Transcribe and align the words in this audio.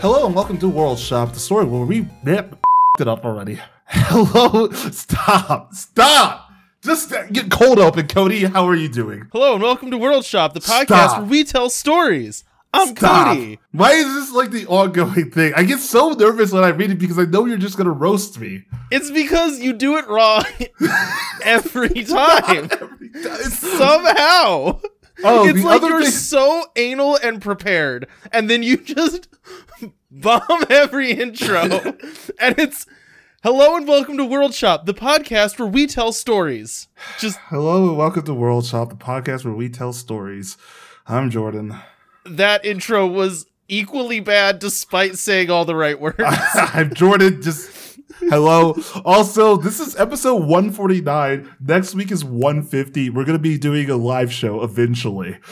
Hello 0.00 0.26
and 0.26 0.34
welcome 0.34 0.58
to 0.58 0.68
World 0.68 0.98
Shop, 0.98 1.32
the 1.32 1.38
story 1.38 1.64
where 1.64 1.84
we 1.84 2.06
man, 2.22 2.56
it 2.98 3.08
up 3.08 3.24
already. 3.24 3.58
Hello, 3.86 4.70
stop, 4.70 5.74
stop. 5.74 6.50
Just 6.82 7.12
get 7.32 7.50
cold 7.50 7.78
open, 7.78 8.08
Cody. 8.08 8.44
How 8.44 8.66
are 8.66 8.74
you 8.74 8.88
doing? 8.88 9.28
Hello 9.32 9.54
and 9.54 9.62
welcome 9.62 9.90
to 9.90 9.98
World 9.98 10.24
Shop, 10.24 10.54
the 10.54 10.60
podcast 10.60 10.84
Stop. 10.86 11.18
where 11.20 11.28
we 11.30 11.44
tell 11.44 11.68
stories. 11.70 12.44
I'm 12.72 12.96
Stop. 12.96 13.28
Cody. 13.36 13.58
Why 13.72 13.92
is 13.92 14.06
this 14.14 14.32
like 14.32 14.50
the 14.50 14.66
ongoing 14.66 15.30
thing? 15.30 15.52
I 15.54 15.64
get 15.64 15.80
so 15.80 16.10
nervous 16.10 16.52
when 16.52 16.64
I 16.64 16.68
read 16.68 16.90
it 16.90 16.98
because 16.98 17.18
I 17.18 17.24
know 17.24 17.44
you're 17.46 17.58
just 17.58 17.76
gonna 17.76 17.90
roast 17.90 18.38
me. 18.38 18.64
It's 18.90 19.10
because 19.10 19.60
you 19.60 19.72
do 19.72 19.96
it 19.98 20.06
wrong 20.08 20.44
every 21.44 22.04
time. 22.04 22.70
It's- 23.14 23.58
Somehow. 23.58 24.80
Oh, 25.24 25.48
it's 25.48 25.62
like 25.64 25.82
you're 25.82 26.02
thing- 26.02 26.10
so 26.10 26.66
anal 26.76 27.16
and 27.16 27.40
prepared, 27.42 28.06
and 28.32 28.48
then 28.50 28.62
you 28.62 28.76
just 28.84 29.28
bomb 30.10 30.64
every 30.70 31.12
intro. 31.12 31.60
and 32.38 32.58
it's 32.58 32.86
hello 33.42 33.76
and 33.76 33.86
welcome 33.86 34.16
to 34.16 34.24
World 34.24 34.54
Shop, 34.54 34.86
the 34.86 34.94
podcast 34.94 35.58
where 35.58 35.68
we 35.68 35.86
tell 35.86 36.12
stories. 36.12 36.88
Just 37.18 37.38
Hello 37.48 37.88
and 37.88 37.96
welcome 37.98 38.22
to 38.24 38.34
World 38.34 38.64
Shop, 38.66 38.90
the 38.90 38.96
podcast 38.96 39.44
where 39.44 39.54
we 39.54 39.68
tell 39.68 39.92
stories. 39.92 40.56
I'm 41.06 41.30
Jordan. 41.30 41.76
that 42.24 42.64
intro 42.64 43.06
was 43.06 43.46
equally 43.68 44.20
bad 44.20 44.58
despite 44.58 45.16
saying 45.16 45.50
all 45.50 45.64
the 45.64 45.74
right 45.76 45.98
words. 46.00 46.16
I'm 46.20 46.92
Jordan. 46.94 47.42
Just 47.42 47.70
hello. 48.18 48.76
Also, 49.04 49.56
this 49.56 49.80
is 49.80 49.96
episode 49.96 50.42
149. 50.44 51.48
Next 51.60 51.94
week 51.94 52.10
is 52.10 52.24
150. 52.24 53.10
We're 53.10 53.24
gonna 53.24 53.38
be 53.38 53.58
doing 53.58 53.88
a 53.90 53.96
live 53.96 54.32
show 54.32 54.62
eventually. 54.62 55.38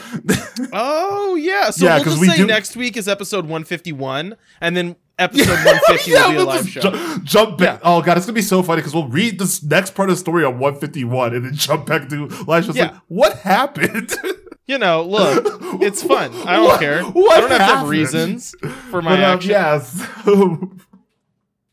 Oh 0.72 1.34
yeah, 1.36 1.70
so 1.70 1.84
Yeah, 1.84 1.96
we'll 1.96 2.04
just 2.04 2.20
we 2.20 2.26
say 2.28 2.36
do- 2.38 2.46
next 2.46 2.74
week 2.76 2.96
is 2.96 3.06
episode 3.08 3.44
151, 3.44 4.36
and 4.60 4.76
then 4.76 4.96
episode 5.18 5.46
150 5.48 6.10
will 6.12 6.30
be 6.30 6.36
a 6.36 6.44
live 6.44 6.68
show. 6.68 6.80
ju- 6.80 7.20
jump 7.22 7.58
back. 7.58 7.80
Oh 7.84 8.02
god, 8.02 8.16
it's 8.16 8.26
gonna 8.26 8.34
be 8.34 8.42
so 8.42 8.62
funny 8.62 8.80
because 8.80 8.92
we'll 8.94 9.08
read 9.08 9.38
this 9.38 9.62
next 9.62 9.94
part 9.94 10.10
of 10.10 10.16
the 10.16 10.20
story 10.20 10.44
on 10.44 10.58
151 10.58 11.34
and 11.34 11.44
then 11.44 11.54
jump 11.54 11.86
back 11.86 12.08
to 12.08 12.26
live 12.46 12.64
show. 12.64 12.70
It's 12.70 12.78
Yeah. 12.78 12.90
Like, 12.90 13.00
what 13.08 13.38
happened? 13.38 14.12
You 14.68 14.76
know, 14.76 15.02
look, 15.02 15.46
it's 15.80 16.02
fun. 16.02 16.30
I 16.46 16.56
don't 16.56 16.64
What- 16.66 16.78
care. 16.80 17.02
what 17.02 17.38
I 17.38 17.40
don't 17.40 17.50
have 17.52 17.58
to 17.58 17.64
have 17.76 17.88
reasons 17.88 18.54
for 18.90 19.00
my 19.00 19.12
But, 19.16 19.24
um, 19.24 19.36
action. 19.36 19.50
yes. 19.50 20.06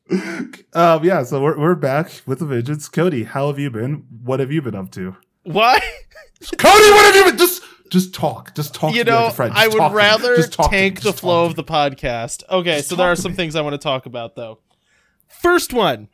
um, 0.74 1.04
yeah, 1.04 1.24
so 1.24 1.42
we're, 1.42 1.58
we're 1.60 1.76
back 1.76 2.22
with 2.26 2.42
a 2.42 2.46
vengeance. 2.46 2.88
Cody, 2.90 3.24
how 3.24 3.48
have 3.48 3.58
you 3.58 3.70
been? 3.70 4.06
What 4.24 4.40
have 4.40 4.52
you 4.52 4.62
been 4.62 4.76
up 4.76 4.92
to? 4.92 5.16
Why? 5.44 5.80
Cody, 6.58 6.92
what 6.92 7.06
have 7.06 7.16
you 7.16 7.32
been? 7.32 7.38
Just, 7.38 7.64
just 7.90 8.14
talk. 8.14 8.54
Just 8.56 8.74
talk. 8.76 8.94
You 8.94 9.00
like 9.00 9.08
know, 9.08 9.30
friend. 9.32 9.54
I 9.56 9.68
would 9.68 9.78
talk 9.78 9.92
to 9.92 9.96
me. 9.96 9.98
rather 9.98 10.36
Just 10.36 10.54
talk 10.54 10.70
to 10.70 10.76
me. 10.76 10.82
tank 10.82 11.02
the 11.02 11.14
flow 11.14 11.46
of 11.46 11.56
the 11.56 11.64
podcast. 11.64 12.44
Okay, 12.50 12.78
Just 12.78 12.90
so 12.90 12.96
there 12.96 13.12
are 13.12 13.16
some 13.16 13.32
me. 13.32 13.36
things 13.36 13.56
I 13.56 13.62
want 13.62 13.74
to 13.74 13.80
talk 13.80 14.06
about 14.06 14.36
though. 14.36 14.60
First 15.28 15.74
one, 15.74 16.10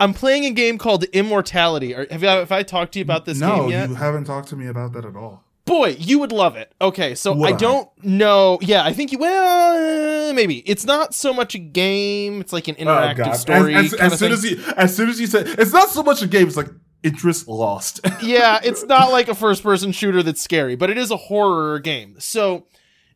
I'm 0.00 0.14
playing 0.14 0.44
a 0.46 0.50
game 0.50 0.78
called 0.78 1.04
Immortality. 1.04 1.92
Have, 1.92 2.22
you, 2.22 2.28
have 2.28 2.50
I 2.50 2.62
talked 2.62 2.92
to 2.94 2.98
you 2.98 3.02
about 3.04 3.26
this. 3.26 3.38
No, 3.38 3.62
game 3.62 3.70
yet? 3.70 3.88
you 3.88 3.94
haven't 3.94 4.24
talked 4.24 4.48
to 4.48 4.56
me 4.56 4.66
about 4.66 4.92
that 4.94 5.04
at 5.04 5.14
all. 5.14 5.44
Boy, 5.70 5.94
you 6.00 6.18
would 6.18 6.32
love 6.32 6.56
it. 6.56 6.74
Okay, 6.80 7.14
so 7.14 7.32
Would 7.32 7.48
I 7.48 7.54
I? 7.54 7.56
don't 7.56 7.88
know. 8.04 8.58
Yeah, 8.60 8.84
I 8.84 8.92
think 8.92 9.12
you. 9.12 9.18
Well, 9.18 10.32
maybe 10.32 10.68
it's 10.68 10.84
not 10.84 11.14
so 11.14 11.32
much 11.32 11.54
a 11.54 11.60
game. 11.60 12.40
It's 12.40 12.52
like 12.52 12.66
an 12.66 12.74
oh, 12.80 12.82
interactive 12.82 13.36
story. 13.36 13.76
Oh, 13.76 13.78
As, 13.78 13.94
as, 13.94 14.12
as 14.14 14.18
soon 14.18 14.36
thing. 14.36 14.56
as 14.56 14.66
you, 14.66 14.72
as 14.76 14.96
soon 14.96 15.08
as 15.08 15.20
you 15.20 15.28
said, 15.28 15.46
it's 15.46 15.72
not 15.72 15.88
so 15.88 16.02
much 16.02 16.22
a 16.22 16.26
game. 16.26 16.48
It's 16.48 16.56
like 16.56 16.70
interest 17.04 17.46
lost. 17.46 18.00
yeah, 18.20 18.58
it's 18.64 18.84
not 18.86 19.12
like 19.12 19.28
a 19.28 19.34
first-person 19.34 19.92
shooter 19.92 20.24
that's 20.24 20.42
scary, 20.42 20.74
but 20.74 20.90
it 20.90 20.98
is 20.98 21.12
a 21.12 21.16
horror 21.16 21.78
game. 21.78 22.16
So 22.18 22.66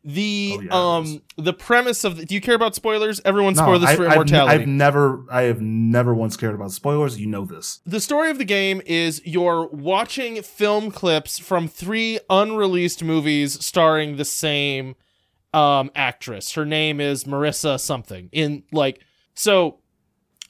the 0.07 0.57
Oh, 0.57 0.61
yeah, 0.61 0.97
um 0.97 1.21
the 1.35 1.51
premise 1.51 2.03
of 2.03 2.17
the, 2.17 2.25
do 2.25 2.35
you 2.35 2.41
care 2.41 2.53
about 2.53 2.75
spoilers? 2.75 3.19
Everyone 3.25 3.53
No, 3.55 3.63
spoil 3.63 3.79
this 3.79 3.89
I, 3.89 3.95
for 3.95 4.05
I've, 4.05 4.13
Immortality. 4.13 4.61
I've 4.61 4.67
never, 4.67 5.25
I 5.31 5.41
have 5.43 5.61
never 5.61 6.13
once 6.13 6.37
cared 6.37 6.53
about 6.53 6.71
spoilers. 6.71 7.19
You 7.19 7.25
know 7.27 7.43
this. 7.43 7.79
the 7.85 7.99
story 7.99 8.29
of 8.29 8.37
the 8.37 8.45
game 8.45 8.81
is 8.85 9.21
you're 9.25 9.67
watching 9.67 10.41
film 10.43 10.91
clips 10.91 11.39
from 11.39 11.67
three 11.67 12.19
unreleased 12.29 13.03
movies 13.03 13.65
starring 13.65 14.17
the 14.17 14.25
same 14.25 14.95
um 15.53 15.89
actress. 15.95 16.51
Her 16.53 16.65
name 16.65 17.01
is 17.01 17.23
Marissa 17.23 17.79
something. 17.79 18.29
In 18.31 18.63
like 18.71 19.01
so 19.33 19.79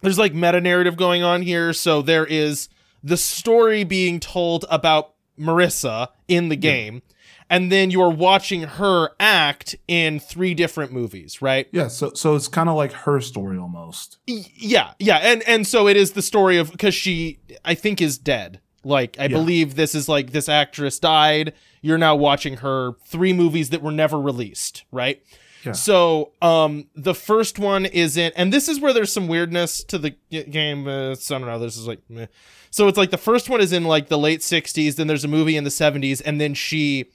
there's 0.02 0.20
like 0.20 0.34
meta 0.34 0.60
narrative 0.60 0.98
going 0.98 1.24
on 1.24 1.42
here. 1.42 1.72
So 1.72 2.02
there 2.02 2.26
is 2.26 2.68
the 3.02 3.18
story 3.18 3.86
being 3.86 4.20
told 4.20 4.66
about 4.70 5.14
Marissa 5.40 6.10
in 6.28 6.50
the 6.50 6.56
game. 6.56 7.02
And 7.50 7.72
then 7.72 7.92
you're 7.92 8.10
watching 8.10 8.64
her 8.64 9.10
act 9.20 9.76
in 9.88 10.20
three 10.20 10.54
different 10.56 10.92
movies, 10.92 11.42
right? 11.42 11.68
Yeah. 11.72 11.88
So, 11.90 12.12
so 12.14 12.36
it's 12.36 12.48
kind 12.48 12.70
of 12.70 12.76
like 12.76 12.92
her 12.92 13.22
story 13.22 13.58
almost. 13.58 14.18
Yeah 14.28 14.94
yeah 15.00 15.18
and 15.18 15.44
and 15.48 15.68
so 15.68 15.88
it 15.88 15.96
is 15.98 16.14
the 16.14 16.22
story 16.22 16.58
of 16.58 16.72
because 16.72 16.94
she 16.96 17.40
i 17.64 17.74
think 17.76 18.02
is 18.02 18.18
dead 18.18 18.60
like 18.84 19.18
i 19.20 19.24
Yeah. 19.24 19.28
believe 19.30 19.76
this 19.76 19.94
is 19.96 20.08
like 20.10 20.32
this 20.32 20.48
actress 20.50 21.00
died 21.00 21.54
you're 21.82 21.98
now 21.98 22.16
watching 22.16 22.58
her 22.58 22.94
three 23.08 23.34
movies 23.34 23.70
that 23.72 23.82
were 23.82 23.92
never 23.92 24.20
released 24.20 24.84
right 24.92 25.22
Yeah. 25.64 25.74
so 25.74 26.32
um 26.42 26.88
the 26.96 27.14
first 27.14 27.60
one 27.60 27.86
is 27.86 28.18
in 28.18 28.32
and 28.36 28.52
this 28.54 28.68
is 28.70 28.80
where 28.80 28.94
there's 28.94 29.12
some 29.12 29.28
weirdness 29.28 29.84
to 29.86 29.98
the 29.98 30.16
g- 30.32 30.44
game 30.44 30.88
uh, 30.88 31.16
so 31.16 31.36
i 31.36 31.40
don't 31.40 31.48
know 31.48 31.60
this 31.60 31.78
is 31.78 31.88
like 31.88 32.00
meh. 32.10 32.28
so 32.72 32.88
it's 32.88 32.98
like 32.98 33.12
the 33.12 33.18
first 33.18 33.50
one 33.50 33.62
is 33.62 33.72
in 33.74 33.84
like 33.84 34.08
the 34.10 34.18
late 34.18 34.40
60s 34.42 34.96
then 34.96 35.08
there's 35.08 35.26
a 35.26 35.30
movie 35.30 35.58
in 35.58 35.64
the 35.64 35.70
70s 35.70 36.22
and 36.26 36.40
then 36.42 36.54
she 36.54 37.06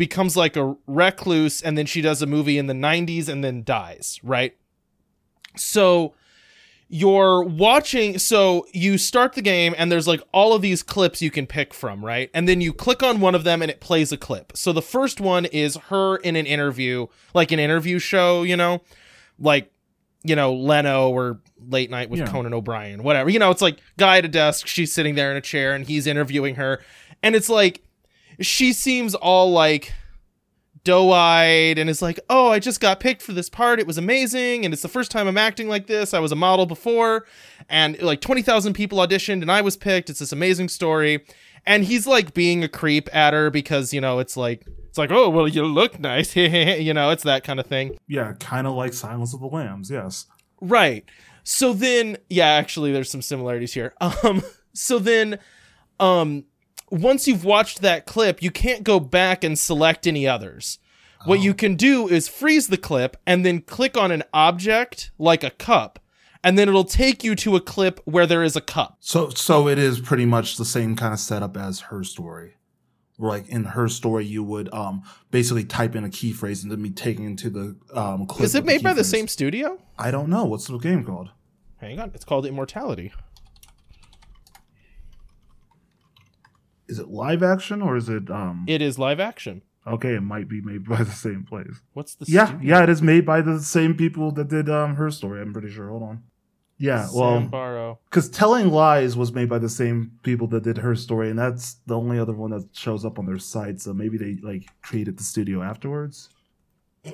becomes 0.00 0.34
like 0.34 0.56
a 0.56 0.74
recluse 0.86 1.60
and 1.60 1.76
then 1.76 1.84
she 1.84 2.00
does 2.00 2.22
a 2.22 2.26
movie 2.26 2.56
in 2.56 2.66
the 2.66 2.72
90s 2.74 3.28
and 3.28 3.44
then 3.44 3.62
dies 3.62 4.18
right? 4.22 4.56
So 5.56 6.14
you're 6.88 7.42
watching 7.44 8.18
so 8.18 8.66
you 8.72 8.98
start 8.98 9.34
the 9.34 9.42
game 9.42 9.74
and 9.78 9.92
there's 9.92 10.08
like 10.08 10.22
all 10.32 10.54
of 10.54 10.62
these 10.62 10.82
clips 10.82 11.20
you 11.22 11.30
can 11.30 11.46
pick 11.46 11.74
from 11.74 12.02
right? 12.04 12.30
And 12.34 12.48
then 12.48 12.60
you 12.62 12.72
click 12.72 13.02
on 13.02 13.20
one 13.20 13.34
of 13.34 13.44
them 13.44 13.60
and 13.62 13.70
it 13.70 13.78
plays 13.80 14.10
a 14.10 14.16
clip. 14.16 14.56
So 14.56 14.72
the 14.72 14.82
first 14.82 15.20
one 15.20 15.44
is 15.44 15.76
her 15.90 16.16
in 16.16 16.34
an 16.34 16.46
interview 16.46 17.06
like 17.34 17.52
an 17.52 17.58
interview 17.60 17.98
show 17.98 18.42
you 18.42 18.56
know? 18.56 18.80
Like 19.38 19.70
you 20.24 20.34
know 20.34 20.52
leno 20.52 21.10
or 21.10 21.40
late 21.58 21.90
night 21.90 22.08
with 22.10 22.20
Yeah. 22.20 22.26
conan 22.26 22.54
o'brien 22.54 23.02
whatever. 23.02 23.28
You 23.28 23.38
know 23.38 23.50
it's 23.50 23.62
like 23.62 23.78
guy 23.98 24.18
at 24.18 24.24
a 24.24 24.28
desk 24.28 24.66
she's 24.66 24.92
sitting 24.92 25.14
there 25.14 25.30
in 25.30 25.36
a 25.36 25.40
chair 25.42 25.74
and 25.74 25.86
he's 25.86 26.06
interviewing 26.06 26.54
her. 26.56 26.80
And 27.22 27.36
it's 27.36 27.50
like 27.50 27.82
she 28.40 28.72
seems 28.72 29.14
all 29.14 29.50
like 29.52 29.92
doe-eyed 30.82 31.78
and 31.78 31.90
is 31.90 32.00
like 32.00 32.18
oh 32.30 32.48
i 32.48 32.58
just 32.58 32.80
got 32.80 33.00
picked 33.00 33.20
for 33.20 33.32
this 33.32 33.50
part 33.50 33.78
it 33.78 33.86
was 33.86 33.98
amazing 33.98 34.64
and 34.64 34.72
it's 34.72 34.82
the 34.82 34.88
first 34.88 35.10
time 35.10 35.28
i'm 35.28 35.36
acting 35.36 35.68
like 35.68 35.86
this 35.86 36.14
i 36.14 36.18
was 36.18 36.32
a 36.32 36.36
model 36.36 36.64
before 36.64 37.26
and 37.68 38.00
like 38.00 38.22
20000 38.22 38.72
people 38.72 38.96
auditioned 38.98 39.42
and 39.42 39.52
i 39.52 39.60
was 39.60 39.76
picked 39.76 40.08
it's 40.08 40.20
this 40.20 40.32
amazing 40.32 40.68
story 40.68 41.22
and 41.66 41.84
he's 41.84 42.06
like 42.06 42.32
being 42.32 42.64
a 42.64 42.68
creep 42.68 43.14
at 43.14 43.34
her 43.34 43.50
because 43.50 43.92
you 43.92 44.00
know 44.00 44.20
it's 44.20 44.38
like 44.38 44.66
it's 44.88 44.96
like 44.96 45.10
oh 45.10 45.28
well 45.28 45.46
you 45.46 45.62
look 45.64 46.00
nice 46.00 46.34
you 46.36 46.94
know 46.94 47.10
it's 47.10 47.24
that 47.24 47.44
kind 47.44 47.60
of 47.60 47.66
thing 47.66 47.96
Yeah. 48.08 48.32
Kind 48.40 48.66
of 48.66 48.72
like 48.74 48.94
Silence 48.94 49.34
of 49.34 49.40
the 49.40 49.46
Lambs. 49.46 49.90
Yes. 49.90 50.26
Right. 50.62 51.04
So 51.44 51.72
then, 51.72 52.16
yeah, 52.28 52.46
actually, 52.48 52.92
there's 52.92 53.10
some 53.10 53.22
similarities 53.22 53.72
here. 53.72 53.94
Um, 54.00 54.42
so 54.74 54.98
then, 54.98 55.38
um, 56.00 56.44
once 56.90 57.26
you've 57.28 57.44
watched 57.44 57.80
that 57.82 58.06
clip, 58.06 58.42
you 58.42 58.50
can't 58.50 58.84
go 58.84 59.00
back 59.00 59.44
and 59.44 59.58
select 59.58 60.06
any 60.06 60.26
others. 60.26 60.78
What 61.24 61.38
Oh. 61.38 61.42
you 61.42 61.54
can 61.54 61.74
do 61.76 62.08
is 62.08 62.28
freeze 62.28 62.68
the 62.68 62.76
clip 62.78 63.16
and 63.26 63.44
then 63.44 63.60
click 63.60 63.96
on 63.96 64.10
an 64.10 64.22
object 64.32 65.10
like 65.18 65.44
a 65.44 65.50
cup, 65.50 65.98
and 66.42 66.58
then 66.58 66.68
it'll 66.68 66.84
take 66.84 67.22
you 67.22 67.34
to 67.36 67.56
a 67.56 67.60
clip 67.60 68.00
where 68.06 68.26
there 68.26 68.42
is 68.42 68.56
a 68.56 68.60
cup. 68.62 68.96
So, 69.00 69.28
so 69.30 69.68
it 69.68 69.78
is 69.78 70.00
pretty 70.00 70.24
much 70.24 70.56
the 70.56 70.64
same 70.64 70.96
kind 70.96 71.12
of 71.12 71.20
setup 71.20 71.56
as 71.56 71.80
her 71.80 72.02
story. 72.04 72.54
Like 73.18 73.46
in 73.50 73.64
her 73.64 73.86
story, 73.88 74.24
you 74.24 74.42
would 74.42 74.72
um 74.72 75.02
basically 75.30 75.64
type 75.64 75.94
in 75.94 76.04
a 76.04 76.08
key 76.10 76.32
phrase 76.32 76.62
and 76.62 76.72
then 76.72 76.82
be 76.82 76.90
taken 76.90 77.26
into 77.26 77.50
the 77.50 77.76
um 77.92 78.26
clip. 78.26 78.44
Is 78.46 78.54
it 78.54 78.64
made 78.64 78.82
by 78.82 78.94
the 78.94 79.04
same 79.04 79.28
studio? 79.28 79.78
I 79.98 80.10
don't 80.10 80.30
know. 80.30 80.44
What's 80.46 80.68
the 80.68 80.78
game 80.78 81.04
called? 81.04 81.28
Hang 81.76 81.98
on, 82.00 82.12
it's 82.14 82.24
called 82.24 82.46
Immortality. 82.46 83.12
Is 86.90 86.98
it 86.98 87.08
live 87.08 87.42
action 87.42 87.80
or 87.82 87.96
is 87.96 88.08
it 88.08 88.30
um? 88.30 88.64
It 88.68 88.82
is 88.82 88.98
live 88.98 89.20
action. 89.20 89.62
okay, 89.86 90.14
it 90.14 90.20
might 90.22 90.48
be 90.48 90.60
made 90.60 90.86
by 90.88 91.02
the 91.02 91.10
same 91.26 91.44
place. 91.44 91.80
What's 91.94 92.14
the 92.14 92.26
Yeah, 92.28 92.46
studio? 92.46 92.68
yeah, 92.70 92.82
it 92.82 92.88
is 92.90 93.00
made 93.00 93.24
by 93.24 93.40
the 93.40 93.60
same 93.60 93.94
people 93.94 94.30
that 94.32 94.48
did 94.48 94.68
um 94.68 94.96
her 94.96 95.10
story. 95.10 95.40
I'm 95.40 95.52
pretty 95.52 95.70
sure. 95.70 95.88
Hold 95.88 96.02
on. 96.02 96.22
Yeah, 96.82 97.08
well, 97.14 97.40
Sam 97.50 97.96
because 98.08 98.30
Telling 98.30 98.70
Lies 98.70 99.14
was 99.14 99.32
made 99.34 99.50
by 99.50 99.58
the 99.58 99.68
same 99.68 100.12
people 100.22 100.46
that 100.48 100.62
did 100.62 100.78
her 100.78 100.94
story, 100.96 101.28
and 101.28 101.38
that's 101.38 101.74
the 101.86 101.94
only 101.94 102.18
other 102.18 102.32
one 102.32 102.50
that 102.52 102.68
shows 102.72 103.04
up 103.04 103.18
on 103.18 103.26
their 103.26 103.38
site. 103.38 103.80
So 103.82 103.92
maybe 103.92 104.16
they 104.16 104.38
like 104.42 104.64
created 104.82 105.18
the 105.18 105.22
studio 105.22 105.62
afterwards. 105.62 106.30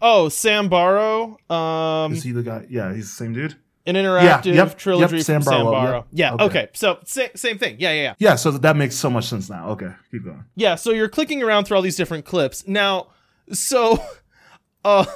Oh, 0.00 0.28
Sam 0.28 0.68
Barlow. 0.68 1.38
Um, 1.50 2.12
Is 2.12 2.22
he 2.22 2.30
the 2.30 2.44
guy? 2.44 2.66
Yeah, 2.70 2.94
he's 2.94 3.06
the 3.10 3.16
same 3.16 3.32
dude. 3.32 3.56
An 3.84 3.96
interactive 3.96 4.54
yep, 4.54 4.78
trilogy 4.78 5.16
yep, 5.16 5.24
Sam 5.24 5.42
from 5.42 5.52
Sam 5.52 5.64
Barlow. 5.64 6.06
Yeah. 6.12 6.34
Okay. 6.34 6.44
Okay. 6.44 6.68
So 6.72 6.98
sa- 7.04 7.26
same 7.34 7.58
thing. 7.58 7.76
Yeah. 7.80 7.92
Yeah. 7.92 8.02
Yeah. 8.02 8.14
Yeah, 8.18 8.34
so 8.36 8.52
that 8.52 8.76
makes 8.76 8.94
so 8.94 9.10
much 9.10 9.24
sense 9.26 9.50
now. 9.50 9.70
Okay, 9.70 9.90
keep 10.10 10.24
going. 10.24 10.44
Yeah. 10.54 10.76
So 10.76 10.90
you're 10.92 11.08
clicking 11.08 11.42
around 11.42 11.64
through 11.64 11.76
all 11.78 11.82
these 11.82 11.96
different 11.96 12.24
clips 12.24 12.66
now. 12.68 13.08
So, 13.52 13.98
um, 14.84 15.06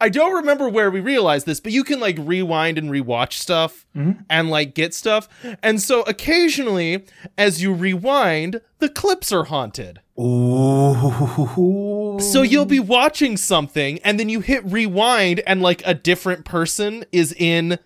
I 0.00 0.10
don't 0.10 0.34
remember 0.34 0.68
where 0.68 0.90
we 0.90 1.00
realized 1.00 1.46
this, 1.46 1.60
but 1.60 1.72
you 1.72 1.82
can 1.82 1.98
like 1.98 2.16
rewind 2.20 2.78
and 2.78 2.90
rewatch 2.90 3.32
stuff 3.32 3.86
Mhm. 3.96 4.24
and 4.30 4.48
like 4.50 4.74
get 4.74 4.94
stuff. 4.94 5.28
And 5.62 5.80
so 5.82 6.02
occasionally, 6.02 7.04
as 7.36 7.62
you 7.62 7.72
rewind, 7.72 8.60
the 8.80 8.88
clips 8.90 9.32
are 9.32 9.44
haunted. 9.44 10.00
Ooh. 10.20 12.18
So 12.20 12.42
you'll 12.42 12.64
be 12.66 12.80
watching 12.80 13.36
something 13.36 13.98
and 14.04 14.18
then 14.20 14.28
you 14.28 14.40
hit 14.40 14.64
rewind 14.64 15.40
and 15.46 15.62
like 15.62 15.82
a 15.86 15.94
different 15.94 16.44
person 16.44 17.04
is 17.12 17.32
in 17.32 17.78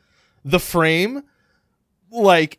the 0.44 0.58
frame, 0.60 1.22
like 2.10 2.58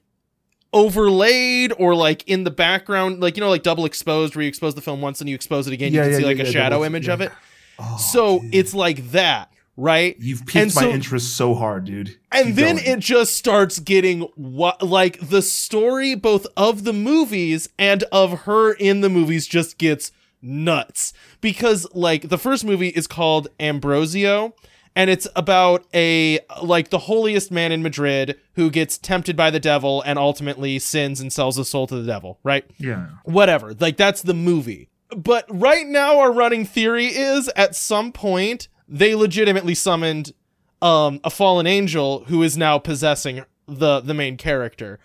overlaid 0.72 1.72
or 1.78 1.96
like 1.96 2.28
in 2.28 2.44
the 2.44 2.52
background, 2.52 3.20
like 3.22 3.38
you 3.38 3.42
know, 3.42 3.50
like 3.50 3.64
double 3.64 3.86
exposed 3.86 4.36
where 4.36 4.44
you 4.44 4.50
expose 4.50 4.76
the 4.76 4.82
film 4.82 5.02
once 5.02 5.22
and 5.22 5.30
you 5.30 5.36
expose 5.36 5.68
it 5.68 5.74
again, 5.74 5.94
Yeah, 5.94 6.02
you 6.02 6.04
can 6.06 6.12
yeah, 6.12 6.18
see 6.18 6.22
yeah, 6.24 6.28
like 6.28 6.40
a 6.40 6.44
yeah, 6.46 6.52
shadow 6.52 6.76
double- 6.76 6.84
image 6.86 7.08
of 7.10 7.22
it. 7.22 7.32
Oh, 7.80 7.98
so 7.98 8.40
dude. 8.40 8.56
it's 8.56 8.74
like 8.74 9.12
that, 9.12 9.52
right? 9.78 10.16
you've 10.20 10.42
piqued 10.46 10.56
and 10.56 10.76
my 10.76 10.82
so- 10.84 10.90
interest 10.90 11.36
so 11.36 11.54
hard, 11.56 11.86
dude. 11.86 12.18
and 12.32 12.48
Keep 12.48 12.56
then 12.56 12.76
going. 12.78 12.88
it 12.88 13.00
just 13.00 13.36
starts 13.36 13.80
getting 13.80 14.22
what 14.36 14.82
like 14.82 15.30
the 15.30 15.42
story 15.42 16.16
both 16.16 16.48
of 16.58 16.84
the 16.84 16.94
movies 16.94 17.70
and 17.78 18.04
of 18.12 18.42
her 18.42 18.74
in 18.74 19.02
the 19.02 19.10
movies 19.10 19.48
just 19.48 19.78
gets 19.78 20.12
nuts 20.42 21.14
because 21.40 21.88
like 21.94 22.28
the 22.30 22.38
first 22.38 22.66
movie 22.66 22.90
is 22.90 23.08
called 23.08 23.48
Ambrosio 23.60 24.54
and 24.96 25.10
it's 25.10 25.28
about 25.36 25.86
a 25.94 26.40
like 26.62 26.90
the 26.90 27.00
holiest 27.00 27.52
man 27.52 27.72
in 27.72 27.82
Madrid 27.82 28.40
who 28.54 28.70
gets 28.70 28.98
tempted 28.98 29.36
by 29.36 29.50
the 29.50 29.60
devil 29.60 30.02
and 30.04 30.20
ultimately 30.20 30.80
sins 30.80 31.20
and 31.20 31.34
sells 31.34 31.58
his 31.58 31.68
soul 31.68 31.88
to 31.88 31.96
the 31.96 32.06
devil, 32.06 32.40
right? 32.44 32.66
yeah. 32.78 33.08
whatever. 33.24 33.74
Like 33.74 33.98
that's 33.98 34.22
the 34.22 34.34
movie. 34.34 34.90
But 35.16 35.46
right 35.50 35.86
now 35.86 36.20
our 36.20 36.32
running 36.32 36.66
theory 36.66 37.08
is 37.08 37.50
at 37.56 37.76
some 37.76 38.12
point 38.12 38.68
they 38.88 39.16
legitimately 39.16 39.76
summoned 39.76 40.34
um 40.82 41.20
a 41.24 41.30
fallen 41.30 41.66
angel 41.66 42.26
who 42.26 42.44
is 42.44 42.58
now 42.58 42.78
possessing 42.78 43.44
the 43.68 44.02
the 44.02 44.14
main 44.14 44.38
character. 44.38 45.00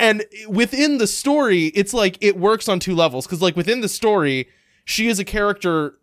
And 0.00 0.24
within 0.48 0.98
the 0.98 1.06
story, 1.06 1.66
it's 1.66 1.92
like 1.92 2.18
it 2.20 2.36
works 2.36 2.68
on 2.68 2.80
two 2.80 2.94
levels 2.94 3.26
cuz 3.26 3.40
like 3.42 3.56
within 3.56 3.80
the 3.82 3.88
story, 3.88 4.48
she 4.84 5.08
is 5.08 5.18
a 5.18 5.24
character 5.24 5.98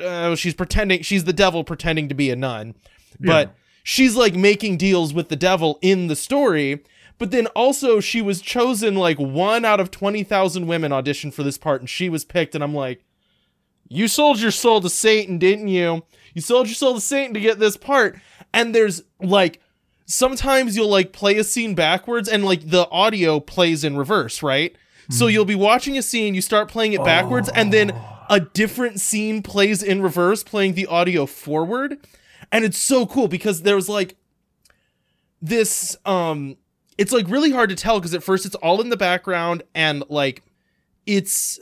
uh, 0.00 0.34
she's 0.36 0.54
pretending 0.54 1.02
she's 1.02 1.24
the 1.24 1.32
devil 1.32 1.64
pretending 1.64 2.08
to 2.08 2.14
be 2.14 2.30
a 2.30 2.36
nun. 2.36 2.74
But 3.20 3.48
Yeah. 3.48 3.52
she's 3.82 4.16
like 4.16 4.34
making 4.34 4.76
deals 4.78 5.12
with 5.12 5.28
the 5.28 5.36
devil 5.36 5.78
in 5.82 6.06
the 6.06 6.16
story. 6.16 6.82
But 7.18 7.30
then 7.30 7.46
also 7.48 8.00
she 8.00 8.20
was 8.20 8.40
chosen 8.40 8.94
like 8.96 9.18
one 9.18 9.64
out 9.64 9.78
of 9.80 9.90
20,000 9.90 10.66
women 10.66 10.90
auditioned 10.92 11.34
for 11.34 11.42
this 11.42 11.58
part 11.58 11.80
and 11.80 11.88
she 11.88 12.08
was 12.08 12.24
picked 12.24 12.54
and 12.54 12.64
I'm 12.64 12.74
like 12.74 13.04
you 13.88 14.08
sold 14.08 14.40
your 14.40 14.50
soul 14.52 14.80
to 14.80 14.88
Satan, 14.88 15.36
didn't 15.38 15.68
you? 15.68 16.02
You 16.32 16.40
sold 16.40 16.66
your 16.66 16.74
soul 16.74 16.94
to 16.94 17.00
Satan 17.00 17.34
to 17.34 17.40
get 17.40 17.58
this 17.58 17.76
part. 17.76 18.18
And 18.54 18.74
there's 18.74 19.02
like 19.20 19.60
sometimes 20.06 20.76
you'll 20.76 20.88
like 20.88 21.12
play 21.12 21.36
a 21.38 21.44
scene 21.44 21.74
backwards 21.74 22.28
and 22.28 22.44
like 22.44 22.68
the 22.70 22.88
audio 22.90 23.38
plays 23.40 23.84
in 23.84 23.96
reverse, 23.96 24.42
right? 24.42 24.74
So 25.10 25.26
you'll 25.26 25.44
be 25.44 25.54
watching 25.56 25.98
a 25.98 26.02
scene, 26.02 26.34
you 26.34 26.40
start 26.40 26.68
playing 26.70 26.94
it 26.94 27.04
backwards, 27.04 27.50
and 27.50 27.70
then 27.72 27.92
a 28.30 28.40
different 28.40 29.00
scene 29.00 29.42
plays 29.42 29.82
in 29.82 30.02
reverse, 30.02 30.42
playing 30.42 30.74
the 30.74 30.86
audio 30.86 31.26
forward. 31.26 31.98
And 32.50 32.64
it's 32.64 32.78
so 32.78 33.06
cool 33.06 33.28
because 33.28 33.62
there's 33.62 33.88
like 33.88 34.16
this 35.40 35.96
um 36.04 36.56
it's 36.98 37.12
like 37.12 37.28
really 37.28 37.50
hard 37.50 37.68
to 37.70 37.74
tell 37.76 37.98
because 37.98 38.14
at 38.14 38.22
first 38.22 38.46
it's 38.46 38.54
all 38.56 38.80
in 38.80 38.90
the 38.90 38.96
background 38.96 39.62
and 39.74 40.04
like 40.08 40.42
it's 41.06 41.58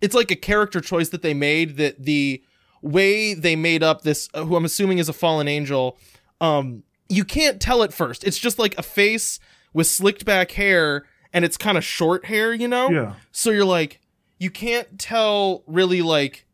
it's 0.00 0.14
like 0.14 0.30
a 0.30 0.36
character 0.36 0.80
choice 0.80 1.10
that 1.10 1.22
they 1.22 1.34
made 1.34 1.76
that 1.76 2.02
the 2.04 2.42
way 2.80 3.32
they 3.34 3.54
made 3.54 3.82
up 3.82 4.02
this 4.02 4.28
uh, 4.34 4.44
who 4.44 4.56
I'm 4.56 4.64
assuming 4.64 4.98
is 4.98 5.08
a 5.08 5.12
fallen 5.12 5.46
angel 5.46 5.98
um 6.40 6.82
you 7.08 7.24
can't 7.24 7.60
tell 7.60 7.82
at 7.84 7.92
first 7.92 8.24
it's 8.24 8.38
just 8.38 8.58
like 8.58 8.76
a 8.76 8.82
face 8.82 9.38
with 9.72 9.86
slicked 9.86 10.24
back 10.24 10.50
hair 10.52 11.04
and 11.32 11.44
it's 11.44 11.56
kind 11.56 11.78
of 11.78 11.84
short 11.84 12.24
hair 12.24 12.52
you 12.52 12.66
know 12.66 12.90
Yeah. 12.90 13.14
so 13.30 13.50
you're 13.50 13.64
like 13.64 14.00
you 14.42 14.50
can't 14.50 14.98
tell 14.98 15.62
really 15.66 16.02
like 16.02 16.46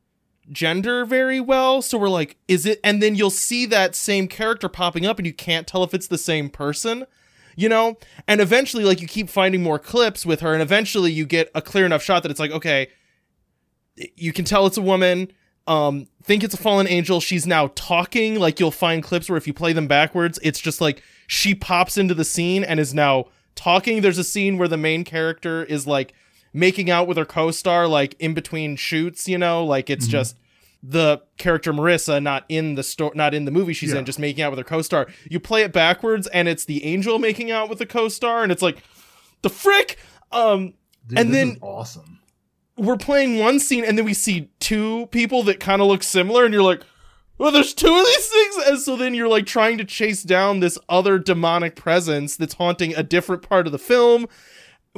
gender 0.50 1.04
very 1.04 1.40
well 1.40 1.82
so 1.82 1.98
we're 1.98 2.08
like 2.08 2.36
is 2.46 2.64
it 2.64 2.80
and 2.82 3.02
then 3.02 3.14
you'll 3.14 3.30
see 3.30 3.66
that 3.66 3.94
same 3.94 4.28
character 4.28 4.68
popping 4.68 5.04
up 5.04 5.18
and 5.18 5.26
you 5.26 5.32
can't 5.32 5.66
tell 5.66 5.82
if 5.84 5.92
it's 5.92 6.06
the 6.06 6.18
same 6.18 6.48
person 6.48 7.06
you 7.56 7.68
know? 7.68 7.98
And 8.28 8.40
eventually 8.40 8.84
like 8.84 9.00
you 9.00 9.08
keep 9.08 9.28
finding 9.28 9.64
more 9.64 9.80
clips 9.80 10.24
with 10.24 10.42
her 10.42 10.52
and 10.52 10.62
eventually 10.62 11.10
you 11.10 11.26
get 11.26 11.50
a 11.56 11.60
clear 11.60 11.84
enough 11.84 12.04
shot 12.04 12.22
that 12.22 12.30
it's 12.30 12.38
like 12.38 12.52
okay 12.52 12.88
you 14.14 14.32
can 14.32 14.44
tell 14.44 14.64
it's 14.66 14.76
a 14.76 14.82
woman 14.82 15.32
um 15.66 16.06
think 16.22 16.44
it's 16.44 16.54
a 16.54 16.58
fallen 16.58 16.86
angel 16.86 17.20
she's 17.20 17.48
now 17.48 17.72
talking 17.74 18.38
like 18.38 18.60
you'll 18.60 18.70
find 18.70 19.02
clips 19.02 19.28
where 19.28 19.36
if 19.36 19.46
you 19.46 19.52
play 19.52 19.72
them 19.72 19.88
backwards 19.88 20.38
it's 20.42 20.60
just 20.60 20.80
like 20.80 21.02
she 21.26 21.52
pops 21.52 21.98
into 21.98 22.14
the 22.14 22.24
scene 22.24 22.62
and 22.62 22.78
is 22.78 22.94
now 22.94 23.26
talking. 23.58 24.00
There's 24.00 24.18
a 24.18 24.24
scene 24.24 24.56
where 24.56 24.68
the 24.68 24.76
main 24.76 25.04
character 25.04 25.64
is 25.64 25.86
like 25.86 26.14
making 26.52 26.90
out 26.90 27.06
with 27.06 27.16
her 27.16 27.24
co-star 27.24 27.86
like 27.86 28.14
in 28.18 28.34
between 28.34 28.76
shoots 28.76 29.28
you 29.28 29.38
know? 29.38 29.64
Like 29.64 29.90
it's 29.90 30.06
just 30.06 30.36
the 30.82 31.20
character 31.38 31.72
Marissa 31.72 32.22
not 32.22 32.44
in 32.48 32.74
the 32.76 32.82
store 32.84 33.12
not 33.14 33.34
in 33.34 33.44
the 33.44 33.50
movie 33.50 33.72
she's 33.72 33.92
Yeah. 33.92 33.98
in 33.98 34.04
just 34.04 34.18
making 34.18 34.42
out 34.44 34.50
with 34.52 34.58
her 34.58 34.64
co-star. 34.64 35.08
You 35.28 35.40
play 35.40 35.62
it 35.62 35.72
backwards 35.72 36.26
and 36.28 36.46
it's 36.48 36.64
the 36.64 36.84
angel 36.84 37.18
making 37.18 37.50
out 37.50 37.68
with 37.68 37.78
the 37.78 37.86
co-star 37.86 38.42
and 38.42 38.52
it's 38.52 38.62
like 38.62 38.78
the 39.42 39.50
frick? 39.50 39.98
Um 40.32 40.74
Dude, 41.06 41.18
And 41.18 41.34
then- 41.34 41.56
awesome. 41.62 42.20
we're 42.76 42.96
playing 42.98 43.38
one 43.38 43.58
scene 43.58 43.84
and 43.84 43.96
then 43.98 44.04
we 44.04 44.14
see 44.14 44.50
two 44.60 45.06
people 45.06 45.42
that 45.44 45.58
kind 45.58 45.80
of 45.82 45.88
look 45.88 46.02
similar 46.02 46.44
and 46.44 46.52
you're 46.54 46.62
like 46.62 46.82
well 47.38 47.50
there's 47.52 47.72
two 47.74 47.86
of 47.94 48.04
these 48.04 48.28
things? 48.28 48.56
And 48.68 48.78
so 48.80 48.96
then 48.96 49.14
you're 49.14 49.28
like 49.28 49.46
trying 49.46 49.78
to 49.78 49.84
chase 49.84 50.22
down 50.22 50.60
this 50.60 50.76
other 50.88 51.18
demonic 51.18 51.76
presence 51.76 52.36
that's 52.36 52.54
haunting 52.54 52.94
a 52.96 53.02
different 53.02 53.42
part 53.42 53.66
of 53.66 53.72
the 53.72 53.78
film 53.78 54.26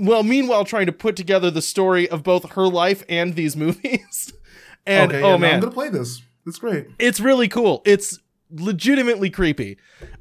well 0.01 0.23
meanwhile 0.23 0.65
trying 0.65 0.87
to 0.87 0.93
put 0.93 1.17
together 1.17 1.51
the 1.51 1.63
story 1.63 2.09
of 2.09 2.23
both 2.23 2.51
her 2.53 2.67
life 2.67 3.03
and 3.09 3.35
these 3.35 3.57
movies 3.57 4.33
and 4.87 5.13
okay, 5.13 5.23
oh 5.23 5.33
yeah, 5.33 5.37
man 5.37 5.55
I'm 5.55 5.61
gonna 5.61 5.73
play 5.73 5.89
this. 5.91 6.23
It's 6.47 6.59
great. 6.59 6.87
it's 6.99 7.21
really 7.21 7.49
cool. 7.49 7.83
It's 7.85 8.19
legitimately 8.51 9.31
creepy. 9.31 9.79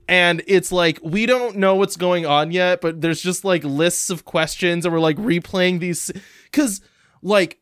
And 0.08 0.44
it's 0.48 0.72
like 0.72 1.00
we 1.04 1.26
don't 1.26 1.56
know 1.58 1.76
what's 1.76 1.96
going 1.96 2.26
on 2.26 2.52
yet, 2.52 2.82
but 2.82 3.02
there's 3.02 3.22
just 3.22 3.44
like 3.46 3.64
lists 3.64 4.10
of 4.10 4.26
questions 4.26 4.86
and 4.86 4.94
we're 4.94 5.00
like 5.00 5.18
replaying 5.18 5.80
these 5.80 6.12
cuz 6.52 6.82
like 7.22 7.60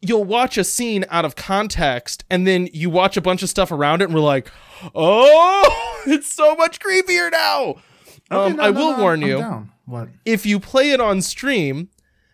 you'll 0.00 0.24
watch 0.24 0.58
a 0.58 0.64
scene 0.64 1.04
out 1.08 1.24
of 1.24 1.34
context 1.34 2.24
and 2.28 2.46
then 2.46 2.68
you 2.72 2.90
watch 2.90 3.16
a 3.16 3.20
bunch 3.20 3.42
of 3.42 3.48
stuff 3.48 3.72
around 3.72 4.02
it 4.02 4.06
and 4.06 4.14
we're 4.14 4.20
like, 4.20 4.50
"Oh, 4.94 6.02
it's 6.06 6.32
so 6.32 6.54
much 6.56 6.78
creepier 6.78 7.30
now." 7.30 7.76
Okay, 8.30 8.50
um 8.50 8.56
no, 8.56 8.62
I 8.62 8.70
no, 8.70 8.80
will 8.80 8.96
no, 8.96 9.02
warn 9.02 9.22
I'm 9.22 9.28
you, 9.28 9.38
down. 9.38 9.70
What 9.86 10.08
if 10.24 10.46
you 10.46 10.58
play 10.60 10.90
it 10.92 11.00
on 11.00 11.20
stream, 11.22 11.88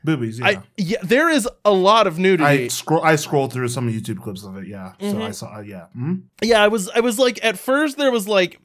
boobies? 0.05 0.39
Yeah. 0.39 0.47
I 0.47 0.63
yeah, 0.77 0.99
there 1.03 1.29
is 1.29 1.49
a 1.65 1.73
lot 1.73 2.07
of 2.07 2.19
nudity. 2.19 2.45
I 2.65 2.69
scroll. 2.69 3.03
I 3.03 3.17
scrolled 3.17 3.53
through 3.53 3.69
some 3.69 3.91
YouTube 3.91 4.23
clips 4.23 4.45
of 4.45 4.57
it. 4.57 4.67
Yeah. 4.69 4.93
So 5.01 5.07
Mhm. 5.15 5.23
I 5.23 5.31
saw. 5.33 5.57
Uh, 5.57 5.61
yeah. 5.61 5.87
Mhm. 5.97 6.23
yeah 6.43 6.63
i 6.63 6.69
was 6.69 6.89
i 6.91 7.01
was 7.01 7.19
like 7.19 7.39
at 7.45 7.59
first 7.59 7.97
there 7.99 8.11
was 8.13 8.27
like 8.29 8.61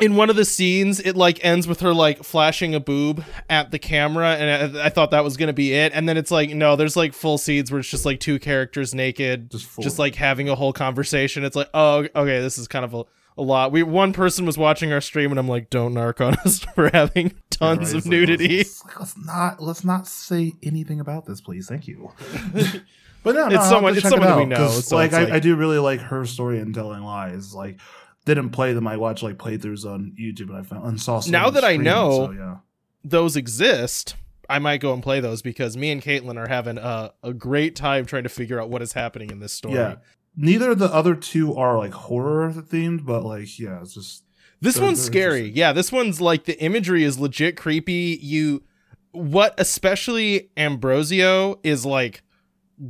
in 0.00 0.16
one 0.16 0.30
of 0.30 0.36
the 0.36 0.46
scenes 0.46 0.98
it 0.98 1.14
like 1.14 1.44
ends 1.44 1.68
with 1.68 1.80
her 1.80 1.92
like 1.92 2.24
flashing 2.24 2.74
a 2.74 2.80
boob 2.80 3.22
at 3.50 3.70
the 3.70 3.78
camera 3.78 4.30
and 4.36 4.78
i, 4.78 4.86
I 4.86 4.88
thought 4.88 5.10
that 5.10 5.22
was 5.22 5.36
gonna 5.36 5.52
be 5.52 5.74
it 5.74 5.92
and 5.94 6.08
then 6.08 6.16
it's 6.16 6.30
like 6.30 6.48
no 6.50 6.74
there's 6.74 6.96
like 6.96 7.12
full 7.12 7.36
scenes 7.36 7.70
where 7.70 7.80
it's 7.80 7.90
just 7.90 8.06
like 8.06 8.18
two 8.18 8.38
characters 8.38 8.94
naked 8.94 9.50
Just 9.50 9.68
just 9.80 9.98
like 9.98 10.14
having 10.14 10.48
a 10.48 10.54
whole 10.54 10.72
conversation 10.72 11.44
it's 11.44 11.54
like 11.56 11.68
oh 11.74 12.06
okay 12.16 12.40
this 12.40 12.56
is 12.56 12.66
kind 12.66 12.84
of 12.86 12.94
a, 12.94 13.04
a 13.38 13.42
lot 13.42 13.72
we 13.72 13.82
one 13.82 14.12
person 14.12 14.44
was 14.44 14.58
watching 14.58 14.92
our 14.92 15.00
stream 15.00 15.30
and 15.30 15.38
i'm 15.38 15.48
like 15.48 15.70
don't 15.70 15.94
narc 15.94 16.20
on 16.24 16.34
us 16.44 16.58
for 16.74 16.90
having 16.92 17.28
Yeah, 17.28 17.32
tons 17.50 17.78
right, 17.78 17.88
of 17.90 17.94
it's 17.98 18.06
like, 18.06 18.10
nudity 18.10 18.56
let's, 18.58 18.84
let's- 18.84 18.98
let's 18.98 19.16
not. 19.26 19.62
Let's 19.62 19.84
not 19.84 20.06
say 20.06 20.52
anything 20.62 20.98
about 21.00 21.26
this, 21.26 21.40
please. 21.40 21.66
Thank 21.68 21.86
you. 21.86 22.10
But 23.22 23.34
no, 23.34 23.48
no, 23.48 23.54
It's 23.54 23.64
I'll 23.64 23.68
someone- 23.70 23.92
it's 23.92 24.02
check 24.02 24.12
it 24.12 24.16
someone 24.22 24.38
we 24.38 24.46
know. 24.46 24.68
so 24.68 24.96
like, 24.96 25.08
it's 25.08 25.14
I, 25.14 25.24
like- 25.24 25.32
I 25.34 25.40
do 25.40 25.54
really 25.54 25.78
like 25.78 26.00
her 26.00 26.24
story 26.24 26.58
in 26.58 26.72
telling 26.72 27.02
lies. 27.02 27.52
Like, 27.54 27.78
didn't 28.24 28.48
play 28.50 28.72
them. 28.72 28.86
I 28.86 28.96
watched 28.96 29.22
like 29.22 29.36
playthroughs 29.36 29.84
on 29.84 30.14
YouTube, 30.18 30.48
and 30.48 30.56
I 30.56 30.62
found 30.62 30.86
and 30.86 30.98
saw. 31.00 31.20
some 31.20 31.30
Now 31.32 31.50
that 31.50 31.62
I 31.64 31.76
know- 31.76 32.28
so, 32.28 32.30
yeah. 32.32 32.56
those 33.04 33.36
exist 33.36 34.16
I 34.48 34.58
might 34.58 34.80
go 34.80 34.94
and 34.94 35.02
play 35.02 35.20
those 35.20 35.42
because 35.42 35.76
me 35.76 35.90
and 35.90 36.02
Caitlin 36.02 36.36
are 36.36 36.48
having 36.48 36.78
a, 36.78 37.12
a 37.22 37.32
great 37.34 37.76
time 37.76 38.04
trying 38.06 38.22
to 38.24 38.28
figure 38.30 38.58
out 38.60 38.70
what 38.70 38.80
is 38.82 38.94
happening 38.94 39.30
in 39.30 39.38
this 39.38 39.52
story. 39.52 39.74
Yeah. 39.74 39.96
Neither 40.36 40.70
of 40.72 40.78
the 40.78 40.92
other 40.92 41.14
two 41.14 41.54
are 41.56 41.76
like 41.76 41.92
horror 41.92 42.52
themed, 42.52 43.04
but 43.04 43.24
like, 43.24 43.58
yeah, 43.58 43.80
it's 43.82 43.94
just 43.94 44.24
This 44.60 44.74
They're- 44.76 44.84
one's 44.84 44.98
they're 45.00 45.06
scary. 45.30 45.50
Yeah, 45.54 45.72
this 45.72 45.90
one's 45.92 46.20
like 46.20 46.44
the 46.44 46.58
imagery 46.62 47.02
is 47.04 47.18
legit 47.18 47.56
creepy. 47.56 48.18
You 48.22 48.62
what 49.12 49.54
especially 49.58 50.50
Ambrosio 50.56 51.58
is 51.64 51.84
like 51.84 52.22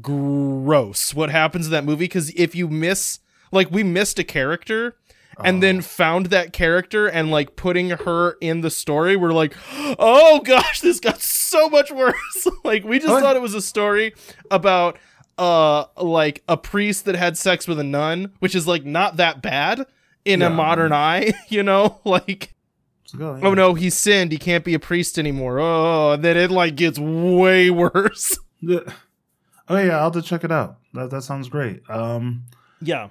gross 0.02 1.14
what 1.14 1.30
happens 1.30 1.66
in 1.66 1.72
that 1.72 1.84
movie 1.84 2.08
cuz 2.08 2.30
if 2.36 2.54
you 2.54 2.68
miss 2.68 3.18
like 3.52 3.70
we 3.70 3.82
missed 3.82 4.18
a 4.18 4.24
character 4.24 4.96
and 5.42 5.56
uh, 5.56 5.60
then 5.60 5.80
found 5.80 6.26
that 6.26 6.52
character 6.52 7.06
and 7.06 7.30
like 7.30 7.56
putting 7.56 7.90
her 7.90 8.36
in 8.40 8.60
the 8.60 8.70
story 8.70 9.16
we're 9.16 9.32
like 9.32 9.54
oh 9.98 10.40
gosh 10.44 10.80
this 10.80 11.00
got 11.00 11.20
so 11.20 11.68
much 11.68 11.90
worse 11.90 12.46
like 12.64 12.84
we 12.84 12.98
just 12.98 13.10
Oh, 13.10 13.20
thought 13.20 13.34
it 13.36 13.42
was 13.42 13.54
a 13.54 13.62
story 13.62 14.12
about 14.50 14.98
uh 15.40 15.86
like 16.00 16.42
a 16.48 16.56
priest 16.56 17.06
that 17.06 17.16
had 17.16 17.36
sex 17.36 17.66
with 17.66 17.80
a 17.80 17.84
nun 17.84 18.32
which 18.38 18.54
is 18.54 18.66
like 18.68 18.84
not 18.84 19.16
that 19.16 19.40
bad 19.42 19.86
in 20.24 20.40
Yeah. 20.40 20.48
a 20.48 20.50
modern 20.50 20.92
eye, 20.92 21.32
you 21.48 21.62
know, 21.62 21.98
like 22.04 22.54
oh, 23.18 23.36
yeah. 23.36 23.40
oh 23.48 23.54
no, 23.54 23.74
he 23.74 23.88
sinned, 23.90 24.32
he 24.32 24.38
can't 24.38 24.64
be 24.64 24.74
a 24.74 24.78
priest 24.78 25.18
anymore. 25.18 25.58
Oh, 25.58 26.16
then 26.16 26.36
it 26.36 26.50
like 26.50 26.76
gets 26.76 26.98
way 26.98 27.70
worse. 27.82 28.38
Oh 28.68 29.76
yeah, 29.76 29.96
I'll 29.98 30.04
have 30.04 30.12
to 30.12 30.22
check 30.22 30.44
it 30.44 30.52
out. 30.52 30.76
That 30.94 31.10
that 31.10 31.22
sounds 31.22 31.48
great. 31.48 31.82
Um, 31.88 32.44
Yeah. 32.82 33.08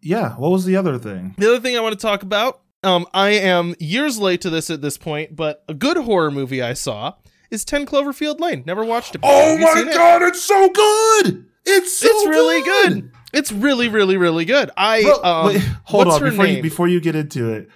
yeah. 0.00 0.34
What 0.34 0.50
was 0.50 0.64
the 0.64 0.76
other 0.76 0.98
thing? 0.98 1.34
The 1.38 1.46
other 1.48 1.60
thing 1.60 1.76
I 1.76 1.80
want 1.80 1.98
to 1.98 2.00
talk 2.06 2.22
about, 2.22 2.60
um, 2.84 3.06
I 3.14 3.30
am 3.30 3.74
years 3.78 4.18
late 4.18 4.40
to 4.42 4.50
this 4.50 4.68
at 4.70 4.82
this 4.82 4.98
point, 4.98 5.36
but 5.36 5.64
a 5.68 5.74
good 5.74 5.96
horror 5.96 6.30
movie 6.30 6.60
I 6.60 6.72
saw 6.74 7.14
is 7.50 7.64
10 7.64 7.86
Cloverfield 7.86 8.40
Lane. 8.40 8.64
Never 8.66 8.84
watched 8.84 9.14
it. 9.14 9.20
before. 9.20 9.34
Oh 9.36 9.58
my 9.58 9.80
it? 9.86 9.94
god, 9.94 10.22
it's 10.22 10.42
so 10.42 10.68
good! 10.70 11.46
It's 11.64 11.98
so 11.98 12.08
it's 12.10 12.26
really 12.28 12.62
good. 12.62 13.12
It's 13.32 13.52
really, 13.52 13.88
really, 13.88 14.16
really 14.16 14.44
good. 14.44 14.70
I 14.76 15.02
Bro, 15.02 15.22
um, 15.22 15.46
wait, 15.46 15.62
hold 15.84 16.08
on 16.08 16.22
before 16.22 16.46
you 16.46 16.62
before 16.62 16.88
you 16.88 17.00
get 17.00 17.14
into 17.16 17.52
it. 17.52 17.68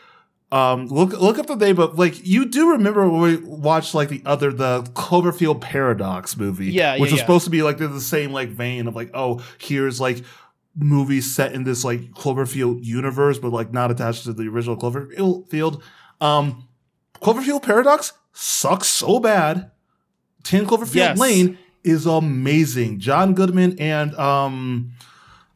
Um, 0.52 0.86
look 0.86 1.12
look 1.12 1.38
up 1.38 1.46
the 1.46 1.56
name, 1.56 1.76
but 1.76 1.96
like 1.96 2.24
you 2.26 2.46
do 2.46 2.70
remember 2.72 3.08
when 3.08 3.20
we 3.20 3.36
watched 3.38 3.94
like 3.94 4.08
the 4.08 4.22
other 4.24 4.52
the 4.52 4.82
Cloverfield 4.94 5.60
Paradox 5.60 6.36
movie, 6.36 6.66
Yeah, 6.66 6.94
yeah, 6.94 7.00
which 7.00 7.10
was 7.10 7.18
yeah. 7.20 7.24
supposed 7.24 7.44
to 7.44 7.50
be 7.50 7.62
like 7.62 7.78
the 7.78 8.00
same 8.00 8.32
like 8.32 8.50
vein 8.50 8.86
of 8.86 8.94
like 8.94 9.10
oh 9.14 9.42
here's 9.58 10.00
like 10.00 10.22
movies 10.76 11.34
set 11.34 11.52
in 11.52 11.64
this 11.64 11.84
like 11.84 12.00
Cloverfield 12.12 12.84
universe, 12.84 13.38
but 13.38 13.50
like 13.50 13.72
not 13.72 13.90
attached 13.90 14.24
to 14.24 14.32
the 14.32 14.46
original 14.48 14.76
Cloverfield. 14.76 15.82
Um, 16.20 16.68
Cloverfield 17.20 17.62
Paradox 17.62 18.12
sucks 18.32 18.88
so 18.88 19.18
bad. 19.18 19.70
Ten 20.44 20.66
Cloverfield 20.66 20.94
Yes. 20.94 21.18
Lane 21.18 21.58
is 21.86 22.06
amazing. 22.06 22.98
John 23.00 23.34
Goodman 23.34 23.78
and 23.78 24.14
um 24.16 24.92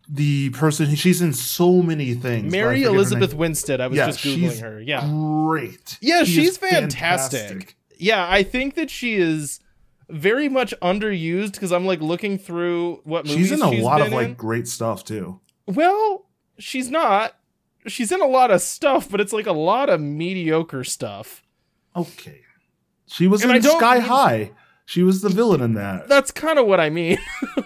the 0.08 0.50
person 0.50 0.94
she's 0.96 1.22
in 1.22 1.32
so 1.32 1.82
many 1.82 2.14
things. 2.14 2.50
Mary 2.50 2.82
Elizabeth. 2.82 3.32
Winstead. 3.34 3.80
I 3.80 3.87
was 3.87 3.96
Yeah, 3.96 4.06
just 4.06 4.18
she's 4.20 4.58
googling 4.58 4.60
her. 4.62 4.80
Yeah, 4.80 5.08
Great. 5.08 5.99
Yeah, 6.00 6.25
She 6.25 6.32
she's 6.32 6.49
is 6.50 6.56
fantastic. 6.58 7.76
yeah. 7.96 8.26
I 8.28 8.42
think 8.42 8.75
that 8.75 8.90
she 8.90 9.14
is 9.16 9.60
very 10.08 10.49
much 10.49 10.75
underused 10.82 11.52
because 11.52 11.70
I'm 11.70 11.87
like 11.87 12.00
looking 12.00 12.38
through 12.38 13.00
what 13.04 13.25
movies 13.26 13.50
She's 13.50 13.52
in 13.52 13.62
a 13.62 13.70
lot 13.70 14.00
of 14.00 14.12
like 14.12 14.28
in. 14.28 14.34
great 14.34 14.66
stuff 14.66 15.04
too. 15.04 15.38
Well, 15.66 16.26
she's 16.58 16.90
not. 16.90 17.37
She's 17.87 18.10
in 18.10 18.20
a 18.20 18.26
lot 18.26 18.50
of 18.50 18.60
stuff, 18.60 19.08
but 19.08 19.20
it's 19.20 19.32
like 19.32 19.46
a 19.46 19.52
lot 19.52 19.88
of 19.88 20.00
mediocre 20.00 20.82
stuff. 20.84 21.42
Okay. 21.94 22.40
She 23.06 23.26
was 23.28 23.42
And 23.42 23.52
in 23.54 23.62
Sky 23.62 23.94
mean- 23.99 24.02
High. 24.02 24.50
She 24.90 25.04
was 25.04 25.20
the 25.20 25.28
villain 25.28 25.61
in 25.61 25.75
that. 25.75 26.09
That's 26.09 26.32
kind 26.32 26.59
of 26.59 26.66
what 26.66 26.80
I 26.80 26.90
mean. 26.90 27.16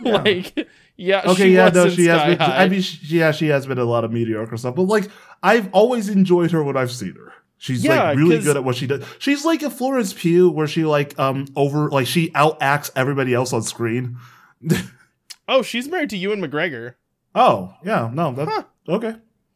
Yeah. 0.02 0.12
like, 0.24 0.68
yeah, 0.98 1.22
Okay, 1.24 1.48
yeah, 1.48 1.70
no, 1.70 1.88
she 1.88 2.04
has 2.04 2.22
been. 2.26 2.38
High. 2.38 2.64
I 2.64 2.68
mean, 2.68 2.82
she, 2.82 3.16
yeah, 3.16 3.32
she 3.32 3.46
has 3.46 3.66
been 3.66 3.78
a 3.78 3.84
lot 3.86 4.04
of 4.04 4.12
mediocre 4.12 4.54
stuff, 4.58 4.74
but 4.74 4.82
like 4.82 5.08
I've 5.42 5.72
always 5.72 6.10
enjoyed 6.10 6.50
her 6.50 6.62
when 6.62 6.76
I've 6.76 6.90
seen 6.92 7.14
her. 7.14 7.32
She's 7.56 7.82
Yeah, 7.82 8.08
like 8.10 8.18
really 8.18 8.40
good 8.40 8.58
at 8.58 8.64
what 8.64 8.76
she 8.76 8.86
does. 8.86 9.06
She's 9.18 9.42
like 9.42 9.62
a 9.62 9.70
Florence 9.70 10.12
Pugh, 10.12 10.50
where 10.50 10.66
she 10.66 10.84
like 10.84 11.18
um 11.18 11.46
over 11.56 11.88
like 11.88 12.06
she 12.06 12.28
outacts 12.32 12.90
everybody 12.94 13.32
else 13.32 13.54
on 13.54 13.62
screen. 13.62 14.18
oh, 15.48 15.62
she's 15.62 15.88
married 15.88 16.10
to 16.10 16.18
Ewan 16.18 16.42
McGregor. 16.42 16.96
Oh 17.34 17.74
yeah, 17.82 18.10
no, 18.12 18.32
that 18.34 18.48
Huh. 18.48 18.64
okay. 18.86 19.14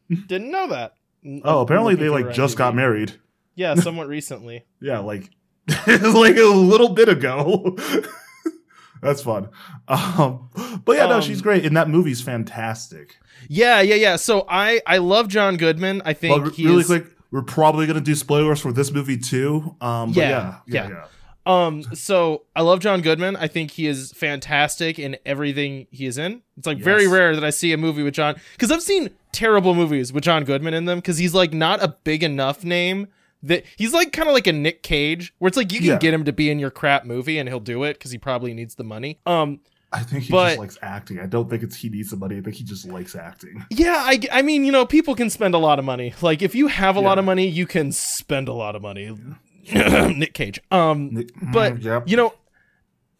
Didn't 0.09 0.49
know 0.49 0.69
that. 0.69 0.95
Oh, 1.43 1.61
apparently 1.61 1.93
they 1.93 2.09
like 2.09 2.33
just 2.33 2.57
got 2.57 2.73
married. 2.73 3.13
Yeah, 3.53 3.75
somewhat 3.75 4.07
recently. 4.07 4.65
Yeah, 4.81 4.99
like 4.99 5.29
like 5.87 6.37
a 6.37 6.43
little 6.53 6.89
bit 6.89 7.09
ago. 7.09 7.77
That's 9.01 9.21
fun. 9.21 9.49
Um, 9.87 10.49
but 10.83 10.97
yeah, 10.97 11.05
no, 11.05 11.15
Um, 11.15 11.21
she's 11.21 11.41
great, 11.41 11.65
and 11.65 11.75
that 11.77 11.87
movie's 11.89 12.21
fantastic. 12.21 13.17
Yeah, 13.47 13.79
yeah, 13.81 13.95
yeah. 13.95 14.15
So 14.17 14.45
I 14.49 14.81
I 14.85 14.97
love 14.97 15.29
John 15.29 15.55
Goodman. 15.55 16.01
I 16.03 16.13
think 16.13 16.53
he 16.53 16.65
really 16.65 16.83
quick, 16.83 17.05
we're 17.31 17.41
probably 17.41 17.87
gonna 17.87 18.01
do 18.01 18.15
spoilers 18.15 18.59
for 18.59 18.73
this 18.73 18.91
movie 18.91 19.17
too. 19.17 19.75
Um, 19.79 20.11
but 20.11 20.17
Yeah, 20.17 20.29
yeah, 20.29 20.55
yeah, 20.67 20.83
yeah. 20.83 20.89
yeah. 20.89 21.05
Um, 21.45 21.83
so 21.95 22.43
I 22.55 22.61
love 22.61 22.79
John 22.81 23.01
Goodman. 23.01 23.37
I 23.37 23.47
think 23.47 23.71
he 23.71 23.87
is 23.87 24.11
fantastic 24.11 24.99
in 24.99 25.17
everything 25.25 25.87
he 25.89 26.05
is 26.05 26.17
in. 26.17 26.41
It's 26.57 26.67
like 26.67 26.77
very 26.79 27.07
rare 27.07 27.33
that 27.33 27.43
I 27.43 27.49
see 27.49 27.71
a 27.71 27.77
movie 27.77 28.03
with 28.03 28.13
John 28.13 28.35
because 28.53 28.71
I've 28.71 28.83
seen 28.83 29.09
terrible 29.31 29.73
movies 29.73 30.11
with 30.11 30.25
John 30.25 30.43
Goodman 30.43 30.73
in 30.73 30.85
them 30.85 30.99
because 30.99 31.17
he's 31.17 31.33
like 31.33 31.53
not 31.53 31.81
a 31.81 31.95
big 32.03 32.23
enough 32.23 32.63
name 32.65 33.07
that 33.43 33.63
he's 33.77 33.93
like 33.93 34.11
kind 34.11 34.27
of 34.27 34.33
like 34.33 34.47
a 34.47 34.53
Nick 34.53 34.83
Cage 34.83 35.33
where 35.39 35.47
it's 35.47 35.57
like 35.57 35.71
you 35.71 35.79
can 35.79 35.87
Yeah. 35.87 35.97
get 35.99 36.13
him 36.13 36.25
to 36.25 36.33
be 36.33 36.49
in 36.49 36.59
your 36.59 36.71
crap 36.71 37.05
movie 37.05 37.37
and 37.37 37.47
he'll 37.47 37.59
do 37.59 37.83
it 37.83 37.93
because 37.93 38.11
he 38.11 38.17
probably 38.17 38.53
needs 38.53 38.75
the 38.75 38.83
money. 38.83 39.19
Um, 39.25 39.59
I 39.91 40.01
think 40.03 40.23
he 40.25 40.31
But- 40.31 40.47
just 40.49 40.59
likes 40.59 40.77
acting. 40.81 41.19
I 41.19 41.25
don't 41.25 41.49
think 41.49 41.63
it's 41.63 41.75
he 41.75 41.89
needs 41.89 42.09
somebody. 42.09 42.37
I 42.37 42.41
think 42.41 42.55
he 42.57 42.63
just 42.63 42.85
likes 42.87 43.15
acting. 43.15 43.65
yeah, 43.71 43.95
I, 43.97 44.19
I 44.31 44.41
mean, 44.43 44.63
you 44.65 44.71
know, 44.71 44.85
people 44.85 45.15
can 45.15 45.29
spend 45.29 45.55
a 45.55 45.57
lot 45.57 45.79
of 45.79 45.85
money. 45.85 46.13
Like 46.21 46.41
if 46.41 46.53
you 46.53 46.67
have 46.67 46.95
a 46.95 46.99
lot 46.99 47.17
of 47.17 47.25
money, 47.25 47.47
you 47.47 47.65
can 47.65 47.91
spend 47.91 48.47
a 48.47 48.53
lot 48.53 48.75
of 48.75 48.81
money. 48.81 49.15
Nick 49.73 50.33
Cage. 50.33 50.59
Um, 50.71 51.09
Nick- 51.13 51.31
but 51.53 51.75
mm, 51.75 51.83
yep. 51.83 52.03
you 52.07 52.17
know 52.17 52.33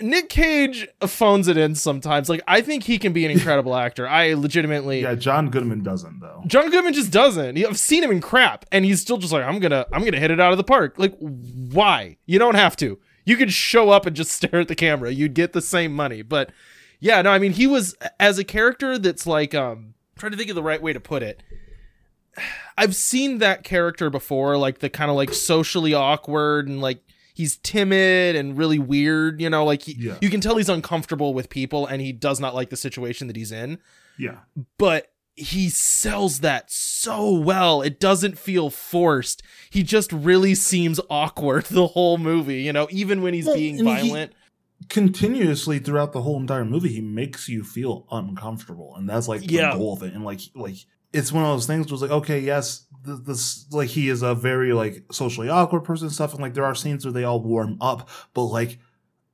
nick 0.02 0.30
cage 0.30 0.88
phones 1.02 1.48
it 1.48 1.58
in 1.58 1.76
sometimes. 1.76 2.30
Like 2.30 2.42
i 2.48 2.62
think 2.62 2.84
he 2.84 2.98
can 2.98 3.14
be 3.14 3.26
an 3.26 3.32
incredible 3.32 3.76
actor. 3.86 4.08
I 4.08 4.34
legitimately 4.34 5.02
yeah, 5.02 5.16
John 5.16 5.50
Goodman 5.50 5.84
doesn't 5.84 6.20
though. 6.20 6.44
john 6.48 6.70
goodman 6.72 6.94
just 6.94 7.12
doesn't. 7.12 7.58
I've 7.58 7.80
seen 7.80 8.04
him 8.04 8.12
in 8.12 8.22
crap 8.22 8.66
and 8.72 8.86
he's 8.86 9.02
still 9.02 9.18
just 9.18 9.34
like 9.34 9.44
i'm 9.44 9.60
gonna 9.60 9.86
i'm 9.92 10.04
gonna 10.04 10.20
hit 10.20 10.32
it 10.32 10.40
out 10.40 10.52
of 10.52 10.58
the 10.58 10.64
park. 10.64 10.96
Like 10.98 11.16
why? 11.20 12.18
You 12.26 12.40
don't 12.40 12.56
have 12.56 12.76
to. 12.78 13.00
You 13.26 13.38
could 13.38 13.52
show 13.54 13.90
up 13.90 14.06
and 14.06 14.16
just 14.16 14.32
stare 14.40 14.62
at 14.62 14.68
the 14.68 14.76
camera. 14.76 15.12
You'd 15.12 15.34
get 15.34 15.54
the 15.54 15.62
same 15.62 15.94
money. 15.96 16.22
But 16.22 16.52
yeah 17.02 17.22
no 17.22 17.32
i 17.32 17.40
mean 17.40 17.54
he 17.54 17.66
was 17.66 17.96
as 18.20 18.38
a 18.38 18.44
character 18.44 18.98
that's 18.98 19.26
like 19.26 19.56
um 19.56 19.94
I'm 20.16 20.20
trying 20.20 20.32
to 20.34 20.38
think 20.38 20.50
of 20.50 20.56
the 20.58 20.64
right 20.64 20.82
way 20.82 20.92
to 20.92 21.00
put 21.00 21.24
it 21.24 21.42
I've 22.78 22.96
seen 22.96 23.40
that 23.40 23.64
character 23.66 24.10
before, 24.10 24.58
like 24.58 24.80
the 24.80 24.90
kind 24.90 25.10
of 25.12 25.18
like 25.18 25.34
socially 25.34 25.94
awkward 25.94 26.70
and 26.70 26.80
like 26.80 27.02
he's 27.40 27.56
timid 27.58 28.36
and 28.36 28.58
really 28.58 28.78
weird, 28.80 29.40
you 29.40 29.50
know, 29.50 29.64
like 29.64 29.84
he, 29.84 29.94
Yeah. 29.98 30.18
you 30.22 30.30
can 30.30 30.42
tell 30.42 30.58
he's 30.58 30.68
uncomfortable 30.68 31.34
with 31.34 31.50
people 31.50 31.88
and 31.88 32.02
he 32.02 32.12
does 32.12 32.38
not 32.42 32.54
like 32.54 32.70
the 32.70 32.76
situation 32.76 33.28
that 33.28 33.38
he's 33.38 33.54
in, 33.54 33.80
Yeah, 34.18 34.40
but 34.78 35.14
he 35.36 35.70
sells 35.70 36.42
that 36.42 36.70
so 36.70 37.32
well. 37.32 37.82
It 37.82 37.98
doesn't 37.98 38.38
feel 38.38 38.70
forced. 38.70 39.42
He 39.70 39.84
just 39.84 40.12
really 40.12 40.54
seems 40.54 41.00
awkward 41.10 41.64
the 41.70 41.88
whole 41.88 42.18
movie, 42.18 42.62
you 42.62 42.74
know, 42.74 42.90
even 42.92 43.22
when 43.22 43.34
he's 43.34 43.46
Well, 43.46 43.56
being 43.56 43.82
violent. 43.86 44.34
continuously 44.90 45.80
throughout 45.80 46.12
the 46.12 46.22
whole 46.24 46.38
entire 46.40 46.66
movie, 46.66 46.90
he 46.90 47.00
makes 47.02 47.48
you 47.48 47.64
feel 47.64 48.06
uncomfortable, 48.12 48.96
and 48.98 49.10
that's 49.10 49.30
like 49.30 49.50
Yeah. 49.50 49.72
the 49.72 49.78
goal 49.78 49.94
of 49.94 50.04
it. 50.04 50.14
And 50.14 50.26
like, 50.26 50.42
like 50.56 50.76
it's 51.14 51.32
one 51.32 51.44
of 51.46 51.50
those 51.52 51.66
things. 51.68 51.90
Was 51.92 52.02
like, 52.02 52.12
okay, 52.12 52.40
yes, 52.40 52.86
th- 53.06 53.20
this 53.26 53.66
like 53.72 53.90
he 53.90 54.10
is 54.10 54.22
a 54.22 54.36
very 54.36 54.74
like 54.74 55.04
socially 55.12 55.50
awkward 55.50 55.84
person 55.84 56.08
and 56.08 56.14
stuff, 56.14 56.34
and 56.34 56.42
like 56.42 56.54
there 56.54 56.66
are 56.66 56.76
scenes 56.76 57.06
where 57.06 57.14
they 57.14 57.24
all 57.24 57.42
warm 57.42 57.78
up, 57.82 58.10
but 58.34 58.44
like 58.46 58.80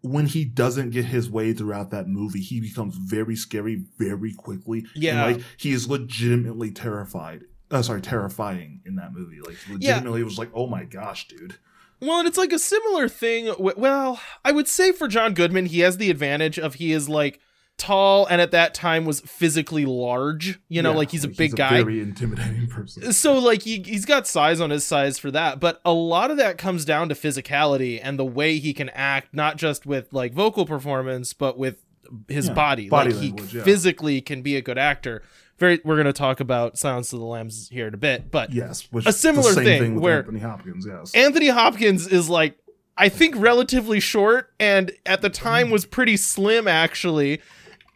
when 0.02 0.28
he 0.28 0.46
doesn't 0.46 0.92
get 0.92 1.06
his 1.06 1.30
way 1.30 1.54
throughout 1.54 1.90
that 1.92 2.08
movie, 2.08 2.42
he 2.42 2.62
becomes 2.62 2.96
very 2.96 3.36
scary 3.36 3.86
very 3.98 4.34
quickly. 4.34 4.86
Yeah. 4.96 5.26
and, 5.26 5.38
like 5.38 5.46
he 5.58 5.72
is 5.72 5.90
legitimately 5.90 6.72
terrified. 6.72 7.44
Uh, 7.72 7.82
sorry, 7.82 8.02
terrifying 8.02 8.82
in 8.86 8.96
that 8.96 9.14
movie. 9.14 9.40
Like 9.42 9.58
legitimately, 9.70 10.24
was 10.24 10.38
like, 10.38 10.52
oh 10.54 10.68
my 10.68 10.84
gosh, 10.84 11.28
dude. 11.28 11.56
Well, 12.00 12.20
and 12.20 12.28
it's 12.28 12.38
like 12.38 12.52
a 12.52 12.60
similar 12.60 13.10
thing. 13.10 13.54
Well, 13.58 14.20
I 14.44 14.52
would 14.52 14.68
say 14.68 14.92
for 14.92 15.08
John 15.08 15.34
Goodman, 15.34 15.68
he 15.68 15.80
has 15.80 15.98
the 15.98 16.12
advantage 16.12 16.60
of 16.60 16.76
he 16.76 16.92
is 16.92 17.10
like 17.10 17.40
tall 17.78 18.26
and 18.28 18.40
at 18.42 18.52
that 18.52 18.74
time 18.74 19.06
was 19.06 19.20
physically 19.22 19.86
large. 19.86 20.60
You 20.70 20.82
know, 20.82 20.92
Yeah, 20.92 20.98
like 20.98 21.12
he's 21.12 21.24
a 21.24 21.28
big 21.30 21.56
guy. 21.56 21.78
very 21.84 22.00
intimidating 22.02 22.68
person. 22.68 23.12
so 23.14 23.38
like 23.38 23.64
he 23.64 23.82
he's 23.86 24.06
got 24.06 24.28
size 24.28 24.60
on 24.62 24.70
his 24.70 24.86
size 24.86 25.20
for 25.20 25.32
that, 25.32 25.60
but 25.60 25.82
a 25.84 25.92
lot 25.94 26.32
of 26.32 26.38
that 26.38 26.58
comes 26.58 26.86
down 26.86 27.10
to 27.10 27.16
physicality 27.16 28.00
and 28.02 28.18
the 28.18 28.26
way 28.26 28.58
he 28.60 28.74
can 28.74 28.90
act, 28.90 29.34
not 29.34 29.58
just 29.58 29.86
with 29.86 30.12
like 30.14 30.34
vocal 30.34 30.66
performance, 30.66 31.34
but 31.34 31.58
with 31.58 31.84
his 32.28 32.48
Yeah, 32.48 32.54
body. 32.54 32.90
body 32.90 33.12
like 33.14 33.22
language, 33.22 33.52
he 33.52 33.58
yeah. 33.58 33.64
physically 33.64 34.22
can 34.22 34.42
be 34.42 34.56
a 34.56 34.62
good 34.62 34.78
actor. 34.78 35.22
Very 35.58 35.80
we're 35.86 35.96
going 35.96 36.06
to 36.06 36.14
talk 36.14 36.40
about 36.40 36.78
Silence 36.78 37.12
of 37.14 37.20
the 37.20 37.26
Lambs 37.26 37.70
here 37.70 37.88
in 37.88 37.94
a 37.94 37.98
bit, 37.98 38.30
but 38.30 38.52
Yes, 38.54 38.88
which 38.92 39.06
A 39.06 39.14
similar 39.14 39.54
thing 39.54 39.96
with 39.96 40.04
where- 40.04 40.18
Anthony 40.20 40.40
Hopkins. 40.42 40.86
Yes, 40.88 41.14
Anthony 41.16 41.48
Hopkins 41.48 42.08
is 42.08 42.30
like 42.30 42.58
I 42.98 43.10
think 43.10 43.36
relatively 43.38 44.00
short 44.00 44.54
and 44.60 44.92
at 45.06 45.22
the 45.22 45.30
time 45.30 45.68
mm. 45.68 45.72
was 45.72 45.86
pretty 45.86 46.16
slim 46.16 46.66
actually 46.68 47.34
a- 47.36 47.40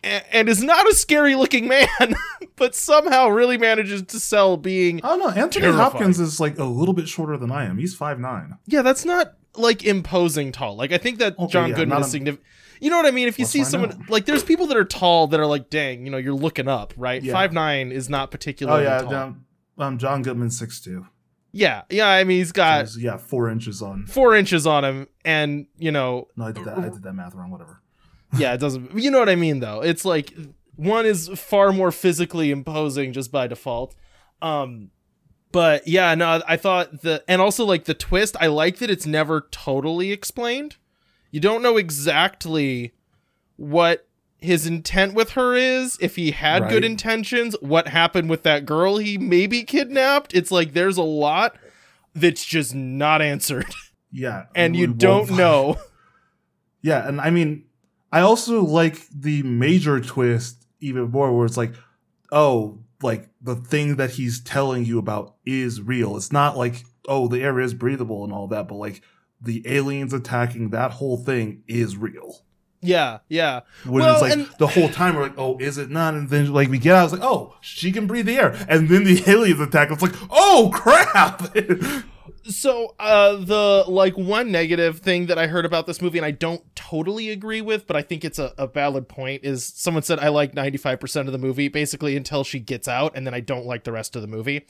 and 0.04 0.48
is 0.50 0.64
not 0.64 0.88
a 0.90 0.94
scary 0.94 1.36
looking 1.36 1.68
man 1.68 1.88
but 2.56 2.74
somehow 2.76 3.28
really 3.28 3.58
manages 3.58 4.02
to 4.04 4.20
sell 4.20 4.56
being 4.58 5.02
oh 5.04 5.16
no, 5.18 5.30
Anthony 5.30 5.64
Terrifying. 5.64 5.74
Hopkins 5.92 6.20
is 6.20 6.40
like 6.40 6.58
a 6.58 6.64
little 6.64 6.94
bit 6.94 7.08
shorter 7.08 7.38
than 7.38 7.52
I 7.52 7.66
am. 7.66 7.78
He's 7.78 7.96
five 7.96 8.20
nine. 8.20 8.58
yeah 8.66 8.82
that's 8.82 9.04
not 9.06 9.34
like 9.56 9.84
imposing 9.84 10.52
tall 10.52 10.76
like 10.76 10.92
I 10.92 10.98
think 10.98 11.20
that 11.20 11.38
Okay, 11.38 11.52
John 11.52 11.70
yeah, 11.70 11.76
Goodman 11.76 12.02
is 12.02 12.08
a- 12.08 12.10
significant 12.12 12.46
you 12.82 12.90
know 12.90 12.96
what 12.96 13.06
I 13.08 13.12
mean 13.12 13.28
if 13.28 13.38
you 13.38 13.44
Let's 13.44 13.52
see 13.52 13.64
someone 13.66 13.92
out. 13.92 14.10
like 14.10 14.26
there's 14.26 14.44
people 14.44 14.68
that 14.68 14.78
are 14.78 14.86
tall 14.86 15.28
that 15.28 15.40
are 15.40 15.46
like 15.46 15.70
dang 15.70 16.06
you 16.06 16.12
know 16.12 16.18
you're 16.18 16.34
looking 16.34 16.68
up 16.70 16.94
right 16.96 17.22
Yeah. 17.22 17.34
five 17.34 17.52
nine 17.52 17.92
is 17.92 18.10
not 18.10 18.32
particularly. 18.32 18.86
Oh 18.86 18.90
yeah, 18.90 19.02
tall 19.02 19.36
um, 19.80 19.98
John 19.98 20.22
Goodman 20.22 20.50
six 20.52 20.80
two. 20.80 21.08
yeah 21.52 21.82
yeah 21.90 22.08
I 22.08 22.24
mean 22.24 22.38
he's 22.38 22.52
got 22.54 22.96
yeah, 22.96 23.18
four 23.18 23.50
inches 23.50 23.82
on. 23.82 24.06
four 24.06 24.34
inches 24.36 24.66
on 24.68 24.86
him 24.86 25.08
and 25.26 25.66
you 25.78 25.92
know 25.92 26.28
No, 26.38 26.46
I 26.46 26.52
did 26.54 26.64
that. 26.66 26.78
I 26.78 26.90
did 26.90 27.04
that 27.04 27.14
math 27.14 27.34
wrong. 27.36 27.50
Whatever. 27.52 27.82
Yeah, 28.38 28.54
it 28.54 28.60
doesn't. 28.60 28.98
You 28.98 29.12
know 29.12 29.20
what 29.20 29.30
I 29.30 29.36
mean, 29.36 29.60
though. 29.60 29.82
It's 29.82 30.06
like 30.06 30.34
one 30.76 31.06
is 31.06 31.30
far 31.36 31.72
more 31.72 31.92
physically 31.92 32.52
imposing 32.52 33.14
just 33.14 33.32
by 33.32 33.48
default. 33.48 33.96
Um, 34.42 34.92
But 35.52 35.88
yeah, 35.88 36.14
no, 36.16 36.42
I 36.48 36.58
thought 36.58 37.02
the 37.02 37.24
and 37.28 37.42
also 37.42 37.66
like 37.66 37.86
the 37.86 37.94
twist, 37.96 38.36
I 38.40 38.48
like 38.48 38.78
that 38.78 38.90
it's 38.90 39.06
never 39.06 39.48
totally 39.52 40.12
explained. 40.12 40.76
You 41.32 41.40
don't 41.40 41.62
know 41.64 41.78
exactly 41.78 42.94
what 43.58 44.08
his 44.42 44.66
intent 44.66 45.14
with 45.16 45.32
her 45.32 45.54
is, 45.56 45.98
if 46.00 46.16
he 46.16 46.32
had 46.32 46.62
Right. 46.64 46.70
good 46.72 46.86
intentions, 46.86 47.56
what 47.62 47.90
happened 47.90 48.30
with 48.30 48.44
that 48.44 48.66
girl 48.66 48.98
he 48.98 49.18
maybe 49.18 49.64
kidnapped. 49.64 50.34
It's 50.34 50.50
like 50.52 50.74
there's 50.74 50.96
a 50.98 51.04
lot 51.04 51.58
that's 52.16 52.46
just 52.46 52.74
not 52.74 53.22
answered. 53.22 53.74
Yeah, 54.12 54.46
And 54.56 54.76
you 54.76 54.88
don't 54.88 55.32
know. 55.32 55.78
Yeah, 56.82 57.06
and 57.06 57.20
I 57.20 57.30
mean, 57.30 57.66
I 58.12 58.22
also 58.22 58.64
like 58.64 59.08
the 59.10 59.44
major 59.44 60.00
twist 60.00 60.66
even 60.80 61.12
more, 61.12 61.36
where 61.36 61.46
it's 61.46 61.58
like, 61.58 61.74
oh, 62.32 62.80
like 63.02 63.30
the 63.42 63.56
thing 63.56 63.96
that 63.98 64.12
he's 64.12 64.42
telling 64.42 64.86
you 64.86 65.00
about 65.00 65.36
is 65.46 65.82
real. 65.82 66.18
It's 66.18 66.32
not 66.32 66.58
like, 66.58 66.84
oh, 67.08 67.28
the 67.28 67.42
air 67.42 67.60
is 67.60 67.74
breathable 67.74 68.24
and 68.24 68.34
all 68.34 68.48
that, 68.48 68.68
but 68.68 68.76
like 68.76 69.02
the 69.42 69.64
aliens 69.66 70.14
attacking 70.14 70.70
that 70.72 70.92
whole 70.92 71.18
thing 71.18 71.64
is 71.68 71.96
real. 71.98 72.42
Yeah, 72.82 73.20
yeah. 73.28 73.62
When 73.86 74.04
Well, 74.04 74.14
it's 74.14 74.22
like 74.22 74.32
and- 74.34 74.50
the 74.58 74.68
whole 74.68 74.90
time 74.90 75.16
we're 75.16 75.24
like, 75.24 75.38
oh, 75.38 75.58
is 75.60 75.78
it 75.78 75.90
not? 75.90 76.14
And 76.14 76.30
then 76.30 76.54
like 76.54 76.70
we 76.70 76.78
get 76.80 76.96
out, 76.96 77.04
it's 77.06 77.14
like, 77.14 77.22
oh, 77.24 77.56
she 77.62 77.92
can 77.92 78.08
breathe 78.08 78.26
the 78.26 78.38
air, 78.38 78.56
and 78.70 78.88
then 78.90 79.04
the 79.04 79.22
aliens 79.28 79.60
attack. 79.60 79.92
It's 79.92 80.02
like, 80.02 80.16
oh 80.30 80.72
crap! 80.74 81.56
So, 82.44 82.96
uh, 83.00 83.36
the 83.36 83.86
like 83.88 84.18
one 84.18 84.52
negative 84.52 85.00
thing 85.00 85.28
that 85.28 85.38
I 85.38 85.48
heard 85.48 85.66
about 85.66 85.88
this 85.88 86.02
movie, 86.02 86.18
and 86.18 86.26
I 86.26 86.32
don't 86.32 86.64
totally 86.76 87.30
agree 87.30 87.62
with, 87.62 87.88
but 87.88 87.96
I 87.96 88.02
think 88.02 88.24
it's 88.26 88.40
a, 88.40 88.54
a 88.58 88.68
valid 88.68 89.08
point, 89.08 89.44
is 89.44 89.66
someone 89.66 90.04
said 90.04 90.20
I 90.20 90.30
like 90.30 90.54
95% 90.54 91.28
of 91.28 91.32
the 91.32 91.38
movie, 91.38 91.68
basically 91.68 92.16
until 92.16 92.44
she 92.44 92.60
gets 92.60 92.88
out, 92.88 93.14
and 93.16 93.26
then 93.26 93.34
I 93.34 93.40
don't 93.40 93.66
like 93.66 93.84
the 93.84 93.92
rest 93.92 94.16
of 94.16 94.22
the 94.22 94.28
movie. 94.28 94.66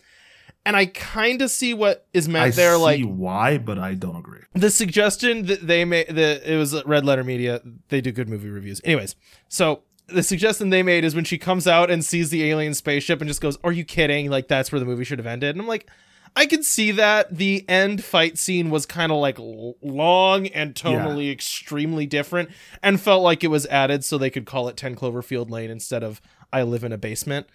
And 0.65 0.75
I 0.75 0.87
kind 0.87 1.41
of 1.41 1.49
see 1.49 1.73
what 1.73 2.07
is 2.13 2.27
meant 2.27 2.47
I 2.47 2.49
there. 2.51 2.75
see 2.75 2.81
Like 2.81 3.03
why, 3.05 3.57
but 3.57 3.79
I 3.79 3.93
don't 3.93 4.17
agree. 4.17 4.41
the 4.53 4.69
suggestion 4.69 5.45
that 5.45 5.65
they 5.65 5.85
made, 5.85 6.07
that 6.09 6.43
it 6.43 6.57
was 6.57 6.83
Red 6.85 7.05
Letter 7.05 7.23
Media. 7.23 7.61
They 7.87 8.01
do 8.01 8.11
good 8.11 8.27
movie 8.27 8.49
reviews. 8.49 8.81
Anyways, 8.83 9.15
so 9.47 9.83
the 10.07 10.23
suggestion 10.23 10.69
they 10.69 10.83
made 10.83 11.05
is 11.05 11.15
when 11.15 11.23
she 11.23 11.37
comes 11.37 11.67
out 11.67 11.89
and 11.89 12.03
sees 12.03 12.29
the 12.29 12.43
alien 12.49 12.73
spaceship 12.73 13.21
and 13.21 13.27
just 13.27 13.41
goes, 13.41 13.57
"Are 13.63 13.71
you 13.71 13.85
kidding?" 13.85 14.29
Like 14.29 14.47
that's 14.47 14.71
where 14.71 14.79
the 14.79 14.85
movie 14.85 15.05
should 15.05 15.19
have 15.19 15.27
ended. 15.27 15.55
And 15.55 15.61
I'm 15.61 15.67
like, 15.67 15.89
I 16.35 16.45
can 16.45 16.63
see 16.63 16.91
that. 16.91 17.35
The 17.37 17.65
end 17.69 18.03
fight 18.03 18.37
scene 18.37 18.69
was 18.69 18.85
kind 18.85 19.11
of 19.11 19.17
like 19.19 19.39
l- 19.39 19.75
long 19.81 20.47
and 20.47 20.73
tonally 20.75 21.31
extremely 21.31 22.05
different, 22.05 22.49
and 22.83 22.99
felt 22.99 23.23
like 23.23 23.43
it 23.43 23.47
was 23.49 23.65
added 23.67 24.03
so 24.05 24.17
they 24.17 24.29
could 24.29 24.45
call 24.45 24.67
it 24.67 24.77
10 24.77 24.95
Cloverfield 24.95 25.49
Lane 25.49 25.69
instead 25.69 26.03
of 26.03 26.21
I 26.53 26.63
live 26.63 26.83
in 26.83 26.91
a 26.91 26.97
basement. 26.97 27.47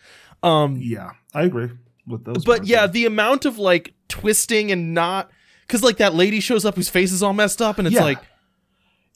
Um, 0.43 0.77
Yeah, 0.79 1.13
I 1.33 1.45
agree 1.45 1.71
with 2.07 2.25
those. 2.25 2.45
but 2.45 2.67
yeah, 2.67 2.87
the 2.87 3.07
amount 3.07 3.45
of 3.45 3.59
like 3.59 3.95
twisting 4.09 4.71
and 4.71 4.93
not 4.95 5.31
because 5.67 5.83
like 5.83 5.97
that 5.97 6.15
lady 6.15 6.41
shows 6.41 6.65
up 6.65 6.75
whose 6.77 6.91
face 6.91 7.11
is 7.13 7.23
all 7.23 7.33
messed 7.33 7.63
up, 7.63 7.79
and 7.79 7.87
it's 7.87 7.95
Yeah. 7.97 8.05
like 8.05 8.19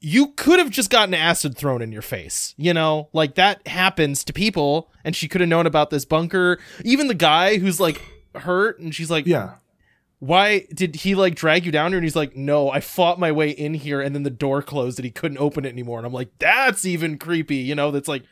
you 0.00 0.28
could 0.36 0.60
have 0.60 0.70
just 0.70 0.90
gotten 0.90 1.12
acid 1.12 1.56
thrown 1.56 1.82
in 1.82 1.90
your 1.90 2.02
face, 2.02 2.54
you 2.56 2.72
know, 2.72 3.08
like 3.12 3.34
that 3.34 3.66
happens 3.66 4.22
to 4.24 4.32
people, 4.32 4.90
and 5.04 5.16
she 5.16 5.26
could 5.28 5.40
have 5.40 5.50
known 5.50 5.66
about 5.66 5.90
this 5.90 6.04
bunker. 6.04 6.58
Even 6.84 7.08
the 7.08 7.14
guy 7.14 7.58
who's 7.58 7.80
like 7.80 8.00
hurt, 8.34 8.78
and 8.78 8.94
she's 8.94 9.10
like, 9.10 9.26
yeah. 9.26 9.54
"Why 10.18 10.66
did 10.72 10.96
he 10.96 11.14
like 11.14 11.34
drag 11.34 11.64
you 11.66 11.72
down 11.72 11.90
here?" 11.90 11.98
And 11.98 12.04
he's 12.04 12.16
like, 12.16 12.36
"No, 12.36 12.70
I 12.70 12.80
fought 12.80 13.18
my 13.18 13.32
way 13.32 13.50
in 13.50 13.74
here, 13.74 14.00
and 14.00 14.14
then 14.14 14.22
the 14.22 14.30
door 14.30 14.62
closed, 14.62 14.98
and 14.98 15.04
he 15.04 15.10
couldn't 15.10 15.38
open 15.38 15.64
it 15.64 15.70
anymore." 15.72 15.98
And 15.98 16.06
I'm 16.06 16.12
like, 16.12 16.30
"That's 16.38 16.84
even 16.84 17.18
creepy," 17.18 17.56
you 17.56 17.74
know? 17.74 17.90
That's 17.90 18.08
like. 18.08 18.24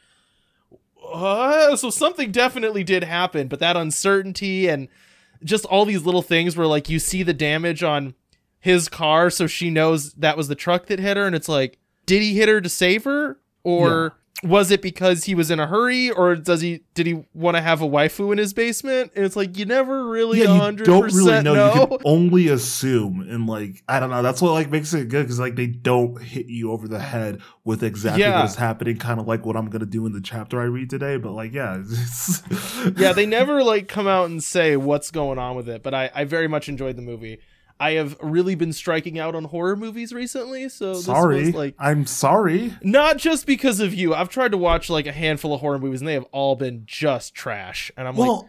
Uh, 1.13 1.77
so 1.77 1.89
something 1.89 2.33
definitely 2.33 2.83
did 2.83 3.05
happen, 3.05 3.47
but 3.47 3.61
that 3.61 3.77
uncertainty 3.77 4.67
and 4.67 4.89
just 5.45 5.65
all 5.67 5.85
these 5.85 6.05
little 6.05 6.23
things 6.23 6.57
where 6.57 6.67
like 6.67 6.89
you 6.89 6.99
see 6.99 7.23
the 7.23 7.35
damage 7.35 7.83
on 7.83 8.15
his 8.59 8.89
car 8.89 9.31
so 9.31 9.47
she 9.47 9.71
knows 9.71 10.13
that 10.15 10.37
was 10.37 10.49
the 10.49 10.55
truck 10.55 10.87
that 10.87 10.99
hit 10.99 11.17
her 11.17 11.27
and 11.27 11.37
it's 11.37 11.49
like 11.49 11.79
did 12.07 12.23
he 12.23 12.37
hit 12.37 12.49
her 12.49 12.61
to 12.61 12.69
save 12.69 13.05
her 13.05 13.39
or 13.63 14.17
was 14.43 14.71
it 14.71 14.83
because 14.83 15.25
he 15.25 15.35
was 15.35 15.51
in 15.51 15.59
a 15.59 15.67
hurry 15.67 16.11
or 16.11 16.37
does 16.37 16.61
he 16.61 16.81
did 16.95 17.07
he 17.07 17.25
want 17.33 17.57
to 17.57 17.61
have 17.63 17.81
a 17.81 17.87
waifu 17.89 18.33
in 18.33 18.39
his 18.39 18.53
basement 18.53 19.11
and 19.17 19.25
it's 19.25 19.35
like 19.37 19.57
you 19.57 19.65
never 19.65 20.09
really 20.09 20.41
yeah, 20.43 20.55
you 20.55 20.61
100% 20.61 20.85
don't 20.85 21.13
really 21.15 21.43
know. 21.43 21.55
know, 21.55 21.75
You 21.75 21.87
can 21.87 21.99
only 22.05 22.49
assume, 22.49 23.27
and 23.29 23.47
like 23.47 23.83
I 23.89 23.99
don't 23.99 24.11
know. 24.11 24.23
That's 24.23 24.43
what 24.43 24.53
like 24.53 24.71
makes 24.71 24.93
it 24.93 25.09
good 25.09 25.23
because 25.23 25.39
like 25.41 25.57
they 25.57 25.67
don't 25.67 26.21
hit 26.23 26.47
you 26.47 26.71
over 26.73 26.87
the 26.87 26.99
head 26.99 27.41
with 27.65 27.83
exactly 27.83 28.23
Yeah. 28.23 28.41
what 28.41 28.51
is 28.51 28.57
happening. 28.57 28.99
Kind 28.99 29.21
of 29.21 29.27
like 29.27 29.47
what 29.47 29.57
I'm 29.57 29.71
gonna 29.71 29.87
do 29.87 30.05
in 30.07 30.13
the 30.13 30.21
chapter 30.21 30.61
I 30.61 30.65
read 30.65 30.91
today. 30.91 31.17
But 31.17 31.33
like, 31.33 31.53
yeah, 31.53 31.79
it's, 31.81 32.43
yeah 32.99 33.13
they 33.13 33.27
never 33.27 33.63
like 33.63 33.89
come 33.89 34.07
out 34.07 34.27
and 34.29 34.43
say 34.43 34.77
what's 34.77 35.11
going 35.11 35.39
on 35.39 35.57
with 35.57 35.69
it 35.69 35.83
but 35.83 35.95
i 35.95 36.11
i 36.15 36.25
very 36.25 36.47
much 36.49 36.69
enjoyed 36.69 36.97
the 36.97 37.03
movie 37.03 37.39
i 37.79 37.93
have 37.93 38.17
really 38.21 38.55
been 38.55 38.73
striking 38.73 39.19
out 39.19 39.35
on 39.35 39.45
horror 39.45 39.77
movies 39.77 40.13
recently 40.13 40.69
so 40.69 40.95
this 40.95 41.05
sorry. 41.05 41.47
was 41.47 41.55
like 41.55 41.75
I'm 41.79 42.07
sorry. 42.07 42.73
Not 42.83 43.19
just 43.19 43.47
because 43.47 43.81
of 43.81 43.93
you. 43.93 44.15
I've 44.15 44.29
tried 44.31 44.53
to 44.53 44.57
watch 44.57 44.89
like 44.89 45.07
a 45.07 45.13
handful 45.13 45.53
of 45.55 45.61
horror 45.61 45.79
movies 45.79 46.01
and 46.01 46.09
they 46.09 46.15
have 46.15 46.27
all 46.33 46.57
been 46.57 46.83
just 46.87 47.35
trash. 47.35 47.91
And 47.97 48.09
I'm 48.09 48.17
Well, 48.17 48.49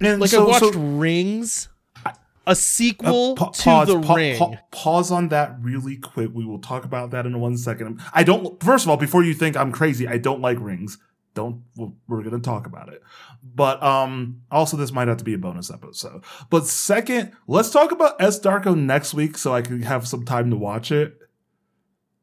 and 0.00 0.20
like, 0.20 0.20
like 0.20 0.30
so, 0.30 0.46
I 0.46 0.48
watched 0.48 0.72
so, 0.74 0.80
Rings, 0.80 1.68
a 2.06 2.12
uh, 2.46 2.54
sequel 2.54 3.34
pa- 3.36 3.50
to 3.50 3.62
pause, 3.62 3.88
The 3.88 4.00
pa- 4.00 4.14
Ring. 4.14 4.38
pa- 4.38 4.52
pause 4.70 5.10
on 5.10 5.28
that 5.28 5.56
really 5.60 5.96
quick. 5.96 6.30
We 6.32 6.44
will 6.46 6.58
talk 6.58 6.84
about 6.84 7.10
that 7.10 7.26
in 7.26 7.38
one 7.38 7.58
second. 7.58 8.00
I 8.14 8.22
don't. 8.24 8.60
First 8.62 8.86
of 8.86 8.90
all, 8.90 8.96
before 8.96 9.22
you 9.22 9.34
think 9.34 9.56
I'm 9.56 9.70
crazy, 9.72 10.08
I 10.08 10.16
don't 10.16 10.40
like 10.40 10.58
rings. 10.58 10.96
Don't. 11.34 11.62
we're- 11.76 11.92
We're 12.08 12.22
gonna 12.22 12.40
talk 12.40 12.66
about 12.66 12.88
it. 12.92 13.02
But 13.42 13.82
um, 13.82 14.42
also 14.50 14.76
this 14.76 14.92
might 14.92 15.08
have 15.08 15.16
to 15.18 15.24
be 15.24 15.34
a 15.34 15.38
bonus 15.38 15.70
episode. 15.70 16.22
But 16.50 16.66
second, 16.66 17.32
let's 17.46 17.70
talk 17.70 17.92
about 17.92 18.20
S 18.20 18.38
Darko 18.40 18.76
next 18.76 19.14
week, 19.14 19.38
so 19.38 19.54
I 19.54 19.62
can 19.62 19.82
have 19.82 20.06
some 20.08 20.24
time 20.24 20.50
to 20.50 20.56
watch 20.56 20.90
it. 20.92 21.16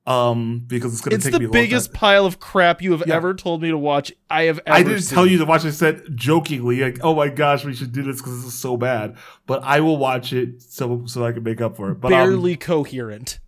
Um, 0.05 0.63
because 0.67 0.93
it's 0.93 1.01
gonna 1.01 1.15
it's 1.15 1.25
take 1.25 1.33
the 1.33 1.39
me 1.39 1.45
a 1.47 1.49
biggest 1.49 1.91
pile 1.91 2.25
of 2.25 2.39
crap 2.39 2.81
you 2.81 2.93
have 2.93 3.03
Yeah. 3.05 3.15
ever 3.15 3.33
told 3.33 3.61
me 3.61 3.69
to 3.71 3.77
watch. 3.77 4.13
I 4.29 4.43
have 4.43 4.59
ever 4.65 4.77
I 4.77 4.83
didn't 4.83 5.01
seen. 5.01 5.15
tell 5.15 5.25
you 5.27 5.37
to 5.39 5.45
watch. 5.45 5.65
I 5.65 5.71
said 5.71 6.01
jokingly, 6.15 6.79
like, 6.79 6.99
"Oh 7.03 7.13
my 7.13 7.27
gosh, 7.27 7.65
we 7.65 7.73
should 7.73 7.91
do 7.91 8.03
this 8.03 8.17
because 8.21 8.37
this 8.43 8.53
is 8.53 8.57
so 8.59 8.77
bad." 8.77 9.17
But 9.47 9.63
I 9.63 9.81
will 9.81 9.97
watch 9.97 10.31
it 10.31 10.61
so 10.61 11.05
so 11.07 11.25
I 11.25 11.33
can 11.33 11.43
make 11.43 11.59
up 11.59 11.75
for 11.75 11.91
it. 11.91 11.95
But 11.95 12.13
um, 12.13 12.19
barely 12.19 12.55
coherent. 12.55 13.39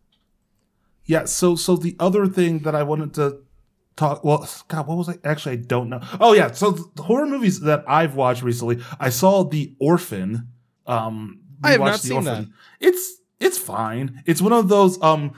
Yeah, 1.06 1.26
so 1.26 1.56
so 1.56 1.78
the 1.78 1.96
other 1.98 2.28
thing 2.28 2.60
that 2.60 2.76
I 2.76 2.84
wanted 2.84 3.14
to 3.14 3.38
talk 3.96 4.24
well 4.24 4.48
god 4.68 4.88
what 4.88 4.98
was 4.98 5.10
i 5.10 5.16
actually 5.24 5.54
i 5.54 5.56
don't 5.58 5.90
know. 5.90 6.00
Oh 6.20 6.34
yeah 6.34 6.52
so 6.52 6.72
the 6.72 7.04
horror 7.04 7.26
movies 7.26 7.60
that 7.62 7.84
i've 7.88 8.16
watched 8.16 8.42
recently 8.44 8.80
i 9.00 9.10
saw 9.10 9.44
the 9.44 9.74
orphan 9.80 10.48
um 10.88 11.40
I 11.64 11.72
have 11.72 11.82
not 11.82 12.00
seen 12.00 12.24
that. 12.24 12.46
it's 12.80 13.18
it's 13.40 13.58
fine. 13.58 14.24
It's 14.26 14.42
one 14.42 14.54
of 14.54 14.70
those 14.70 15.02
um 15.02 15.34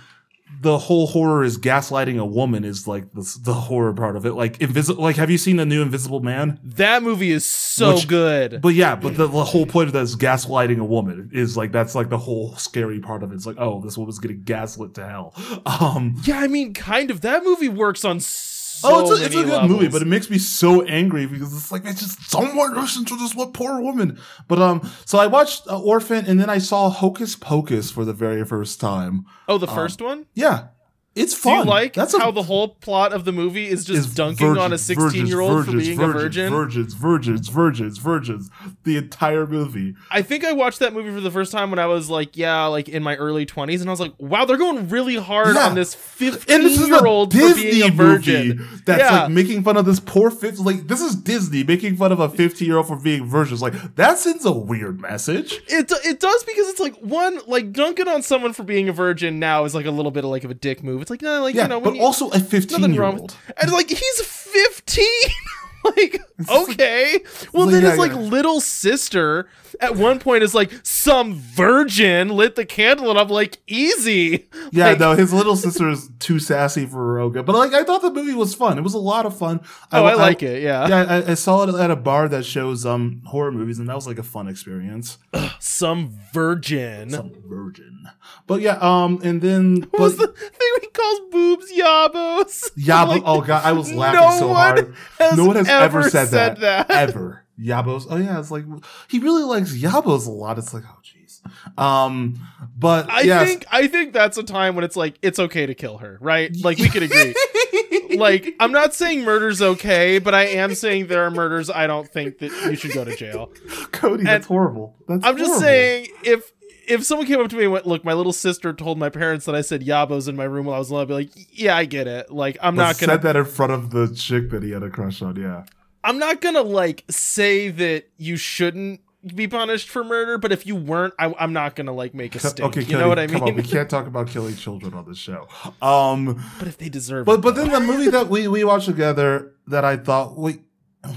the 0.60 0.78
whole 0.78 1.08
horror 1.08 1.44
is 1.44 1.58
gaslighting 1.58 2.20
a 2.20 2.26
woman 2.26 2.64
is 2.64 2.88
like 2.88 3.12
the, 3.14 3.38
the 3.44 3.54
horror 3.54 3.94
part 3.94 4.16
of 4.16 4.26
it 4.26 4.34
like 4.34 4.60
invisible 4.62 5.02
like 5.02 5.16
have 5.16 5.30
you 5.30 5.38
seen 5.38 5.56
the 5.56 5.66
new 5.66 5.82
invisible 5.82 6.20
man 6.20 6.60
That 6.64 7.02
movie 7.04 7.32
is 7.32 7.46
so 7.46 7.94
Which- 7.96 8.08
good. 8.08 8.62
but 8.62 8.70
yeah, 8.76 8.96
but 8.96 9.16
the, 9.18 9.28
the 9.28 9.44
whole 9.44 9.66
point 9.66 9.88
of 9.88 9.94
that 9.94 10.04
is 10.04 10.16
gaslighting 10.16 10.80
a 10.80 10.86
woman 10.86 11.30
is 11.34 11.58
like 11.58 11.72
that's 11.72 11.96
like 11.96 12.10
the 12.10 12.18
whole 12.18 12.56
scary 12.58 13.00
part 13.00 13.24
of 13.24 13.32
it. 13.32 13.36
It's 13.36 13.46
like, 13.46 13.56
oh, 13.60 13.82
this 13.82 13.98
woman's 13.98 14.20
getting 14.20 14.44
gaslit 14.44 14.94
to 14.96 15.08
hell. 15.08 15.34
Um, 15.66 16.16
yeah, 16.26 16.40
I 16.40 16.48
mean, 16.48 16.74
kind 16.74 17.10
of. 17.10 17.22
That 17.22 17.44
movie 17.44 17.70
works 17.70 18.04
on 18.06 18.20
so 18.20 18.61
oh, 18.84 19.02
it's 19.02 19.22
a, 19.22 19.26
it's 19.26 19.36
a 19.36 19.44
good 19.44 19.70
movie, 19.70 19.88
but 19.88 20.02
it 20.02 20.08
makes 20.08 20.30
me 20.30 20.38
so 20.38 20.82
angry 20.84 21.26
because 21.26 21.56
it's 21.56 21.72
like 21.72 21.84
it's 21.86 22.02
just 22.02 22.30
someone 22.30 22.74
listen 22.76 23.06
to 23.06 23.16
this 23.18 23.36
one 23.36 23.52
poor 23.52 23.82
woman. 23.82 24.20
But 24.48 24.60
um, 24.60 24.90
so 25.06 25.20
I 25.20 25.28
watched 25.28 25.68
uh, 25.68 25.80
Orphan, 25.80 26.26
and 26.26 26.40
then 26.40 26.50
I 26.50 26.58
saw 26.58 26.90
Hocus 26.90 27.36
Pocus 27.36 27.92
for 27.92 28.06
the 28.06 28.14
very 28.14 28.46
first 28.46 28.80
time. 28.80 29.26
oh, 29.48 29.58
the 29.58 29.68
first 29.68 30.02
one. 30.02 30.26
Yeah, 30.34 30.68
it's 31.14 31.34
Do 31.34 31.40
fun. 31.42 31.58
you 31.60 31.64
like 31.66 31.94
that's 31.94 32.18
how 32.18 32.30
a, 32.30 32.32
the 32.32 32.44
whole 32.44 32.70
plot 32.70 33.12
of 33.12 33.26
the 33.26 33.34
movie 33.34 33.68
is 33.68 33.84
just 33.84 34.00
is 34.08 34.16
dunking 34.16 34.58
on 34.58 34.72
a 34.72 34.78
16 34.78 35.28
year 35.28 35.42
old 35.42 35.66
for 35.66 35.72
being 35.74 35.98
virgins, 35.98 36.00
a 36.00 36.20
virgin? 36.22 36.50
Virgins, 36.54 36.94
virgins, 36.94 37.48
virgins, 37.50 37.98
virgins. 37.98 38.50
The 38.86 38.96
entire 38.98 39.46
movie. 39.46 39.96
I 40.10 40.22
think 40.22 40.46
I 40.46 40.54
watched 40.54 40.80
that 40.80 40.94
movie 40.94 41.12
for 41.12 41.20
the 41.20 41.30
first 41.32 41.52
time 41.52 41.70
when 41.70 41.80
I 41.80 41.86
was 41.88 42.10
like, 42.10 42.38
yeah, 42.38 42.66
like 42.66 42.88
in 42.88 43.04
my 43.04 43.16
early 43.18 43.46
20s, 43.46 43.82
and 43.82 43.90
I 43.90 43.92
was 43.92 44.00
like, 44.00 44.14
wow, 44.20 44.46
they're 44.46 44.56
going 44.58 44.88
really 44.88 45.18
hard 45.18 45.56
Yeah. 45.56 45.68
on 45.68 45.76
this 45.76 45.94
And 45.96 46.02
15 46.36 46.62
this 46.64 46.80
is 46.80 46.88
year 46.88 47.06
old 47.06 47.34
for 47.34 47.40
Disney 47.40 47.72
being 47.72 47.90
a 47.90 47.94
virgin. 47.94 48.68
that's 48.86 49.00
Yeah. 49.02 49.24
like 49.24 49.32
making 49.32 49.64
fun 49.64 49.76
of 49.78 49.86
this 49.86 50.00
poor 50.00 50.32
fifth. 50.32 50.60
Like 50.60 50.88
this 50.88 51.02
is 51.02 51.16
Disney 51.16 51.64
making 51.64 51.98
fun 51.98 52.12
of 52.12 52.20
a 52.22 52.30
fifteen-year-old 52.30 52.88
for 52.88 52.96
being 52.96 53.26
virgins. 53.26 53.62
Like 53.62 53.96
that 53.96 54.18
sends 54.18 54.46
a 54.46 54.52
weird 54.54 55.02
message. 55.02 55.62
It, 55.68 55.92
it 56.06 56.20
does 56.20 56.44
because 56.44 56.70
it's 56.70 56.80
like 56.80 56.96
one 56.98 57.40
like 57.48 57.74
dunking 57.74 58.08
on 58.08 58.22
someone 58.22 58.54
for 58.54 58.64
being 58.64 58.88
a 58.88 58.94
virgin 58.94 59.40
now 59.40 59.66
is 59.66 59.76
like 59.76 59.86
a 59.86 59.92
little 59.92 60.12
bit 60.12 60.24
of 60.24 60.30
like 60.30 60.44
of 60.44 60.52
a 60.52 60.54
dick 60.54 60.82
move. 60.84 61.01
It's 61.02 61.10
like 61.10 61.22
no, 61.22 61.42
like 61.42 61.56
Yeah, 61.56 61.64
you 61.64 61.68
know, 61.70 61.82
but 61.82 61.96
you, 61.96 62.02
also 62.02 62.30
a 62.30 62.40
fifteen-year-old. 62.40 63.36
and 63.62 63.72
like 63.72 63.90
he's 63.90 64.22
15. 64.22 65.06
like 65.84 65.96
like- 65.96 66.22
okay, 66.50 67.20
well 67.54 67.66
like, 67.66 67.74
then 67.74 67.84
yeah, 67.84 67.90
his 67.92 68.00
like 68.00 68.12
yeah. 68.12 68.18
little 68.20 68.62
sister 68.62 69.48
at 69.82 69.96
one 69.96 70.20
point 70.20 70.44
is 70.44 70.54
like 70.54 70.72
some 70.84 71.34
virgin 71.36 72.30
lit 72.30 72.56
the 72.56 72.66
candle, 72.66 73.10
and 73.10 73.20
I'm 73.20 73.28
like, 73.28 73.60
easy. 73.68 74.48
Yeah, 74.72 74.90
Like- 74.90 75.00
no, 75.00 75.14
his 75.14 75.34
little 75.34 75.56
sister 75.56 75.90
is 75.90 76.10
too 76.20 76.40
sassy 76.40 76.86
for 76.86 77.16
Roga. 77.18 77.44
But 77.46 77.56
like, 77.56 77.74
I 77.74 77.84
thought 77.84 78.02
the 78.02 78.12
movie 78.12 78.34
was 78.34 78.54
fun. 78.56 78.78
It 78.78 78.82
was 78.82 78.94
a 78.94 79.00
lot 79.00 79.26
of 79.26 79.38
fun. 79.38 79.62
Oh, 79.92 80.06
I, 80.06 80.14
like 80.14 80.44
it. 80.44 80.62
Yeah. 80.62 80.88
Yeah, 80.88 81.04
I, 81.04 81.32
I 81.32 81.34
saw 81.34 81.64
it 81.64 81.76
at 81.76 81.92
a 81.92 81.96
bar 81.96 82.30
that 82.30 82.46
shows 82.46 82.86
um 82.86 83.22
horror 83.26 83.52
movies, 83.52 83.80
and 83.80 83.90
that 83.90 83.96
was 83.96 84.08
like 84.08 84.20
a 84.20 84.24
fun 84.24 84.48
experience. 84.48 85.18
Some 85.60 86.18
virgin. 86.34 87.10
Some 87.10 87.34
virgin, 87.48 88.08
but 88.48 88.62
yeah, 88.62 88.78
um, 88.82 89.20
and 89.24 89.42
then 89.42 89.88
what 89.92 90.00
was 90.02 90.18
the 90.18 90.28
thing 90.28 90.72
he 90.82 90.88
calls 90.88 91.20
boobs 91.32 91.72
yabos? 91.72 92.72
yeah, 92.76 93.04
Like, 93.04 93.24
oh 93.26 93.42
god, 93.42 93.64
I 93.66 93.72
was 93.74 93.92
laughing 93.92 94.22
no 94.22 94.40
so 94.40 94.54
hard. 94.54 94.96
no 95.36 95.46
one 95.46 95.56
has 95.56 95.68
ever, 95.70 96.04
said, 96.10 96.28
said 96.28 96.58
that, 96.58 96.88
that. 96.88 97.10
ever. 97.10 97.46
Yabos. 97.62 98.08
Oh 98.10 98.18
yeah, 98.18 98.40
it's 98.40 98.52
like 98.52 98.66
he 99.10 99.20
really 99.20 99.44
likes 99.44 99.74
Yabos 99.76 100.28
a 100.28 100.32
lot. 100.32 100.58
It's 100.58 100.74
like 100.74 100.84
oh 100.86 100.98
jeez. 101.04 101.40
Um, 101.80 102.40
but 102.78 103.10
I 103.10 103.22
yes. 103.22 103.48
think 103.48 103.66
I 103.72 103.88
think 103.88 104.14
that's 104.14 104.38
a 104.38 104.44
time 104.44 104.76
when 104.76 104.84
it's 104.84 104.96
like 104.96 105.18
it's 105.22 105.40
okay 105.40 105.66
to 105.66 105.74
kill 105.76 105.98
her, 106.00 106.18
right? 106.22 106.56
Like 106.64 106.78
we 106.78 106.90
could 106.90 107.04
agree. 107.04 107.36
like 108.18 108.56
I'm 108.60 108.72
not 108.72 108.94
saying 108.94 109.24
murder's 109.24 109.62
okay, 109.62 110.20
but 110.20 110.34
I 110.34 110.44
am 110.48 110.76
saying 110.76 111.08
there 111.08 111.24
are 111.24 111.32
murders 111.32 111.70
I 111.70 111.88
don't 111.88 112.08
think 112.08 112.40
that 112.40 112.52
you 112.66 112.76
should 112.76 112.94
go 112.94 113.04
to 113.06 113.16
jail. 113.16 113.52
Cody, 113.92 114.24
that's 114.24 114.48
horrible. 114.48 114.96
That's 115.08 115.26
I'm 115.26 115.38
just 115.38 115.60
saying 115.60 116.08
if 116.24 116.52
if 116.88 117.06
someone 117.06 117.28
came 117.28 117.40
up 117.40 117.50
to 117.50 117.56
me 117.56 117.64
and 117.64 117.72
went, 117.72 117.88
"Look, 117.88 118.04
my 118.04 118.14
little 118.14 118.34
sister 118.34 118.74
told 118.74 118.98
my 118.98 119.10
parents 119.10 119.46
that 119.46 119.56
I 119.56 119.62
said 119.62 119.82
yabos 119.82 120.28
in 120.28 120.36
my 120.36 120.44
room 120.44 120.66
while 120.66 120.76
I 120.76 120.80
was 120.80 120.92
little," 120.92 121.02
I'd 121.04 121.08
be 121.08 121.14
like, 121.14 121.30
"Yeah, 121.52 121.76
I 121.78 121.86
get 121.86 122.08
it. 122.08 122.32
Like, 122.32 122.58
I'm 122.62 122.76
But 122.76 122.84
not 122.84 123.00
gonna, 123.00 123.14
said 123.14 123.22
that 123.22 123.36
in 123.36 123.46
front 123.46 123.72
of 123.72 123.92
the 123.92 124.14
chick 124.14 124.50
that 124.50 124.64
he 124.64 124.72
had 124.72 124.84
a 124.84 124.90
crush 124.90 125.22
on. 125.22 125.36
Yeah. 125.36 125.64
I'm 126.04 126.20
not 126.20 126.42
gonna 126.42 126.62
like 126.62 127.04
say 127.10 127.70
that 127.70 128.06
you 128.18 128.38
shouldn't 128.38 129.02
be 129.36 129.48
punished 129.48 129.88
for 129.90 130.04
murder, 130.04 130.38
but 130.38 130.52
if 130.52 130.66
you 130.66 130.76
weren't, 130.76 131.14
I, 131.20 131.34
I'm 131.40 131.54
not 131.54 131.76
gonna 131.76 131.94
like 131.94 132.14
make 132.14 132.36
a 132.36 132.40
stink. 132.40 132.68
Okay, 132.70 132.82
you 132.82 132.86
Cody, 132.88 132.98
know 133.00 133.08
what 133.10 133.20
I 133.20 133.28
come 133.28 133.44
on, 133.44 133.56
we 133.56 133.64
can't 133.64 133.90
talk 133.90 134.08
about 134.08 134.28
killing 134.28 134.56
children 134.56 134.94
on 134.94 135.08
this 135.08 135.18
show. 135.18 135.48
Um, 135.82 136.44
But 136.58 136.68
if 136.68 136.78
they 136.78 136.90
deserve 136.90 137.26
but 137.26 137.40
it, 137.40 137.42
but 137.42 137.56
then 137.56 137.70
the 137.70 137.80
movie 137.80 138.10
that 138.10 138.30
we 138.30 138.48
we 138.48 138.64
watched 138.64 138.88
together 138.88 139.54
that 139.68 139.86
I 139.86 139.98
thought 139.98 140.38
we 140.38 140.62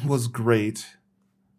was 0.07 0.29
great. 0.29 0.87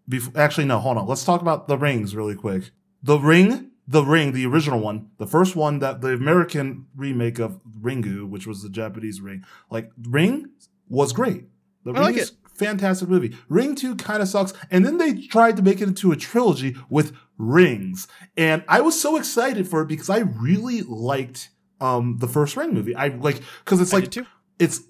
Before, 0.07 0.39
actually, 0.39 0.65
no, 0.65 0.77
hold 0.79 0.97
on. 0.97 1.07
Let's 1.07 1.25
talk 1.25 1.41
about 1.41 1.67
the 1.67 1.77
rings 1.77 2.15
really 2.15 2.35
quick. 2.35 2.69
The 3.01 3.17
ring, 3.17 3.71
the 3.87 4.03
ring, 4.03 4.33
the 4.33 4.45
original 4.45 4.79
one, 4.79 5.09
the 5.17 5.25
first 5.25 5.55
one 5.55 5.79
that 5.79 6.01
the 6.01 6.09
American 6.09 6.85
remake 6.95 7.39
of 7.39 7.59
Ringu, 7.81 8.29
which 8.29 8.45
was 8.45 8.61
the 8.61 8.69
Japanese 8.69 9.19
ring, 9.19 9.43
like 9.71 9.91
Ring 9.97 10.51
was 10.87 11.11
great. 11.11 11.45
The 11.83 11.91
I 11.91 11.93
Ring 11.93 12.03
like 12.03 12.17
is 12.17 12.33
fantastic 12.57 13.09
movie. 13.09 13.35
Ring 13.49 13.75
two 13.75 13.95
kind 13.95 14.21
of 14.21 14.27
sucks, 14.27 14.53
and 14.71 14.85
then 14.85 14.97
they 14.97 15.13
tried 15.13 15.57
to 15.57 15.63
make 15.63 15.81
it 15.81 15.87
into 15.87 16.11
a 16.11 16.15
trilogy 16.15 16.75
with 16.89 17.15
rings, 17.37 18.07
and 18.37 18.63
I 18.67 18.81
was 18.81 18.99
so 18.99 19.17
excited 19.17 19.67
for 19.67 19.81
it 19.81 19.87
because 19.87 20.09
I 20.09 20.19
really 20.19 20.81
liked 20.81 21.49
um 21.81 22.17
the 22.19 22.27
first 22.27 22.57
Ring 22.57 22.73
movie. 22.73 22.95
I 22.95 23.07
like 23.07 23.41
because 23.63 23.81
it's 23.81 23.93
like 23.93 24.15
it's 24.57 24.81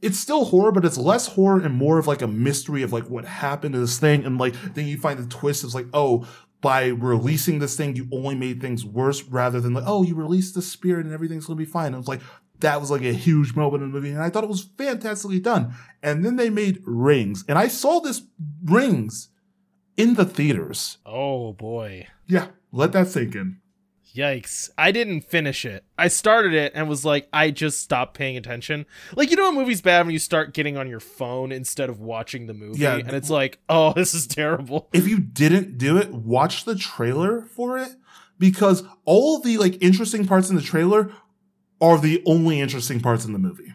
it's 0.00 0.18
still 0.18 0.44
horror, 0.44 0.72
but 0.72 0.84
it's 0.84 0.98
less 0.98 1.28
horror 1.28 1.60
and 1.60 1.74
more 1.74 1.98
of 1.98 2.06
like 2.06 2.22
a 2.22 2.28
mystery 2.28 2.82
of 2.82 2.92
like 2.92 3.10
what 3.10 3.24
happened 3.24 3.74
to 3.74 3.80
this 3.80 3.98
thing, 3.98 4.24
and 4.24 4.38
like 4.38 4.54
then 4.74 4.86
you 4.86 4.98
find 4.98 5.18
the 5.18 5.28
twist 5.28 5.64
is 5.64 5.74
like 5.74 5.86
oh. 5.92 6.26
By 6.60 6.86
releasing 6.86 7.58
this 7.58 7.76
thing, 7.76 7.94
you 7.94 8.08
only 8.10 8.34
made 8.34 8.62
things 8.62 8.86
worse 8.86 9.22
rather 9.24 9.60
than 9.60 9.74
like, 9.74 9.84
oh, 9.86 10.02
you 10.02 10.14
released 10.14 10.54
the 10.54 10.62
spirit 10.62 11.04
and 11.04 11.12
everything's 11.12 11.44
gonna 11.44 11.58
be 11.58 11.66
fine. 11.66 11.88
And 11.88 11.96
it 11.96 11.98
was 11.98 12.08
like, 12.08 12.22
that 12.60 12.80
was 12.80 12.90
like 12.90 13.02
a 13.02 13.12
huge 13.12 13.54
moment 13.54 13.82
in 13.82 13.90
the 13.90 13.94
movie, 13.94 14.10
and 14.10 14.22
I 14.22 14.30
thought 14.30 14.44
it 14.44 14.50
was 14.50 14.68
fantastically 14.78 15.40
done. 15.40 15.74
And 16.02 16.24
then 16.24 16.36
they 16.36 16.50
made 16.50 16.82
Rings, 16.84 17.44
and 17.48 17.58
I 17.58 17.68
saw 17.68 18.00
this 18.00 18.22
Rings 18.64 19.28
in 19.96 20.14
the 20.14 20.24
theaters. 20.24 20.98
Oh 21.04 21.52
boy. 21.52 22.08
Yeah, 22.26 22.48
let 22.72 22.92
that 22.92 23.08
sink 23.08 23.34
in. 23.34 23.60
Yikes. 24.14 24.70
I 24.78 24.92
didn't 24.92 25.22
finish 25.22 25.64
it. 25.64 25.84
I 25.98 26.06
started 26.06 26.54
it 26.54 26.70
and 26.76 26.88
was 26.88 27.04
like, 27.04 27.28
I 27.32 27.50
just 27.50 27.80
stopped 27.80 28.14
paying 28.16 28.36
attention. 28.36 28.86
Like, 29.16 29.30
you 29.30 29.36
know, 29.36 29.48
a 29.48 29.52
movie's 29.52 29.82
bad 29.82 30.06
when 30.06 30.12
you 30.12 30.20
start 30.20 30.54
getting 30.54 30.76
on 30.76 30.88
your 30.88 31.00
phone 31.00 31.50
instead 31.50 31.90
of 31.90 31.98
watching 31.98 32.46
the 32.46 32.54
movie. 32.54 32.78
Yeah. 32.78 32.94
And 32.94 33.12
it's 33.12 33.28
like, 33.28 33.58
oh, 33.68 33.92
this 33.96 34.14
is 34.14 34.28
terrible. 34.28 34.88
if 34.92 35.08
you 35.08 35.18
didn't 35.18 35.78
do 35.78 35.96
it, 35.98 36.12
watch 36.12 36.64
the 36.64 36.76
trailer 36.76 37.42
for 37.42 37.76
it 37.76 37.96
because 38.38 38.84
all 39.04 39.40
the 39.40 39.58
like 39.58 39.82
interesting 39.82 40.26
parts 40.26 40.48
in 40.48 40.54
the 40.54 40.62
trailer 40.62 41.10
are 41.84 41.98
the 41.98 42.22
only 42.26 42.60
interesting 42.60 43.00
parts 43.00 43.24
in 43.24 43.32
the 43.32 43.38
movie. 43.38 43.72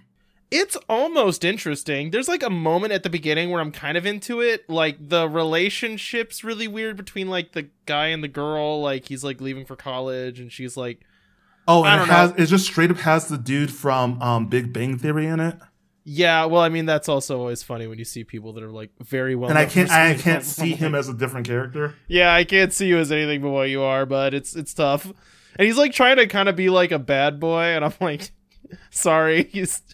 It's 0.52 0.76
almost 0.90 1.44
interesting. 1.46 2.10
There's 2.10 2.28
like 2.28 2.42
a 2.42 2.50
moment 2.50 2.92
at 2.92 3.04
the 3.04 3.10
beginning 3.10 3.52
where 3.52 3.62
I'm 3.62 3.72
kind 3.72 3.96
of 3.98 4.06
into 4.08 4.42
it. 4.42 4.68
Like, 4.68 4.98
the 5.10 5.30
relationship's 5.30 6.44
really 6.44 6.68
weird 6.68 6.98
between 6.98 7.30
like 7.30 7.52
the 7.52 7.68
guy 7.86 8.08
and 8.08 8.24
the 8.24 8.28
girl. 8.28 8.82
Like, 8.82 9.06
he's 9.08 9.24
like 9.24 9.40
leaving 9.42 9.66
for 9.66 9.76
college 9.76 10.40
and 10.40 10.52
she's 10.52 10.76
like, 10.76 11.02
Oh, 11.68 11.86
and 11.86 12.02
it 12.02 12.08
has 12.08 12.32
it 12.36 12.48
just 12.48 12.66
straight 12.66 12.90
up 12.90 12.98
has 12.98 13.28
the 13.28 13.38
dude 13.38 13.72
from 13.72 14.20
um 14.24 14.48
Big 14.48 14.74
Bang 14.74 14.98
Theory 14.98 15.28
in 15.28 15.40
it. 15.40 15.56
yeah, 16.04 16.46
well, 16.46 16.64
I 16.64 16.70
mean, 16.70 16.88
that's 16.88 17.08
also 17.08 17.38
always 17.40 17.62
funny 17.62 17.86
when 17.86 18.00
you 18.00 18.06
see 18.06 18.24
people 18.24 18.54
that 18.54 18.64
are 18.64 18.72
like 18.72 18.90
very 19.00 19.36
well. 19.36 19.52
And 19.52 19.60
I 19.60 19.68
can't 19.68 19.92
I 19.92 20.16
can't 20.16 20.44
see 20.44 20.74
him 20.74 20.96
as 20.96 21.10
a 21.10 21.14
different 21.14 21.46
character. 21.46 21.94
Yeah, 22.08 22.34
I 22.34 22.44
can't 22.44 22.74
see 22.74 22.88
you 22.88 22.98
as 22.98 23.12
anything 23.12 23.44
but 23.44 23.52
what 23.52 23.70
you 23.70 23.84
are, 23.84 24.08
but 24.08 24.34
it's 24.34 24.56
it's 24.56 24.74
tough. 24.74 25.14
And 25.60 25.66
he's 25.68 25.78
like 25.78 25.92
trying 25.92 26.16
to 26.16 26.26
kind 26.26 26.48
of 26.50 26.56
be 26.56 26.70
like 26.70 26.92
a 26.94 26.98
bad 27.00 27.38
boy, 27.40 27.62
and 27.76 27.84
I'm 27.84 27.94
like, 28.00 28.32
sorry, 28.92 29.50
you 29.52 29.66
st- 29.66 29.94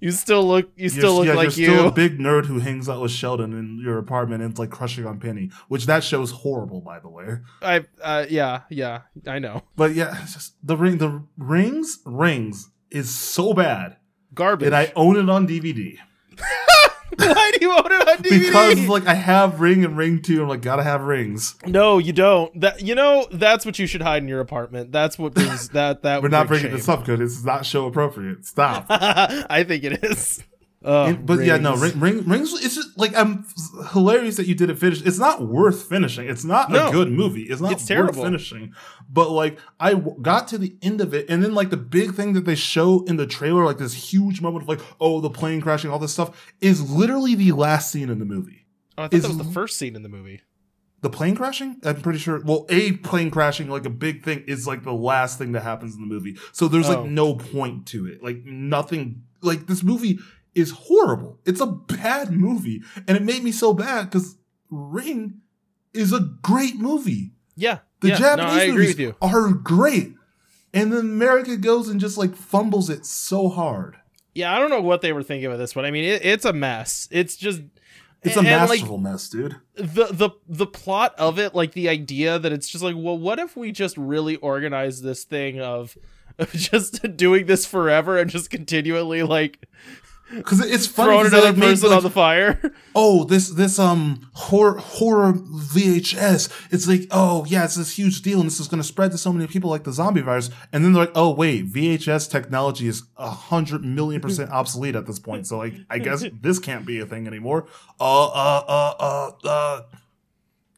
you 0.00 0.12
still 0.12 0.46
look 0.46 0.70
you 0.76 0.88
still 0.88 1.02
You're- 1.02 1.16
look 1.16 1.26
yeah, 1.26 1.34
like 1.34 1.56
you're 1.56 1.70
still 1.72 1.82
you. 1.82 1.88
a 1.88 1.92
big 1.92 2.18
nerd 2.20 2.46
who 2.46 2.60
hangs 2.60 2.88
out 2.88 3.02
with 3.02 3.10
Sheldon 3.10 3.52
in 3.52 3.80
your 3.82 3.98
apartment 3.98 4.42
and 4.42 4.52
it's 4.52 4.58
like 4.60 4.70
crushing 4.70 5.04
on 5.04 5.18
Penny, 5.18 5.50
which 5.66 5.86
that 5.86 6.04
show's 6.04 6.30
horrible 6.30 6.80
by 6.80 7.00
the 7.00 7.08
way. 7.08 7.38
I 7.60 7.84
uh 8.00 8.24
yeah 8.30 8.60
yeah 8.70 9.00
I 9.26 9.40
know 9.40 9.64
But 9.74 9.94
yeah, 9.96 10.22
it's 10.22 10.34
just 10.34 10.54
the 10.62 10.76
ring 10.76 10.98
the 10.98 11.24
rings 11.36 11.98
rings 12.04 12.70
is 12.92 13.12
so 13.12 13.52
bad. 13.54 13.96
garbage. 14.34 14.66
And 14.66 14.76
I 14.76 14.92
own 14.94 15.16
it 15.16 15.28
on 15.28 15.48
DVD. 15.48 15.98
Why 17.16 17.50
do 17.52 17.58
you 17.64 17.72
own 17.72 17.86
it 17.86 18.08
on 18.08 18.16
DVD? 18.18 18.40
because 18.46 18.88
like 18.88 19.06
I 19.06 19.14
have 19.14 19.60
Ring 19.60 19.84
and 19.84 19.96
Ring 19.96 20.20
Two. 20.22 20.42
I'm 20.42 20.48
like 20.48 20.60
gotta 20.62 20.82
have 20.82 21.02
rings. 21.02 21.54
no, 21.66 21.98
you 21.98 22.12
don't. 22.12 22.60
That 22.60 22.82
you 22.82 22.94
know 22.94 23.26
that's 23.32 23.64
what 23.66 23.78
you 23.78 23.86
should 23.86 24.02
hide 24.02 24.22
in 24.22 24.28
your 24.28 24.40
apartment. 24.40 24.92
That's 24.92 25.18
what 25.18 25.34
brings 25.34 25.68
that 25.70 26.02
that. 26.02 26.18
We're 26.18 26.22
would 26.22 26.30
not 26.32 26.46
bring 26.48 26.60
bringing 26.60 26.70
shame. 26.70 26.76
this 26.78 26.88
up 26.88 27.00
because 27.06 27.20
it's 27.20 27.44
not 27.44 27.64
show 27.66 27.86
appropriate. 27.86 28.44
Stop. 28.44 28.86
I 28.90 29.64
think 29.64 29.84
it 29.84 30.04
is. 30.04 30.42
Oh, 30.90 31.04
And- 31.04 31.26
but 31.26 31.44
yeah, 31.44 31.58
no, 31.58 31.76
rings. 31.76 31.94
ring, 31.96 32.18
ring, 32.18 32.28
rings. 32.28 32.52
It's 32.64 32.74
just 32.74 32.96
like 32.98 33.14
I'm 33.14 33.44
hilarious 33.92 34.36
that 34.36 34.46
you 34.46 34.54
didn't 34.54 34.76
finish. 34.76 35.02
It's 35.04 35.18
not 35.18 35.46
worth 35.46 35.82
finishing. 35.82 36.26
It's 36.28 36.44
not 36.44 36.70
No. 36.70 36.88
a 36.88 36.92
good 36.92 37.12
movie. 37.12 37.42
It's 37.42 37.60
not 37.60 37.72
It's 37.72 37.82
worth 37.82 37.88
terrible. 37.88 38.22
finishing. 38.24 38.72
But 39.12 39.30
like 39.30 39.58
I 39.78 39.90
w- 39.92 40.16
got 40.22 40.48
to 40.48 40.56
the 40.58 40.74
end 40.80 41.02
of 41.02 41.12
it, 41.12 41.26
and 41.28 41.42
then 41.44 41.52
like 41.52 41.68
the 41.68 41.76
big 41.76 42.14
thing 42.14 42.32
that 42.32 42.46
they 42.46 42.54
show 42.54 43.04
in 43.04 43.16
the 43.18 43.26
trailer, 43.26 43.66
like 43.66 43.76
this 43.76 43.92
huge 44.12 44.40
moment 44.40 44.62
of 44.62 44.68
like, 44.70 44.80
oh, 44.98 45.20
the 45.20 45.28
plane 45.28 45.60
crashing, 45.60 45.90
all 45.90 45.98
this 45.98 46.12
stuff, 46.14 46.30
is 46.62 46.90
literally 46.90 47.34
the 47.34 47.52
last 47.52 47.90
scene 47.92 48.08
in 48.08 48.18
the 48.18 48.24
movie. 48.24 48.66
Oh, 48.96 49.02
I 49.02 49.08
thought 49.08 49.14
is 49.14 49.22
that 49.24 49.28
was 49.28 49.36
the 49.38 49.52
first 49.52 49.76
scene 49.76 49.94
in 49.94 50.02
the 50.02 50.08
movie. 50.08 50.40
The 51.02 51.10
plane 51.10 51.36
crashing? 51.36 51.76
I'm 51.84 52.00
pretty 52.00 52.18
sure. 52.18 52.40
Well, 52.44 52.64
a 52.70 52.92
plane 52.92 53.30
crashing, 53.30 53.68
like 53.68 53.84
a 53.84 53.90
big 53.90 54.24
thing, 54.24 54.42
is 54.48 54.66
like 54.66 54.84
the 54.84 54.92
last 54.94 55.38
thing 55.38 55.52
that 55.52 55.62
happens 55.64 55.94
in 55.94 56.00
the 56.00 56.06
movie. 56.08 56.36
So 56.52 56.66
there's 56.66 56.88
Oh. 56.88 57.02
like 57.02 57.10
no 57.10 57.34
point 57.34 57.84
to 57.88 58.06
it. 58.06 58.22
Like 58.22 58.44
nothing. 58.46 59.22
Like 59.40 59.68
this 59.68 59.84
movie 59.84 60.18
is 60.54 60.70
horrible. 60.70 61.38
It's 61.44 61.60
a 61.60 61.66
bad 61.66 62.32
movie, 62.32 62.82
and 63.06 63.16
it 63.16 63.22
made 63.22 63.42
me 63.42 63.52
so 63.52 63.72
bad 63.74 64.10
because 64.10 64.36
Ring 64.70 65.40
is 65.94 66.12
a 66.12 66.20
great 66.42 66.76
movie. 66.76 67.32
Yeah, 67.56 67.78
The 68.00 68.08
yeah. 68.08 68.18
Japanese 68.18 68.68
no, 68.68 68.74
movies 68.74 69.14
are 69.20 69.48
great, 69.52 70.14
and 70.72 70.92
then 70.92 71.00
America 71.00 71.56
goes 71.56 71.88
and 71.88 72.00
just 72.00 72.16
like 72.18 72.34
fumbles 72.34 72.88
it 72.90 73.04
so 73.06 73.48
hard. 73.48 73.96
Yeah, 74.34 74.54
I 74.54 74.60
don't 74.60 74.70
know 74.70 74.80
what 74.82 75.00
they 75.00 75.12
were 75.12 75.22
thinking 75.24 75.48
with 75.50 75.58
this 75.58 75.74
one. 75.74 75.84
I 75.84 75.90
mean, 75.90 76.04
it, 76.04 76.24
it's 76.24 76.44
a 76.44 76.52
mess. 76.52 77.08
It's 77.10 77.34
just 77.34 77.62
It's 78.22 78.36
a 78.36 78.40
and, 78.40 78.46
like, 78.48 78.68
masterful 78.80 78.98
mess, 78.98 79.28
dude. 79.28 79.56
the 79.74 80.06
the 80.12 80.30
the 80.48 80.66
plot 80.66 81.14
of 81.18 81.38
it, 81.40 81.54
like 81.54 81.72
the 81.72 81.88
idea 81.88 82.38
that 82.38 82.52
it's 82.52 82.68
just 82.68 82.84
like, 82.84 82.94
well, 82.96 83.18
what 83.18 83.38
if 83.40 83.56
we 83.56 83.72
just 83.72 83.96
really 83.96 84.36
organize 84.36 85.02
this 85.02 85.24
thing 85.24 85.60
of, 85.60 85.98
of 86.38 86.52
just 86.52 87.16
doing 87.16 87.46
this 87.46 87.66
forever 87.66 88.16
and 88.18 88.30
just 88.30 88.50
continually 88.50 89.24
like 89.24 89.66
Because 90.34 90.60
it's 90.60 90.86
funny. 90.86 91.18
another 91.18 91.52
like, 91.52 91.56
person 91.56 91.88
like, 91.88 91.98
on 91.98 92.02
the 92.02 92.10
fire? 92.10 92.60
oh 92.94 93.24
this 93.24 93.50
this 93.50 93.78
um 93.78 94.28
horror 94.34 94.78
horror 94.78 95.32
VHS. 95.32 96.50
It's 96.70 96.86
like 96.86 97.02
oh 97.10 97.44
yeah, 97.46 97.64
it's 97.64 97.76
this 97.76 97.96
huge 97.96 98.22
deal, 98.22 98.40
and 98.40 98.46
this 98.46 98.60
is 98.60 98.68
going 98.68 98.82
to 98.82 98.86
spread 98.86 99.10
to 99.12 99.18
so 99.18 99.32
many 99.32 99.46
people 99.46 99.70
like 99.70 99.84
the 99.84 99.92
zombie 99.92 100.20
virus. 100.20 100.50
And 100.72 100.84
then 100.84 100.92
they're 100.92 101.04
like, 101.04 101.12
oh 101.14 101.30
wait, 101.30 101.72
VHS 101.72 102.30
technology 102.30 102.88
is 102.88 103.04
a 103.16 103.30
hundred 103.30 103.84
million 103.84 104.20
percent 104.20 104.50
obsolete 104.50 104.96
at 104.96 105.06
this 105.06 105.18
point. 105.18 105.46
So 105.46 105.58
like, 105.58 105.74
I 105.88 105.98
guess 105.98 106.24
this 106.40 106.58
can't 106.58 106.84
be 106.84 107.00
a 107.00 107.06
thing 107.06 107.26
anymore. 107.26 107.66
Uh 107.98 108.26
uh 108.28 108.64
uh 108.68 108.94
uh 109.00 109.30
uh. 109.44 109.82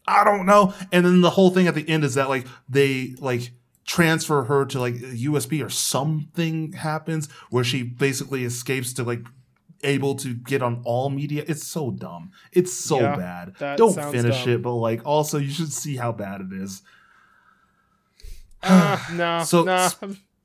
I 0.07 0.25
don't 0.25 0.47
know. 0.47 0.75
And 0.93 1.05
then 1.05 1.21
the 1.21 1.31
whole 1.31 1.51
thing 1.51 1.69
at 1.69 1.75
the 1.75 1.89
end 1.89 2.05
is 2.05 2.15
that 2.15 2.29
like 2.29 2.47
they 2.69 3.15
like 3.19 3.53
transfer 3.85 4.45
her 4.45 4.65
to 4.65 4.79
like 4.79 4.95
USB 4.95 5.65
or 5.65 5.69
something 5.69 6.73
happens 6.73 7.29
where 7.51 7.65
she 7.65 7.83
basically 7.83 8.45
escapes 8.45 8.93
to 8.93 9.03
like 9.03 9.21
able 9.83 10.15
to 10.17 10.35
get 10.35 10.63
on 10.63 10.83
all 10.85 11.11
media. 11.11 11.45
It's 11.47 11.67
so 11.67 11.91
dumb. 11.91 12.33
It's 12.53 12.73
so 12.73 13.01
Yeah, 13.01 13.17
bad. 13.57 13.77
Don't 13.77 13.95
finish 13.95 14.45
dumb. 14.45 14.55
it, 14.55 14.63
but 14.63 14.75
like 14.75 15.01
also 15.07 15.39
you 15.39 15.51
should 15.51 15.73
see 15.73 15.97
how 15.97 16.13
bad 16.13 16.41
it 16.43 16.53
is. 16.53 16.83
Uh, 18.63 18.99
no, 19.13 19.43
So, 19.45 19.63
no. 19.65 19.73
s- 19.75 19.97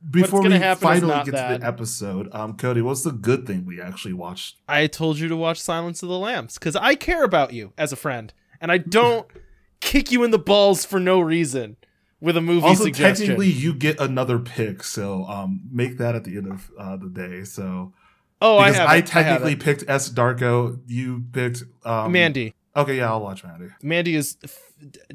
Before 0.10 0.42
gonna 0.44 0.60
we 0.60 0.76
finally 0.76 1.24
get 1.26 1.32
that. 1.34 1.54
to 1.54 1.60
the 1.60 1.66
episode, 1.66 2.30
um, 2.34 2.56
Cody, 2.58 2.82
what's 2.82 3.02
the 3.04 3.12
good 3.12 3.46
thing 3.48 3.66
we 3.66 3.82
actually 3.82 4.14
watched? 4.14 4.58
I 4.68 4.88
told 4.88 5.18
you 5.20 5.28
to 5.28 5.36
watch 5.36 5.60
Silence 5.60 6.04
of 6.04 6.10
the 6.10 6.18
Lambs 6.20 6.56
because 6.56 6.76
I 6.76 6.96
care 6.96 7.24
about 7.24 7.54
you 7.54 7.74
as 7.78 7.92
a 7.92 7.96
friend, 7.96 8.32
and 8.62 8.72
I 8.72 8.78
don't 8.78 9.28
kick 9.82 10.12
you 10.12 10.24
in 10.24 10.32
the 10.32 10.40
balls 10.40 10.86
for 10.86 11.00
no 11.00 11.20
reason 11.20 11.78
with 12.22 12.38
a 12.38 12.42
movie 12.42 12.66
Also, 12.66 12.84
suggestion. 12.86 13.28
technically, 13.28 13.50
you 13.50 13.74
get 13.74 14.00
another 14.00 14.40
pick, 14.40 14.84
so 14.84 15.26
um, 15.26 15.62
make 15.72 15.98
that 15.98 16.16
at 16.16 16.24
the 16.24 16.38
end 16.38 16.52
of 16.52 16.72
uh, 16.80 16.96
the 16.98 17.10
day. 17.10 17.44
So 17.44 17.94
oh, 18.42 18.58
I 18.58 18.72
have. 18.72 18.90
I, 18.90 19.02
technically 19.02 19.54
it. 19.54 19.60
picked 19.60 19.84
S 19.88 20.10
Darko, 20.10 20.80
you 20.88 21.24
picked 21.32 21.64
um, 21.84 22.12
Mandy. 22.12 22.54
Okay, 22.76 22.98
yeah, 22.98 23.10
I'll 23.10 23.22
watch 23.22 23.44
Mandy. 23.44 23.70
Mandy 23.82 24.16
is 24.16 24.38
f- 24.44 24.74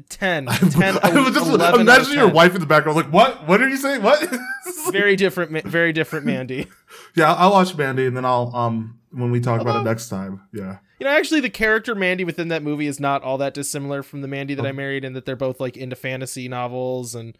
10, 0.09 0.47
10 0.47 0.97
I 1.03 1.19
was 1.19 1.33
just 1.33 1.47
11 1.47 1.61
out 1.61 1.79
imagine 1.79 2.13
your 2.13 2.27
wife 2.27 2.55
in 2.55 2.59
the 2.59 2.65
background, 2.65 2.97
like, 2.97 3.11
what? 3.11 3.47
What 3.47 3.61
are 3.61 3.69
you 3.69 3.77
saying? 3.77 4.01
What? 4.01 4.19
Very 4.91 5.15
different, 5.15 5.65
very 5.67 5.93
different 5.93 6.25
Mandy. 6.25 6.67
yeah, 7.15 7.33
I'll 7.33 7.51
watch 7.51 7.75
Mandy, 7.75 8.05
and 8.05 8.17
then 8.17 8.25
I'll 8.25 8.55
um 8.55 8.99
when 9.11 9.31
we 9.31 9.39
talk 9.39 9.61
about 9.61 9.81
it 9.81 9.83
next 9.83 10.09
time. 10.09 10.41
Yeah. 10.53 10.77
You 10.99 11.05
know, 11.05 11.11
actually, 11.11 11.41
the 11.41 11.49
character 11.49 11.95
Mandy 11.95 12.23
within 12.23 12.47
that 12.49 12.63
movie 12.63 12.87
is 12.87 12.99
not 12.99 13.23
all 13.23 13.37
that 13.39 13.53
dissimilar 13.53 14.03
from 14.03 14.21
the 14.21 14.27
Mandy 14.27 14.53
that 14.55 14.65
I 14.65 14.71
married, 14.71 15.03
in 15.03 15.13
that 15.13 15.25
they're 15.25 15.35
both 15.35 15.59
like 15.59 15.77
into 15.77 15.95
fantasy 15.95 16.47
novels 16.47 17.15
and 17.15 17.37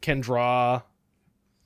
can 0.00 0.20
draw. 0.20 0.82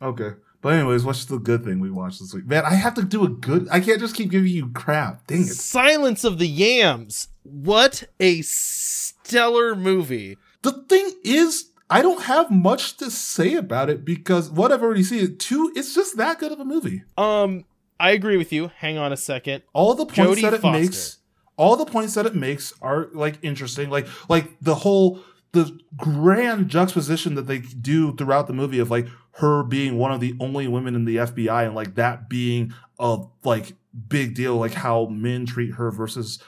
Okay. 0.01 0.31
But 0.61 0.75
anyways, 0.75 1.05
what's 1.05 1.25
the 1.27 1.38
good 1.38 1.64
thing 1.64 1.81
we 1.81 1.90
watched 1.90 2.21
this 2.21 2.35
week? 2.35 2.47
Man, 2.47 2.64
I 2.64 2.75
have 2.75 2.95
to 2.95 3.03
do 3.03 3.25
a 3.25 3.29
good. 3.29 3.69
I 3.71 3.81
can't 3.81 4.01
just 4.01 4.14
keep 4.16 4.31
giving 4.31 4.51
you 4.51 4.71
crap. 4.71 5.27
Dang 5.27 5.42
it. 5.42 5.47
Silence 5.49 6.25
of 6.25 6.38
the 6.38 6.49
Yams. 6.49 7.29
What 7.42 8.05
a 8.19 8.42
stellar 8.42 9.75
movie. 9.77 10.38
The 10.62 10.73
thing 10.73 11.12
is, 11.23 11.71
I 11.88 12.03
don't 12.03 12.23
have 12.23 12.51
much 12.51 12.97
to 12.97 13.11
say 13.11 13.55
about 13.55 13.88
it 13.90 14.05
because 14.05 14.51
what 14.51 14.73
I've 14.73 14.83
already 14.83 15.05
seen, 15.05 15.37
two, 15.37 15.73
it's 15.77 15.95
just 15.95 16.16
that 16.16 16.38
good 16.40 16.51
of 16.53 16.59
a 16.59 16.64
movie. 16.64 17.05
Um, 17.16 17.64
I 18.01 18.11
agree 18.11 18.37
with 18.37 18.53
you. 18.53 18.71
Hang 18.79 18.99
on 18.99 19.12
a 19.12 19.16
second. 19.16 19.62
All 19.73 19.95
the 19.95 20.07
points 20.07 20.40
Jodie 20.40 20.42
that 20.42 20.55
it 20.55 20.61
Foster. 20.61 20.81
makes, 20.81 21.19
all 21.57 21.77
the 21.77 21.87
points 21.87 22.14
that 22.14 22.27
it 22.27 22.35
makes 22.35 22.73
are 22.83 23.09
like 23.12 23.38
interesting. 23.42 23.88
Like, 23.90 24.09
like 24.29 24.59
the 24.61 24.75
whole 24.75 25.21
the 25.53 25.79
grand 25.97 26.69
juxtaposition 26.69 27.35
that 27.35 27.47
they 27.47 27.61
do 27.61 28.14
throughout 28.16 28.47
the 28.47 28.53
movie 28.53 28.79
of 28.79 28.90
like 28.90 29.07
her 29.38 29.62
being 29.62 29.99
one 29.99 30.12
of 30.12 30.20
the 30.20 30.35
only 30.40 30.66
women 30.66 30.94
in 30.94 31.05
the 31.05 31.16
FBI 31.16 31.66
and 31.66 31.75
like 31.75 31.94
that 31.96 32.29
being 32.29 32.72
a 32.99 33.18
like 33.44 33.75
big 34.09 34.35
deal, 34.35 34.57
like 34.57 34.72
how 34.75 35.07
men 35.07 35.44
treat 35.46 35.75
her 35.75 35.90
versus 35.90 36.38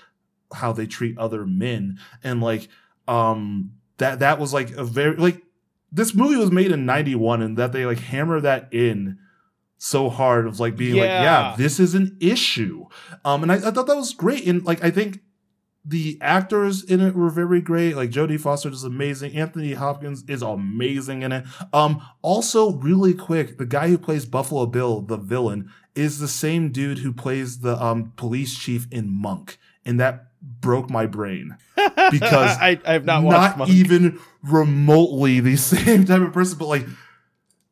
how 0.55 0.73
they 0.73 0.87
treat 0.87 1.19
other 1.19 1.45
men, 1.47 1.99
and 2.25 2.41
like 2.41 2.69
um 3.07 3.73
that 3.99 4.21
that 4.21 4.39
was 4.39 4.53
like 4.55 4.71
a 4.73 4.85
very 4.85 5.17
like 5.17 5.43
this 5.91 6.15
movie 6.15 6.37
was 6.37 6.51
made 6.51 6.71
in 6.71 6.85
91 6.87 7.41
and 7.43 7.57
that 7.57 7.73
they 7.73 7.87
like 7.87 7.99
hammer 7.99 8.41
that 8.41 8.69
in 8.73 9.19
so 9.79 10.09
hard 10.11 10.47
of 10.47 10.61
like 10.61 10.77
being 10.77 10.97
like 10.97 11.05
Yeah. 11.09 11.23
yeah. 11.51 11.55
this 11.57 11.81
is 11.81 11.95
an 11.95 12.17
issue. 12.21 12.87
Um 13.25 13.43
and 13.43 13.53
I, 13.53 13.57
I 13.57 13.71
thought 13.71 13.87
that 13.87 13.97
was 13.97 14.13
great. 14.13 14.47
And 14.47 14.65
like 14.65 14.83
i 14.85 14.91
think 14.91 15.21
the 15.89 16.19
actors 16.21 16.85
in 16.85 17.01
it 17.01 17.15
were 17.15 17.31
very 17.31 17.61
great. 17.61 17.97
Like 17.97 18.11
jodie 18.11 18.39
foster 18.39 18.69
is 18.69 18.85
amazing. 18.85 19.35
Anthony 19.37 19.73
hopkins 19.73 20.23
is 20.29 20.43
amazing 20.43 21.23
in 21.23 21.33
it. 21.33 21.45
Um 21.73 22.03
also 22.23 22.73
really 22.73 23.15
quick 23.15 23.57
the 23.59 23.67
guy 23.67 23.89
who 23.89 23.99
plays 23.99 24.27
buffalo 24.27 24.67
bill 24.67 25.01
the 25.01 25.17
villain 25.17 25.71
is 25.95 26.19
the 26.19 26.29
same 26.29 26.71
dude 26.71 26.99
who 26.99 27.13
plays 27.13 27.61
the 27.61 27.83
um 27.83 28.13
police 28.17 28.59
chief 28.59 28.87
in 28.91 29.11
monk 29.11 29.59
and 29.85 29.99
that 29.99 30.27
broke 30.61 30.91
my 30.91 31.07
brain. 31.07 31.57
Because 32.11 32.57
I, 32.59 32.81
I 32.87 32.93
have 32.95 33.05
not 33.05 33.23
watched 33.23 33.59
not 33.59 33.59
Monk. 33.59 33.71
even 33.71 34.19
remotely 34.43 35.41
the 35.41 35.57
same 35.75 36.07
type 36.07 36.23
of 36.23 36.33
person, 36.33 36.57
but 36.59 36.67
like, 36.67 36.87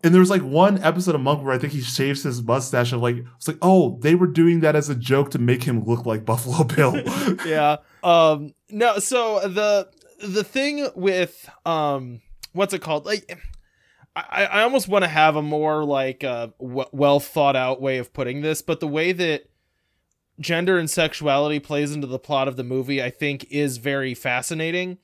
and 0.05 0.13
there 0.13 0.21
was 0.21 0.31
like 0.31 0.43
one 0.43 0.83
episode 0.83 1.15
of 1.15 1.21
Monk 1.21 1.43
where 1.43 1.55
I 1.55 1.59
think 1.59 1.73
he 1.73 1.81
shaves 1.81 2.23
his 2.23 2.43
mustache, 2.43 2.93
and 2.93 3.01
like, 3.01 3.17
it's 3.37 3.49
like, 3.49 3.59
oh, 3.63 3.99
they 4.03 4.15
were 4.15 4.27
doing 4.27 4.61
that 4.61 4.77
as 4.77 4.89
a 4.89 4.95
joke 4.95 5.31
to 5.31 5.39
make 5.39 5.65
him 5.65 5.85
look 5.85 6.05
like 6.07 6.25
Buffalo 6.25 6.65
Bill. 6.77 7.03
yeah. 7.47 7.79
Um. 8.03 8.55
No. 8.69 8.99
So 8.99 9.41
the 9.49 9.89
the 10.23 10.45
thing 10.45 10.89
with 10.95 11.49
um, 11.65 12.21
what's 12.53 12.75
it 12.75 12.83
called? 12.83 13.07
Like, 13.07 13.39
I 14.15 14.45
I 14.45 14.63
almost 14.63 14.89
want 14.89 15.05
to 15.05 15.09
have 15.09 15.37
a 15.37 15.43
more 15.43 15.85
like 15.85 16.25
uh 16.25 16.49
w- 16.61 16.89
well 16.93 17.21
thought 17.21 17.57
out 17.57 17.81
way 17.81 17.99
of 17.99 18.13
putting 18.13 18.43
this, 18.43 18.63
but 18.63 18.81
the 18.81 18.89
way 18.89 19.13
that 19.13 19.49
gender 20.41 20.79
and 20.79 20.91
sexuality 20.91 21.59
plays 21.59 21.93
into 21.93 22.07
the 22.07 22.19
plot 22.19 22.49
of 22.49 22.57
the 22.57 22.65
movie, 22.65 23.03
I 23.03 23.11
think, 23.11 23.47
is 23.51 23.79
very 23.79 24.15
fascinating. 24.15 24.99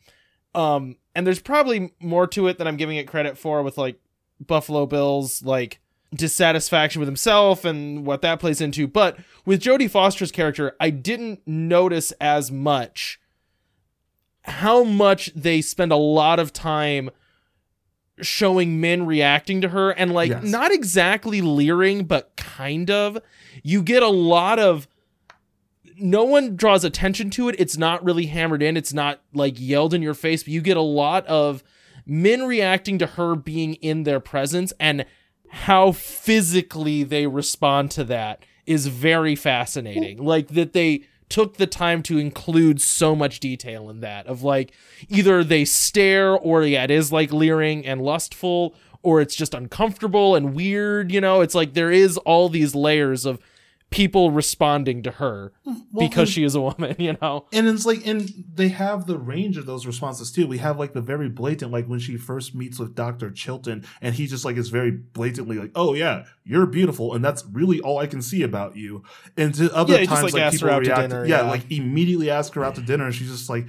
Um, 0.54 0.96
and 1.14 1.26
there's 1.26 1.40
probably 1.40 1.94
more 2.00 2.26
to 2.28 2.48
it 2.48 2.58
than 2.58 2.66
I'm 2.66 2.76
giving 2.76 2.98
it 2.98 3.08
credit 3.08 3.38
for 3.38 3.62
with 3.62 3.78
like 3.78 3.98
Buffalo 4.46 4.86
Bill's 4.86 5.42
like 5.42 5.80
dissatisfaction 6.14 7.00
with 7.00 7.08
himself 7.08 7.64
and 7.64 8.04
what 8.04 8.20
that 8.22 8.38
plays 8.40 8.60
into. 8.60 8.86
But 8.86 9.18
with 9.46 9.62
Jodie 9.62 9.90
Foster's 9.90 10.30
character, 10.32 10.76
I 10.78 10.90
didn't 10.90 11.40
notice 11.46 12.12
as 12.20 12.50
much 12.50 13.18
how 14.42 14.82
much 14.84 15.30
they 15.34 15.60
spend 15.62 15.92
a 15.92 15.96
lot 15.96 16.38
of 16.40 16.52
time 16.52 17.10
showing 18.20 18.80
men 18.80 19.06
reacting 19.06 19.60
to 19.62 19.68
her 19.70 19.90
and 19.90 20.12
like 20.12 20.30
Yes. 20.30 20.44
not 20.44 20.70
exactly 20.72 21.40
leering 21.40 22.04
but 22.04 22.36
kind 22.36 22.90
of 22.90 23.18
you 23.62 23.82
get 23.82 24.02
a 24.02 24.08
lot 24.08 24.58
of 24.58 24.86
no 25.96 26.22
one 26.24 26.54
draws 26.56 26.84
attention 26.84 27.30
to 27.30 27.48
it 27.48 27.56
it's 27.58 27.76
not 27.78 28.04
really 28.04 28.26
hammered 28.26 28.62
in 28.62 28.76
it's 28.76 28.92
not 28.92 29.20
like 29.32 29.54
yelled 29.58 29.94
in 29.94 30.02
your 30.02 30.14
face 30.14 30.42
but 30.42 30.52
you 30.52 30.60
get 30.60 30.76
a 30.76 30.80
lot 30.82 31.26
of 31.26 31.64
men 32.06 32.42
reacting 32.44 32.98
to 32.98 33.06
her 33.06 33.34
being 33.34 33.74
in 33.74 34.04
their 34.04 34.20
presence 34.20 34.72
and 34.80 35.04
how 35.48 35.92
physically 35.92 37.02
they 37.02 37.26
respond 37.26 37.90
to 37.92 38.04
that 38.04 38.44
is 38.66 38.86
very 38.86 39.34
fascinating. 39.34 40.22
Like 40.22 40.48
that 40.48 40.72
they 40.72 41.04
took 41.28 41.56
the 41.56 41.66
time 41.66 42.02
to 42.02 42.18
include 42.18 42.80
so 42.80 43.14
much 43.16 43.40
detail 43.40 43.88
in 43.88 44.00
that 44.00 44.26
of 44.26 44.42
like 44.42 44.72
either 45.08 45.42
they 45.42 45.64
stare 45.64 46.32
or 46.32 46.62
yeah 46.62 46.84
it 46.84 46.90
is 46.90 47.10
like 47.10 47.32
leering 47.32 47.86
and 47.86 48.02
lustful 48.02 48.74
or 49.02 49.18
it's 49.18 49.34
just 49.34 49.54
uncomfortable 49.54 50.34
and 50.36 50.54
weird 50.54 51.10
you 51.10 51.20
know? 51.20 51.40
It's 51.40 51.54
like 51.54 51.72
there 51.72 51.90
is 51.90 52.18
all 52.18 52.48
these 52.48 52.74
layers 52.74 53.24
of 53.24 53.38
people 53.92 54.30
responding 54.30 55.02
to 55.02 55.10
her 55.12 55.52
mm, 55.66 55.76
Well, 55.92 56.08
because 56.08 56.22
and- 56.22 56.28
she 56.28 56.44
is 56.44 56.54
a 56.54 56.60
woman 56.60 56.96
you 56.98 57.16
know 57.20 57.46
and 57.52 57.68
it's 57.68 57.84
like, 57.86 58.06
and 58.06 58.28
they 58.54 58.68
have 58.68 59.06
the 59.06 59.18
range 59.18 59.56
of 59.56 59.66
those 59.66 59.86
responses 59.86 60.32
too. 60.32 60.46
We 60.46 60.58
have 60.58 60.78
like 60.78 60.92
the 60.92 61.00
very 61.00 61.28
blatant, 61.28 61.70
like 61.70 61.86
when 61.86 61.98
she 61.98 62.16
first 62.16 62.54
meets 62.54 62.78
with 62.78 62.94
Doctor 62.94 63.30
Chilton, 63.30 63.84
and 64.00 64.14
he 64.14 64.26
just 64.26 64.44
like 64.44 64.56
is 64.56 64.68
very 64.70 64.90
blatantly 64.90 65.58
like, 65.58 65.70
"Oh 65.74 65.94
yeah, 65.94 66.24
you're 66.44 66.66
beautiful, 66.66 67.14
and 67.14 67.24
that's 67.24 67.44
really 67.52 67.80
all 67.80 67.98
I 67.98 68.06
can 68.06 68.22
see 68.22 68.42
about 68.42 68.76
you." 68.76 69.02
And 69.36 69.54
to 69.56 69.74
other 69.74 69.92
Yeah, 69.94 69.98
he 70.00 70.06
just, 70.06 70.20
times, 70.20 70.32
like, 70.32 70.32
like, 70.34 70.42
asked 70.42 70.60
her 70.60 70.68
people 70.68 70.74
out 70.74 70.84
to 70.84 70.90
react, 70.90 71.10
dinner, 71.10 71.26
yeah, 71.26 71.42
yeah. 71.42 71.50
like 71.50 71.70
immediately 71.70 72.30
ask 72.30 72.54
her 72.54 72.64
out 72.64 72.74
to 72.76 72.80
dinner, 72.82 73.06
and 73.06 73.14
she's 73.14 73.30
just 73.30 73.50
like, 73.50 73.66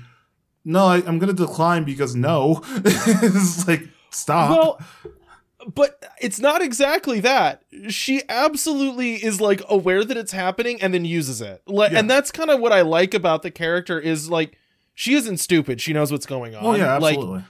"No, 0.63 0.85
I, 0.85 0.97
I'm 1.05 1.19
gonna 1.19 1.33
decline 1.33 1.83
because 1.83 2.15
no." 2.15 2.61
it's 2.85 3.67
like 3.67 3.83
stop. 4.11 4.49
Well, 4.51 4.79
but 5.73 6.03
it's 6.21 6.39
not 6.39 6.61
exactly 6.61 7.19
that. 7.21 7.63
She 7.89 8.21
absolutely 8.29 9.15
is 9.15 9.39
like 9.41 9.61
aware 9.69 10.03
that 10.03 10.17
it's 10.17 10.31
happening 10.31 10.81
and 10.81 10.93
then 10.93 11.05
uses 11.05 11.41
it. 11.41 11.61
Like, 11.67 11.91
Yeah. 11.91 11.99
and 11.99 12.09
that's 12.09 12.31
kind 12.31 12.49
of 12.49 12.59
what 12.59 12.71
I 12.71 12.81
like 12.81 13.13
about 13.13 13.41
the 13.43 13.51
character 13.51 13.99
is 13.99 14.29
like 14.29 14.57
she 14.93 15.13
isn't 15.15 15.37
stupid. 15.37 15.81
She 15.81 15.93
knows 15.93 16.11
what's 16.11 16.25
going 16.25 16.55
oh, 16.55 16.59
on. 16.59 16.65
oh 16.65 16.73
yeah, 16.75 16.97
Like, 16.97 17.15
absolutely. 17.17 17.43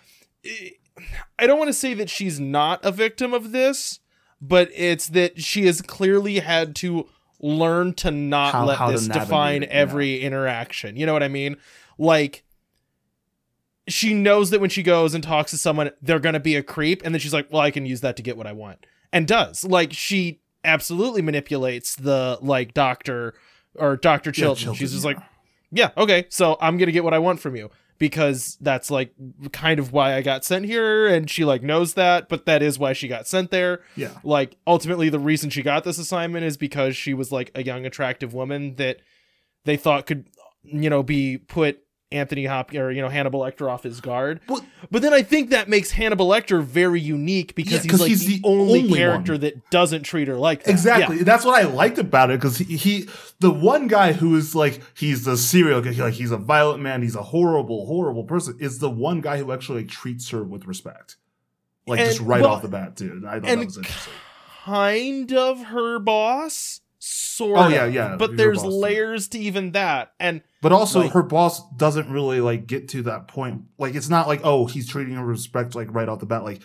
Eh, 0.45 0.69
I 1.39 1.47
don't 1.47 1.57
want 1.57 1.69
to 1.69 1.73
say 1.73 1.93
that 1.95 2.09
she's 2.09 2.39
not 2.39 2.83
a 2.85 2.91
victim 2.91 3.33
of 3.33 3.51
this, 3.51 3.99
but 4.41 4.69
it's 4.75 5.07
that 5.07 5.41
she 5.41 5.65
has 5.65 5.81
clearly 5.81 6.39
had 6.39 6.75
to 6.77 7.07
learn 7.41 7.93
to 7.95 8.11
not 8.11 8.53
How- 8.53 8.65
let 8.65 8.77
how 8.77 8.91
this 8.91 9.07
define 9.07 9.63
it, 9.63 9.69
yeah. 9.69 9.75
every 9.75 10.21
interaction. 10.21 10.95
You 10.95 11.05
know 11.05 11.13
what 11.13 11.23
I 11.23 11.27
mean? 11.27 11.57
Like 11.97 12.43
she 13.87 14.13
knows 14.13 14.49
that 14.49 14.61
when 14.61 14.69
she 14.69 14.83
goes 14.83 15.13
and 15.13 15.23
talks 15.23 15.51
to 15.51 15.57
someone, 15.57 15.91
they're 16.01 16.19
going 16.19 16.33
to 16.33 16.39
be 16.39 16.55
a 16.55 16.63
creep 16.63 17.01
and 17.03 17.13
then 17.13 17.19
she's 17.19 17.33
like, 17.33 17.51
"Well, 17.51 17.61
I 17.61 17.71
can 17.71 17.85
use 17.85 18.01
that 18.01 18.15
to 18.17 18.23
get 18.23 18.37
what 18.37 18.47
I 18.47 18.53
want." 18.53 18.85
And 19.11 19.27
does. 19.27 19.63
Like 19.63 19.93
she 19.93 20.41
absolutely 20.63 21.21
manipulates 21.21 21.95
the 21.95 22.37
like 22.41 22.73
doctor 22.73 23.33
or 23.75 23.97
Dr. 23.97 24.29
Yeah, 24.29 24.33
Chilton. 24.33 24.63
Chilton, 24.63 24.79
she's 24.79 24.91
just 24.91 25.03
yeah. 25.03 25.07
like, 25.07 25.17
"Yeah, 25.71 25.89
okay. 25.97 26.25
So 26.29 26.57
I'm 26.61 26.77
going 26.77 26.87
to 26.87 26.91
get 26.93 27.03
what 27.03 27.13
I 27.13 27.19
want 27.19 27.39
from 27.39 27.55
you." 27.55 27.69
Because 27.99 28.57
that's 28.59 28.91
like 28.91 29.13
kind 29.51 29.79
of 29.79 29.93
why 29.93 30.15
I 30.15 30.21
got 30.21 30.43
sent 30.43 30.65
here, 30.65 31.07
and 31.07 31.29
she 31.29 31.45
like 31.45 31.61
knows 31.61 31.93
that, 31.93 32.27
but 32.27 32.45
that 32.47 32.61
is 32.61 32.79
why 32.79 32.91
she 32.91 33.07
got 33.07 33.27
sent 33.27 33.51
there 33.51 33.81
yeah. 33.95 34.09
like 34.23 34.57
ultimately 34.67 35.09
the 35.09 35.19
reason 35.19 35.49
she 35.49 35.61
got 35.61 35.83
this 35.83 35.99
assignment 35.99 36.43
is 36.43 36.57
because 36.57 36.97
she 36.97 37.13
was 37.13 37.31
like 37.31 37.51
a 37.55 37.63
young 37.63 37.85
attractive 37.85 38.33
woman 38.33 38.75
that 38.75 38.97
they 39.63 39.77
thought 39.77 40.05
could 40.05 40.27
you 40.63 40.89
know 40.89 41.03
be 41.03 41.37
put 41.37 41.83
Anthony 42.13 42.45
Hopkins 42.45 42.79
or 42.79 42.91
you 42.91 43.01
know 43.01 43.09
Hannibal 43.09 43.41
Lecter 43.41 43.69
off 43.69 43.83
his 43.83 43.99
guard. 43.99 44.39
Well- 44.47 44.65
but 44.91 45.01
then 45.01 45.13
I 45.13 45.23
think 45.23 45.49
that 45.49 45.67
makes 45.69 45.91
Hannibal 45.91 46.27
Lecter 46.29 46.63
very 46.63 47.01
unique 47.01 47.55
because 47.55 47.85
Yeah, 47.85 47.91
he's 47.91 47.99
like 48.01 48.09
he's 48.09 48.25
the, 48.25 48.39
the 48.39 48.47
only, 48.47 48.81
only 48.83 48.97
character 48.97 49.33
one. 49.33 49.41
that 49.41 49.69
doesn't 49.71 50.03
treat 50.03 50.27
her 50.27 50.35
like 50.35 50.63
that. 50.63 50.71
Exactly. 50.71 51.17
Yeah. 51.17 51.23
That's 51.23 51.45
what 51.45 51.59
I 51.59 51.67
liked 51.67 51.97
about 51.97 52.29
it 52.29 52.39
because 52.39 52.57
he, 52.59 52.77
he, 52.77 53.09
the 53.39 53.49
one 53.49 53.87
guy 53.87 54.13
who 54.13 54.35
is 54.35 54.53
like, 54.53 54.81
he's 54.95 55.25
the 55.25 55.35
serial 55.37 55.81
killer, 55.81 56.05
like 56.05 56.13
he's 56.13 56.31
a 56.31 56.37
violent 56.37 56.81
man, 56.83 57.01
he's 57.01 57.15
a 57.15 57.23
horrible, 57.23 57.85
horrible 57.87 58.23
person, 58.25 58.55
is 58.59 58.79
the 58.79 58.89
one 58.89 59.19
guy 59.21 59.37
who 59.39 59.51
actually 59.51 59.79
like, 59.83 59.89
treats 59.89 60.29
her 60.29 60.43
with 60.43 60.65
respect. 60.65 61.15
Like 61.87 61.99
just 61.99 62.19
right 62.19 62.41
well, 62.41 62.51
off 62.51 62.61
the 62.61 62.67
bat. 62.67 63.01
And 63.01 63.25
I 63.27 63.39
thought 63.39 63.49
and 63.49 63.61
that 63.61 63.65
was 63.65 63.77
interesting. 63.77 64.13
kind 64.63 65.33
of 65.33 65.63
her 65.65 65.97
boss, 65.99 66.81
sort 67.05 67.57
Oh, 67.59 67.63
of. 67.65 67.71
yeah, 67.71 67.85
yeah, 67.85 68.15
But 68.17 68.37
there's 68.37 68.63
boss, 68.63 68.71
layers 68.71 69.27
to 69.29 69.39
even 69.39 69.71
that, 69.73 70.13
and 70.19 70.41
But 70.61 70.71
also, 70.71 71.01
like- 71.01 71.11
her 71.11 71.23
boss 71.23 71.61
doesn't 71.75 72.09
really 72.09 72.39
like 72.39 72.65
get 72.65 72.87
to 72.89 73.01
that 73.03 73.27
point. 73.27 73.63
Like, 73.77 73.95
it's 73.95 74.09
not 74.09 74.27
like, 74.27 74.39
oh, 74.43 74.67
he's 74.67 74.87
treating 74.87 75.15
her 75.15 75.25
respect, 75.25 75.75
like 75.75 75.93
right 75.93 76.07
off 76.07 76.19
the 76.19 76.25
bat. 76.25 76.43
Like, 76.45 76.61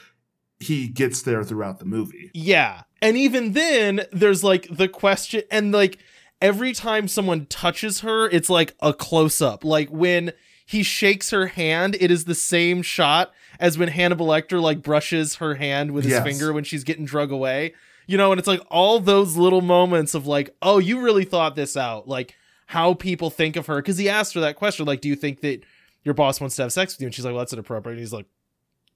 he 0.61 0.87
gets 0.89 1.23
there 1.23 1.43
throughout 1.43 1.81
the 1.81 1.85
movie. 1.85 2.31
Yeah. 2.35 2.83
And 3.03 3.17
even 3.17 3.53
then, 3.53 4.03
there's 4.13 4.45
like 4.45 4.69
the 4.71 4.87
question, 4.89 5.43
and 5.51 5.73
like 5.73 5.99
every 6.41 6.73
time 6.73 7.09
someone 7.09 7.47
touches 7.47 8.01
her, 8.01 8.29
it's 8.29 8.49
like 8.51 8.75
a 8.81 8.93
close 8.93 9.41
up. 9.43 9.65
Like 9.65 9.89
when 9.91 10.33
he 10.67 10.83
shakes 10.85 11.31
her 11.31 11.47
hand, 11.49 11.97
it 12.01 12.11
is 12.13 12.27
the 12.27 12.35
same 12.35 12.83
shot 12.83 13.33
as 13.59 13.77
when 13.79 13.89
Hannibal 13.89 14.27
Lecter 14.29 14.61
like 14.61 14.83
brushes 14.83 15.37
her 15.37 15.57
hand 15.57 15.91
with 15.93 16.05
his 16.05 16.13
Yes. 16.13 16.25
finger 16.25 16.53
when 16.53 16.63
she's 16.65 16.85
getting 16.85 17.05
drug 17.07 17.33
away. 17.33 17.73
You 18.09 18.17
know, 18.17 18.33
and 18.33 18.41
it's 18.41 18.49
like 18.49 18.63
all 18.71 18.99
those 18.99 19.37
little 19.37 19.61
moments 19.61 20.15
of 20.15 20.27
like, 20.27 20.57
oh, 20.63 20.79
you 20.79 21.01
really 21.01 21.25
thought 21.25 21.55
this 21.55 21.77
out. 21.77 22.09
Like 22.09 22.35
how 22.67 22.95
people 22.95 23.31
think 23.31 23.55
of 23.55 23.67
her. 23.67 23.81
Cause 23.81 23.99
he 23.99 24.09
asked 24.09 24.35
her 24.35 24.41
that 24.41 24.57
question, 24.57 24.85
like, 24.87 25.01
do 25.01 25.09
you 25.09 25.15
think 25.15 25.41
that 25.43 25.61
your 26.03 26.15
boss 26.15 26.41
wants 26.41 26.57
to 26.57 26.63
have 26.63 26.73
sex 26.73 26.95
with 26.95 27.03
you? 27.03 27.07
And 27.07 27.15
she's 27.15 27.25
like, 27.25 27.33
well, 27.33 27.41
that's 27.41 27.53
inappropriate. 27.53 27.93
And 27.95 28.01
he's 28.01 28.13
like, 28.13 28.27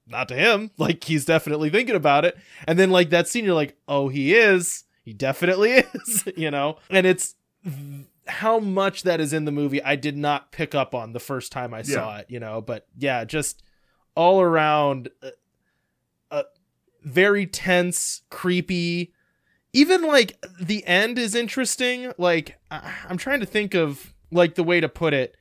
not 0.07 0.27
to 0.29 0.35
him. 0.35 0.71
Like 0.77 1.03
he's 1.03 1.25
definitely 1.25 1.69
thinking 1.69 1.95
about 1.95 2.25
it. 2.25 2.37
And 2.67 2.77
then 2.77 2.89
like 2.89 3.11
that 3.11 3.27
scene, 3.27 3.45
you're 3.45 3.53
like, 3.53 3.77
oh, 3.87 4.09
he 4.09 4.35
is. 4.35 4.83
He 5.03 5.13
definitely 5.13 5.71
is. 5.93 6.23
you 6.35 6.51
know, 6.51 6.77
and 6.89 7.05
it's 7.05 7.35
how 8.27 8.59
much 8.59 9.03
that 9.03 9.19
is 9.19 9.33
in 9.33 9.45
the 9.45 9.51
movie. 9.51 9.81
I 9.83 9.95
did 9.95 10.17
not 10.17 10.51
pick 10.51 10.73
up 10.73 10.95
on 10.95 11.13
the 11.13 11.19
first 11.19 11.51
time 11.51 11.73
I 11.73 11.81
saw 11.81 12.17
it. 12.17 12.25
You 12.29 12.39
know, 12.39 12.61
but 12.61 12.87
yeah, 12.97 13.25
just 13.25 13.63
all 14.15 14.41
around, 14.41 15.09
uh, 15.21 15.29
uh, 16.31 16.43
very 17.03 17.45
tense, 17.45 18.21
creepy. 18.29 19.13
Even 19.73 20.03
like 20.03 20.37
the 20.61 20.85
end 20.85 21.17
is 21.17 21.35
interesting. 21.35 22.13
Like 22.17 22.57
I- 22.71 22.93
I'm 23.09 23.17
trying 23.17 23.39
to 23.39 23.45
think 23.45 23.73
of 23.73 24.13
like 24.31 24.55
the 24.55 24.63
way 24.63 24.79
to 24.81 24.89
put 24.89 25.13
it, 25.13 25.35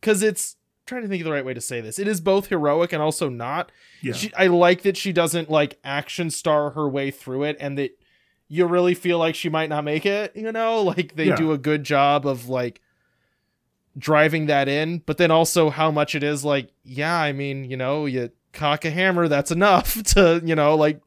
because 0.00 0.22
it's 0.22 0.56
trying 0.86 1.02
to 1.02 1.08
think 1.08 1.20
of 1.20 1.24
the 1.26 1.32
right 1.32 1.44
way 1.44 1.54
to 1.54 1.60
say 1.60 1.80
this. 1.80 1.98
It 1.98 2.08
is 2.08 2.20
both 2.20 2.46
heroic 2.48 2.92
and 2.92 3.00
also 3.02 3.28
not. 3.28 3.70
Yeah. 4.02 4.12
She, 4.14 4.32
I 4.34 4.48
like 4.48 4.82
that 4.82 4.96
she 4.96 5.12
doesn't 5.12 5.50
like 5.50 5.78
action 5.84 6.30
star 6.30 6.70
her 6.70 6.88
way 6.88 7.10
through 7.10 7.44
it, 7.44 7.56
and 7.60 7.78
that 7.78 7.98
you 8.48 8.66
really 8.66 8.94
feel 8.94 9.18
like 9.18 9.34
she 9.36 9.48
might 9.48 9.68
not 9.68 9.84
make 9.84 10.04
it. 10.04 10.34
You 10.34 10.50
know, 10.52 10.82
like 10.82 11.14
they 11.16 11.26
Yeah. 11.28 11.36
do 11.36 11.52
a 11.52 11.58
good 11.58 11.84
job 11.84 12.26
of 12.26 12.48
like 12.48 12.80
driving 13.98 14.46
that 14.46 14.68
in, 14.68 14.98
but 15.06 15.18
then 15.18 15.30
also 15.30 15.70
how 15.70 15.90
much 15.90 16.14
it 16.14 16.22
is 16.22 16.44
like, 16.44 16.70
yeah, 16.84 17.16
I 17.18 17.32
mean, 17.32 17.64
you 17.64 17.76
know, 17.76 18.06
you 18.06 18.30
cock 18.52 18.84
a 18.84 18.90
hammer, 18.90 19.28
that's 19.28 19.50
enough 19.50 20.02
to, 20.14 20.40
you 20.44 20.54
know, 20.54 20.74
like, 20.76 21.00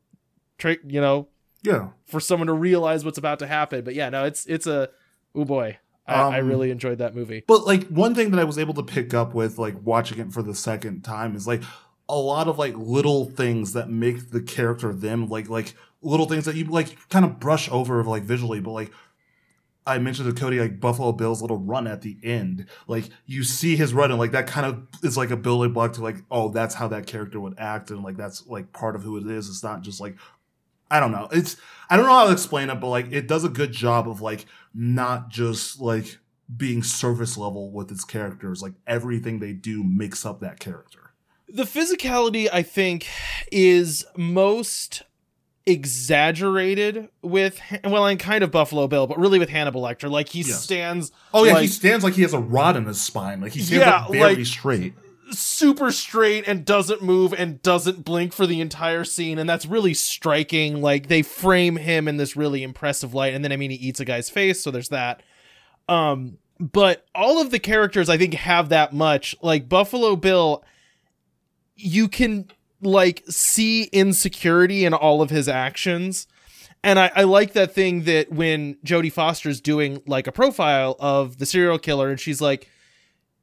trick, 0.57 0.79
you 0.85 1.01
know, 1.01 1.27
yeah. 1.63 1.89
for 2.05 2.19
someone 2.19 2.47
to 2.47 2.53
realize 2.53 3.03
what's 3.05 3.17
about 3.17 3.39
to 3.39 3.47
happen. 3.47 3.83
But 3.83 3.95
yeah, 3.95 4.09
no, 4.09 4.25
it's 4.25 4.45
it's 4.45 4.67
a, 4.67 4.89
oh 5.35 5.45
boy, 5.45 5.77
I, 6.07 6.13
I 6.15 6.39
Um, 6.39 6.47
really 6.47 6.71
enjoyed 6.71 6.97
that 6.99 7.15
movie. 7.15 7.43
But 7.47 7.65
like 7.65 7.87
one 7.87 8.15
thing 8.15 8.31
that 8.31 8.39
I 8.39 8.43
was 8.43 8.57
able 8.57 8.73
to 8.75 8.83
pick 8.83 9.13
up 9.13 9.33
with 9.33 9.57
like 9.57 9.75
watching 9.83 10.19
it 10.19 10.31
for 10.33 10.41
the 10.43 10.55
second 10.55 11.03
time 11.03 11.35
is 11.35 11.47
like 11.47 11.63
a 12.09 12.17
lot 12.17 12.47
of 12.47 12.59
like 12.59 12.75
little 12.75 13.25
things 13.25 13.73
that 13.73 13.89
make 13.89 14.31
the 14.31 14.41
character 14.41 14.93
them 14.93 15.29
like 15.29 15.47
like 15.49 15.73
little 16.01 16.25
things 16.27 16.43
that 16.45 16.55
you 16.55 16.65
like 16.65 16.97
kind 17.09 17.23
of 17.23 17.39
brush 17.39 17.71
over 17.71 18.03
like 18.03 18.23
visually, 18.23 18.59
but 18.59 18.71
like 18.71 18.91
I 19.85 19.97
mentioned 19.97 20.33
to 20.33 20.39
Cody 20.39 20.59
like 20.59 20.79
Buffalo 20.79 21.11
Bill's 21.11 21.41
little 21.41 21.57
run 21.57 21.87
at 21.87 22.01
the 22.01 22.17
end. 22.23 22.67
Like 22.87 23.09
you 23.25 23.43
see 23.43 23.75
his 23.75 23.93
run 23.93 24.11
and 24.11 24.19
like 24.19 24.31
that 24.31 24.47
kind 24.47 24.65
of 24.65 24.87
is 25.03 25.17
like 25.17 25.31
a 25.31 25.37
building 25.37 25.73
block 25.73 25.93
to 25.93 26.01
like, 26.01 26.17
oh, 26.31 26.49
that's 26.49 26.75
how 26.75 26.87
that 26.89 27.05
character 27.05 27.39
would 27.39 27.55
act 27.57 27.91
and 27.91 28.03
like 28.03 28.17
that's 28.17 28.47
like 28.47 28.71
part 28.71 28.95
of 28.95 29.03
who 29.03 29.17
it 29.17 29.27
is. 29.27 29.49
It's 29.49 29.63
not 29.63 29.81
just 29.81 29.99
like 29.99 30.15
I 30.89 30.99
don't 30.99 31.11
know. 31.11 31.27
It's 31.31 31.57
I 31.89 31.97
don't 31.97 32.05
know 32.05 32.13
how 32.13 32.27
to 32.27 32.31
explain 32.31 32.69
it, 32.69 32.75
but 32.75 32.89
like 32.89 33.11
it 33.11 33.27
does 33.27 33.43
a 33.43 33.49
good 33.49 33.71
job 33.71 34.07
of 34.07 34.21
like 34.21 34.45
not 34.73 35.29
just 35.29 35.81
like 35.81 36.19
being 36.55 36.83
surface 36.83 37.37
level 37.37 37.71
with 37.71 37.91
its 37.91 38.05
characters. 38.05 38.61
Like 38.61 38.73
everything 38.85 39.39
they 39.39 39.53
do 39.53 39.83
makes 39.83 40.25
up 40.25 40.39
that 40.41 40.59
character. 40.59 41.13
The 41.47 41.63
physicality, 41.63 42.47
I 42.51 42.63
think, 42.63 43.07
is 43.51 44.05
most 44.15 45.03
exaggerated 45.65 47.09
with 47.21 47.59
well, 47.83 48.05
and 48.05 48.19
kind 48.19 48.43
of 48.43 48.51
Buffalo 48.51 48.87
Bill, 48.87 49.07
but 49.07 49.17
really 49.19 49.39
with 49.39 49.49
Hannibal 49.49 49.81
Lecter. 49.81 50.09
Like 50.09 50.29
he 50.29 50.39
Yes. 50.39 50.61
stands 50.63 51.11
Oh 51.33 51.43
yeah, 51.45 51.53
Like- 51.53 51.61
he 51.63 51.67
stands 51.67 52.03
like 52.03 52.13
he 52.15 52.21
has 52.23 52.33
a 52.33 52.39
rod 52.39 52.75
in 52.75 52.85
his 52.85 52.99
spine. 53.01 53.41
Like 53.41 53.53
he 53.53 53.61
stands 53.61 53.85
Yeah, 53.85 54.07
very 54.09 54.35
like- 54.37 54.45
straight. 54.45 54.93
super 55.31 55.91
straight 55.91 56.43
and 56.47 56.63
doesn't 56.65 57.01
move 57.01 57.33
and 57.33 57.59
doesn't 57.63 58.03
blink 58.05 58.33
for 58.33 58.45
the 58.45 58.59
entire 58.61 59.03
scene 59.03 59.39
and 59.39 59.49
that's 59.49 59.65
really 59.65 59.93
striking 59.93 60.79
like 60.79 61.07
they 61.07 61.23
frame 61.23 61.77
him 61.77 62.07
in 62.07 62.17
this 62.17 62.35
really 62.35 62.61
impressive 62.61 63.15
light 63.15 63.33
and 63.33 63.43
then 63.43 63.51
i 63.51 63.57
mean 63.57 63.71
he 63.71 63.77
eats 63.77 63.99
a 63.99 64.05
guy's 64.05 64.29
face 64.29 64.61
so 64.61 64.69
there's 64.69 64.89
that 64.89 65.23
um 65.89 66.37
but 66.59 67.05
all 67.15 67.41
of 67.41 67.49
the 67.49 67.57
characters 67.57 68.09
i 68.09 68.17
think 68.17 68.35
have 68.35 68.69
that 68.69 68.93
much 68.93 69.33
like 69.41 69.67
buffalo 69.67 70.15
bill 70.15 70.63
you 71.75 72.07
can 72.07 72.47
like 72.83 73.23
see 73.27 73.83
insecurity 73.85 74.85
in 74.85 74.93
all 74.93 75.21
of 75.21 75.29
his 75.29 75.47
actions 75.47 76.27
and 76.83 76.99
I, 76.99 77.11
I 77.15 77.23
like 77.23 77.53
that 77.53 77.73
thing 77.73 78.03
that 78.03 78.31
when 78.31 78.75
Jodie 78.85 79.11
Foster's 79.11 79.61
doing 79.61 80.01
like 80.05 80.27
a 80.27 80.31
profile 80.31 80.97
of 80.99 81.37
the 81.37 81.45
serial 81.45 81.79
killer 81.79 82.09
and 82.09 82.19
she's 82.19 82.41
like 82.41 82.69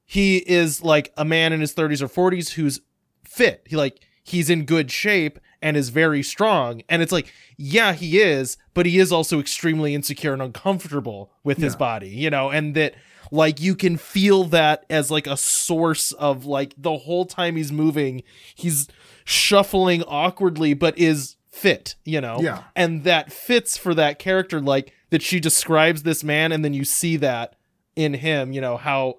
he 0.05 0.38
is 0.38 0.83
like 0.83 1.12
a 1.16 1.24
man 1.24 1.53
in 1.53 1.61
his 1.61 1.72
30s 1.72 2.03
or 2.03 2.31
40s 2.31 2.50
who's 2.50 2.81
fit. 3.24 3.64
He 3.66 3.76
like 3.76 4.00
he's 4.24 4.50
in 4.50 4.64
good 4.64 4.90
shape 4.90 5.38
and 5.62 5.76
is 5.76 5.90
very 5.90 6.22
strong. 6.22 6.83
And 6.88 7.00
it's 7.00 7.12
like, 7.12 7.33
yeah, 7.57 7.92
he 7.92 8.20
is, 8.20 8.57
but 8.74 8.87
he 8.87 8.98
is 8.98 9.12
also 9.12 9.38
extremely 9.38 9.94
insecure 9.94 10.33
and 10.33 10.42
uncomfortable 10.42 11.33
with 11.44 11.59
his 11.59 11.76
body, 11.76 12.09
you 12.09 12.29
know, 12.29 12.50
and 12.50 12.74
that 12.74 12.94
like 13.31 13.61
you 13.61 13.74
can 13.74 13.96
feel 13.96 14.44
that 14.44 14.85
as 14.90 15.11
like 15.11 15.26
a 15.26 15.37
source 15.37 16.12
of 16.12 16.44
like 16.44 16.74
the 16.76 16.98
whole 16.98 17.24
time 17.24 17.57
he's 17.57 17.70
moving, 17.70 18.22
he's 18.55 18.88
shuffling 19.31 20.03
awkwardly 20.03 20.75
but 20.75 20.99
is 20.99 21.37
fit, 21.51 21.95
you 22.05 22.21
know. 22.21 22.38
Yeah. 22.40 22.64
And 22.75 23.05
that 23.05 23.33
fits 23.33 23.77
for 23.77 23.95
that 23.95 24.19
character 24.19 24.61
like 24.61 24.93
that 25.11 25.23
she 25.23 25.40
describes 25.40 26.03
this 26.03 26.25
man 26.25 26.53
and 26.53 26.64
then 26.64 26.75
you 26.75 26.85
see 26.85 27.16
that 27.19 27.57
in 27.97 28.14
him, 28.14 28.53
you 28.53 28.61
know, 28.61 28.77
how 28.77 29.16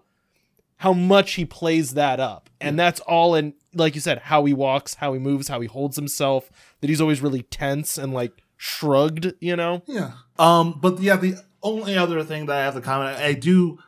how 0.77 0.93
much 0.93 1.33
he 1.33 1.45
plays 1.45 1.93
that 1.93 2.19
up. 2.19 2.49
And 2.59 2.77
that's 2.77 2.99
all 3.01 3.35
in 3.35 3.53
like 3.73 3.95
you 3.95 4.01
said, 4.01 4.19
how 4.19 4.45
he 4.45 4.53
walks, 4.53 4.95
how 4.95 5.13
he 5.13 5.19
moves, 5.19 5.47
how 5.47 5.61
he 5.61 5.67
holds 5.67 5.95
himself, 5.95 6.51
that 6.81 6.89
he's 6.89 7.01
always 7.01 7.21
really 7.21 7.43
tense 7.43 7.97
and 7.97 8.13
like 8.13 8.43
shrugged, 8.57 9.33
you 9.39 9.55
know? 9.55 9.81
Yeah. 9.85 10.13
Um, 10.37 10.77
but 10.81 10.99
yeah, 10.99 11.15
the 11.15 11.35
only 11.63 11.95
other 11.97 12.23
thing 12.23 12.47
that 12.47 12.57
I 12.57 12.63
have 12.63 12.73
to 12.75 12.81
comment, 12.81 13.17
I 13.17 13.33
do 13.33 13.79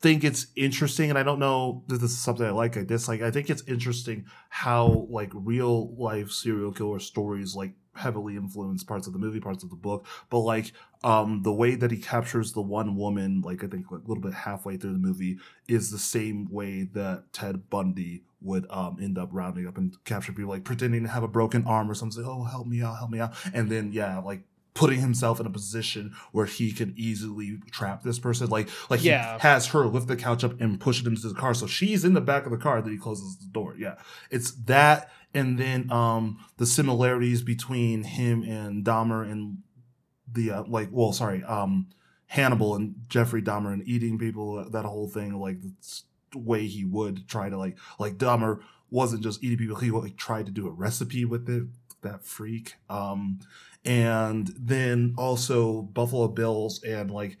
think 0.00 0.24
it's 0.24 0.46
interesting, 0.56 1.10
and 1.10 1.18
I 1.18 1.22
don't 1.22 1.38
know 1.38 1.82
that 1.88 2.00
this 2.00 2.10
is 2.10 2.18
something 2.18 2.46
I 2.46 2.50
like, 2.50 2.76
I 2.76 2.84
dislike. 2.84 3.22
I 3.22 3.30
think 3.30 3.50
it's 3.50 3.62
interesting 3.66 4.26
how 4.50 5.06
like 5.10 5.30
real 5.34 5.94
life 5.96 6.30
serial 6.30 6.72
killer 6.72 6.98
stories 6.98 7.54
like 7.54 7.72
heavily 7.94 8.36
influence 8.36 8.84
parts 8.84 9.06
of 9.06 9.14
the 9.14 9.18
movie, 9.18 9.40
parts 9.40 9.64
of 9.64 9.70
the 9.70 9.76
book, 9.76 10.06
but 10.28 10.40
like 10.40 10.72
um 11.02 11.42
the 11.42 11.52
way 11.52 11.74
that 11.74 11.90
he 11.90 11.96
captures 11.96 12.52
the 12.52 12.60
one 12.60 12.94
woman, 12.96 13.40
like 13.40 13.64
I 13.64 13.68
think 13.68 13.90
like, 13.90 14.02
a 14.02 14.06
little 14.06 14.22
bit 14.22 14.34
halfway 14.34 14.76
through 14.76 14.92
the 14.92 14.98
movie, 14.98 15.38
is 15.66 15.90
the 15.90 15.98
same 15.98 16.46
way 16.50 16.84
that 16.92 17.32
Ted 17.32 17.70
Bundy 17.70 18.24
would 18.42 18.66
um 18.70 18.98
end 19.00 19.16
up 19.16 19.30
rounding 19.32 19.66
up 19.66 19.78
and 19.78 19.96
capture 20.04 20.32
people, 20.32 20.50
like 20.50 20.64
pretending 20.64 21.04
to 21.04 21.08
have 21.08 21.22
a 21.22 21.28
broken 21.28 21.64
arm 21.66 21.90
or 21.90 21.94
something. 21.94 22.22
Oh, 22.24 22.44
help 22.44 22.66
me 22.66 22.82
out, 22.82 22.98
help 22.98 23.10
me 23.10 23.20
out, 23.20 23.34
and 23.54 23.70
then 23.70 23.92
yeah, 23.92 24.18
like 24.18 24.42
putting 24.76 25.00
himself 25.00 25.40
in 25.40 25.46
a 25.46 25.50
position 25.50 26.14
where 26.30 26.46
he 26.46 26.70
can 26.70 26.94
easily 26.96 27.58
trap 27.72 28.02
this 28.04 28.18
person. 28.20 28.48
Like 28.48 28.68
like 28.90 29.02
Yeah. 29.02 29.34
he 29.36 29.40
has 29.40 29.66
her 29.68 29.86
lift 29.86 30.06
the 30.06 30.16
couch 30.16 30.44
up 30.44 30.60
and 30.60 30.78
push 30.78 31.00
it 31.00 31.06
into 31.06 31.26
the 31.28 31.34
car. 31.34 31.54
So 31.54 31.66
she's 31.66 32.04
in 32.04 32.12
the 32.14 32.20
back 32.20 32.44
of 32.44 32.52
the 32.52 32.58
car 32.58 32.80
that 32.82 32.90
he 32.90 32.98
closes 32.98 33.38
the 33.38 33.46
door. 33.46 33.74
Yeah. 33.76 33.96
It's 34.30 34.52
that 34.66 35.10
and 35.34 35.58
then 35.58 35.90
um 35.90 36.38
the 36.58 36.66
similarities 36.66 37.42
between 37.42 38.04
him 38.04 38.42
and 38.44 38.84
Dahmer 38.84 39.28
and 39.28 39.58
the 40.30 40.50
uh, 40.52 40.64
like 40.68 40.90
well 40.92 41.12
sorry, 41.12 41.42
um 41.44 41.88
Hannibal 42.26 42.74
and 42.74 42.96
Jeffrey 43.08 43.40
Dahmer 43.40 43.72
and 43.72 43.86
eating 43.86 44.18
people, 44.18 44.68
that 44.70 44.84
whole 44.84 45.08
thing, 45.08 45.32
like 45.40 45.58
the 45.62 46.38
way 46.38 46.66
he 46.66 46.84
would 46.84 47.26
try 47.28 47.48
to 47.48 47.56
like 47.56 47.78
like 47.98 48.18
Dahmer 48.18 48.60
wasn't 48.90 49.22
just 49.22 49.42
eating 49.42 49.58
people, 49.58 49.76
he 49.76 49.90
like 49.90 50.16
tried 50.16 50.46
to 50.46 50.52
do 50.52 50.66
a 50.66 50.70
recipe 50.70 51.24
with 51.24 51.48
it. 51.48 51.64
That 52.02 52.24
freak. 52.24 52.74
Um 52.90 53.38
and 53.86 54.52
then 54.58 55.14
also 55.16 55.82
Buffalo 55.82 56.28
Bills 56.28 56.82
and 56.82 57.10
like 57.10 57.38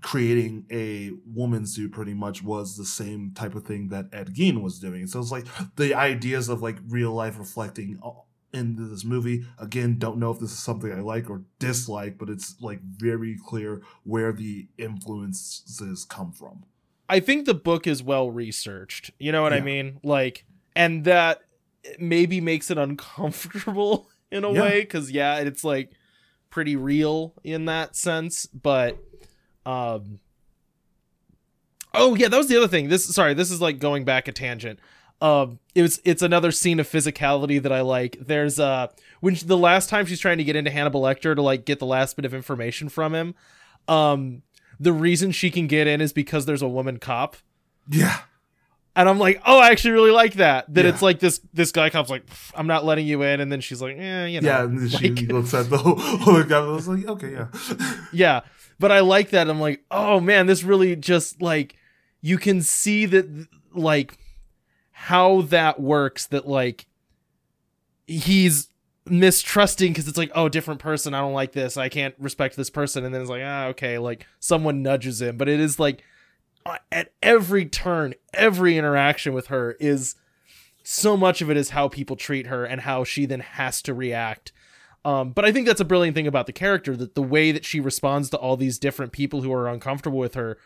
creating 0.00 0.66
a 0.72 1.10
woman 1.26 1.66
suit 1.66 1.92
pretty 1.92 2.14
much 2.14 2.42
was 2.42 2.76
the 2.76 2.84
same 2.84 3.30
type 3.32 3.54
of 3.54 3.64
thing 3.64 3.88
that 3.88 4.06
Ed 4.12 4.34
Gein 4.34 4.60
was 4.62 4.80
doing. 4.80 5.06
So 5.06 5.20
it's 5.20 5.30
like 5.30 5.46
the 5.76 5.94
ideas 5.94 6.48
of 6.48 6.62
like 6.62 6.78
real 6.88 7.12
life 7.12 7.38
reflecting 7.38 8.00
uh, 8.02 8.10
into 8.52 8.84
this 8.88 9.04
movie. 9.04 9.44
Again, 9.58 9.98
don't 9.98 10.18
know 10.18 10.30
if 10.30 10.40
this 10.40 10.50
is 10.52 10.58
something 10.58 10.90
I 10.92 11.00
like 11.00 11.30
or 11.30 11.42
dislike, 11.58 12.18
but 12.18 12.28
it's 12.28 12.56
like 12.60 12.80
very 12.82 13.38
clear 13.46 13.82
where 14.04 14.32
the 14.32 14.66
influences 14.78 16.04
come 16.08 16.32
from. 16.32 16.64
I 17.08 17.20
think 17.20 17.44
the 17.46 17.54
book 17.54 17.86
is 17.86 18.02
well 18.02 18.30
researched. 18.30 19.10
You 19.18 19.30
know 19.32 19.42
what 19.42 19.52
Yeah. 19.52 19.58
I 19.58 19.62
mean? 19.62 20.00
Like, 20.02 20.44
and 20.74 21.04
that 21.04 21.40
maybe 21.98 22.40
makes 22.40 22.70
it 22.70 22.78
uncomfortable 22.78 24.08
in 24.30 24.44
a 24.44 24.52
Yeah. 24.52 24.62
way 24.62 24.80
because 24.80 25.10
yeah, 25.10 25.38
it's 25.38 25.64
like 25.64 25.90
pretty 26.50 26.76
real 26.76 27.34
in 27.42 27.64
that 27.66 27.96
sense. 27.96 28.46
But, 28.46 28.98
um, 29.66 30.20
oh 31.92 32.14
yeah, 32.14 32.28
that 32.28 32.36
was 32.36 32.48
the 32.48 32.56
other 32.56 32.68
thing. 32.68 32.88
This 32.88 33.04
sorry, 33.06 33.34
this 33.34 33.50
is 33.50 33.60
like 33.60 33.78
going 33.78 34.04
back 34.04 34.28
a 34.28 34.32
tangent. 34.32 34.78
Um, 35.20 35.58
it 35.74 35.82
was 35.82 36.00
it's 36.04 36.22
another 36.22 36.50
scene 36.50 36.80
of 36.80 36.88
physicality 36.88 37.62
that 37.62 37.72
I 37.72 37.80
like. 37.80 38.18
There's 38.20 38.58
uh 38.60 38.88
when 39.20 39.34
she, 39.34 39.46
the 39.46 39.56
last 39.56 39.88
time 39.88 40.06
she's 40.06 40.20
trying 40.20 40.38
to 40.38 40.44
get 40.44 40.56
into 40.56 40.70
Hannibal 40.70 41.02
Lecter 41.02 41.34
to 41.34 41.40
like 41.42 41.64
get 41.64 41.78
the 41.78 41.86
last 41.86 42.16
bit 42.16 42.24
of 42.24 42.34
information 42.34 42.88
from 42.88 43.14
him, 43.14 43.34
um, 43.88 44.42
the 44.78 44.92
reason 44.92 45.30
she 45.30 45.50
can 45.50 45.66
get 45.66 45.86
in 45.86 46.00
is 46.00 46.12
because 46.12 46.46
there's 46.46 46.62
a 46.62 46.68
woman 46.68 46.98
cop. 46.98 47.36
Yeah. 47.88 48.18
And 48.96 49.08
I'm 49.08 49.18
like, 49.18 49.42
oh, 49.44 49.58
I 49.58 49.70
actually 49.70 49.90
really 49.92 50.12
like 50.12 50.34
that. 50.34 50.72
That 50.72 50.84
Yeah. 50.84 50.90
it's 50.92 51.02
like 51.02 51.18
this 51.18 51.40
this 51.52 51.72
guy 51.72 51.90
comes 51.90 52.10
like, 52.10 52.22
I'm 52.54 52.66
not 52.68 52.84
letting 52.84 53.06
you 53.06 53.22
in, 53.22 53.40
and 53.40 53.50
then 53.50 53.60
she's 53.60 53.82
like, 53.82 53.96
yeah, 53.96 54.24
you 54.26 54.40
know, 54.40 54.48
yeah, 54.48 54.62
and 54.64 54.78
then 54.78 54.88
she 54.88 55.10
like- 55.14 55.28
looks 55.32 55.52
at 55.54 55.68
the 55.70 55.78
whole, 55.78 55.96
whole 55.98 56.42
guy. 56.44 56.58
I 56.58 56.60
was 56.60 56.86
like, 56.86 57.04
okay, 57.06 57.32
yeah. 57.32 57.48
yeah. 58.12 58.40
But 58.78 58.92
I 58.92 59.00
like 59.00 59.30
that. 59.30 59.48
I'm 59.48 59.60
like, 59.60 59.84
oh 59.90 60.20
man, 60.20 60.46
this 60.46 60.62
really 60.62 60.94
just 60.96 61.42
like 61.42 61.76
you 62.20 62.38
can 62.38 62.62
see 62.62 63.06
that 63.06 63.46
like 63.72 64.16
how 64.92 65.42
that 65.42 65.80
works. 65.80 66.26
That 66.26 66.46
like 66.46 66.86
he's 68.06 68.68
mistrusting 69.06 69.92
because 69.92 70.08
it's 70.08 70.18
like, 70.18 70.30
oh, 70.34 70.48
different 70.48 70.80
person. 70.80 71.14
I 71.14 71.20
don't 71.20 71.32
like 71.32 71.52
this. 71.52 71.76
I 71.76 71.88
can't 71.88 72.14
respect 72.18 72.56
this 72.56 72.70
person. 72.70 73.04
And 73.04 73.14
then 73.14 73.20
it's 73.20 73.30
like, 73.30 73.42
ah, 73.44 73.66
okay, 73.66 73.98
like 73.98 74.26
someone 74.40 74.82
nudges 74.82 75.20
him. 75.20 75.36
But 75.36 75.48
it 75.48 75.60
is 75.60 75.78
like 75.78 76.02
at 76.90 77.12
every 77.22 77.66
turn, 77.66 78.14
every 78.32 78.78
interaction 78.78 79.32
with 79.32 79.48
her 79.48 79.72
is 79.80 80.14
so 80.82 81.16
much 81.16 81.40
of 81.40 81.50
it 81.50 81.56
is 81.56 81.70
how 81.70 81.88
people 81.88 82.16
treat 82.16 82.46
her 82.46 82.64
and 82.64 82.82
how 82.82 83.04
she 83.04 83.26
then 83.26 83.40
has 83.40 83.82
to 83.82 83.94
react. 83.94 84.52
Um, 85.04 85.30
but 85.32 85.44
I 85.44 85.52
think 85.52 85.66
that's 85.66 85.80
a 85.80 85.84
brilliant 85.84 86.14
thing 86.14 86.26
about 86.26 86.46
the 86.46 86.52
character 86.52 86.96
that 86.96 87.14
the 87.14 87.22
way 87.22 87.52
that 87.52 87.64
she 87.64 87.80
responds 87.80 88.30
to 88.30 88.38
all 88.38 88.56
these 88.56 88.78
different 88.78 89.12
people 89.12 89.42
who 89.42 89.52
are 89.52 89.68
uncomfortable 89.68 90.18
with 90.18 90.34
her 90.34 90.56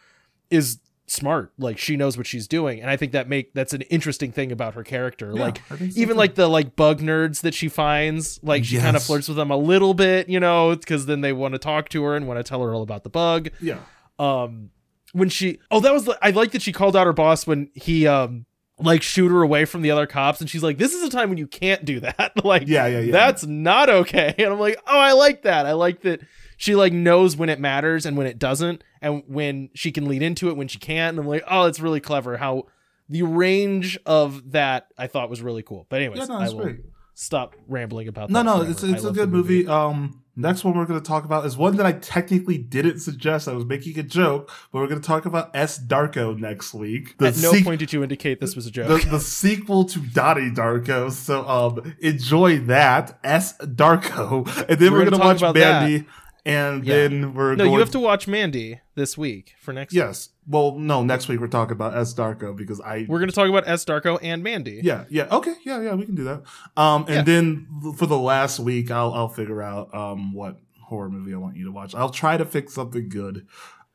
is 0.50 0.78
smart. 1.08 1.52
Like 1.58 1.78
she 1.78 1.96
knows 1.96 2.16
what 2.16 2.26
she's 2.26 2.46
doing, 2.46 2.80
and 2.80 2.88
I 2.88 2.96
think 2.96 3.12
that 3.12 3.28
make 3.28 3.52
that's 3.54 3.72
an 3.72 3.82
interesting 3.82 4.30
thing 4.30 4.52
about 4.52 4.74
her 4.74 4.84
character. 4.84 5.32
Yeah, 5.34 5.40
like 5.40 5.62
I 5.72 5.76
think 5.76 5.92
so 5.92 6.00
even 6.00 6.16
like 6.16 6.36
the 6.36 6.46
like 6.46 6.76
bug 6.76 7.00
nerds 7.00 7.40
that 7.40 7.54
she 7.54 7.68
finds, 7.68 8.38
like 8.44 8.64
she 8.64 8.78
kind 8.78 8.96
of 8.96 9.02
flirts 9.02 9.26
with 9.26 9.36
them 9.36 9.50
a 9.50 9.56
little 9.56 9.94
bit, 9.94 10.28
you 10.28 10.38
know, 10.38 10.76
because 10.76 11.06
then 11.06 11.20
they 11.20 11.32
want 11.32 11.54
to 11.54 11.58
talk 11.58 11.88
to 11.90 12.04
her 12.04 12.14
and 12.14 12.28
want 12.28 12.38
to 12.38 12.44
tell 12.44 12.62
her 12.62 12.72
all 12.72 12.82
about 12.82 13.02
the 13.02 13.10
bug 13.10 13.50
yeah. 13.60 13.78
um 14.20 14.70
when 15.12 15.28
she 15.28 15.58
oh 15.70 15.80
that 15.80 15.92
was 15.92 16.04
the- 16.04 16.18
i 16.22 16.30
like 16.30 16.52
that 16.52 16.62
she 16.62 16.72
called 16.72 16.94
out 16.96 17.06
her 17.06 17.12
boss 17.12 17.46
when 17.46 17.70
he 17.74 18.06
um 18.06 18.44
like 18.80 19.02
shoot 19.02 19.28
her 19.30 19.42
away 19.42 19.64
from 19.64 19.82
the 19.82 19.90
other 19.90 20.06
cops 20.06 20.40
and 20.40 20.48
she's 20.48 20.62
like 20.62 20.78
this 20.78 20.92
is 20.94 21.02
a 21.02 21.10
time 21.10 21.28
when 21.28 21.38
you 21.38 21.46
can't 21.48 21.84
do 21.84 21.98
that. 22.00 22.32
Like 22.44 22.68
Yeah, 22.68 22.86
yeah, 22.86 23.00
yeah. 23.00 23.12
that's 23.12 23.44
not 23.46 23.88
okay. 23.90 24.34
And 24.38 24.52
i'm 24.52 24.60
like 24.60 24.80
oh 24.86 24.98
i 24.98 25.12
like 25.12 25.42
that. 25.42 25.66
I 25.66 25.72
like 25.72 26.02
that 26.02 26.20
she 26.56 26.74
like 26.76 26.92
knows 26.92 27.36
when 27.36 27.48
it 27.48 27.58
matters 27.58 28.06
and 28.06 28.16
when 28.16 28.26
it 28.28 28.38
doesn't 28.38 28.84
and 29.02 29.22
when 29.26 29.70
she 29.74 29.90
can 29.92 30.06
lead 30.06 30.22
into 30.22 30.48
it 30.48 30.56
when 30.56 30.68
she 30.68 30.78
can't. 30.78 31.10
And 31.16 31.20
i'm 31.20 31.26
like 31.26 31.42
oh 31.48 31.64
it's 31.66 31.80
really 31.80 32.00
clever 32.00 32.36
how 32.36 32.64
the 33.08 33.22
range 33.22 33.98
of 34.06 34.52
that 34.52 34.88
i 34.98 35.06
thought 35.08 35.28
was 35.30 35.40
really 35.42 35.62
cool. 35.62 35.86
But 35.88 35.96
anyways 36.02 36.18
Yeah, 36.20 36.26
no, 36.26 36.38
i 36.38 36.48
will 36.48 36.62
great. 36.64 36.80
stop 37.14 37.56
rambling 37.66 38.06
about 38.06 38.30
No, 38.30 38.40
that 38.40 38.44
no, 38.44 38.62
it's 38.62 38.82
it's 38.84 39.02
a 39.04 39.10
good 39.10 39.30
the 39.32 39.36
movie. 39.36 39.66
Um, 39.66 40.22
next 40.38 40.64
one 40.64 40.76
we're 40.76 40.86
going 40.86 41.00
to 41.00 41.06
talk 41.06 41.24
about 41.24 41.44
is 41.44 41.56
one 41.56 41.76
that 41.76 41.86
I 41.86 41.92
technically 41.92 42.58
didn't 42.58 43.00
suggest. 43.00 43.48
I 43.48 43.52
was 43.52 43.64
making 43.64 43.98
a 43.98 44.02
joke, 44.02 44.50
but 44.72 44.78
we're 44.78 44.86
going 44.86 45.00
to 45.00 45.06
talk 45.06 45.26
about 45.26 45.50
S 45.54 45.78
Darko 45.78 46.38
next 46.38 46.72
week. 46.72 47.18
The 47.18 47.28
at 47.28 47.36
no 47.38 47.52
sequ- 47.52 47.64
point 47.64 47.80
did 47.80 47.92
you 47.92 48.02
indicate 48.02 48.40
this 48.40 48.54
was 48.54 48.66
a 48.66 48.70
joke 48.70 49.02
the, 49.02 49.08
the 49.08 49.20
sequel 49.20 49.84
to 49.86 49.98
Donnie 50.00 50.50
Darko. 50.50 51.10
So 51.10 51.46
um, 51.46 51.94
enjoy 52.00 52.60
that 52.60 53.18
S 53.24 53.56
Darko, 53.58 54.46
and 54.68 54.78
then 54.78 54.92
We're 54.92 54.98
we're, 54.98 55.10
going 55.10 55.20
to 55.20 55.26
watch 55.26 55.38
about 55.38 55.54
that. 55.56 56.04
And 56.48 56.84
Yeah. 56.84 56.94
then 56.94 57.34
we're 57.34 57.50
no 57.54 57.64
going. 57.64 57.72
you 57.74 57.78
have 57.80 57.90
to 57.90 58.00
watch 58.00 58.26
mandy 58.26 58.80
this 58.94 59.18
week 59.18 59.54
for 59.60 59.72
next 59.74 59.92
Yes. 59.92 60.30
Well, 60.46 60.78
no. 60.78 61.04
Next 61.04 61.28
week 61.28 61.40
we're 61.40 61.46
talking 61.48 61.72
about 61.72 61.94
S 61.96 62.14
Darko 62.14 62.56
because 62.56 62.80
I 62.80 63.04
We're 63.08 63.18
going 63.18 63.28
to 63.28 63.34
talk 63.34 63.48
about 63.48 63.68
S. 63.68 63.84
Darko 63.84 64.18
and 64.22 64.42
Mandy. 64.42 64.80
Yeah, 64.82 65.04
yeah, 65.10 65.28
okay, 65.30 65.54
yeah, 65.64 65.80
yeah, 65.82 65.94
we 65.94 66.06
can 66.06 66.14
do 66.14 66.24
that. 66.24 66.42
Um, 66.76 67.04
and 67.06 67.16
Yeah. 67.16 67.22
then 67.22 67.66
for 67.96 68.06
the 68.06 68.18
last 68.18 68.58
week, 68.58 68.90
I'll 68.90 69.12
I'll 69.12 69.28
figure 69.28 69.60
out 69.62 69.94
um 69.94 70.32
what 70.32 70.56
horror 70.80 71.10
movie 71.10 71.34
I 71.34 71.36
want 71.36 71.56
you 71.56 71.66
to 71.66 71.70
watch. 71.72 71.94
I'll 71.94 72.08
try 72.08 72.38
to 72.38 72.46
fix 72.46 72.72
something 72.72 73.10
good. 73.10 73.46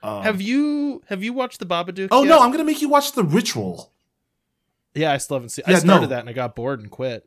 Um, 0.04 0.22
Have 0.22 0.40
you 0.42 1.02
have 1.10 1.24
you 1.24 1.34
watched 1.34 1.58
the 1.60 1.66
Babadook? 1.66 2.10
Oh 2.12 2.22
yet? 2.24 2.30
no, 2.30 2.40
I'm 2.40 2.52
gonna 2.52 2.64
make 2.66 2.82
you 2.84 2.90
watch 2.90 3.14
The 3.14 3.24
Ritual. 3.24 3.92
Yeah, 4.94 5.12
I 5.12 5.18
still 5.18 5.38
haven't 5.38 5.50
seen. 5.50 5.66
Yeah, 5.68 5.78
I 5.78 5.80
started 5.80 6.02
no. 6.04 6.08
that 6.10 6.20
and 6.20 6.30
I 6.30 6.34
got 6.34 6.56
bored 6.56 6.80
and 6.82 6.92
quit. 6.92 7.26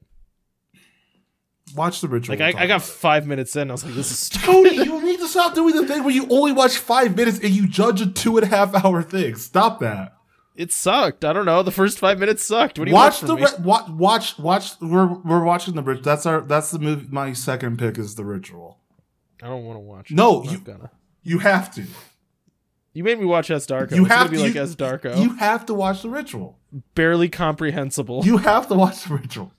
Watch 1.74 2.00
The 2.00 2.08
Ritual. 2.08 2.36
Like 2.36 2.54
I, 2.54 2.62
I 2.62 2.66
got 2.66 2.82
five 2.82 3.26
minutes 3.26 3.56
in. 3.56 3.70
I 3.70 3.72
was 3.74 3.84
like, 3.84 3.94
this 3.94 4.10
is 4.10 4.18
stupid. 4.26 4.44
Cody, 4.46 4.76
you 4.76 5.02
need 5.04 5.18
to 5.20 5.28
stop 5.28 5.54
doing 5.54 5.74
the 5.74 5.86
thing 5.86 6.04
where 6.04 6.14
you 6.14 6.26
only 6.30 6.52
watch 6.52 6.76
five 6.78 7.16
minutes 7.16 7.38
and 7.40 7.50
you 7.50 7.66
judge 7.68 8.00
a 8.00 8.06
two 8.06 8.36
and 8.38 8.46
a 8.46 8.48
half 8.48 8.74
hour 8.84 9.02
thing. 9.02 9.34
Stop 9.34 9.80
that. 9.80 10.14
It 10.54 10.72
sucked. 10.72 11.22
I 11.24 11.32
don't 11.34 11.44
know. 11.44 11.62
The 11.62 11.70
first 11.70 11.98
five 11.98 12.18
minutes 12.18 12.42
sucked. 12.42 12.78
What 12.78 12.86
do 12.86 12.90
you 12.90 12.94
watch 12.94 13.22
want 13.22 13.40
the 13.40 13.46
re- 13.46 13.62
watch 13.64 13.88
watch 13.90 14.38
watch. 14.38 14.70
We're 14.80 15.06
we're 15.06 15.44
watching 15.44 15.74
the 15.74 15.82
bridge. 15.82 16.02
That's 16.02 16.24
our 16.24 16.40
that's 16.40 16.70
the 16.70 16.78
movie. 16.78 17.06
My 17.10 17.32
second 17.34 17.78
pick 17.78 17.98
is 17.98 18.14
The 18.14 18.24
Ritual. 18.24 18.78
I 19.42 19.48
don't 19.48 19.64
want 19.64 19.76
to 19.76 19.80
watch. 19.80 20.10
No, 20.12 20.44
it. 20.44 20.52
You- 20.52 20.58
gonna. 20.58 20.90
You 21.22 21.40
have 21.40 21.74
to. 21.74 21.84
You 22.94 23.04
made 23.04 23.18
me 23.18 23.26
watch 23.26 23.50
S. 23.50 23.66
Darko. 23.66 23.94
You 23.94 24.06
it's 24.06 24.14
have 24.14 24.28
gonna 24.28 24.38
be 24.38 24.42
like 24.44 24.54
you- 24.54 24.62
S. 24.62 24.74
Darko. 24.76 25.20
You 25.20 25.34
have 25.34 25.66
to 25.66 25.74
watch 25.74 26.00
The 26.00 26.08
Ritual. 26.08 26.58
Barely 26.94 27.28
comprehensible. 27.28 28.24
You 28.24 28.38
have 28.38 28.68
to 28.68 28.74
watch 28.74 29.04
the 29.04 29.14
ritual. 29.14 29.52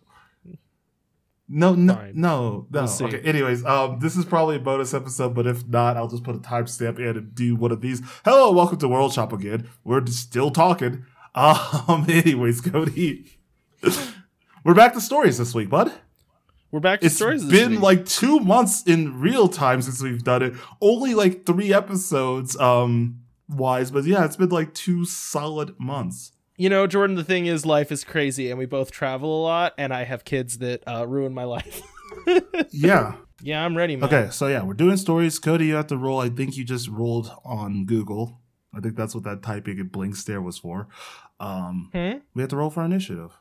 No, 1.50 1.76
no, 1.76 1.96
Fine. 1.96 2.12
no, 2.16 2.68
no. 2.70 2.82
We'll 3.00 3.08
okay. 3.08 3.22
Anyways, 3.22 3.64
um, 3.64 4.00
this 4.00 4.18
is 4.18 4.26
probably 4.26 4.58
a 4.58 4.60
bonus 4.60 4.94
episode, 4.94 5.34
but 5.34 5.48
if 5.48 5.66
not, 5.66 5.96
I'll 5.96 6.10
just 6.10 6.24
put 6.24 6.36
a 6.36 6.40
timestamp 6.40 7.00
in 7.00 7.16
and 7.18 7.34
do 7.34 7.56
one 7.56 7.72
of 7.72 7.80
these. 7.80 8.02
Hello, 8.26 8.52
welcome 8.52 8.78
to 8.80 8.88
World 8.90 9.14
Shop 9.14 9.32
again. 9.32 9.70
We're 9.86 10.06
still 10.08 10.52
talking. 10.52 11.06
Um, 11.36 12.06
anyways, 12.10 12.60
Cody, 12.62 13.38
we're 14.66 14.74
back 14.74 14.94
to 14.96 15.02
stories 15.02 15.38
this 15.38 15.54
week, 15.56 15.70
bud. 15.70 15.94
We're 16.70 16.82
back 16.82 17.00
to 17.00 17.06
It's 17.06 17.16
stories. 17.16 17.48
This 17.48 17.62
been 17.62 17.72
week. 17.74 17.82
like 17.82 18.06
two 18.06 18.42
months 18.42 18.84
in 18.84 19.18
real 19.22 19.48
time 19.48 19.82
since 19.82 20.02
we've 20.02 20.24
done 20.24 20.44
it. 20.44 20.54
Only 20.82 21.14
like 21.14 21.46
three 21.46 21.74
episodes, 21.74 22.58
um, 22.58 23.22
wise, 23.48 23.90
but 23.90 24.04
yeah, 24.04 24.26
it's 24.26 24.36
been 24.36 24.50
like 24.50 24.74
two 24.74 25.06
solid 25.06 25.80
months. 25.80 26.34
You 26.58 26.70
know, 26.70 26.88
Jordan. 26.88 27.16
The 27.16 27.24
thing 27.24 27.46
is, 27.46 27.66
life 27.66 27.92
is 27.92 28.04
crazy, 28.04 28.50
and 28.50 28.58
we 28.60 28.66
both 28.66 28.92
travel 28.92 29.40
a 29.40 29.42
lot, 29.44 29.74
and 29.78 29.94
I 29.94 30.04
have 30.04 30.26
kids 30.26 30.58
that 30.58 30.84
uh, 30.88 31.06
ruin 31.08 31.34
my 31.34 31.44
life. 31.46 31.82
Yeah. 32.72 33.16
yeah, 33.42 33.64
I'm 33.64 33.78
ready, 33.78 33.96
man. 33.96 34.06
Okay, 34.12 34.30
so 34.32 34.48
yeah, 34.48 34.64
we're 34.64 34.74
doing 34.74 34.98
stories. 34.98 35.40
Cody, 35.40 35.68
you 35.68 35.76
have 35.76 35.88
to 35.88 35.98
roll. 35.98 36.20
I 36.20 36.30
think 36.30 36.58
you 36.58 36.64
just 36.66 36.88
rolled 36.90 37.32
on 37.46 37.86
Google. 37.86 38.40
I 38.74 38.80
think 38.80 38.96
that's 38.96 39.14
what 39.16 39.24
that 39.26 39.44
typing 39.44 39.80
and 39.80 39.92
blink 39.92 40.16
stare 40.16 40.42
was 40.42 40.58
for. 40.58 40.88
Um, 41.40 41.90
Hmm? 41.94 42.18
we 42.34 42.42
have 42.42 42.50
to 42.50 42.56
roll 42.58 42.70
for 42.70 42.84
initiative. 42.84 43.38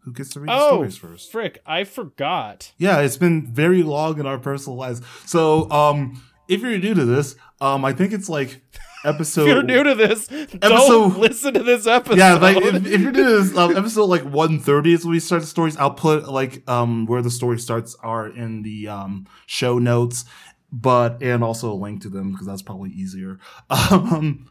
Who 0.00 0.12
gets 0.12 0.30
to 0.30 0.40
read 0.40 0.50
the 0.50 0.54
Oh, 0.54 0.68
stories 0.68 0.96
first? 0.96 1.32
frick! 1.32 1.60
I 1.66 1.84
forgot. 1.84 2.72
Yeah, 2.78 3.00
it's 3.00 3.16
been 3.16 3.52
very 3.52 3.82
long 3.82 4.18
in 4.20 4.26
our 4.26 4.38
personal 4.38 4.76
lives. 4.76 5.00
So, 5.26 5.70
um, 5.70 6.22
if 6.48 6.60
you're 6.60 6.78
new 6.78 6.94
to 6.94 7.04
this, 7.04 7.34
um, 7.60 7.84
I 7.84 7.92
think 7.92 8.12
it's 8.12 8.28
like 8.28 8.62
episode. 9.04 9.42
if 9.42 9.46
you're 9.48 9.62
new 9.62 9.82
to 9.82 9.94
this, 9.94 10.30
Episode- 10.30 10.60
don't 10.60 11.18
listen 11.18 11.54
to 11.54 11.62
this 11.62 11.86
episode. 11.86 12.18
yeah, 12.18 12.34
like 12.34 12.56
if, 12.58 12.86
if 12.86 13.00
you're 13.00 13.12
new 13.12 13.24
to 13.24 13.42
this 13.42 13.56
um, 13.56 13.76
episode, 13.76 14.04
like 14.06 14.22
130 14.24 14.92
is 14.92 15.04
when 15.04 15.12
we 15.12 15.20
start 15.20 15.42
the 15.42 15.46
stories. 15.48 15.76
I'll 15.76 15.90
put 15.92 16.28
like 16.28 16.68
um 16.68 17.06
where 17.06 17.22
the 17.22 17.30
story 17.30 17.58
starts 17.58 17.96
are 18.02 18.26
in 18.28 18.62
the 18.62 18.88
um 18.88 19.26
show 19.46 19.78
notes, 19.78 20.24
but 20.72 21.22
and 21.22 21.42
also 21.44 21.72
a 21.72 21.74
link 21.74 22.02
to 22.02 22.08
them 22.08 22.32
because 22.32 22.46
that's 22.46 22.62
probably 22.62 22.90
easier. 22.90 23.38
Um, 23.70 24.48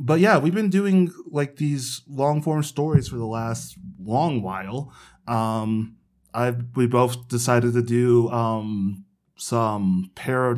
but 0.00 0.18
yeah, 0.18 0.38
we've 0.38 0.54
been 0.54 0.70
doing 0.70 1.12
like 1.30 1.56
these 1.56 2.02
long 2.08 2.42
form 2.42 2.64
stories 2.64 3.06
for 3.06 3.16
the 3.16 3.26
last 3.26 3.76
long 4.02 4.42
while. 4.42 4.92
Um, 5.28 5.96
I 6.34 6.50
we 6.74 6.86
both 6.88 7.28
decided 7.28 7.74
to 7.74 7.82
do 7.82 8.28
um 8.30 9.04
some 9.36 10.10
para 10.16 10.56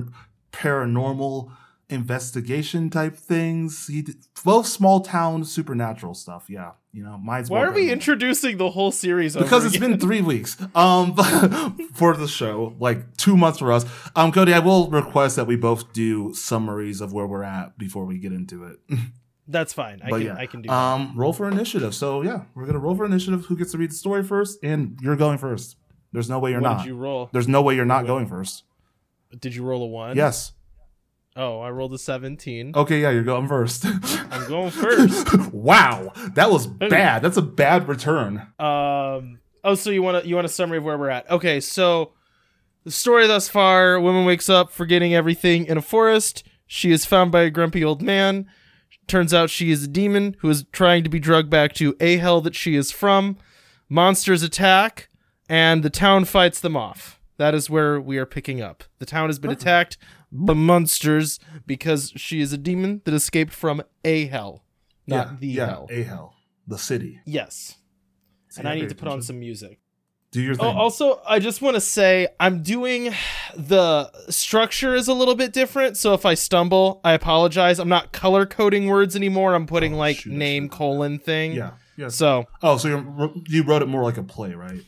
paranormal 0.52 1.50
investigation 1.94 2.90
type 2.90 3.16
things. 3.16 3.86
He 3.86 4.02
did, 4.02 4.16
both 4.44 4.66
small 4.66 5.00
town 5.00 5.44
supernatural 5.44 6.14
stuff. 6.14 6.46
Yeah, 6.48 6.72
you 6.92 7.02
know, 7.02 7.16
mine's 7.16 7.48
Why 7.48 7.60
more 7.60 7.68
are 7.68 7.72
we 7.72 7.90
introducing 7.90 8.58
the 8.58 8.70
whole 8.70 8.90
series? 8.92 9.36
because 9.36 9.64
it's 9.64 9.76
again? 9.76 9.92
been 9.92 10.00
three 10.00 10.20
weeks 10.20 10.56
um 10.74 11.14
for 11.94 12.16
the 12.16 12.28
show 12.28 12.74
like 12.78 13.16
two 13.16 13.36
months 13.36 13.58
for 13.58 13.72
us 13.72 13.84
um 14.16 14.30
cody 14.32 14.52
i 14.52 14.58
will 14.58 14.88
request 14.90 15.36
that 15.36 15.46
we 15.46 15.56
both 15.56 15.92
do 15.92 16.32
summaries 16.34 17.00
of 17.00 17.12
where 17.12 17.26
we're 17.26 17.42
at 17.42 17.76
before 17.78 18.04
we 18.04 18.18
get 18.18 18.32
into 18.32 18.64
it 18.64 18.78
That's 19.48 19.72
fine. 19.74 20.00
I 20.02 20.08
but 20.10 20.18
can 20.18 20.26
yeah 20.26 20.36
I 20.36 20.46
can 20.46 20.62
do. 20.62 20.68
that. 20.68 20.74
um 20.74 21.12
roll 21.16 21.32
for 21.32 21.48
initiative 21.48 21.94
so 21.94 22.22
yeah 22.22 22.42
we're 22.54 22.66
gonna 22.66 22.78
roll 22.78 22.94
for 22.96 23.04
initiative 23.04 23.46
who 23.46 23.56
gets 23.56 23.72
to 23.72 23.78
read 23.78 23.90
the 23.90 23.94
story 23.94 24.22
first 24.22 24.58
and 24.62 24.98
you're 25.02 25.16
going 25.16 25.38
first 25.38 25.76
there's 26.12 26.28
no 26.30 26.38
way 26.38 26.50
you're 26.52 26.60
what 26.60 26.68
not 26.70 26.78
did 26.78 26.86
you 26.88 26.96
roll? 26.96 27.28
there's 27.32 27.48
no 27.48 27.60
way 27.62 27.74
you're 27.74 27.84
not 27.84 28.02
What? 28.04 28.08
going 28.08 28.26
first 28.26 28.64
Did 29.38 29.54
you 29.54 29.64
roll 29.64 29.82
a 29.82 29.86
one? 29.86 30.16
yes 30.16 30.52
Oh, 31.36 31.60
I 31.60 31.70
rolled 31.70 31.92
a 31.94 31.98
seventeen. 31.98 32.72
okay 32.76 33.00
yeah 33.00 33.10
you're 33.10 33.24
going 33.24 33.48
first 33.48 33.84
I'm 33.86 34.46
going 34.48 34.70
first. 34.70 35.52
wow 35.52 36.12
that 36.34 36.50
was 36.50 36.66
bad 36.66 37.22
that's 37.22 37.36
a 37.36 37.42
bad 37.42 37.88
return 37.88 38.38
Um. 38.58 39.38
Oh, 39.66 39.74
so 39.74 39.90
you 39.90 40.02
want 40.02 40.22
to 40.22 40.28
you 40.28 40.34
want 40.34 40.44
a 40.44 40.48
summary 40.50 40.76
of 40.78 40.84
where 40.84 40.98
we're 40.98 41.08
at? 41.08 41.30
Okay, 41.30 41.58
so 41.58 42.12
the 42.84 42.90
story 42.90 43.26
thus 43.26 43.48
far: 43.48 43.98
woman 43.98 44.26
wakes 44.26 44.48
up 44.50 44.70
forgetting 44.70 45.14
everything 45.14 45.64
in 45.66 45.78
a 45.78 45.82
forest. 45.82 46.44
She 46.66 46.90
is 46.92 47.06
found 47.06 47.32
by 47.32 47.42
a 47.42 47.50
grumpy 47.50 47.82
old 47.82 48.02
man. 48.02 48.46
Turns 49.06 49.32
out 49.32 49.48
she 49.50 49.70
is 49.70 49.84
a 49.84 49.88
demon 49.88 50.36
who 50.40 50.50
is 50.50 50.64
trying 50.72 51.02
to 51.04 51.08
be 51.10 51.18
drugged 51.18 51.48
back 51.50 51.72
to 51.74 51.96
a 51.98 52.18
hell 52.18 52.40
that 52.42 52.54
she 52.54 52.74
is 52.74 52.90
from. 52.92 53.38
Monsters 53.88 54.42
attack, 54.42 55.08
and 55.48 55.82
the 55.82 55.90
town 55.90 56.26
fights 56.26 56.60
them 56.60 56.76
off. 56.76 57.18
That 57.38 57.54
is 57.54 57.68
where 57.70 57.98
we 58.00 58.18
are 58.18 58.26
picking 58.26 58.60
up. 58.60 58.84
The 58.98 59.06
town 59.06 59.28
has 59.30 59.38
been 59.38 59.50
attacked 59.50 59.96
by 60.34 60.52
monsters 60.54 61.38
because 61.66 62.12
she 62.16 62.40
is 62.40 62.52
a 62.52 62.58
demon 62.58 63.00
that 63.04 63.14
escaped 63.14 63.52
from 63.52 63.82
a 64.04 64.26
hell, 64.26 64.64
not 65.06 65.28
yeah, 65.30 65.36
the 65.40 65.46
yeah, 65.46 65.66
hell. 65.66 65.86
a 65.90 66.02
hell 66.02 66.34
the 66.66 66.76
city 66.78 67.20
yes. 67.24 67.76
And 68.58 68.68
I 68.68 68.74
need 68.74 68.88
to 68.88 68.94
put 68.94 69.08
on 69.08 69.20
some 69.22 69.38
music. 69.38 69.80
do 70.30 70.40
your 70.40 70.54
Oh, 70.54 70.56
thing 70.58 70.76
also, 70.76 71.20
I 71.26 71.38
just 71.40 71.60
want 71.62 71.74
to 71.74 71.80
say 71.80 72.28
I'm 72.38 72.62
doing 72.62 73.12
the 73.56 74.10
structure 74.30 74.94
is 74.94 75.08
a 75.08 75.12
little 75.14 75.34
bit 75.34 75.52
different. 75.52 75.96
So 75.96 76.14
if 76.14 76.24
I 76.24 76.34
stumble, 76.34 77.00
I 77.04 77.12
apologize. 77.14 77.78
I'm 77.80 77.88
not 77.88 78.12
color 78.12 78.46
coding 78.46 78.86
words 78.86 79.16
anymore. 79.16 79.54
I'm 79.54 79.66
putting 79.66 79.94
Oh, 79.94 79.98
like 79.98 80.18
shoot, 80.18 80.32
name 80.32 80.68
colon 80.68 81.18
thing. 81.18 81.52
yeah 81.52 81.72
yeah 81.96 82.08
So 82.08 82.46
Oh, 82.62 82.76
so 82.76 82.88
you're, 82.88 83.32
you 83.48 83.62
wrote 83.64 83.82
it 83.82 83.88
more 83.88 84.02
like 84.04 84.18
a 84.18 84.22
play, 84.22 84.54
right? 84.54 84.80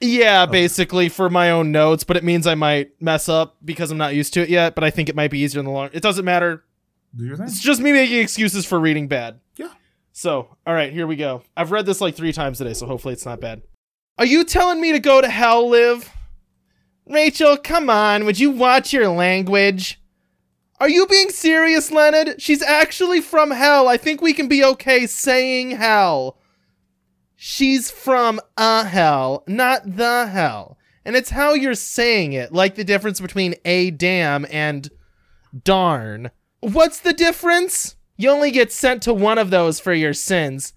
Yeah, 0.00 0.46
basically 0.46 1.08
for 1.08 1.30
my 1.30 1.50
own 1.50 1.72
notes, 1.72 2.04
but 2.04 2.16
it 2.16 2.24
means 2.24 2.46
I 2.46 2.54
might 2.54 2.90
mess 3.00 3.28
up 3.28 3.56
because 3.64 3.90
I'm 3.90 3.98
not 3.98 4.14
used 4.14 4.34
to 4.34 4.42
it 4.42 4.48
yet. 4.48 4.74
But 4.74 4.84
I 4.84 4.90
think 4.90 5.08
it 5.08 5.16
might 5.16 5.30
be 5.30 5.38
easier 5.38 5.60
in 5.60 5.66
the 5.66 5.72
long. 5.72 5.90
It 5.92 6.02
doesn't 6.02 6.24
matter. 6.24 6.64
Do 7.14 7.24
your 7.24 7.36
thing. 7.36 7.46
It's 7.46 7.60
just 7.60 7.80
me 7.80 7.92
making 7.92 8.18
excuses 8.18 8.66
for 8.66 8.78
reading 8.78 9.08
bad. 9.08 9.40
Yeah. 9.56 9.70
So, 10.12 10.56
all 10.66 10.74
right, 10.74 10.92
here 10.92 11.06
we 11.06 11.16
go. 11.16 11.42
I've 11.56 11.72
read 11.72 11.86
this 11.86 12.00
like 12.00 12.14
three 12.14 12.32
times 12.32 12.58
today, 12.58 12.74
so 12.74 12.86
hopefully 12.86 13.14
it's 13.14 13.26
not 13.26 13.40
bad. 13.40 13.62
Are 14.18 14.26
you 14.26 14.44
telling 14.44 14.80
me 14.80 14.92
to 14.92 14.98
go 14.98 15.20
to 15.20 15.28
hell, 15.28 15.68
Liv? 15.68 16.10
Rachel, 17.06 17.56
come 17.56 17.88
on. 17.88 18.24
Would 18.24 18.38
you 18.38 18.50
watch 18.50 18.92
your 18.92 19.08
language? 19.08 20.00
Are 20.78 20.88
you 20.88 21.06
being 21.06 21.30
serious, 21.30 21.90
Leonard? 21.90 22.40
She's 22.40 22.62
actually 22.62 23.20
from 23.20 23.50
hell. 23.50 23.88
I 23.88 23.96
think 23.96 24.20
we 24.20 24.32
can 24.32 24.48
be 24.48 24.64
okay 24.64 25.06
saying 25.06 25.72
hell. 25.72 26.38
She's 27.36 27.90
from 27.90 28.40
a 28.56 28.84
hell, 28.84 29.44
not 29.46 29.96
the 29.96 30.26
hell. 30.26 30.78
And 31.04 31.14
it's 31.14 31.30
how 31.30 31.54
you're 31.54 31.74
saying 31.74 32.32
it, 32.32 32.52
like 32.52 32.74
the 32.74 32.82
difference 32.82 33.20
between 33.20 33.54
a 33.64 33.90
damn 33.90 34.46
and 34.50 34.90
darn. 35.62 36.30
What's 36.60 36.98
the 36.98 37.12
difference? 37.12 37.94
You 38.16 38.30
only 38.30 38.50
get 38.50 38.72
sent 38.72 39.02
to 39.02 39.14
one 39.14 39.38
of 39.38 39.50
those 39.50 39.78
for 39.78 39.92
your 39.92 40.14
sins. 40.14 40.72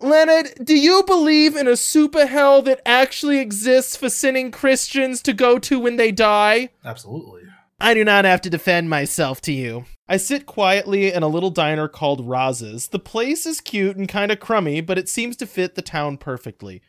Leonard, 0.00 0.50
do 0.62 0.78
you 0.78 1.02
believe 1.04 1.56
in 1.56 1.66
a 1.66 1.76
super 1.76 2.26
hell 2.26 2.60
that 2.62 2.82
actually 2.84 3.38
exists 3.38 3.96
for 3.96 4.10
sinning 4.10 4.50
Christians 4.50 5.22
to 5.22 5.32
go 5.32 5.58
to 5.60 5.80
when 5.80 5.96
they 5.96 6.12
die? 6.12 6.68
Absolutely. 6.84 7.42
I 7.80 7.94
do 7.94 8.04
not 8.04 8.26
have 8.26 8.42
to 8.42 8.50
defend 8.50 8.90
myself 8.90 9.40
to 9.42 9.52
you. 9.52 9.86
I 10.06 10.18
sit 10.18 10.44
quietly 10.44 11.10
in 11.12 11.22
a 11.22 11.28
little 11.28 11.48
diner 11.48 11.88
called 11.88 12.28
Roz's. 12.28 12.88
The 12.88 12.98
place 12.98 13.46
is 13.46 13.62
cute 13.62 13.96
and 13.96 14.06
kind 14.06 14.30
of 14.30 14.38
crummy, 14.38 14.82
but 14.82 14.98
it 14.98 15.08
seems 15.08 15.34
to 15.36 15.46
fit 15.46 15.76
the 15.76 15.82
town 15.82 16.18
perfectly. 16.18 16.82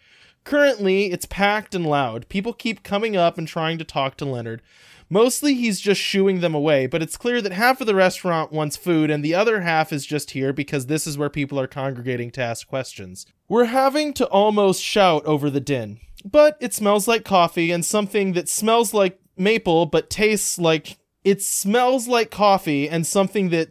Currently, 0.43 1.11
it's 1.11 1.25
packed 1.25 1.73
and 1.73 1.85
loud. 1.85 2.27
People 2.27 2.51
keep 2.51 2.83
coming 2.83 3.15
up 3.15 3.37
and 3.37 3.47
trying 3.47 3.77
to 3.77 3.85
talk 3.85 4.17
to 4.17 4.25
Leonard. 4.25 4.61
Mostly 5.09 5.53
he's 5.53 5.79
just 5.79 6.01
shooing 6.01 6.41
them 6.41 6.53
away, 6.53 6.87
but 6.87 7.01
it's 7.01 7.15
clear 7.15 7.41
that 7.41 7.53
half 7.53 7.79
of 7.79 7.87
the 7.87 7.95
restaurant 7.95 8.51
wants 8.51 8.75
food 8.75 9.09
and 9.09 9.23
the 9.23 9.33
other 9.33 9.61
half 9.61 9.93
is 9.93 10.05
just 10.05 10.31
here 10.31 10.51
because 10.51 10.87
this 10.87 11.07
is 11.07 11.17
where 11.17 11.29
people 11.29 11.59
are 11.59 11.67
congregating 11.67 12.31
to 12.31 12.41
ask 12.41 12.67
questions. 12.67 13.25
We're 13.47 13.65
having 13.65 14.13
to 14.15 14.27
almost 14.27 14.83
shout 14.83 15.25
over 15.25 15.49
the 15.49 15.61
din. 15.61 15.99
But 16.25 16.57
it 16.59 16.73
smells 16.73 17.07
like 17.07 17.23
coffee 17.23 17.71
and 17.71 17.85
something 17.85 18.33
that 18.33 18.49
smells 18.49 18.93
like 18.93 19.19
maple 19.37 19.85
but 19.85 20.09
tastes 20.09 20.59
like 20.59 20.97
it 21.25 21.41
smells 21.41 22.07
like 22.07 22.31
coffee 22.31 22.87
and 22.87 23.05
something 23.05 23.49
that 23.49 23.69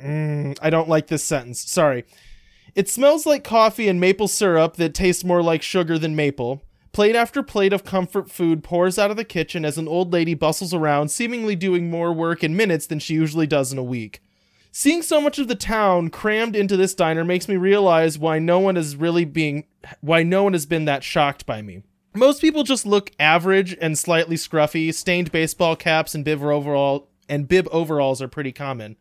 Mm, 0.00 0.58
I 0.60 0.70
don't 0.70 0.88
like 0.88 1.06
this 1.06 1.24
sentence. 1.24 1.70
Sorry. 1.70 2.04
It 2.74 2.88
smells 2.88 3.24
like 3.24 3.44
coffee 3.44 3.88
and 3.88 4.00
maple 4.00 4.28
syrup 4.28 4.76
that 4.76 4.94
tastes 4.94 5.24
more 5.24 5.42
like 5.42 5.62
sugar 5.62 5.98
than 5.98 6.14
maple. 6.14 6.62
Plate 6.92 7.16
after 7.16 7.42
plate 7.42 7.72
of 7.72 7.84
comfort 7.84 8.30
food 8.30 8.62
pours 8.62 8.98
out 8.98 9.10
of 9.10 9.16
the 9.16 9.24
kitchen 9.24 9.64
as 9.64 9.78
an 9.78 9.88
old 9.88 10.12
lady 10.12 10.34
bustles 10.34 10.74
around, 10.74 11.10
seemingly 11.10 11.56
doing 11.56 11.90
more 11.90 12.12
work 12.12 12.42
in 12.42 12.56
minutes 12.56 12.86
than 12.86 12.98
she 12.98 13.14
usually 13.14 13.46
does 13.46 13.72
in 13.72 13.78
a 13.78 13.82
week. 13.82 14.20
Seeing 14.72 15.02
so 15.02 15.20
much 15.20 15.38
of 15.38 15.48
the 15.48 15.54
town 15.54 16.10
crammed 16.10 16.54
into 16.54 16.76
this 16.76 16.94
diner 16.94 17.24
makes 17.24 17.48
me 17.48 17.56
realize 17.56 18.18
why 18.18 18.38
no 18.38 18.58
one 18.58 18.76
is 18.76 18.96
really 18.96 19.24
being 19.24 19.64
why 20.00 20.22
no 20.22 20.42
one 20.42 20.52
has 20.52 20.66
been 20.66 20.84
that 20.84 21.04
shocked 21.04 21.46
by 21.46 21.62
me. 21.62 21.82
Most 22.16 22.40
people 22.40 22.62
just 22.62 22.86
look 22.86 23.12
average 23.20 23.76
and 23.78 23.98
slightly 23.98 24.36
scruffy. 24.36 24.92
Stained 24.92 25.30
baseball 25.30 25.76
caps 25.76 26.14
and 26.14 26.24
bib 26.24 26.42
overall 26.42 27.10
and 27.28 27.46
bib 27.46 27.68
overalls 27.70 28.22
are 28.22 28.28
pretty 28.28 28.52
common. 28.52 28.96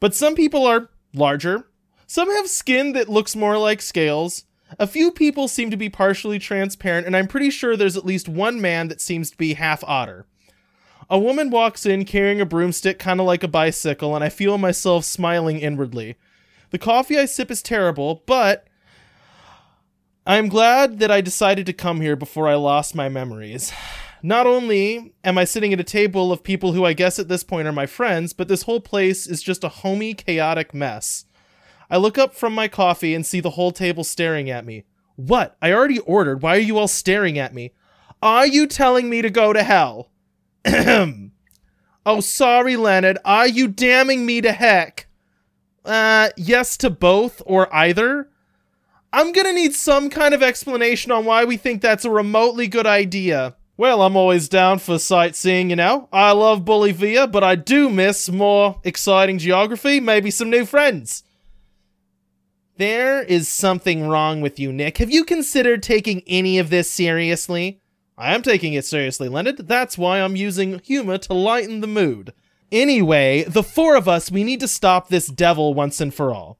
But 0.00 0.14
some 0.14 0.34
people 0.34 0.66
are 0.66 0.90
larger. 1.14 1.68
Some 2.06 2.30
have 2.34 2.48
skin 2.48 2.92
that 2.94 3.08
looks 3.08 3.36
more 3.36 3.56
like 3.58 3.80
scales. 3.80 4.44
A 4.78 4.86
few 4.86 5.12
people 5.12 5.46
seem 5.48 5.70
to 5.70 5.76
be 5.76 5.88
partially 5.88 6.38
transparent, 6.38 7.06
and 7.06 7.16
I'm 7.16 7.28
pretty 7.28 7.50
sure 7.50 7.76
there's 7.76 7.96
at 7.96 8.06
least 8.06 8.28
one 8.28 8.60
man 8.60 8.88
that 8.88 9.00
seems 9.00 9.30
to 9.30 9.36
be 9.36 9.54
half 9.54 9.84
otter. 9.84 10.26
A 11.08 11.18
woman 11.18 11.50
walks 11.50 11.86
in 11.86 12.04
carrying 12.04 12.40
a 12.40 12.46
broomstick, 12.46 12.98
kind 12.98 13.20
of 13.20 13.26
like 13.26 13.42
a 13.42 13.48
bicycle, 13.48 14.14
and 14.14 14.24
I 14.24 14.30
feel 14.30 14.58
myself 14.58 15.04
smiling 15.04 15.58
inwardly. 15.58 16.16
The 16.70 16.78
coffee 16.78 17.18
I 17.18 17.26
sip 17.26 17.50
is 17.50 17.62
terrible, 17.62 18.22
but 18.26 18.66
I'm 20.24 20.48
glad 20.48 21.00
that 21.00 21.10
I 21.10 21.20
decided 21.20 21.66
to 21.66 21.72
come 21.72 22.00
here 22.00 22.14
before 22.14 22.46
I 22.46 22.54
lost 22.54 22.94
my 22.94 23.08
memories. 23.08 23.72
Not 24.22 24.46
only 24.46 25.14
am 25.24 25.36
I 25.36 25.42
sitting 25.42 25.72
at 25.72 25.80
a 25.80 25.84
table 25.84 26.30
of 26.30 26.44
people 26.44 26.72
who 26.72 26.84
I 26.84 26.92
guess 26.92 27.18
at 27.18 27.26
this 27.26 27.42
point 27.42 27.66
are 27.66 27.72
my 27.72 27.86
friends, 27.86 28.32
but 28.32 28.46
this 28.46 28.62
whole 28.62 28.80
place 28.80 29.26
is 29.26 29.42
just 29.42 29.64
a 29.64 29.68
homey, 29.68 30.14
chaotic 30.14 30.72
mess. 30.72 31.24
I 31.90 31.96
look 31.96 32.18
up 32.18 32.36
from 32.36 32.54
my 32.54 32.68
coffee 32.68 33.14
and 33.14 33.26
see 33.26 33.40
the 33.40 33.50
whole 33.50 33.72
table 33.72 34.04
staring 34.04 34.48
at 34.48 34.64
me. 34.64 34.84
What? 35.16 35.56
I 35.60 35.72
already 35.72 35.98
ordered. 35.98 36.40
Why 36.40 36.54
are 36.56 36.60
you 36.60 36.78
all 36.78 36.86
staring 36.86 37.36
at 37.36 37.52
me? 37.52 37.72
Are 38.22 38.46
you 38.46 38.68
telling 38.68 39.10
me 39.10 39.22
to 39.22 39.30
go 39.30 39.52
to 39.52 39.64
hell? 39.64 40.12
oh, 42.06 42.20
sorry, 42.20 42.76
Leonard. 42.76 43.18
Are 43.24 43.48
you 43.48 43.66
damning 43.66 44.24
me 44.24 44.40
to 44.40 44.52
heck? 44.52 45.08
Uh, 45.84 46.28
yes 46.36 46.76
to 46.76 46.90
both 46.90 47.42
or 47.44 47.74
either? 47.74 48.28
I'm 49.12 49.32
gonna 49.32 49.52
need 49.52 49.74
some 49.74 50.08
kind 50.08 50.32
of 50.32 50.42
explanation 50.42 51.12
on 51.12 51.26
why 51.26 51.44
we 51.44 51.58
think 51.58 51.82
that's 51.82 52.06
a 52.06 52.10
remotely 52.10 52.66
good 52.66 52.86
idea. 52.86 53.56
Well, 53.76 54.02
I'm 54.02 54.16
always 54.16 54.48
down 54.48 54.78
for 54.78 54.98
sightseeing, 54.98 55.70
you 55.70 55.76
know. 55.76 56.08
I 56.12 56.32
love 56.32 56.64
Bolivia, 56.64 57.26
but 57.26 57.44
I 57.44 57.54
do 57.56 57.90
miss 57.90 58.30
more 58.30 58.80
exciting 58.84 59.38
geography, 59.38 60.00
maybe 60.00 60.30
some 60.30 60.48
new 60.48 60.64
friends. 60.64 61.24
There 62.78 63.22
is 63.22 63.48
something 63.48 64.08
wrong 64.08 64.40
with 64.40 64.58
you, 64.58 64.72
Nick. 64.72 64.98
Have 64.98 65.10
you 65.10 65.24
considered 65.24 65.82
taking 65.82 66.22
any 66.26 66.58
of 66.58 66.70
this 66.70 66.90
seriously? 66.90 67.80
I 68.16 68.34
am 68.34 68.42
taking 68.42 68.72
it 68.74 68.84
seriously, 68.84 69.28
Leonard. 69.28 69.68
That's 69.68 69.98
why 69.98 70.20
I'm 70.20 70.36
using 70.36 70.78
humor 70.78 71.18
to 71.18 71.34
lighten 71.34 71.80
the 71.80 71.86
mood. 71.86 72.32
Anyway, 72.70 73.44
the 73.44 73.62
four 73.62 73.94
of 73.94 74.08
us, 74.08 74.30
we 74.30 74.42
need 74.42 74.60
to 74.60 74.68
stop 74.68 75.08
this 75.08 75.26
devil 75.26 75.74
once 75.74 76.00
and 76.00 76.14
for 76.14 76.32
all. 76.32 76.58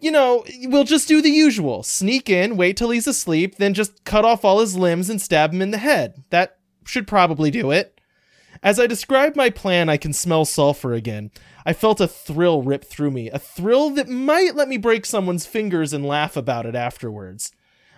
You 0.00 0.10
know, 0.10 0.44
we'll 0.64 0.84
just 0.84 1.08
do 1.08 1.20
the 1.20 1.30
usual 1.30 1.82
sneak 1.82 2.30
in, 2.30 2.56
wait 2.56 2.76
till 2.76 2.90
he's 2.90 3.06
asleep, 3.06 3.56
then 3.56 3.74
just 3.74 4.04
cut 4.04 4.24
off 4.24 4.44
all 4.44 4.60
his 4.60 4.76
limbs 4.76 5.10
and 5.10 5.20
stab 5.20 5.52
him 5.52 5.60
in 5.60 5.70
the 5.70 5.78
head. 5.78 6.24
That 6.30 6.58
should 6.84 7.06
probably 7.06 7.50
do 7.50 7.70
it. 7.70 8.00
As 8.62 8.80
I 8.80 8.86
describe 8.86 9.36
my 9.36 9.50
plan, 9.50 9.88
I 9.88 9.96
can 9.96 10.12
smell 10.12 10.44
sulfur 10.44 10.92
again. 10.94 11.30
I 11.64 11.72
felt 11.72 12.00
a 12.00 12.08
thrill 12.08 12.62
rip 12.62 12.84
through 12.84 13.10
me, 13.10 13.30
a 13.30 13.38
thrill 13.38 13.90
that 13.90 14.08
might 14.08 14.54
let 14.54 14.68
me 14.68 14.76
break 14.76 15.06
someone's 15.06 15.46
fingers 15.46 15.92
and 15.92 16.04
laugh 16.04 16.36
about 16.36 16.66
it 16.66 16.74
afterwards. 16.74 17.52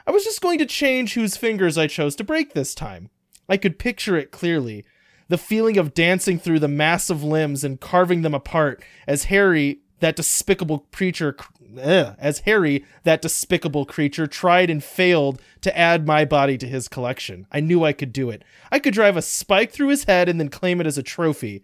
I 0.07 0.11
was 0.11 0.25
just 0.25 0.41
going 0.41 0.59
to 0.59 0.67
change 0.67 1.15
whose 1.15 1.37
fingers 1.37 1.79
I 1.79 1.87
chose 1.87 2.15
to 2.17 2.25
break 2.25 2.53
this 2.53 2.75
time. 2.75 3.11
I 3.49 3.57
could 3.57 3.79
picture 3.79 4.17
it 4.17 4.31
clearly. 4.33 4.85
the 5.33 5.39
feeling 5.39 5.79
of 5.79 5.95
dancing 5.95 6.39
through 6.39 6.59
the 6.59 6.69
massive 6.69 7.25
limbs 7.25 7.65
and 7.65 7.81
carving 7.81 8.21
them 8.21 8.35
apart 8.35 8.85
as 9.07 9.25
Harry, 9.25 9.79
that 10.03 10.17
despicable 10.17 10.87
creature, 10.93 11.35
ugh, 11.83 12.15
as 12.19 12.41
Harry, 12.41 12.85
that 13.05 13.23
despicable 13.23 13.87
creature, 13.87 14.27
tried 14.27 14.69
and 14.69 14.83
failed 14.85 15.41
to 15.63 15.77
add 15.77 16.07
my 16.07 16.25
body 16.25 16.59
to 16.59 16.67
his 16.67 16.89
collection. 16.89 17.47
I 17.51 17.61
knew 17.61 17.85
I 17.85 17.93
could 17.93 18.13
do 18.13 18.29
it. 18.29 18.45
I 18.71 18.79
could 18.79 18.93
drive 18.93 19.17
a 19.17 19.23
spike 19.23 19.73
through 19.73 19.89
his 19.89 20.05
head 20.05 20.29
and 20.29 20.39
then 20.39 20.49
claim 20.49 20.81
it 20.81 20.87
as 20.87 20.99
a 20.99 21.03
trophy, 21.03 21.63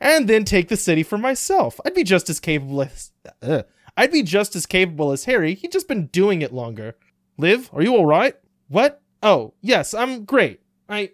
and 0.00 0.28
then 0.28 0.44
take 0.44 0.68
the 0.68 0.76
city 0.76 1.02
for 1.02 1.18
myself. 1.18 1.78
I'd 1.84 1.94
be 1.94 2.04
just 2.04 2.28
as 2.28 2.40
capable 2.40 2.82
as. 2.82 3.12
Ugh. 3.42 3.64
I'd 3.96 4.10
be 4.10 4.22
just 4.22 4.56
as 4.56 4.66
capable 4.66 5.12
as 5.12 5.26
Harry. 5.26 5.54
He'd 5.54 5.70
just 5.70 5.86
been 5.86 6.06
doing 6.06 6.42
it 6.42 6.52
longer. 6.52 6.96
Liv, 7.38 7.70
are 7.72 7.82
you 7.82 7.94
all 7.94 8.06
right? 8.06 8.34
What? 8.68 9.00
Oh, 9.22 9.54
yes, 9.60 9.94
I'm 9.94 10.24
great. 10.24 10.60
I 10.88 11.10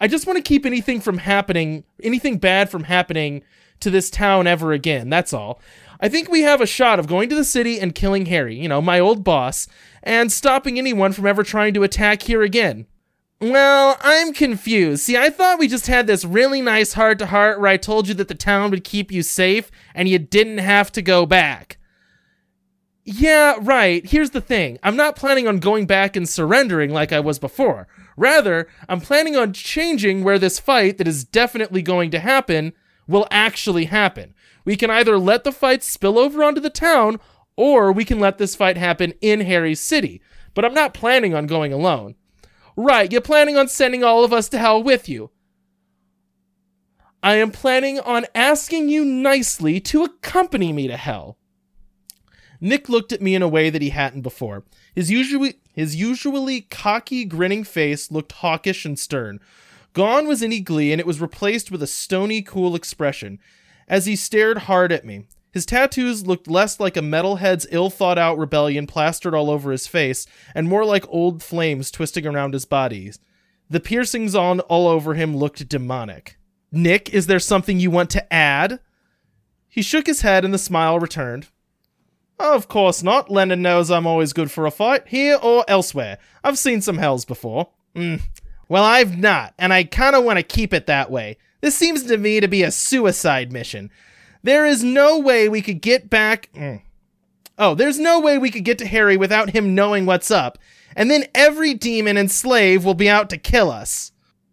I 0.00 0.08
just 0.08 0.26
want 0.26 0.36
to 0.36 0.42
keep 0.42 0.64
anything 0.64 1.00
from 1.00 1.18
happening, 1.18 1.84
anything 2.02 2.38
bad 2.38 2.70
from 2.70 2.84
happening 2.84 3.42
to 3.80 3.90
this 3.90 4.10
town 4.10 4.46
ever 4.46 4.72
again. 4.72 5.10
That's 5.10 5.32
all. 5.32 5.60
I 6.02 6.08
think 6.08 6.28
we 6.28 6.40
have 6.42 6.60
a 6.60 6.66
shot 6.66 6.98
of 6.98 7.06
going 7.06 7.28
to 7.28 7.36
the 7.36 7.44
city 7.44 7.78
and 7.78 7.94
killing 7.94 8.26
Harry, 8.26 8.56
you 8.56 8.68
know, 8.68 8.82
my 8.82 8.98
old 8.98 9.22
boss, 9.22 9.68
and 10.02 10.32
stopping 10.32 10.76
anyone 10.76 11.12
from 11.12 11.28
ever 11.28 11.44
trying 11.44 11.74
to 11.74 11.84
attack 11.84 12.22
here 12.22 12.42
again. 12.42 12.86
Well, 13.40 13.96
I'm 14.00 14.32
confused. 14.32 15.04
See, 15.04 15.16
I 15.16 15.30
thought 15.30 15.60
we 15.60 15.68
just 15.68 15.86
had 15.86 16.08
this 16.08 16.24
really 16.24 16.60
nice 16.60 16.94
heart 16.94 17.20
to 17.20 17.26
heart 17.26 17.60
where 17.60 17.70
I 17.70 17.76
told 17.76 18.08
you 18.08 18.14
that 18.14 18.26
the 18.26 18.34
town 18.34 18.72
would 18.72 18.82
keep 18.82 19.12
you 19.12 19.22
safe 19.22 19.70
and 19.94 20.08
you 20.08 20.18
didn't 20.18 20.58
have 20.58 20.90
to 20.92 21.02
go 21.02 21.24
back. 21.24 21.78
Yeah, 23.04 23.56
right. 23.60 24.04
Here's 24.04 24.30
the 24.30 24.40
thing 24.40 24.78
I'm 24.82 24.96
not 24.96 25.16
planning 25.16 25.46
on 25.46 25.58
going 25.58 25.86
back 25.86 26.16
and 26.16 26.28
surrendering 26.28 26.92
like 26.92 27.12
I 27.12 27.20
was 27.20 27.38
before. 27.38 27.86
Rather, 28.16 28.68
I'm 28.88 29.00
planning 29.00 29.36
on 29.36 29.52
changing 29.52 30.24
where 30.24 30.38
this 30.38 30.58
fight 30.58 30.98
that 30.98 31.08
is 31.08 31.24
definitely 31.24 31.82
going 31.82 32.10
to 32.10 32.20
happen 32.20 32.72
will 33.08 33.26
actually 33.30 33.86
happen. 33.86 34.34
We 34.64 34.76
can 34.76 34.90
either 34.90 35.18
let 35.18 35.44
the 35.44 35.52
fight 35.52 35.82
spill 35.82 36.18
over 36.18 36.42
onto 36.42 36.60
the 36.60 36.70
town, 36.70 37.18
or 37.56 37.92
we 37.92 38.04
can 38.04 38.20
let 38.20 38.38
this 38.38 38.54
fight 38.54 38.76
happen 38.76 39.14
in 39.20 39.40
Harry's 39.40 39.80
city. 39.80 40.22
But 40.54 40.64
I'm 40.64 40.74
not 40.74 40.94
planning 40.94 41.34
on 41.34 41.46
going 41.46 41.72
alone. 41.72 42.14
Right, 42.76 43.10
you're 43.10 43.20
planning 43.20 43.56
on 43.56 43.68
sending 43.68 44.02
all 44.02 44.24
of 44.24 44.32
us 44.32 44.48
to 44.50 44.58
hell 44.58 44.82
with 44.82 45.08
you. 45.08 45.30
I 47.22 47.36
am 47.36 47.50
planning 47.50 48.00
on 48.00 48.26
asking 48.34 48.88
you 48.88 49.04
nicely 49.04 49.78
to 49.80 50.04
accompany 50.04 50.72
me 50.72 50.88
to 50.88 50.96
hell. 50.96 51.38
Nick 52.60 52.88
looked 52.88 53.12
at 53.12 53.22
me 53.22 53.34
in 53.34 53.42
a 53.42 53.48
way 53.48 53.70
that 53.70 53.82
he 53.82 53.90
hadn't 53.90 54.22
before. 54.22 54.64
His 54.94 55.10
usually 55.10 55.56
his 55.74 55.96
usually 55.96 56.62
cocky, 56.62 57.24
grinning 57.24 57.64
face 57.64 58.10
looked 58.10 58.32
hawkish 58.32 58.84
and 58.84 58.98
stern. 58.98 59.40
Gone 59.94 60.26
was 60.26 60.42
any 60.42 60.60
glee, 60.60 60.92
and 60.92 61.00
it 61.00 61.06
was 61.06 61.20
replaced 61.20 61.70
with 61.70 61.82
a 61.82 61.86
stony, 61.86 62.42
cool 62.42 62.74
expression 62.74 63.38
as 63.92 64.06
he 64.06 64.16
stared 64.16 64.56
hard 64.56 64.90
at 64.90 65.04
me. 65.04 65.26
His 65.52 65.66
tattoos 65.66 66.26
looked 66.26 66.48
less 66.48 66.80
like 66.80 66.96
a 66.96 67.02
metalhead's 67.02 67.66
ill 67.70 67.90
thought 67.90 68.16
out 68.16 68.38
rebellion 68.38 68.86
plastered 68.86 69.34
all 69.34 69.50
over 69.50 69.70
his 69.70 69.86
face, 69.86 70.26
and 70.54 70.66
more 70.66 70.86
like 70.86 71.04
old 71.10 71.42
flames 71.42 71.90
twisting 71.90 72.26
around 72.26 72.54
his 72.54 72.64
body. 72.64 73.12
The 73.68 73.80
piercings 73.80 74.34
on 74.34 74.60
all 74.60 74.88
over 74.88 75.12
him 75.12 75.36
looked 75.36 75.68
demonic. 75.68 76.38
Nick, 76.72 77.10
is 77.10 77.26
there 77.26 77.38
something 77.38 77.78
you 77.78 77.90
want 77.90 78.08
to 78.10 78.32
add? 78.32 78.80
He 79.68 79.82
shook 79.82 80.06
his 80.06 80.22
head 80.22 80.42
and 80.42 80.54
the 80.54 80.58
smile 80.58 80.98
returned. 80.98 81.48
Of 82.40 82.68
course 82.68 83.02
not. 83.02 83.30
Lennon 83.30 83.60
knows 83.60 83.90
I'm 83.90 84.06
always 84.06 84.32
good 84.32 84.50
for 84.50 84.64
a 84.64 84.70
fight, 84.70 85.06
here 85.08 85.38
or 85.42 85.66
elsewhere. 85.68 86.16
I've 86.42 86.58
seen 86.58 86.80
some 86.80 86.96
hells 86.96 87.26
before. 87.26 87.68
Mm. 87.94 88.22
Well, 88.70 88.84
I've 88.84 89.18
not, 89.18 89.52
and 89.58 89.70
I 89.70 89.84
kinda 89.84 90.18
want 90.18 90.38
to 90.38 90.42
keep 90.42 90.72
it 90.72 90.86
that 90.86 91.10
way. 91.10 91.36
This 91.62 91.76
seems 91.76 92.02
to 92.02 92.18
me 92.18 92.40
to 92.40 92.48
be 92.48 92.62
a 92.62 92.70
suicide 92.70 93.52
mission. 93.52 93.90
There 94.42 94.66
is 94.66 94.82
no 94.82 95.18
way 95.18 95.48
we 95.48 95.62
could 95.62 95.80
get 95.80 96.10
back. 96.10 96.50
Mm. 96.54 96.82
Oh, 97.56 97.74
there's 97.74 98.00
no 98.00 98.18
way 98.18 98.36
we 98.36 98.50
could 98.50 98.64
get 98.64 98.78
to 98.78 98.86
Harry 98.86 99.16
without 99.16 99.50
him 99.50 99.74
knowing 99.74 100.04
what's 100.04 100.30
up, 100.30 100.58
and 100.96 101.10
then 101.10 101.26
every 101.34 101.74
demon 101.74 102.16
and 102.16 102.30
slave 102.30 102.84
will 102.84 102.94
be 102.94 103.08
out 103.08 103.30
to 103.30 103.38
kill 103.38 103.70
us. 103.70 104.10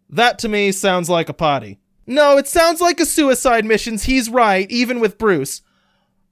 That 0.07 0.38
to 0.39 0.47
me 0.47 0.72
sounds 0.72 1.10
like 1.10 1.30
a 1.30 1.34
party. 1.34 1.80
No, 2.05 2.38
it 2.38 2.47
sounds 2.47 2.80
like 2.80 2.99
a 2.99 3.05
suicide 3.05 3.66
mission. 3.66 3.97
He's 3.97 4.30
right, 4.30 4.70
even 4.70 4.99
with 4.99 5.18
Bruce. 5.18 5.62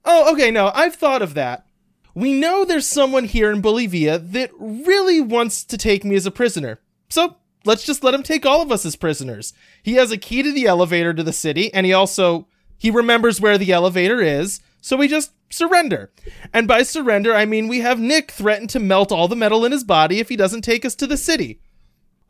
Oh, 0.04 0.32
okay, 0.32 0.50
no, 0.50 0.70
I've 0.74 0.94
thought 0.94 1.22
of 1.22 1.34
that. 1.34 1.66
We 2.14 2.32
know 2.32 2.64
there's 2.64 2.86
someone 2.86 3.24
here 3.24 3.50
in 3.50 3.60
Bolivia 3.60 4.18
that 4.18 4.50
really 4.58 5.20
wants 5.20 5.64
to 5.64 5.76
take 5.76 6.04
me 6.04 6.14
as 6.14 6.26
a 6.26 6.30
prisoner. 6.30 6.80
So 7.08 7.36
let's 7.68 7.84
just 7.84 8.02
let 8.02 8.14
him 8.14 8.22
take 8.22 8.46
all 8.46 8.62
of 8.62 8.72
us 8.72 8.86
as 8.86 8.96
prisoners. 8.96 9.52
He 9.82 9.94
has 9.94 10.10
a 10.10 10.16
key 10.16 10.42
to 10.42 10.50
the 10.50 10.66
elevator 10.66 11.12
to 11.12 11.22
the 11.22 11.34
city, 11.34 11.72
and 11.72 11.84
he 11.84 11.92
also 11.92 12.48
he 12.78 12.90
remembers 12.90 13.40
where 13.40 13.58
the 13.58 13.72
elevator 13.72 14.20
is, 14.22 14.60
so 14.80 14.96
we 14.96 15.06
just 15.06 15.32
surrender. 15.50 16.10
And 16.52 16.66
by 16.66 16.82
surrender, 16.82 17.34
I 17.34 17.44
mean 17.44 17.68
we 17.68 17.80
have 17.80 18.00
Nick 18.00 18.30
threaten 18.30 18.68
to 18.68 18.80
melt 18.80 19.12
all 19.12 19.28
the 19.28 19.36
metal 19.36 19.64
in 19.64 19.72
his 19.72 19.84
body 19.84 20.18
if 20.18 20.30
he 20.30 20.36
doesn't 20.36 20.62
take 20.62 20.84
us 20.84 20.94
to 20.96 21.06
the 21.06 21.18
city. 21.18 21.60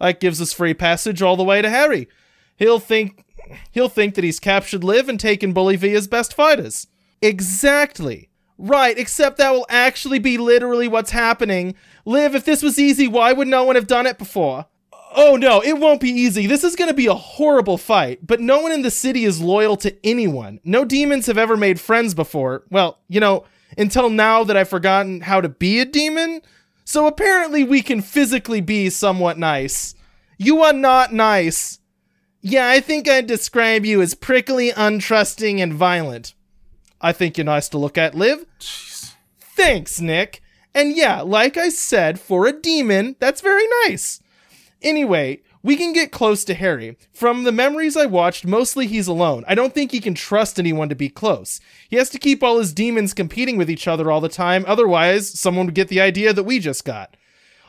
That 0.00 0.20
gives 0.20 0.40
us 0.40 0.52
free 0.52 0.74
passage 0.74 1.22
all 1.22 1.36
the 1.36 1.44
way 1.44 1.62
to 1.62 1.70
Harry. 1.70 2.08
He'll 2.56 2.80
think 2.80 3.24
he'll 3.70 3.88
think 3.88 4.16
that 4.16 4.24
he's 4.24 4.40
captured 4.40 4.82
Liv 4.82 5.08
and 5.08 5.20
taken 5.20 5.52
Bolivia's 5.52 6.08
best 6.08 6.34
fighters. 6.34 6.88
Exactly. 7.22 8.28
Right, 8.60 8.98
except 8.98 9.38
that 9.38 9.52
will 9.52 9.66
actually 9.68 10.18
be 10.18 10.36
literally 10.36 10.88
what's 10.88 11.12
happening. 11.12 11.76
Liv, 12.04 12.34
if 12.34 12.44
this 12.44 12.60
was 12.60 12.76
easy, 12.76 13.06
why 13.06 13.32
would 13.32 13.46
no 13.46 13.62
one 13.62 13.76
have 13.76 13.86
done 13.86 14.04
it 14.04 14.18
before? 14.18 14.66
Oh 15.20 15.34
no, 15.34 15.60
it 15.60 15.78
won't 15.78 16.00
be 16.00 16.10
easy. 16.10 16.46
This 16.46 16.62
is 16.62 16.76
going 16.76 16.88
to 16.88 16.94
be 16.94 17.08
a 17.08 17.14
horrible 17.14 17.76
fight, 17.76 18.24
but 18.24 18.38
no 18.38 18.60
one 18.60 18.70
in 18.70 18.82
the 18.82 18.90
city 18.90 19.24
is 19.24 19.40
loyal 19.40 19.76
to 19.78 19.96
anyone. 20.06 20.60
No 20.62 20.84
demons 20.84 21.26
have 21.26 21.36
ever 21.36 21.56
made 21.56 21.80
friends 21.80 22.14
before. 22.14 22.62
Well, 22.70 23.00
you 23.08 23.18
know, 23.18 23.44
until 23.76 24.10
now 24.10 24.44
that 24.44 24.56
I've 24.56 24.68
forgotten 24.68 25.22
how 25.22 25.40
to 25.40 25.48
be 25.48 25.80
a 25.80 25.84
demon. 25.84 26.40
So 26.84 27.08
apparently 27.08 27.64
we 27.64 27.82
can 27.82 28.00
physically 28.00 28.60
be 28.60 28.90
somewhat 28.90 29.38
nice. 29.38 29.96
You 30.38 30.62
are 30.62 30.72
not 30.72 31.12
nice. 31.12 31.80
Yeah, 32.40 32.68
I 32.68 32.78
think 32.78 33.08
I'd 33.08 33.26
describe 33.26 33.84
you 33.84 34.00
as 34.00 34.14
prickly, 34.14 34.70
untrusting, 34.70 35.58
and 35.58 35.74
violent. 35.74 36.34
I 37.00 37.10
think 37.12 37.36
you're 37.36 37.44
nice 37.44 37.68
to 37.70 37.78
look 37.78 37.98
at, 37.98 38.14
Liv. 38.14 38.46
Jeez. 38.60 39.14
Thanks, 39.40 40.00
Nick. 40.00 40.42
And 40.72 40.96
yeah, 40.96 41.22
like 41.22 41.56
I 41.56 41.70
said, 41.70 42.20
for 42.20 42.46
a 42.46 42.52
demon, 42.52 43.16
that's 43.18 43.40
very 43.40 43.66
nice. 43.84 44.20
Anyway, 44.82 45.40
we 45.62 45.76
can 45.76 45.92
get 45.92 46.12
close 46.12 46.44
to 46.44 46.54
Harry. 46.54 46.96
From 47.12 47.44
the 47.44 47.52
memories 47.52 47.96
I 47.96 48.06
watched, 48.06 48.46
mostly 48.46 48.86
he's 48.86 49.08
alone. 49.08 49.44
I 49.48 49.54
don't 49.54 49.74
think 49.74 49.90
he 49.90 50.00
can 50.00 50.14
trust 50.14 50.58
anyone 50.58 50.88
to 50.88 50.94
be 50.94 51.08
close. 51.08 51.60
He 51.88 51.96
has 51.96 52.10
to 52.10 52.18
keep 52.18 52.42
all 52.42 52.58
his 52.58 52.72
demons 52.72 53.12
competing 53.12 53.56
with 53.56 53.68
each 53.68 53.88
other 53.88 54.10
all 54.10 54.20
the 54.20 54.28
time, 54.28 54.64
otherwise, 54.68 55.38
someone 55.38 55.66
would 55.66 55.74
get 55.74 55.88
the 55.88 56.00
idea 56.00 56.32
that 56.32 56.44
we 56.44 56.58
just 56.60 56.84
got. 56.84 57.16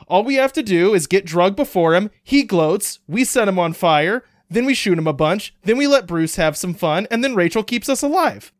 All 0.06 0.24
we 0.24 0.36
have 0.36 0.52
to 0.54 0.62
do 0.62 0.94
is 0.94 1.06
get 1.06 1.24
drugged 1.24 1.56
before 1.56 1.94
him, 1.94 2.10
he 2.22 2.42
gloats, 2.42 3.00
we 3.06 3.24
set 3.24 3.48
him 3.48 3.58
on 3.58 3.72
fire, 3.72 4.24
then 4.48 4.64
we 4.64 4.74
shoot 4.74 4.98
him 4.98 5.06
a 5.06 5.12
bunch, 5.12 5.54
then 5.62 5.76
we 5.76 5.86
let 5.86 6.06
Bruce 6.06 6.36
have 6.36 6.56
some 6.56 6.74
fun, 6.74 7.06
and 7.10 7.22
then 7.22 7.36
Rachel 7.36 7.62
keeps 7.62 7.88
us 7.88 8.02
alive. 8.02 8.52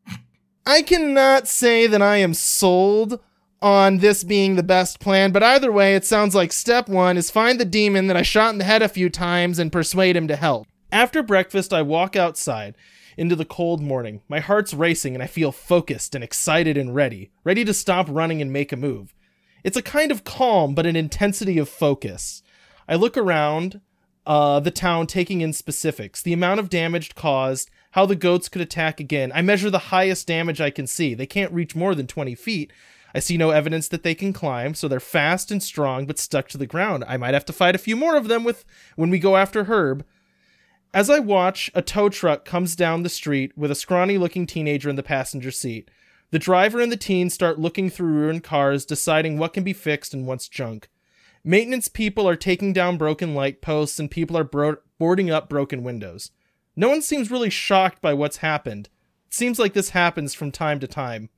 I 0.65 0.81
cannot 0.81 1.47
say 1.47 1.87
that 1.87 2.01
I 2.01 2.17
am 2.17 2.33
sold 2.33 3.19
on 3.61 3.97
this 3.97 4.23
being 4.23 4.55
the 4.55 4.63
best 4.63 4.99
plan, 4.99 5.31
but 5.31 5.43
either 5.43 5.71
way, 5.71 5.95
it 5.95 6.05
sounds 6.05 6.33
like 6.33 6.51
step 6.51 6.89
one 6.89 7.17
is 7.17 7.29
find 7.29 7.59
the 7.59 7.65
demon 7.65 8.07
that 8.07 8.17
I 8.17 8.23
shot 8.23 8.51
in 8.51 8.57
the 8.57 8.63
head 8.63 8.81
a 8.81 8.89
few 8.89 9.09
times 9.09 9.59
and 9.59 9.71
persuade 9.71 10.15
him 10.15 10.27
to 10.27 10.35
help. 10.35 10.67
After 10.91 11.21
breakfast, 11.21 11.71
I 11.71 11.81
walk 11.83 12.15
outside 12.15 12.75
into 13.17 13.35
the 13.35 13.45
cold 13.45 13.81
morning. 13.81 14.21
My 14.27 14.39
heart's 14.39 14.73
racing 14.73 15.13
and 15.13 15.23
I 15.23 15.27
feel 15.27 15.51
focused 15.51 16.15
and 16.15 16.23
excited 16.23 16.77
and 16.77 16.95
ready, 16.95 17.31
ready 17.43 17.63
to 17.65 17.73
stop 17.73 18.07
running 18.09 18.41
and 18.41 18.51
make 18.51 18.71
a 18.71 18.77
move. 18.77 19.13
It's 19.63 19.77
a 19.77 19.81
kind 19.81 20.11
of 20.11 20.23
calm, 20.23 20.73
but 20.73 20.85
an 20.85 20.95
intensity 20.95 21.57
of 21.57 21.69
focus. 21.69 22.41
I 22.87 22.95
look 22.95 23.15
around 23.15 23.81
uh, 24.25 24.59
the 24.59 24.71
town, 24.71 25.07
taking 25.07 25.41
in 25.41 25.53
specifics, 25.53 26.21
the 26.21 26.33
amount 26.33 26.59
of 26.59 26.69
damage 26.69 27.15
caused, 27.15 27.69
how 27.91 28.05
the 28.05 28.15
goats 28.15 28.49
could 28.49 28.61
attack 28.61 28.99
again. 28.99 29.31
I 29.33 29.41
measure 29.41 29.69
the 29.69 29.79
highest 29.79 30.27
damage 30.27 30.61
I 30.61 30.69
can 30.69 30.87
see. 30.87 31.13
They 31.13 31.25
can't 31.25 31.51
reach 31.51 31.75
more 31.75 31.95
than 31.95 32.07
20 32.07 32.35
feet. 32.35 32.71
I 33.13 33.19
see 33.19 33.37
no 33.37 33.49
evidence 33.49 33.87
that 33.89 34.03
they 34.03 34.15
can 34.15 34.33
climb, 34.33 34.73
so 34.73 34.87
they're 34.87 34.99
fast 34.99 35.51
and 35.51 35.61
strong 35.61 36.05
but 36.05 36.19
stuck 36.19 36.47
to 36.49 36.57
the 36.57 36.67
ground. 36.67 37.03
I 37.07 37.17
might 37.17 37.33
have 37.33 37.45
to 37.45 37.53
fight 37.53 37.75
a 37.75 37.79
few 37.79 37.95
more 37.95 38.15
of 38.15 38.27
them 38.27 38.43
with 38.43 38.65
when 38.95 39.09
we 39.09 39.19
go 39.19 39.37
after 39.37 39.65
Herb. 39.65 40.05
As 40.93 41.09
I 41.09 41.19
watch, 41.19 41.71
a 41.73 41.81
tow 41.81 42.09
truck 42.09 42.43
comes 42.43 42.75
down 42.75 43.03
the 43.03 43.09
street 43.09 43.57
with 43.57 43.71
a 43.71 43.75
scrawny 43.75 44.17
looking 44.17 44.45
teenager 44.45 44.89
in 44.89 44.97
the 44.97 45.03
passenger 45.03 45.51
seat. 45.51 45.89
The 46.31 46.39
driver 46.39 46.79
and 46.79 46.91
the 46.91 46.97
teen 46.97 47.29
start 47.29 47.59
looking 47.59 47.89
through 47.89 48.13
ruined 48.13 48.43
cars, 48.43 48.85
deciding 48.85 49.37
what 49.37 49.53
can 49.53 49.63
be 49.63 49.73
fixed 49.73 50.13
and 50.13 50.25
what's 50.25 50.47
junk. 50.47 50.89
Maintenance 51.43 51.87
people 51.87 52.27
are 52.27 52.35
taking 52.35 52.71
down 52.71 52.97
broken 52.97 53.33
light 53.33 53.61
posts 53.61 53.99
and 53.99 54.11
people 54.11 54.37
are 54.37 54.43
bro- 54.43 54.77
boarding 54.99 55.31
up 55.31 55.49
broken 55.49 55.83
windows. 55.83 56.31
No 56.75 56.89
one 56.89 57.01
seems 57.01 57.31
really 57.31 57.49
shocked 57.49 58.01
by 58.01 58.13
what's 58.13 58.37
happened. 58.37 58.89
It 59.27 59.33
seems 59.33 59.59
like 59.59 59.73
this 59.73 59.89
happens 59.89 60.33
from 60.33 60.51
time 60.51 60.79
to 60.79 60.87
time. 60.87 61.29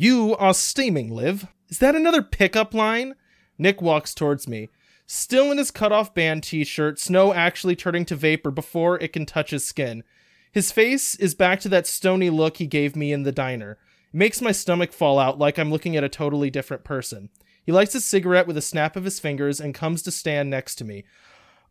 You 0.00 0.36
are 0.36 0.54
steaming, 0.54 1.10
Liv. 1.12 1.48
Is 1.68 1.80
that 1.80 1.96
another 1.96 2.22
pickup 2.22 2.72
line? 2.72 3.16
Nick 3.58 3.82
walks 3.82 4.14
towards 4.14 4.46
me. 4.46 4.68
Still 5.06 5.50
in 5.50 5.58
his 5.58 5.72
cut-off 5.72 6.14
band 6.14 6.44
t-shirt, 6.44 7.00
snow 7.00 7.34
actually 7.34 7.74
turning 7.74 8.04
to 8.04 8.14
vapor 8.14 8.52
before 8.52 8.96
it 9.00 9.12
can 9.12 9.26
touch 9.26 9.50
his 9.50 9.66
skin. 9.66 10.04
His 10.52 10.70
face 10.70 11.16
is 11.16 11.34
back 11.34 11.58
to 11.62 11.68
that 11.70 11.88
stony 11.88 12.30
look 12.30 12.58
he 12.58 12.66
gave 12.68 12.94
me 12.94 13.12
in 13.12 13.24
the 13.24 13.32
diner. 13.32 13.72
It 13.72 14.16
makes 14.16 14.40
my 14.40 14.52
stomach 14.52 14.92
fall 14.92 15.18
out 15.18 15.40
like 15.40 15.58
I'm 15.58 15.72
looking 15.72 15.96
at 15.96 16.04
a 16.04 16.08
totally 16.08 16.48
different 16.48 16.84
person. 16.84 17.28
He 17.66 17.72
lights 17.72 17.96
a 17.96 18.00
cigarette 18.00 18.46
with 18.46 18.56
a 18.56 18.62
snap 18.62 18.94
of 18.94 19.02
his 19.02 19.18
fingers 19.18 19.60
and 19.60 19.74
comes 19.74 20.02
to 20.02 20.12
stand 20.12 20.48
next 20.48 20.76
to 20.76 20.84
me. 20.84 21.06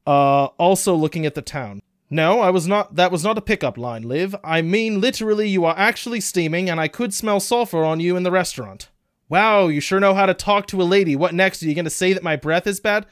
Uh, 0.06 0.48
also 0.58 0.96
looking 0.96 1.26
at 1.26 1.34
the 1.34 1.42
town. 1.42 1.80
No, 2.10 2.40
I 2.40 2.52
was 2.52 2.68
not. 2.68 2.96
That 2.96 3.12
was 3.12 3.24
not 3.24 3.38
a 3.38 3.42
pickup 3.42 3.78
line, 3.78 4.04
Liv. 4.04 4.36
I 4.44 4.62
mean, 4.62 5.02
literally, 5.02 5.50
you 5.50 5.66
are 5.66 5.78
actually 5.78 6.22
steaming, 6.22 6.70
and 6.70 6.80
I 6.80 6.88
could 6.88 7.14
smell 7.14 7.40
sulfur 7.40 7.84
on 7.84 8.00
you 8.00 8.16
in 8.16 8.24
the 8.24 8.32
restaurant. 8.32 8.90
Wow, 9.28 9.68
you 9.68 9.82
sure 9.82 10.00
know 10.00 10.14
how 10.14 10.26
to 10.26 10.34
talk 10.34 10.68
to 10.68 10.82
a 10.82 10.84
lady. 10.84 11.16
What 11.18 11.34
next? 11.34 11.62
Are 11.62 11.68
you 11.68 11.76
going 11.76 11.86
to 11.86 11.92
say 11.92 12.14
that 12.14 12.24
my 12.24 12.38
breath 12.38 12.66
is 12.66 12.80
bad? 12.80 13.06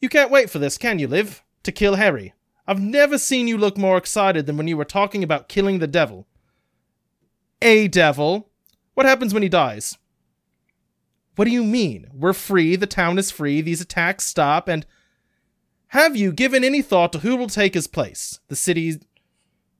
You 0.00 0.10
can't 0.10 0.30
wait 0.30 0.50
for 0.50 0.58
this, 0.58 0.76
can 0.76 0.98
you, 0.98 1.08
Liv? 1.08 1.42
To 1.62 1.72
kill 1.72 1.94
Harry. 1.94 2.34
I've 2.66 2.80
never 2.80 3.16
seen 3.16 3.48
you 3.48 3.56
look 3.56 3.78
more 3.78 3.96
excited 3.96 4.44
than 4.46 4.58
when 4.58 4.68
you 4.68 4.76
were 4.76 4.84
talking 4.84 5.24
about 5.24 5.48
killing 5.48 5.78
the 5.78 5.86
devil. 5.86 6.26
A 7.62 7.88
devil? 7.88 8.50
What 8.94 9.06
happens 9.06 9.32
when 9.32 9.42
he 9.42 9.48
dies? 9.48 9.96
What 11.36 11.46
do 11.46 11.50
you 11.50 11.64
mean? 11.64 12.08
We're 12.12 12.34
free, 12.34 12.76
the 12.76 12.86
town 12.86 13.18
is 13.18 13.30
free, 13.30 13.62
these 13.62 13.80
attacks 13.80 14.26
stop, 14.26 14.68
and. 14.68 14.84
Have 15.92 16.16
you 16.16 16.32
given 16.32 16.64
any 16.64 16.80
thought 16.80 17.12
to 17.12 17.18
who 17.18 17.36
will 17.36 17.48
take 17.48 17.74
his 17.74 17.86
place? 17.86 18.40
The 18.48 18.56
city. 18.56 18.98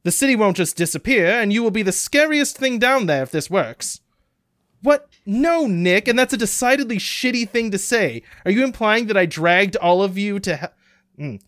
The 0.02 0.10
city 0.10 0.36
won't 0.36 0.58
just 0.58 0.76
disappear, 0.76 1.26
and 1.26 1.50
you 1.50 1.62
will 1.62 1.70
be 1.70 1.82
the 1.82 1.90
scariest 1.90 2.58
thing 2.58 2.78
down 2.78 3.06
there 3.06 3.22
if 3.22 3.30
this 3.30 3.48
works. 3.48 4.02
What? 4.82 5.08
No, 5.24 5.66
Nick, 5.66 6.06
and 6.08 6.18
that's 6.18 6.34
a 6.34 6.36
decidedly 6.36 6.98
shitty 6.98 7.48
thing 7.48 7.70
to 7.70 7.78
say. 7.78 8.22
Are 8.44 8.50
you 8.50 8.62
implying 8.62 9.06
that 9.06 9.16
I 9.16 9.24
dragged 9.24 9.74
all 9.76 10.02
of 10.02 10.18
you 10.18 10.38
to. 10.40 10.70
He- 11.16 11.22
mm. 11.22 11.40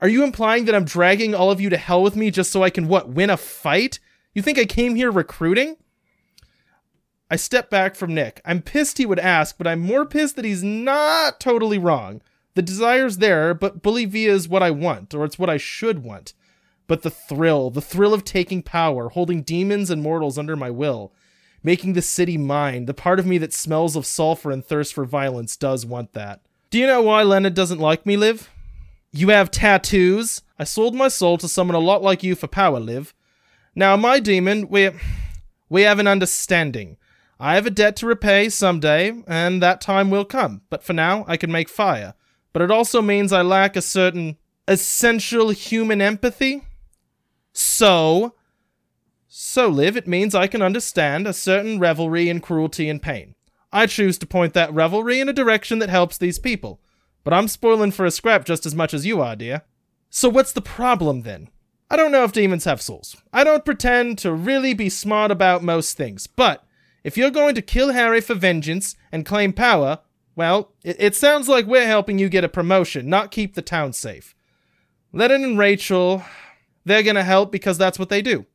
Are 0.00 0.08
you 0.08 0.22
implying 0.22 0.66
that 0.66 0.74
I'm 0.76 0.84
dragging 0.84 1.34
all 1.34 1.50
of 1.50 1.60
you 1.60 1.68
to 1.70 1.76
hell 1.76 2.00
with 2.00 2.14
me 2.14 2.30
just 2.30 2.52
so 2.52 2.62
I 2.62 2.70
can, 2.70 2.86
what, 2.86 3.08
win 3.08 3.28
a 3.28 3.36
fight? 3.36 3.98
You 4.34 4.42
think 4.42 4.56
I 4.56 4.66
came 4.66 4.94
here 4.94 5.10
recruiting? 5.10 5.78
I 7.28 7.34
step 7.34 7.70
back 7.70 7.96
from 7.96 8.14
Nick. 8.14 8.40
I'm 8.44 8.62
pissed 8.62 8.98
he 8.98 9.06
would 9.06 9.18
ask, 9.18 9.58
but 9.58 9.66
I'm 9.66 9.80
more 9.80 10.06
pissed 10.06 10.36
that 10.36 10.44
he's 10.44 10.62
not 10.62 11.40
totally 11.40 11.78
wrong. 11.78 12.22
The 12.54 12.62
desire's 12.62 13.18
there, 13.18 13.54
but 13.54 13.82
V 13.82 14.26
is 14.26 14.48
what 14.48 14.62
I 14.62 14.70
want, 14.70 15.14
or 15.14 15.24
it's 15.24 15.38
what 15.38 15.50
I 15.50 15.56
should 15.56 16.02
want. 16.02 16.34
But 16.86 17.02
the 17.02 17.10
thrill, 17.10 17.70
the 17.70 17.80
thrill 17.80 18.12
of 18.12 18.24
taking 18.24 18.62
power, 18.62 19.08
holding 19.08 19.42
demons 19.42 19.88
and 19.88 20.02
mortals 20.02 20.36
under 20.36 20.56
my 20.56 20.70
will, 20.70 21.12
making 21.62 21.94
the 21.94 22.02
city 22.02 22.36
mine, 22.36 22.86
the 22.86 22.94
part 22.94 23.18
of 23.18 23.26
me 23.26 23.38
that 23.38 23.54
smells 23.54 23.96
of 23.96 24.04
sulfur 24.04 24.50
and 24.50 24.64
thirst 24.64 24.92
for 24.92 25.04
violence 25.04 25.56
does 25.56 25.86
want 25.86 26.12
that. 26.12 26.40
Do 26.70 26.78
you 26.78 26.86
know 26.86 27.02
why 27.02 27.22
Leonard 27.22 27.54
doesn't 27.54 27.80
like 27.80 28.04
me, 28.04 28.16
Liv? 28.16 28.50
You 29.12 29.28
have 29.28 29.50
tattoos. 29.50 30.42
I 30.58 30.64
sold 30.64 30.94
my 30.94 31.08
soul 31.08 31.38
to 31.38 31.48
someone 31.48 31.74
a 31.74 31.78
lot 31.78 32.02
like 32.02 32.22
you 32.22 32.34
for 32.34 32.46
power, 32.48 32.80
Liv. 32.80 33.14
Now, 33.74 33.96
my 33.96 34.20
demon, 34.20 34.68
we 34.68 34.90
we 35.68 35.82
have 35.82 35.98
an 35.98 36.06
understanding. 36.06 36.98
I 37.40 37.54
have 37.54 37.66
a 37.66 37.70
debt 37.70 37.96
to 37.96 38.06
repay 38.06 38.50
someday, 38.50 39.22
and 39.26 39.62
that 39.62 39.80
time 39.80 40.10
will 40.10 40.24
come. 40.24 40.62
But 40.68 40.82
for 40.84 40.92
now, 40.92 41.24
I 41.26 41.36
can 41.36 41.50
make 41.50 41.68
fire. 41.68 42.14
But 42.52 42.62
it 42.62 42.70
also 42.70 43.00
means 43.00 43.32
I 43.32 43.42
lack 43.42 43.76
a 43.76 43.82
certain 43.82 44.36
essential 44.68 45.50
human 45.50 46.00
empathy. 46.00 46.62
So, 47.52 48.34
so 49.28 49.68
Liv, 49.68 49.96
it 49.96 50.06
means 50.06 50.34
I 50.34 50.46
can 50.46 50.62
understand 50.62 51.26
a 51.26 51.32
certain 51.32 51.78
revelry 51.78 52.28
in 52.28 52.40
cruelty 52.40 52.88
and 52.88 53.00
pain. 53.00 53.34
I 53.72 53.86
choose 53.86 54.18
to 54.18 54.26
point 54.26 54.52
that 54.54 54.72
revelry 54.72 55.20
in 55.20 55.28
a 55.28 55.32
direction 55.32 55.78
that 55.78 55.88
helps 55.88 56.18
these 56.18 56.38
people. 56.38 56.80
But 57.24 57.32
I'm 57.32 57.48
spoiling 57.48 57.90
for 57.90 58.04
a 58.04 58.10
scrap 58.10 58.44
just 58.44 58.66
as 58.66 58.74
much 58.74 58.92
as 58.92 59.06
you 59.06 59.20
are, 59.22 59.36
dear. 59.36 59.62
So 60.10 60.28
what's 60.28 60.52
the 60.52 60.60
problem 60.60 61.22
then? 61.22 61.48
I 61.90 61.96
don't 61.96 62.12
know 62.12 62.24
if 62.24 62.32
demons 62.32 62.64
have 62.64 62.82
souls. 62.82 63.16
I 63.32 63.44
don't 63.44 63.64
pretend 63.64 64.18
to 64.18 64.32
really 64.32 64.74
be 64.74 64.88
smart 64.88 65.30
about 65.30 65.62
most 65.62 65.96
things, 65.96 66.26
but 66.26 66.64
if 67.04 67.16
you're 67.16 67.30
going 67.30 67.54
to 67.54 67.62
kill 67.62 67.92
Harry 67.92 68.20
for 68.20 68.34
vengeance 68.34 68.96
and 69.10 69.26
claim 69.26 69.52
power, 69.52 70.00
well, 70.34 70.72
it, 70.82 70.96
it 70.98 71.14
sounds 71.14 71.48
like 71.48 71.66
we're 71.66 71.86
helping 71.86 72.18
you 72.18 72.28
get 72.28 72.44
a 72.44 72.48
promotion, 72.48 73.08
not 73.08 73.30
keep 73.30 73.54
the 73.54 73.62
town 73.62 73.92
safe. 73.92 74.34
Lennon 75.12 75.44
and 75.44 75.58
Rachel, 75.58 76.22
they're 76.84 77.02
gonna 77.02 77.24
help 77.24 77.52
because 77.52 77.78
that's 77.78 77.98
what 77.98 78.08
they 78.08 78.22
do. 78.22 78.46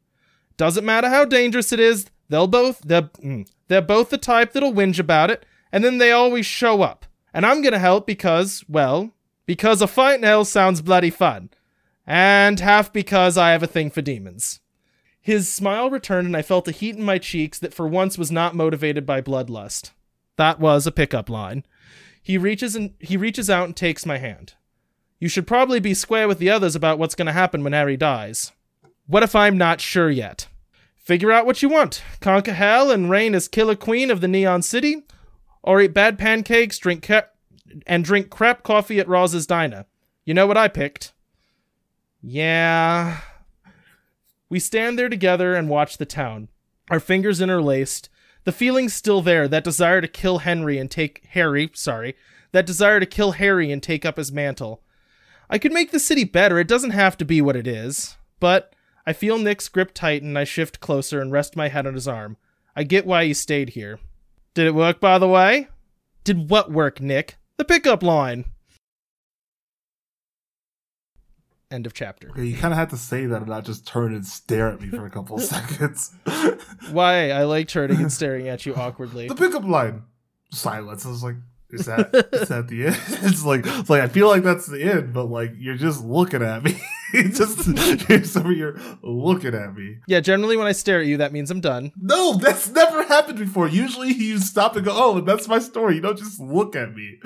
Doesn't 0.57 0.85
matter 0.85 1.09
how 1.09 1.25
dangerous 1.25 1.71
it 1.71 1.79
is, 1.79 2.07
they'll 2.29 2.47
both 2.47 2.81
they're, 2.81 3.03
mm, 3.03 3.47
they're 3.67 3.81
both 3.81 4.09
the 4.09 4.17
type 4.17 4.53
that'll 4.53 4.73
whinge 4.73 4.99
about 4.99 5.29
it, 5.29 5.45
and 5.71 5.83
then 5.83 5.97
they 5.97 6.11
always 6.11 6.45
show 6.45 6.81
up. 6.81 7.05
And 7.33 7.45
I'm 7.45 7.61
gonna 7.61 7.79
help 7.79 8.07
because, 8.07 8.63
well, 8.67 9.13
because 9.45 9.81
a 9.81 9.87
fight 9.87 10.17
in 10.17 10.23
hell 10.23 10.45
sounds 10.45 10.81
bloody 10.81 11.09
fun. 11.09 11.49
And 12.05 12.59
half 12.59 12.93
because 12.93 13.37
I 13.37 13.51
have 13.51 13.63
a 13.63 13.67
thing 13.67 13.89
for 13.89 14.01
demons. 14.01 14.61
His 15.19 15.51
smile 15.51 15.89
returned 15.89 16.25
and 16.25 16.37
I 16.37 16.41
felt 16.41 16.69
a 16.69 16.71
heat 16.71 16.95
in 16.95 17.03
my 17.03 17.17
cheeks 17.17 17.59
that 17.59 17.73
for 17.73 17.85
once 17.85 18.17
was 18.17 18.31
not 18.31 18.55
motivated 18.55 19.05
by 19.05 19.21
bloodlust. 19.21 19.91
That 20.37 20.59
was 20.59 20.87
a 20.87 20.91
pickup 20.91 21.29
line. 21.29 21.65
He 22.21 22.37
reaches 22.37 22.75
and 22.75 22.93
he 22.99 23.17
reaches 23.17 23.49
out 23.49 23.65
and 23.65 23.75
takes 23.75 24.05
my 24.05 24.17
hand. 24.17 24.53
You 25.19 25.29
should 25.29 25.47
probably 25.47 25.79
be 25.79 25.93
square 25.93 26.27
with 26.27 26.39
the 26.39 26.49
others 26.49 26.75
about 26.75 26.99
what's 26.99 27.15
going 27.15 27.25
to 27.25 27.31
happen 27.33 27.63
when 27.63 27.73
Harry 27.73 27.97
dies. 27.97 28.51
What 29.07 29.23
if 29.23 29.35
I'm 29.35 29.57
not 29.57 29.81
sure 29.81 30.09
yet? 30.09 30.47
Figure 30.95 31.31
out 31.31 31.45
what 31.45 31.61
you 31.61 31.69
want. 31.69 32.03
Conquer 32.19 32.53
hell 32.53 32.91
and 32.91 33.09
reign 33.09 33.33
as 33.33 33.47
killer 33.47 33.75
queen 33.75 34.11
of 34.11 34.21
the 34.21 34.27
Neon 34.27 34.61
City, 34.61 35.03
or 35.63 35.81
eat 35.81 35.93
bad 35.93 36.19
pancakes, 36.19 36.77
drink 36.77 37.07
ca- 37.07 37.29
and 37.87 38.03
drink 38.03 38.29
crap 38.29 38.61
coffee 38.61 38.99
at 38.99 39.07
Roz's 39.07 39.47
diner. 39.47 39.85
You 40.25 40.33
know 40.33 40.45
what 40.45 40.57
I 40.57 40.67
picked. 40.67 41.13
Yeah. 42.21 43.21
We 44.49 44.59
stand 44.59 44.99
there 44.99 45.09
together 45.09 45.55
and 45.55 45.69
watch 45.69 45.97
the 45.97 46.05
town, 46.05 46.49
our 46.91 46.99
fingers 46.99 47.41
interlaced. 47.41 48.09
The 48.47 48.53
feeling's 48.53 48.93
still 48.93 49.21
there, 49.21 49.49
that 49.49 49.65
desire 49.65 49.99
to 49.99 50.07
kill 50.07 50.37
Henry 50.37 50.77
and 50.77 50.89
take 50.89 51.25
Harry, 51.31 51.69
sorry, 51.73 52.15
that 52.53 52.65
desire 52.65 53.01
to 53.01 53.05
kill 53.05 53.33
Harry 53.33 53.73
and 53.73 53.83
take 53.83 54.05
up 54.05 54.15
his 54.15 54.31
mantle. 54.31 54.81
I 55.49 55.57
could 55.57 55.73
make 55.73 55.91
the 55.91 55.99
city 55.99 56.23
better, 56.23 56.57
it 56.57 56.69
doesn't 56.69 56.91
have 56.91 57.17
to 57.17 57.25
be 57.25 57.41
what 57.41 57.57
it 57.57 57.67
is. 57.67 58.15
But 58.39 58.73
I 59.05 59.11
feel 59.11 59.37
Nick's 59.37 59.67
grip 59.67 59.93
tighten, 59.93 60.37
I 60.37 60.45
shift 60.45 60.79
closer 60.79 61.19
and 61.19 61.29
rest 61.29 61.57
my 61.57 61.67
head 61.67 61.85
on 61.85 61.93
his 61.93 62.07
arm. 62.07 62.37
I 62.73 62.83
get 62.83 63.05
why 63.05 63.23
you 63.23 63.33
stayed 63.33 63.71
here. 63.71 63.99
Did 64.53 64.65
it 64.65 64.73
work, 64.73 65.01
by 65.01 65.19
the 65.19 65.27
way? 65.27 65.67
Did 66.23 66.49
what 66.49 66.71
work, 66.71 67.01
Nick? 67.01 67.35
The 67.57 67.65
pickup 67.65 68.01
line. 68.01 68.45
End 71.69 71.85
of 71.85 71.93
chapter. 71.93 72.29
Okay, 72.29 72.45
you 72.45 72.55
kind 72.57 72.73
of 72.73 72.77
had 72.77 72.89
to 72.91 72.97
say 72.97 73.25
that 73.25 73.37
and 73.37 73.47
not 73.47 73.65
just 73.65 73.85
turn 73.85 74.13
and 74.13 74.25
stare 74.25 74.69
at 74.69 74.79
me 74.79 74.87
for 74.87 75.05
a 75.05 75.09
couple 75.09 75.35
of 75.35 75.41
seconds. 75.55 76.11
Why? 76.91 77.31
I 77.31 77.43
like 77.43 77.67
turning 77.75 77.97
and 77.97 78.11
staring 78.11 78.47
at 78.47 78.65
you 78.65 78.73
awkwardly. 78.73 79.27
the 79.27 79.35
pickup 79.35 79.65
line, 79.65 80.03
silence. 80.51 81.05
I 81.05 81.09
was 81.09 81.23
like, 81.23 81.35
is 81.69 81.85
that 81.87 82.15
is 82.31 82.47
that 82.47 82.69
the 82.69 82.87
end? 82.87 82.95
It's 83.29 83.43
like 83.43 83.63
it's 83.65 83.89
like 83.89 84.01
I 84.01 84.07
feel 84.07 84.29
like 84.29 84.43
that's 84.43 84.67
the 84.67 84.81
end, 84.81 85.13
but 85.13 85.25
like 85.25 85.51
you're 85.57 85.75
just 85.75 86.05
looking 86.05 86.41
at 86.41 86.63
me. 86.63 86.79
just 87.13 87.67
you're, 87.67 88.51
you're 88.53 88.79
looking 89.01 89.53
at 89.53 89.75
me. 89.75 89.97
Yeah, 90.07 90.21
generally 90.21 90.55
when 90.55 90.67
I 90.67 90.71
stare 90.71 91.01
at 91.01 91.05
you, 91.07 91.17
that 91.17 91.33
means 91.33 91.51
I'm 91.51 91.59
done. 91.59 91.91
No, 91.99 92.35
that's 92.35 92.69
never 92.69 93.03
happened 93.03 93.39
before. 93.39 93.67
Usually 93.67 94.13
you 94.13 94.39
stop 94.39 94.77
and 94.77 94.85
go, 94.85 94.93
oh, 94.95 95.19
that's 95.19 95.49
my 95.49 95.59
story. 95.59 95.95
You 95.95 96.01
don't 96.01 96.17
just 96.17 96.39
look 96.39 96.77
at 96.77 96.95
me. 96.95 97.19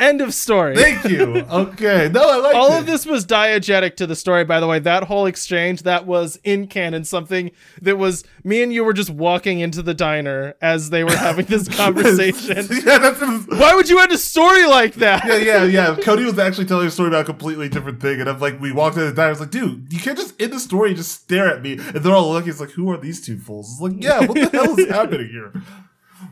End 0.00 0.22
of 0.22 0.32
story. 0.32 0.74
Thank 0.76 1.04
you. 1.04 1.36
Okay. 1.50 2.08
No, 2.10 2.28
I 2.28 2.36
like 2.36 2.54
All 2.56 2.72
of 2.72 2.86
this 2.86 3.04
was 3.04 3.26
diegetic 3.26 3.96
to 3.96 4.06
the 4.06 4.16
story, 4.16 4.44
by 4.44 4.58
the 4.58 4.66
way. 4.66 4.78
That 4.78 5.04
whole 5.04 5.26
exchange, 5.26 5.82
that 5.82 6.06
was 6.06 6.38
in 6.42 6.68
canon, 6.68 7.04
something 7.04 7.50
that 7.82 7.98
was 7.98 8.24
me 8.42 8.62
and 8.62 8.72
you 8.72 8.82
were 8.82 8.94
just 8.94 9.10
walking 9.10 9.60
into 9.60 9.82
the 9.82 9.92
diner 9.92 10.54
as 10.62 10.88
they 10.88 11.04
were 11.04 11.14
having 11.14 11.44
this 11.44 11.68
conversation. 11.76 12.56
yeah, 12.84 12.98
that's 12.98 13.20
Why 13.20 13.74
would 13.74 13.90
you 13.90 14.00
end 14.00 14.10
a 14.12 14.18
story 14.18 14.66
like 14.66 14.94
that? 14.94 15.26
yeah, 15.26 15.36
yeah, 15.36 15.64
yeah. 15.64 15.96
Cody 16.02 16.24
was 16.24 16.38
actually 16.38 16.64
telling 16.66 16.86
a 16.86 16.90
story 16.90 17.08
about 17.08 17.20
a 17.22 17.24
completely 17.24 17.68
different 17.68 18.00
thing, 18.00 18.20
and 18.20 18.28
I'm 18.30 18.40
like, 18.40 18.58
we 18.58 18.72
walked 18.72 18.96
in 18.96 19.04
the 19.04 19.12
diner. 19.12 19.26
I 19.28 19.30
was 19.30 19.40
like, 19.40 19.50
dude, 19.50 19.92
you 19.92 19.98
can't 20.00 20.16
just 20.16 20.40
end 20.40 20.52
the 20.54 20.60
story 20.60 20.88
and 20.90 20.96
just 20.96 21.12
stare 21.12 21.48
at 21.48 21.60
me. 21.60 21.72
And 21.72 21.96
they're 21.96 22.14
all 22.14 22.30
looking. 22.32 22.48
It's 22.48 22.60
like, 22.60 22.70
who 22.70 22.90
are 22.90 22.96
these 22.96 23.20
two 23.24 23.38
fools? 23.38 23.72
It's 23.72 23.80
like, 23.82 24.02
yeah, 24.02 24.20
what 24.20 24.34
the 24.34 24.48
hell 24.50 24.78
is 24.78 24.88
happening 24.90 25.28
here? 25.28 25.52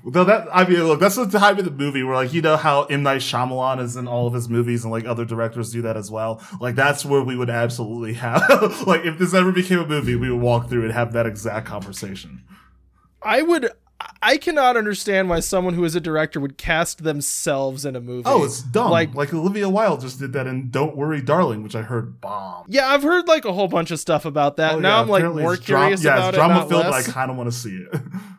No, 0.05 0.25
that 0.25 0.49
I 0.53 0.67
mean, 0.69 0.83
look, 0.85 1.01
that's 1.01 1.17
the 1.17 1.27
time 1.27 1.59
of 1.59 1.65
the 1.65 1.71
movie 1.71 2.03
where, 2.03 2.15
like, 2.15 2.33
you 2.33 2.43
know 2.43 2.57
how 2.57 2.85
M 2.85 3.03
Night 3.03 3.21
Shyamalan 3.21 3.81
is 3.81 3.97
in 3.97 4.07
all 4.09 4.27
of 4.27 4.35
his 4.35 4.49
movies, 4.49 4.85
and 4.85 4.93
like 4.93 5.05
other 5.07 5.25
directors 5.25 5.71
do 5.73 5.83
that 5.83 5.97
as 5.97 6.11
well. 6.11 6.43
Like, 6.61 6.75
that's 6.75 7.05
where 7.05 7.23
we 7.23 7.37
would 7.37 7.51
absolutely 7.51 8.15
have, 8.15 8.83
like, 8.87 9.05
if 9.05 9.19
this 9.19 9.35
ever 9.35 9.53
became 9.53 9.79
a 9.81 9.87
movie, 9.87 10.15
we 10.15 10.31
would 10.31 10.41
walk 10.41 10.69
through 10.69 10.85
and 10.85 10.93
have 10.93 11.13
that 11.15 11.27
exact 11.27 11.67
conversation. 11.67 12.43
I 13.23 13.43
would. 13.43 13.71
I 14.23 14.37
cannot 14.37 14.77
understand 14.77 15.29
why 15.29 15.41
someone 15.41 15.75
who 15.75 15.83
is 15.83 15.97
a 15.97 16.01
director 16.01 16.39
would 16.39 16.57
cast 16.57 17.03
themselves 17.03 17.85
in 17.85 17.97
a 17.97 18.01
movie. 18.01 18.23
Oh, 18.27 18.45
it's 18.45 18.63
dumb. 18.63 18.93
Like- 18.93 19.13
Like, 19.15 19.35
Olivia 19.35 19.69
Wilde 19.69 20.01
just 20.03 20.21
did 20.21 20.33
that 20.35 20.47
in 20.47 20.71
Don't 20.71 20.97
Worry, 20.97 21.21
Darling, 21.21 21.65
which 21.65 21.75
I 21.75 21.83
heard 21.83 22.21
bomb. 22.21 22.67
Yeah, 22.69 22.87
I've 22.87 23.03
heard 23.03 23.27
like 23.27 23.45
a 23.45 23.53
whole 23.53 23.67
bunch 23.67 23.91
of 23.91 23.99
stuff 23.99 24.25
about 24.25 24.57
that. 24.59 24.75
Oh, 24.75 24.79
now 24.79 24.97
yeah, 24.99 25.03
I'm 25.03 25.09
like 25.09 25.25
more 25.25 25.55
it's 25.55 25.65
dra- 25.65 25.81
curious 25.81 26.05
yeah, 26.05 26.15
about 26.15 26.29
it's 26.29 26.37
it. 26.37 26.39
drama 26.39 26.55
not 26.55 26.69
film, 26.69 26.83
but 26.85 26.93
I 26.95 27.03
kind 27.03 27.31
of 27.33 27.37
want 27.37 27.51
to 27.51 27.59
see 27.59 27.77
it. 27.77 28.01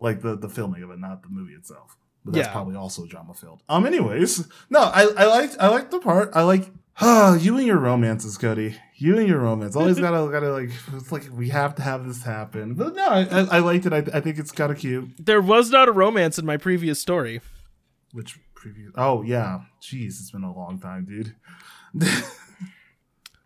like 0.00 0.22
the 0.22 0.36
the 0.36 0.48
filming 0.48 0.82
of 0.82 0.90
it, 0.90 0.98
not 0.98 1.22
the 1.22 1.28
movie 1.28 1.54
itself. 1.54 1.96
but 2.24 2.34
that's 2.34 2.46
Yeah. 2.46 2.52
probably 2.52 2.76
also 2.76 3.06
drama 3.06 3.34
filled. 3.34 3.62
Um. 3.68 3.86
Anyways, 3.86 4.46
no, 4.70 4.80
I 4.80 5.02
I 5.16 5.24
liked 5.26 5.56
I 5.60 5.68
liked 5.68 5.90
the 5.90 6.00
part. 6.00 6.30
I 6.34 6.42
like 6.42 6.70
ah 7.00 7.34
you 7.44 7.56
and 7.56 7.66
your 7.66 7.78
romances, 7.78 8.36
Cody. 8.38 8.76
You 8.96 9.16
and 9.18 9.28
your 9.28 9.38
romance 9.38 9.76
always 9.76 9.98
gotta 10.04 10.30
gotta 10.30 10.50
like 10.52 10.70
it's 10.94 11.12
like 11.12 11.28
we 11.32 11.48
have 11.50 11.74
to 11.76 11.82
have 11.82 12.06
this 12.06 12.22
happen. 12.24 12.74
But 12.74 12.94
no, 12.96 13.06
I, 13.06 13.20
I, 13.22 13.40
I 13.40 13.58
liked 13.60 13.86
it. 13.86 13.92
I, 13.92 13.98
I 14.12 14.20
think 14.20 14.38
it's 14.38 14.50
kind 14.52 14.72
of 14.72 14.78
cute. 14.78 15.10
There 15.24 15.40
was 15.40 15.70
not 15.70 15.88
a 15.88 15.92
romance 15.92 16.38
in 16.38 16.44
my 16.46 16.56
previous 16.56 17.00
story. 17.00 17.40
Which 18.12 18.38
previous? 18.54 18.90
Oh 18.96 19.22
yeah, 19.22 19.60
jeez, 19.80 20.18
it's 20.20 20.30
been 20.32 20.42
a 20.44 20.52
long 20.52 20.80
time, 20.80 21.04
dude. 21.04 21.34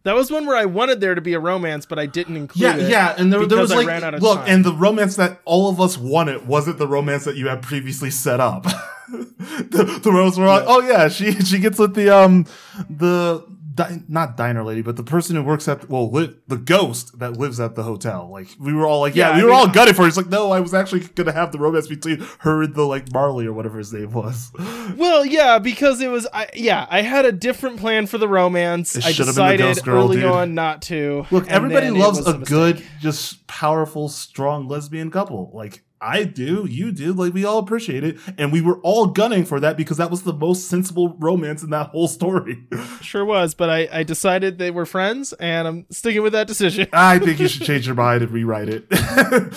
That 0.04 0.14
was 0.16 0.30
one 0.32 0.46
where 0.46 0.56
I 0.56 0.64
wanted 0.64 1.00
there 1.00 1.14
to 1.14 1.20
be 1.20 1.34
a 1.34 1.38
romance, 1.40 1.86
but 1.86 1.98
I 1.98 2.06
didn't 2.06 2.36
include 2.36 2.62
Yeah, 2.62 2.76
it. 2.76 2.90
yeah, 2.90 3.14
and 3.16 3.32
there, 3.32 3.46
there 3.46 3.58
was 3.60 3.70
I 3.70 3.76
like 3.76 3.86
ran 3.86 4.02
out 4.02 4.14
of 4.14 4.22
look, 4.22 4.38
time. 4.40 4.48
and 4.48 4.64
the 4.64 4.72
romance 4.72 5.14
that 5.16 5.40
all 5.44 5.68
of 5.70 5.80
us 5.80 5.96
wanted 5.96 6.46
wasn't 6.46 6.78
the 6.78 6.88
romance 6.88 7.24
that 7.24 7.36
you 7.36 7.46
had 7.48 7.62
previously 7.62 8.10
set 8.10 8.40
up. 8.40 8.64
the, 9.12 10.00
the 10.02 10.10
romance 10.10 10.36
were 10.36 10.46
like, 10.46 10.62
Yeah. 10.64 10.68
oh 10.68 10.80
yeah, 10.80 11.08
she 11.08 11.32
she 11.42 11.58
gets 11.58 11.78
with 11.78 11.94
the 11.94 12.10
um 12.10 12.46
the 12.90 13.44
di- 13.74 14.02
not 14.08 14.36
diner 14.36 14.62
lady, 14.64 14.82
but 14.82 14.96
the 14.96 15.02
person 15.04 15.36
who 15.36 15.42
works 15.42 15.68
at 15.68 15.88
well 15.88 16.10
li- 16.10 16.34
the 16.48 16.56
ghost 16.56 17.18
that 17.18 17.36
lives 17.36 17.60
at 17.60 17.74
the 17.74 17.82
hotel. 17.82 18.28
Like 18.30 18.48
we 18.58 18.72
were 18.72 18.86
all 18.86 19.00
like, 19.00 19.14
yeah, 19.14 19.30
Yeah, 19.30 19.36
we 19.36 19.40
I 19.40 19.44
were 19.44 19.50
mean- 19.50 19.58
all 19.60 19.68
gutted 19.68 19.96
for. 19.96 20.04
it. 20.04 20.08
It's 20.08 20.16
like 20.16 20.28
no, 20.28 20.50
I 20.50 20.60
was 20.60 20.74
actually 20.74 21.00
gonna 21.00 21.32
have 21.32 21.52
the 21.52 21.58
romance 21.58 21.86
between 21.88 22.24
her 22.40 22.62
and 22.62 22.74
the 22.74 22.84
like 22.84 23.12
Marley 23.12 23.46
or 23.46 23.52
whatever 23.52 23.78
his 23.78 23.92
name 23.92 24.12
was. 24.12 24.50
Well, 24.96 25.24
yeah, 25.24 25.58
because 25.58 26.00
it 26.00 26.08
was, 26.10 26.26
I, 26.34 26.48
yeah, 26.54 26.86
I 26.90 27.00
had 27.02 27.24
a 27.24 27.32
different 27.32 27.78
plan 27.78 28.06
for 28.06 28.18
the 28.18 28.28
romance. 28.28 28.94
It 28.96 29.04
I 29.06 29.12
should 29.12 29.18
been 29.18 29.26
the 29.26 29.32
decided 29.32 29.58
Ghost 29.62 29.84
Girl, 29.84 30.02
early 30.04 30.16
dude. 30.16 30.24
on 30.26 30.54
not 30.54 30.82
to. 30.82 31.24
Look, 31.30 31.48
everybody 31.48 31.90
loves 31.90 32.18
was 32.18 32.28
a, 32.28 32.38
good, 32.38 32.82
just 33.00 33.46
powerful, 33.46 34.08
strong 34.08 34.68
lesbian 34.68 35.10
couple. 35.10 35.50
Like 35.54 35.82
I 36.02 36.24
do, 36.24 36.66
you 36.68 36.90
do, 36.92 37.12
like 37.12 37.32
we 37.32 37.44
all 37.44 37.58
appreciate 37.58 38.02
it, 38.02 38.18
and 38.36 38.52
we 38.52 38.60
were 38.60 38.78
all 38.80 39.06
gunning 39.06 39.44
for 39.44 39.60
that 39.60 39.76
because 39.76 39.98
that 39.98 40.10
was 40.10 40.24
the 40.24 40.32
most 40.32 40.68
sensible 40.68 41.16
romance 41.18 41.62
in 41.62 41.70
that 41.70 41.88
whole 41.90 42.08
story. 42.08 42.64
Sure 43.02 43.24
was, 43.24 43.54
but 43.54 43.68
I, 43.68 43.88
I 43.92 44.02
decided 44.04 44.58
they 44.58 44.70
were 44.70 44.86
friends, 44.86 45.32
and 45.34 45.66
I'm 45.68 45.86
sticking 45.90 46.22
with 46.22 46.32
that 46.32 46.46
decision. 46.46 46.88
I 46.92 47.18
think 47.18 47.40
you 47.40 47.48
should 47.52 47.66
change 47.66 47.86
your 47.86 47.94
mind 47.96 48.22
and 48.22 48.30
rewrite 48.30 48.68
it. 48.68 48.86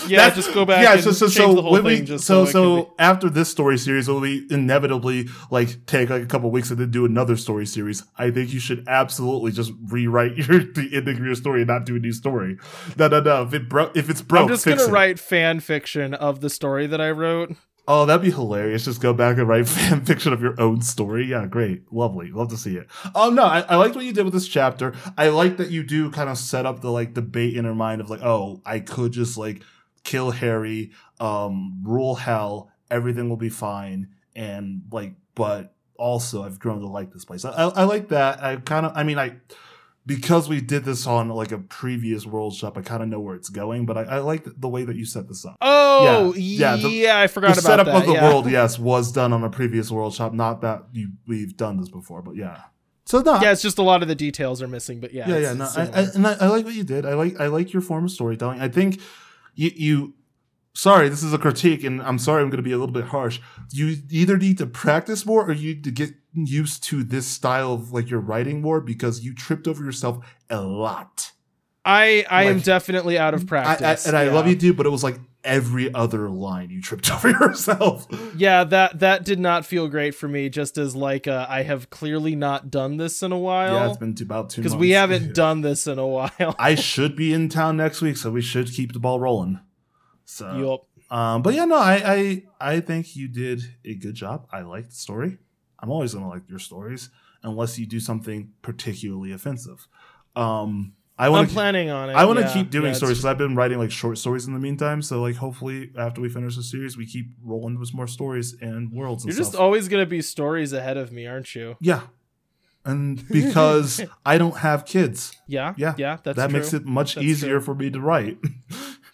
Yeah, 0.07 0.29
just 0.31 0.53
go 0.53 0.65
back 0.65 0.85
and 0.85 1.03
change 1.03 1.35
the 1.35 1.61
whole 1.61 1.71
when 1.71 1.83
thing 1.83 1.99
we, 2.01 2.05
just 2.05 2.25
so 2.25 2.45
so 2.45 2.51
so 2.55 2.93
after 2.99 3.29
this 3.29 3.49
story 3.49 3.77
series, 3.77 4.07
when 4.07 4.21
we 4.21 4.45
inevitably 4.49 5.27
like 5.51 5.85
take 5.85 6.09
like 6.09 6.23
a 6.23 6.25
couple 6.25 6.51
weeks 6.51 6.69
and 6.69 6.79
then 6.79 6.91
do 6.91 7.05
another 7.05 7.37
story 7.37 7.65
series, 7.65 8.03
I 8.17 8.31
think 8.31 8.53
you 8.53 8.59
should 8.59 8.83
absolutely 8.87 9.51
just 9.51 9.71
rewrite 9.87 10.35
your 10.37 10.59
the 10.59 10.89
ending 10.93 11.17
of 11.17 11.25
your 11.25 11.35
story 11.35 11.61
and 11.61 11.67
not 11.67 11.85
do 11.85 11.95
a 11.95 11.99
new 11.99 12.13
story. 12.13 12.57
No, 12.97 13.07
no, 13.07 13.21
no. 13.21 13.43
If 13.43 13.53
it 13.53 13.69
bro- 13.69 13.91
if 13.95 14.09
it's 14.09 14.21
broke, 14.21 14.43
I'm 14.43 14.47
just 14.49 14.65
gonna 14.65 14.83
it. 14.83 14.91
write 14.91 15.19
fan 15.19 15.59
fiction 15.59 16.13
of 16.13 16.34
the 16.41 16.49
story 16.49 16.87
that 16.87 17.01
I 17.01 17.11
wrote. 17.11 17.55
Oh, 17.87 18.05
that'd 18.05 18.23
be 18.23 18.31
hilarious. 18.31 18.85
Just 18.85 19.01
go 19.01 19.13
back 19.13 19.37
and 19.37 19.47
write 19.47 19.67
fan 19.67 20.03
fiction 20.05 20.33
of 20.33 20.41
your 20.41 20.59
own 20.59 20.81
story. 20.81 21.25
Yeah, 21.25 21.45
great. 21.45 21.91
Lovely. 21.93 22.31
Love 22.31 22.49
to 22.49 22.57
see 22.57 22.77
it. 22.77 22.87
Oh, 23.13 23.29
no, 23.29 23.43
I, 23.43 23.61
I 23.61 23.75
liked 23.75 23.95
what 23.95 24.05
you 24.05 24.13
did 24.13 24.23
with 24.25 24.33
this 24.33 24.47
chapter. 24.47 24.93
I 25.17 25.29
like 25.29 25.57
that 25.57 25.69
you 25.69 25.83
do 25.83 26.09
kind 26.09 26.29
of 26.29 26.37
set 26.37 26.65
up 26.65 26.81
the 26.81 26.91
like 26.91 27.13
debate 27.13 27.55
in 27.55 27.65
her 27.65 27.75
mind 27.75 28.01
of 28.01 28.09
like, 28.09 28.23
oh, 28.23 28.61
I 28.65 28.79
could 28.79 29.11
just 29.11 29.37
like 29.37 29.61
kill 30.03 30.31
Harry, 30.31 30.91
um, 31.19 31.83
rule 31.83 32.15
hell, 32.15 32.71
everything 32.89 33.29
will 33.29 33.37
be 33.37 33.49
fine. 33.49 34.09
And 34.35 34.83
like, 34.91 35.13
but 35.35 35.75
also 35.97 36.43
I've 36.43 36.59
grown 36.59 36.79
to 36.81 36.87
like 36.87 37.13
this 37.13 37.25
place. 37.25 37.45
I, 37.45 37.51
I, 37.51 37.67
I 37.67 37.83
like 37.83 38.09
that. 38.09 38.43
I 38.43 38.55
kind 38.57 38.87
of, 38.87 38.93
I 38.95 39.03
mean, 39.03 39.19
I, 39.19 39.35
because 40.05 40.47
we 40.47 40.61
did 40.61 40.85
this 40.85 41.07
on 41.07 41.29
like 41.29 41.51
a 41.51 41.57
previous 41.57 42.25
world 42.25 42.53
shop, 42.55 42.77
I 42.77 42.81
kind 42.81 43.01
of 43.01 43.09
know 43.09 43.19
where 43.19 43.35
it's 43.35 43.49
going, 43.49 43.85
but 43.85 43.97
I, 43.97 44.03
I 44.03 44.17
like 44.19 44.45
the 44.57 44.69
way 44.69 44.83
that 44.85 44.95
you 44.95 45.05
set 45.05 45.27
this 45.27 45.45
up 45.45 45.57
Oh, 45.61 46.33
Yeah, 46.35 46.75
yeah, 46.75 46.87
yeah, 46.87 47.19
I 47.19 47.27
forgot 47.27 47.57
about 47.57 47.63
that. 47.63 47.75
the 47.75 47.81
about 47.81 47.85
setup 47.85 47.85
that. 47.87 47.95
of 48.01 48.05
the 48.07 48.13
yeah. 48.13 48.29
world, 48.29 48.49
yes, 48.51 48.77
was 48.79 49.11
done 49.11 49.33
on 49.33 49.43
a 49.43 49.49
previous 49.49 49.89
world 49.89 50.13
shop. 50.13 50.33
Not 50.33 50.61
that 50.61 50.83
you 50.93 51.11
we've 51.27 51.55
done 51.57 51.77
this 51.79 51.89
before, 51.89 52.21
but 52.21 52.35
yeah. 52.35 52.61
So 53.05 53.21
no, 53.21 53.39
Yeah, 53.39 53.51
it's 53.51 53.61
just 53.61 53.77
a 53.77 53.83
lot 53.83 54.01
of 54.01 54.07
the 54.07 54.15
details 54.15 54.61
are 54.61 54.67
missing, 54.67 54.99
but 54.99 55.13
yeah, 55.13 55.29
yeah, 55.29 55.37
yeah. 55.37 55.53
No, 55.53 55.69
I. 55.75 55.81
I, 55.81 56.01
and 56.15 56.25
I, 56.27 56.33
I 56.41 56.47
like 56.47 56.65
what 56.65 56.73
you 56.73 56.83
did. 56.83 57.05
I 57.05 57.13
like 57.13 57.39
I 57.39 57.47
like 57.47 57.71
your 57.73 57.81
form 57.81 58.05
of 58.05 58.11
storytelling. 58.11 58.59
I 58.61 58.67
think 58.67 58.99
you 59.55 59.71
you. 59.75 60.13
Sorry, 60.75 61.07
this 61.07 61.23
is 61.23 61.33
a 61.33 61.37
critique, 61.37 61.85
and 61.85 62.01
I'm 62.01 62.19
sorry 62.19 62.43
I'm 62.43 62.49
going 62.49 62.57
to 62.57 62.63
be 62.63 62.73
a 62.73 62.77
little 62.77 62.93
bit 62.93 63.05
harsh. 63.05 63.39
You 63.71 63.95
either 64.09 64.37
need 64.37 64.57
to 64.57 64.67
practice 64.67 65.25
more, 65.25 65.49
or 65.49 65.53
you 65.53 65.75
need 65.75 65.85
to 65.85 65.91
get 65.91 66.13
used 66.33 66.83
to 66.83 67.01
this 67.01 67.25
style 67.25 67.73
of 67.73 67.93
like 67.93 68.09
your 68.09 68.19
writing 68.19 68.61
more 68.61 68.81
because 68.81 69.23
you 69.23 69.33
tripped 69.33 69.69
over 69.69 69.83
yourself 69.83 70.25
a 70.49 70.59
lot. 70.59 71.31
I 71.85 72.25
I 72.29 72.45
am 72.45 72.59
definitely 72.59 73.17
out 73.17 73.33
of 73.33 73.41
I, 73.41 73.43
I, 73.43 73.47
practice, 73.47 74.05
and 74.05 74.17
I 74.17 74.25
yeah. 74.25 74.33
love 74.33 74.47
you, 74.47 74.55
dude, 74.55 74.75
but 74.75 74.85
it 74.85 74.89
was 74.89 75.03
like 75.03 75.17
every 75.45 75.93
other 75.93 76.29
line 76.29 76.71
you 76.71 76.81
tripped 76.81 77.09
over 77.13 77.29
yourself. 77.29 78.05
Yeah, 78.35 78.65
that 78.65 78.99
that 78.99 79.23
did 79.23 79.39
not 79.39 79.65
feel 79.65 79.87
great 79.87 80.13
for 80.13 80.27
me. 80.27 80.49
Just 80.49 80.77
as 80.77 80.93
like 80.93 81.25
uh, 81.25 81.45
I 81.47 81.63
have 81.63 81.89
clearly 81.89 82.35
not 82.35 82.69
done 82.69 82.97
this 82.97 83.23
in 83.23 83.31
a 83.31 83.37
while. 83.37 83.75
yeah, 83.75 83.87
it's 83.87 83.97
been 83.97 84.15
about 84.21 84.49
two 84.49 84.61
because 84.61 84.75
we 84.75 84.89
haven't 84.89 85.33
done 85.35 85.61
this 85.61 85.87
in 85.87 85.99
a 85.99 86.07
while. 86.07 86.55
I 86.59 86.75
should 86.75 87.15
be 87.15 87.31
in 87.31 87.47
town 87.47 87.77
next 87.77 88.01
week, 88.01 88.17
so 88.17 88.29
we 88.31 88.41
should 88.41 88.73
keep 88.73 88.91
the 88.91 88.99
ball 88.99 89.21
rolling. 89.21 89.61
So, 90.25 90.87
Yup. 91.09 91.15
um, 91.17 91.41
but 91.43 91.53
yeah, 91.53 91.65
no, 91.65 91.77
I, 91.77 92.13
I, 92.13 92.43
I 92.59 92.79
think 92.79 93.15
you 93.15 93.27
did 93.27 93.61
a 93.85 93.93
good 93.95 94.15
job. 94.15 94.47
I 94.51 94.61
liked 94.61 94.89
the 94.89 94.95
story. 94.95 95.37
I'm 95.79 95.91
always 95.91 96.13
gonna 96.13 96.27
like 96.29 96.49
your 96.49 96.59
stories, 96.59 97.09
unless 97.43 97.77
you 97.77 97.85
do 97.85 97.99
something 97.99 98.51
particularly 98.63 99.31
offensive. 99.31 99.87
Um, 100.35 100.93
I 101.17 101.29
want. 101.29 101.47
I'm 101.49 101.53
planning 101.53 101.89
on 101.91 102.09
it. 102.09 102.13
I 102.13 102.25
want 102.25 102.39
to 102.39 102.45
yeah. 102.45 102.53
keep 102.53 102.71
doing 102.71 102.87
Yeah, 102.87 102.93
stories 102.93 103.17
because 103.17 103.25
I've 103.25 103.37
been 103.37 103.55
writing 103.55 103.77
like 103.77 103.91
short 103.91 104.17
stories 104.17 104.47
in 104.47 104.53
the 104.53 104.59
meantime. 104.59 105.01
So, 105.01 105.21
like, 105.21 105.35
hopefully, 105.35 105.91
after 105.97 106.21
we 106.21 106.27
finish 106.29 106.55
the 106.55 106.63
series, 106.63 106.97
we 106.97 107.05
keep 107.05 107.27
rolling 107.43 107.79
with 107.79 107.93
more 107.93 108.07
stories 108.07 108.55
and 108.59 108.91
worlds. 108.91 109.23
And 109.23 109.31
You're 109.31 109.37
just 109.37 109.51
stuff. 109.51 109.61
always 109.61 109.87
gonna 109.87 110.05
be 110.07 110.21
stories 110.21 110.73
ahead 110.73 110.97
of 110.97 111.11
me, 111.11 111.27
aren't 111.27 111.53
you? 111.55 111.75
yeah, 111.79 112.01
and 112.83 113.25
because 113.31 114.01
I 114.25 114.37
don't 114.37 114.57
have 114.57 114.85
kids. 114.85 115.37
Yeah, 115.47 115.73
Yeah, 115.77 115.93
yeah. 115.97 116.17
That's 116.23 116.35
that 116.37 116.49
true. 116.49 116.59
makes 116.59 116.73
it 116.73 116.85
much 116.85 117.15
That's 117.15 117.25
easier 117.25 117.59
true. 117.59 117.61
for 117.61 117.75
me 117.75 117.89
to 117.91 117.99
write. 118.01 118.37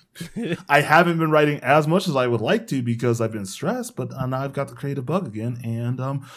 I 0.70 0.82
haven't 0.82 1.18
been 1.18 1.32
writing 1.32 1.60
as 1.62 1.88
much 1.88 2.08
as 2.08 2.16
I 2.16 2.28
would 2.28 2.42
like 2.42 2.68
to 2.68 2.82
because 2.82 3.22
I've 3.22 3.32
been 3.32 3.46
stressed, 3.46 3.96
but 3.96 4.14
uh, 4.14 4.26
now 4.26 4.42
I've 4.42 4.54
got 4.54 4.68
the 4.68 4.76
creative 4.76 5.06
bug 5.06 5.28
again. 5.28 5.60
And 5.64 6.00
um, 6.00 6.28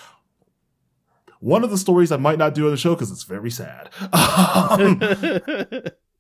one 1.41 1.65
of 1.65 1.71
the 1.71 1.79
stories 1.79 2.11
I 2.11 2.17
might 2.17 2.39
not 2.39 2.55
do 2.55 2.67
on 2.67 2.71
the 2.71 2.77
show 2.77 2.95
because 2.95 3.11
it's 3.11 3.25
very 3.25 3.51
sad. 3.51 3.91
um, 4.13 5.03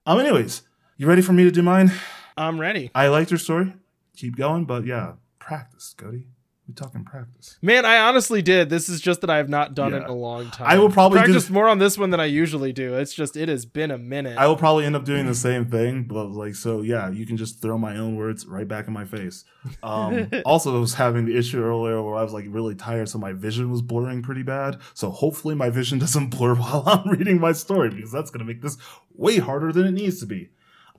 um, 0.07 0.21
anyways, 0.21 0.62
you 0.97 1.07
ready 1.07 1.23
for 1.23 1.33
me 1.33 1.45
to 1.45 1.51
do 1.51 1.62
mine? 1.62 1.93
I'm 2.37 2.61
ready, 2.61 2.91
I 2.95 3.09
liked 3.09 3.31
your 3.31 3.39
story. 3.39 3.75
Keep 4.17 4.37
going, 4.37 4.65
but 4.65 4.85
yeah, 4.85 5.15
practice, 5.39 5.95
Cody. 5.97 6.27
We're 6.67 6.75
talking 6.75 7.05
practice. 7.05 7.59
man. 7.61 7.85
I 7.85 7.99
honestly 7.99 8.41
did. 8.41 8.71
This 8.71 8.89
is 8.89 9.03
just 9.03 9.21
that 9.21 9.29
I 9.29 9.37
have 9.37 9.51
not 9.51 9.75
done 9.75 9.93
it 9.93 9.99
in 9.99 10.05
a 10.05 10.15
long 10.15 10.51
time. 10.51 10.67
I 10.67 10.79
will 10.79 10.89
probably 10.89 11.19
do 11.19 11.25
practice 11.27 11.51
more 11.51 11.69
on 11.69 11.79
this 11.79 11.99
one 11.99 12.09
than 12.09 12.21
I 12.21 12.25
usually 12.25 12.73
do. 12.73 12.95
It's 12.95 13.12
just 13.12 13.37
it 13.37 13.51
has 13.51 13.67
been 13.67 13.91
a 13.91 13.99
minute. 13.99 14.39
I 14.39 14.47
will 14.47 14.57
probably 14.57 14.87
end 14.87 14.97
up 14.97 15.05
doing 15.05 15.27
the 15.27 15.35
same 15.35 15.67
thing, 15.67 16.05
but 16.05 16.31
like, 16.31 16.55
so 16.55 16.81
yeah, 16.81 17.11
you 17.11 17.27
can 17.27 17.37
just 17.37 17.61
throw 17.61 17.77
my 17.77 17.99
own 17.99 18.17
words 18.17 18.47
right 18.47 18.67
back 18.67 18.87
in 18.87 18.95
my 18.95 19.05
face. 19.05 19.45
Um, 19.83 20.31
also, 20.47 20.75
I 20.75 20.81
was 20.81 20.95
having 20.95 21.27
the 21.27 21.37
issue 21.37 21.62
earlier 21.62 22.01
where 22.03 22.15
I 22.15 22.23
was 22.23 22.33
like 22.33 22.47
really 22.49 22.75
tired, 22.75 23.11
so 23.11 23.19
my 23.19 23.35
vision 23.35 23.71
was 23.71 23.83
blurring 23.83 24.23
pretty 24.23 24.43
bad. 24.43 24.79
So 24.95 25.11
hopefully, 25.11 25.55
my 25.55 25.69
vision 25.69 25.99
doesn't 26.05 26.31
blur 26.31 26.55
while 26.55 26.83
I'm 26.87 27.11
reading 27.11 27.41
my 27.41 27.53
story 27.53 27.91
because 27.91 28.11
that's 28.11 28.31
going 28.31 28.41
to 28.41 28.51
make 28.51 28.62
this 28.62 28.79
way 29.15 29.37
harder 29.37 29.71
than 29.71 29.85
it 29.85 29.93
needs 29.93 30.19
to 30.21 30.27
be. 30.27 30.49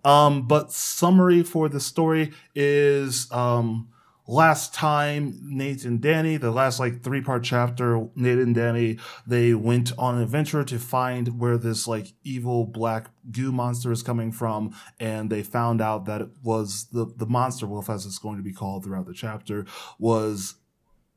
Um, 0.04 0.48
but 0.48 0.72
summary 0.72 1.42
for 1.42 1.68
the 1.68 1.80
story 1.80 2.34
is 2.54 3.28
um, 3.32 3.90
last 4.28 4.74
time 4.74 5.40
Nate 5.44 5.86
and 5.86 6.02
Danny, 6.02 6.38
the 6.38 6.52
last 6.52 6.80
like 6.80 7.04
three 7.04 7.22
part 7.22 7.44
chapter, 7.44 8.08
Nate 8.16 8.40
and 8.40 8.56
Danny, 8.56 8.98
they 9.28 9.54
went 9.54 9.92
on 9.98 10.16
an 10.16 10.24
adventure 10.24 10.64
to 10.64 10.80
find 10.80 11.40
where 11.40 11.58
this 11.58 11.88
like 11.88 12.14
evil 12.24 12.66
black 12.66 13.12
goo 13.32 13.52
monster 13.52 13.92
is 13.92 14.04
coming 14.04 14.32
from, 14.32 14.76
and 15.00 15.30
they 15.30 15.44
found 15.44 15.82
out 15.82 16.06
that 16.06 16.22
it 16.22 16.30
was 16.44 16.88
the 16.92 17.06
the 17.18 17.28
monster 17.28 17.68
wolf, 17.68 17.90
as 17.90 18.06
it's 18.06 18.20
going 18.20 18.38
to 18.38 18.44
be 18.44 18.54
called 18.54 18.84
throughout 18.84 19.06
the 19.06 19.14
chapter, 19.14 19.66
was. 20.00 20.56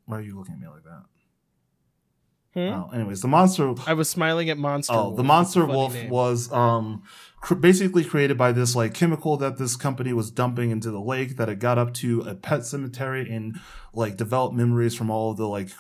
Why 0.07 0.17
are 0.17 0.23
you 0.23 0.39
looking 0.39 0.55
at 0.55 0.61
me 0.61 0.69
like 0.69 0.85
that? 0.85 1.05
Hmm? 2.67 2.75
Oh, 2.75 2.91
anyways, 2.93 3.21
the 3.23 3.29
monster 3.29 3.75
I 3.87 3.95
was 3.95 4.09
smiling 4.09 4.51
at 4.51 4.59
monster. 4.59 4.93
Oh, 4.93 5.05
Wolf. 5.05 5.17
the 5.17 5.23
monster 5.25 5.65
wolf 5.67 5.95
name. 5.95 6.11
was 6.11 6.53
um 6.53 7.03
cr- 7.41 7.55
basically 7.55 8.05
created 8.05 8.37
by 8.37 8.53
this 8.53 8.75
like 8.75 8.95
chemical 8.95 9.37
that 9.39 9.59
this 9.59 9.77
company 9.77 10.13
was 10.13 10.31
dumping 10.31 10.71
into 10.71 10.91
the 10.91 11.01
lake 11.01 11.37
that 11.37 11.49
it 11.49 11.59
got 11.59 11.79
up 11.79 11.95
to 11.95 12.23
a 12.23 12.35
pet 12.35 12.65
cemetery 12.65 13.31
and 13.33 13.59
like 13.93 14.17
developed 14.17 14.55
memories 14.57 14.95
from 14.95 15.11
all 15.11 15.31
of 15.31 15.37
the 15.37 15.47
like 15.49 15.71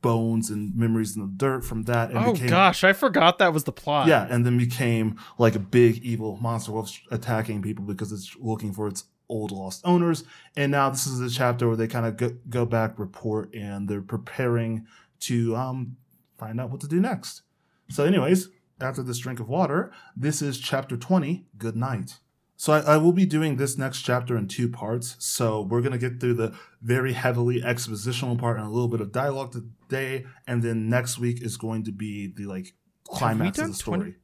bones 0.00 0.50
and 0.50 0.74
memories 0.74 1.14
in 1.14 1.22
the 1.22 1.32
dirt 1.36 1.64
from 1.64 1.84
that 1.84 2.10
and 2.10 2.18
Oh 2.18 2.32
became 2.32 2.48
gosh, 2.48 2.82
I 2.82 2.92
forgot 2.92 3.38
that 3.38 3.52
was 3.52 3.62
the 3.64 3.70
plot. 3.72 4.08
yeah 4.08 4.26
and 4.28 4.44
then 4.44 4.58
became 4.58 5.16
like 5.38 5.54
a 5.54 5.60
big 5.60 5.98
evil 6.02 6.36
monster 6.42 6.72
wolf 6.72 6.90
attacking 7.12 7.62
people 7.62 7.84
because 7.84 8.10
it's 8.10 8.34
looking 8.40 8.72
for 8.72 8.88
its 8.88 9.04
old 9.28 9.52
lost 9.52 9.80
owners 9.84 10.24
and 10.56 10.72
now 10.72 10.90
this 10.90 11.06
is 11.06 11.20
the 11.20 11.30
chapter 11.30 11.68
where 11.68 11.76
they 11.76 11.86
kind 11.86 12.04
of 12.04 12.16
go, 12.16 12.30
go 12.50 12.66
back 12.66 12.98
report 12.98 13.54
and 13.54 13.88
they're 13.88 14.02
preparing 14.02 14.84
to 15.22 15.56
um 15.56 15.96
find 16.38 16.60
out 16.60 16.70
what 16.70 16.80
to 16.80 16.88
do 16.88 17.00
next 17.00 17.42
so 17.88 18.04
anyways 18.04 18.48
after 18.80 19.02
this 19.02 19.18
drink 19.18 19.40
of 19.40 19.48
water 19.48 19.92
this 20.16 20.42
is 20.42 20.58
chapter 20.58 20.96
20 20.96 21.46
good 21.56 21.76
night 21.76 22.18
So 22.56 22.72
I, 22.72 22.94
I 22.94 22.96
will 22.96 23.12
be 23.12 23.26
doing 23.26 23.56
this 23.56 23.76
next 23.76 24.02
chapter 24.02 24.36
in 24.36 24.46
two 24.46 24.68
parts. 24.68 25.16
So 25.18 25.62
we're 25.68 25.80
gonna 25.82 25.98
get 25.98 26.20
through 26.20 26.34
the 26.34 26.54
very 26.80 27.12
heavily 27.12 27.60
expositional 27.60 28.38
part 28.38 28.56
and 28.56 28.66
a 28.66 28.70
little 28.70 28.86
bit 28.94 29.00
of 29.00 29.10
dialogue 29.10 29.50
today, 29.52 30.26
and 30.46 30.62
then 30.62 30.88
next 30.88 31.18
week 31.18 31.42
is 31.42 31.56
going 31.56 31.82
to 31.84 31.92
be 31.92 32.28
the 32.36 32.46
like 32.46 32.74
climax 33.04 33.58
of 33.58 33.66
the 33.68 33.74
story. 33.74 34.14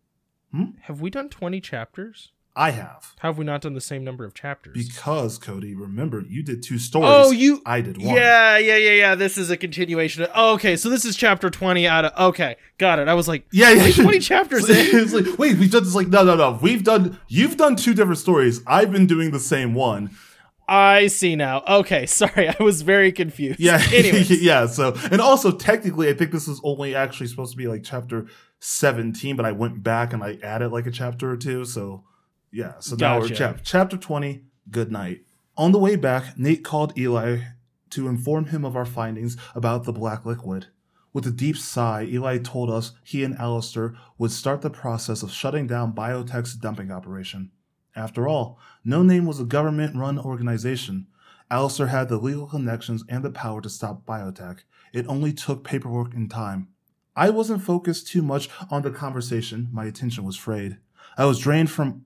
20 0.53 0.73
Have 0.83 1.01
we 1.01 1.11
done 1.11 1.29
20 1.29 1.61
chapters? 1.61 2.31
I 2.59 2.73
have 2.73 3.15
How 3.21 3.29
have 3.29 3.39
we 3.39 3.45
not 3.45 3.61
done 3.61 3.75
the 3.75 3.81
same 3.81 4.03
number 4.03 4.25
of 4.25 4.35
chapters? 4.35 4.75
because 4.75 5.39
Cody, 5.39 5.75
remember 5.77 6.25
you 6.29 6.43
did 6.43 6.61
two 6.63 6.77
stories. 6.79 7.09
oh, 7.09 7.31
you. 7.31 7.63
I 7.65 7.81
did 7.81 7.99
one. 7.99 8.17
Yeah, 8.17 8.59
yeah, 8.59 8.77
yeah, 8.77 8.91
yeah. 8.91 9.15
This 9.15 9.39
is 9.39 9.49
a 9.49 9.57
continuation. 9.57 10.25
Of, 10.25 10.31
oh, 10.35 10.55
okay, 10.55 10.75
so 10.75 10.89
this 10.91 11.05
is 11.05 11.15
chapter 11.17 11.51
20 11.51 11.87
out 11.87 12.05
of. 12.07 12.29
Okay, 12.31 12.57
got 12.77 12.99
it. 12.99 13.07
I 13.07 13.15
was 13.15 13.29
like, 13.29 13.47
Yeah, 13.53 13.71
yeah. 13.71 13.93
20 13.93 14.19
chapters 14.19 14.69
in. 14.71 14.77
it's 14.77 15.13
like, 15.13 15.39
wait, 15.39 15.57
we've 15.57 15.71
done 15.71 15.85
this 15.85 15.95
like 15.95 16.09
no, 16.09 16.25
no, 16.25 16.35
no. 16.35 16.59
We've 16.61 16.83
done. 16.83 17.19
You've 17.29 17.57
done 17.57 17.77
two 17.77 17.95
different 17.95 18.19
stories. 18.19 18.61
I've 18.67 18.91
been 18.91 19.07
doing 19.07 19.31
the 19.31 19.41
same 19.41 19.73
one. 19.75 20.11
I 20.71 21.07
see 21.07 21.37
now. 21.37 21.63
Okay, 21.67 22.07
sorry. 22.21 22.49
I 22.49 22.57
was 22.61 22.83
very 22.83 23.13
confused. 23.13 23.61
Yeah. 23.61 23.81
Anyways. 23.93 24.43
yeah. 24.43 24.67
So, 24.67 24.95
and 25.13 25.21
also 25.21 25.53
technically, 25.53 26.09
I 26.09 26.13
think 26.13 26.33
this 26.33 26.49
is 26.49 26.61
only 26.65 26.95
actually 26.97 27.29
supposed 27.29 27.53
to 27.53 27.57
be 27.57 27.69
like 27.69 27.85
chapter 27.85 28.27
17, 28.61 29.37
but 29.37 29.47
I 29.47 29.53
went 29.53 29.83
back 29.83 30.13
and 30.13 30.23
I 30.25 30.39
added 30.43 30.73
like 30.73 30.87
a 30.87 30.91
chapter 30.91 31.31
or 31.31 31.37
two. 31.37 31.65
So, 31.65 32.05
yeah. 32.53 32.75
So 32.81 32.97
now 32.97 33.19
we're 33.21 33.29
chap- 33.29 33.61
chapter 33.63 33.97
20. 33.97 34.43
Good 34.71 34.93
night. 34.93 35.23
On 35.57 35.73
the 35.73 35.79
way 35.79 35.97
back, 35.97 36.39
Nate 36.39 36.63
called 36.63 36.97
Eli 36.97 37.39
to 37.91 38.09
inform 38.09 38.47
him 38.47 38.65
of 38.65 38.77
our 38.77 38.85
findings 38.85 39.37
about 39.55 39.85
the 39.85 39.93
black 39.93 40.25
liquid. 40.25 40.67
With 41.13 41.27
a 41.27 41.31
deep 41.31 41.57
sigh, 41.57 42.05
Eli 42.05 42.39
told 42.39 42.71
us 42.71 42.93
he 43.03 43.25
and 43.25 43.37
Alistair 43.39 43.95
would 44.19 44.31
start 44.31 44.61
the 44.61 44.71
process 44.71 45.23
of 45.23 45.33
shutting 45.33 45.67
down 45.67 45.95
Biotech's 45.95 46.55
dumping 46.55 46.93
operation. 46.93 47.51
After 47.97 48.29
all, 48.29 48.59
No 48.85 49.03
Name 49.03 49.27
was 49.27 49.41
a 49.41 49.45
government 49.45 49.97
run 49.97 50.19
organization. 50.19 51.07
Alistair 51.51 51.87
had 51.87 52.09
the 52.09 52.19
legal 52.19 52.47
connections 52.47 53.03
and 53.09 53.25
the 53.25 53.31
power 53.31 53.61
to 53.63 53.71
stop 53.71 54.05
biotech. 54.05 54.61
It 54.93 55.07
only 55.09 55.33
took 55.33 55.65
paperwork 55.65 56.15
and 56.15 56.31
time. 56.31 56.69
I 57.17 57.31
wasn't 57.31 57.63
focused 57.63 58.07
too 58.07 58.23
much 58.23 58.49
on 58.71 58.83
the 58.83 58.91
conversation. 58.91 59.69
My 59.73 59.87
attention 59.87 60.25
was 60.25 60.37
frayed. 60.37 60.77
I 61.17 61.25
was 61.25 61.39
drained 61.41 61.71
from. 61.71 62.05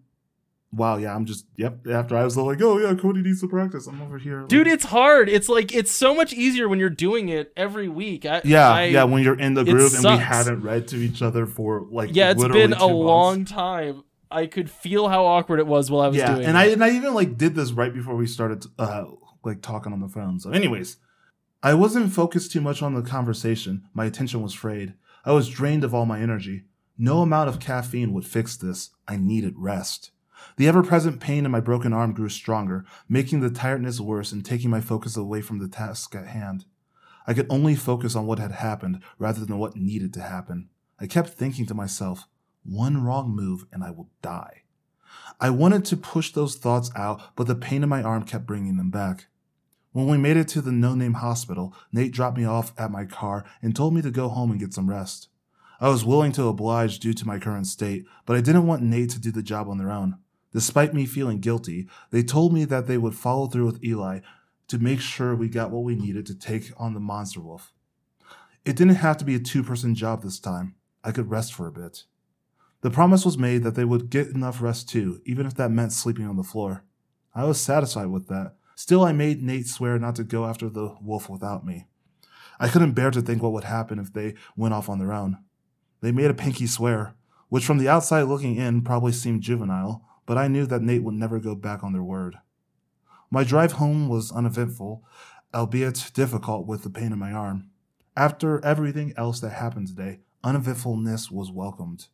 Wow, 0.75 0.97
yeah, 0.97 1.15
I'm 1.15 1.27
just. 1.27 1.45
Yep. 1.57 1.87
After 1.89 2.17
I 2.17 2.25
was 2.25 2.37
like, 2.37 2.63
oh, 2.63 2.79
yeah, 2.79 2.95
Cody 2.95 3.21
needs 3.21 3.41
to 3.43 3.49
practice. 3.49 3.87
I'm 3.87 4.01
over 4.01 4.17
here. 4.19 4.45
Dude, 4.49 4.67
it's 4.67 4.85
hard. 4.85 5.29
It's 5.29 5.49
like 5.49 5.75
it's 5.75 5.93
so 5.93 6.15
much 6.15 6.33
easier 6.33 6.69
when 6.69 6.79
you're 6.79 6.89
doing 6.91 7.29
it 7.29 7.53
every 7.57 7.89
week. 7.89 8.25
I, 8.25 8.41
Yeah, 8.45 8.71
I- 8.71 8.85
yeah, 8.85 9.05
when 9.05 9.23
you're 9.23 9.39
in 9.39 9.53
the 9.55 9.65
group 9.65 9.93
and 9.93 10.03
we 10.05 10.17
hadn't 10.17 10.63
read 10.63 10.89
to 10.89 10.97
each 10.97 11.21
other 11.21 11.47
for 11.47 11.87
like. 11.91 12.11
yeah. 12.15 12.31
It's 12.31 12.43
been 12.43 12.73
a 12.73 12.79
months. 12.79 12.83
long 12.95 13.45
time. 13.45 14.05
I 14.31 14.47
could 14.47 14.71
feel 14.71 15.09
how 15.11 15.27
awkward 15.27 15.59
it 15.61 15.67
was 15.67 15.91
while 15.91 16.01
I 16.01 16.09
was 16.09 16.17
yeah, 16.17 16.35
doing 16.35 16.47
and 16.47 16.57
it. 16.57 16.61
I 16.61 16.65
and 16.69 16.83
I 16.83 16.91
even 16.97 17.13
like 17.13 17.37
did 17.37 17.55
this 17.55 17.73
right 17.73 17.93
before 17.93 18.17
we 18.17 18.27
started 18.27 18.65
uh 18.79 19.05
like 19.45 19.61
talking 19.61 19.93
on 19.93 20.01
the 20.01 20.09
phone. 20.09 20.41
So, 20.41 20.51
anyways, 20.53 20.97
I 21.63 21.75
wasn't 21.75 22.15
focused 22.15 22.51
too 22.51 22.63
much 22.63 22.81
on 22.83 22.95
the 22.95 23.03
conversation. 23.03 23.83
My 23.93 24.07
attention 24.07 24.41
was 24.41 24.55
frayed. 24.55 24.95
I 25.27 25.33
was 25.33 25.51
drained 25.51 25.85
of 25.85 25.93
all 25.95 26.07
my 26.07 26.19
energy. 26.21 26.63
No 26.97 27.21
amount 27.21 27.51
of 27.51 27.61
caffeine 27.61 28.15
would 28.15 28.25
fix 28.25 28.57
this. 28.57 28.91
I 29.07 29.17
needed 29.19 29.55
rest. 29.59 30.13
The 30.63 30.69
ever-present 30.69 31.19
pain 31.19 31.45
in 31.45 31.51
my 31.51 31.59
broken 31.59 31.93
arm 31.93 32.13
grew 32.13 32.29
stronger, 32.29 32.85
making 33.09 33.41
the 33.41 33.51
tiredness 33.51 33.99
worse 33.99 34.31
and 34.31 34.45
taking 34.45 34.71
my 34.71 34.81
focus 34.81 35.17
away 35.17 35.41
from 35.41 35.59
the 35.59 35.67
task 35.67 36.15
at 36.15 36.29
hand. 36.29 36.67
I 37.27 37.35
could 37.35 37.49
only 37.51 37.75
focus 37.75 38.15
on 38.15 38.29
what 38.29 38.39
had 38.39 38.53
happened 38.53 39.01
rather 39.19 39.45
than 39.45 39.59
what 39.59 39.75
needed 39.75 40.15
to 40.15 40.23
happen. 40.23 40.69
I 41.01 41.09
kept 41.09 41.31
thinking 41.31 41.67
to 41.67 41.75
myself, 41.75 42.29
one 42.63 43.03
wrong 43.03 43.31
move 43.31 43.67
and 43.73 43.83
I 43.83 43.91
will 43.91 44.09
die. 44.23 44.63
I 45.41 45.51
wanted 45.51 45.85
to 45.87 45.97
push 45.97 46.31
those 46.31 46.55
thoughts 46.55 46.93
out, 46.95 47.35
but 47.35 47.49
the 47.49 47.57
pain 47.57 47.83
in 47.83 47.89
my 47.89 48.01
arm 48.01 48.23
kept 48.23 48.47
bringing 48.47 48.77
them 48.77 48.91
back. 48.91 49.27
When 49.91 50.07
we 50.07 50.17
made 50.17 50.37
it 50.37 50.47
to 50.51 50.61
the 50.61 50.71
no 50.71 50.95
name 50.95 51.15
hospital, 51.15 51.75
Nate 51.91 52.13
dropped 52.13 52.39
me 52.39 52.45
off 52.45 52.73
at 52.79 52.93
my 52.93 53.05
car 53.05 53.45
and 53.63 53.75
told 53.75 53.95
me 53.95 54.03
to 54.03 54.13
go 54.13 54.29
home 54.29 54.53
and 54.53 54.61
get 54.61 54.75
some 54.75 54.89
rest. 54.89 55.27
I 55.81 55.89
was 55.89 56.05
willing 56.05 56.31
to 56.31 56.47
oblige 56.47 57.01
due 57.01 57.15
to 57.15 57.27
my 57.27 57.41
current 57.41 57.67
state, 57.67 58.05
but 58.27 58.37
I 58.37 58.41
didn't 58.41 58.69
want 58.69 58.83
Nate 58.83 59.11
to 59.11 59.21
do 59.21 59.33
the 59.33 59.43
job 59.43 59.69
on 59.69 59.79
their 59.79 59.91
own. 59.91 60.19
Despite 60.53 60.95
me 60.95 61.07
feeling 61.07 61.41
guilty, 61.41 61.89
they 62.11 62.23
told 62.23 62.53
me 62.53 62.65
that 62.67 62.87
they 62.87 62.99
would 62.99 63.15
follow 63.15 63.47
through 63.47 63.67
with 63.67 63.85
Eli 63.85 64.21
to 64.69 64.79
make 64.79 65.01
sure 65.01 65.35
we 65.35 65.49
got 65.49 65.71
what 65.71 65.85
we 65.85 65.95
needed 65.95 66.27
to 66.27 66.35
take 66.35 66.73
on 66.77 66.95
the 66.95 67.01
monster 67.01 67.41
wolf. 67.41 67.73
It 68.65 68.77
didn't 68.77 68.97
have 68.97 69.17
to 69.19 69.25
be 69.25 69.35
a 69.35 69.41
two 69.41 69.63
person 69.63 69.95
job 69.95 70.23
this 70.23 70.39
time. 70.39 70.77
I 71.03 71.11
could 71.11 71.31
rest 71.31 71.53
for 71.53 71.67
a 71.67 71.73
bit. 71.73 72.05
The 72.83 72.91
promise 72.91 73.25
was 73.25 73.39
made 73.39 73.63
that 73.63 73.75
they 73.75 73.85
would 73.85 74.11
get 74.11 74.29
enough 74.29 74.61
rest 74.61 74.89
too, 74.89 75.21
even 75.25 75.47
if 75.47 75.55
that 75.55 75.71
meant 75.71 75.93
sleeping 75.93 76.27
on 76.27 76.37
the 76.37 76.43
floor. 76.43 76.85
I 77.35 77.45
was 77.45 77.61
satisfied 77.61 78.09
with 78.09 78.29
that. 78.29 78.55
Still, 78.75 79.05
I 79.05 79.13
made 79.13 79.43
Nate 79.43 79.69
swear 79.69 79.99
not 79.99 80.17
to 80.17 80.25
go 80.25 80.45
after 80.47 80.69
the 80.69 80.97
wolf 81.01 81.29
without 81.29 81.65
me. 81.65 81.87
I 82.59 82.69
couldn't 82.69 82.93
bear 82.93 83.11
to 83.11 83.23
think 83.23 83.43
what 83.43 83.53
would 83.53 83.65
happen 83.65 83.99
if 83.99 84.13
they 84.13 84.35
went 84.57 84.75
off 84.75 84.89
on 84.89 84.99
their 84.99 85.13
own. 85.13 85.39
They 86.01 86.13
made 86.13 86.31
a 86.31 86.35
pinky 86.35 86.67
swear, 86.67 87.15
which 87.49 87.65
from 87.65 87.79
the 87.79 87.89
outside 87.89 88.23
looking 88.23 88.57
in 88.57 88.83
probably 88.83 89.13
seemed 89.13 89.43
juvenile, 89.43 90.05
but 90.27 90.39
I 90.39 90.49
knew 90.49 90.67
that 90.67 90.83
Nate 90.83 91.03
would 91.03 91.15
never 91.15 91.39
go 91.39 91.55
back 91.55 91.83
on 91.83 91.93
their 91.93 92.03
word. 92.03 92.37
My 93.31 93.45
drive 93.45 93.73
home 93.73 94.09
was 94.09 94.31
uneventful, 94.31 95.05
albeit 95.55 96.11
difficult 96.15 96.67
with 96.67 96.83
the 96.83 96.91
pain 96.91 97.13
in 97.13 97.19
my 97.19 97.33
arm. 97.33 97.71
After 98.17 98.63
everything 98.65 99.15
else 99.17 99.41
that 99.41 99.51
happened 99.51 99.89
today, 99.89 100.21
uneventfulness 100.45 101.31
was 101.31 101.51
welcomed. 101.51 102.09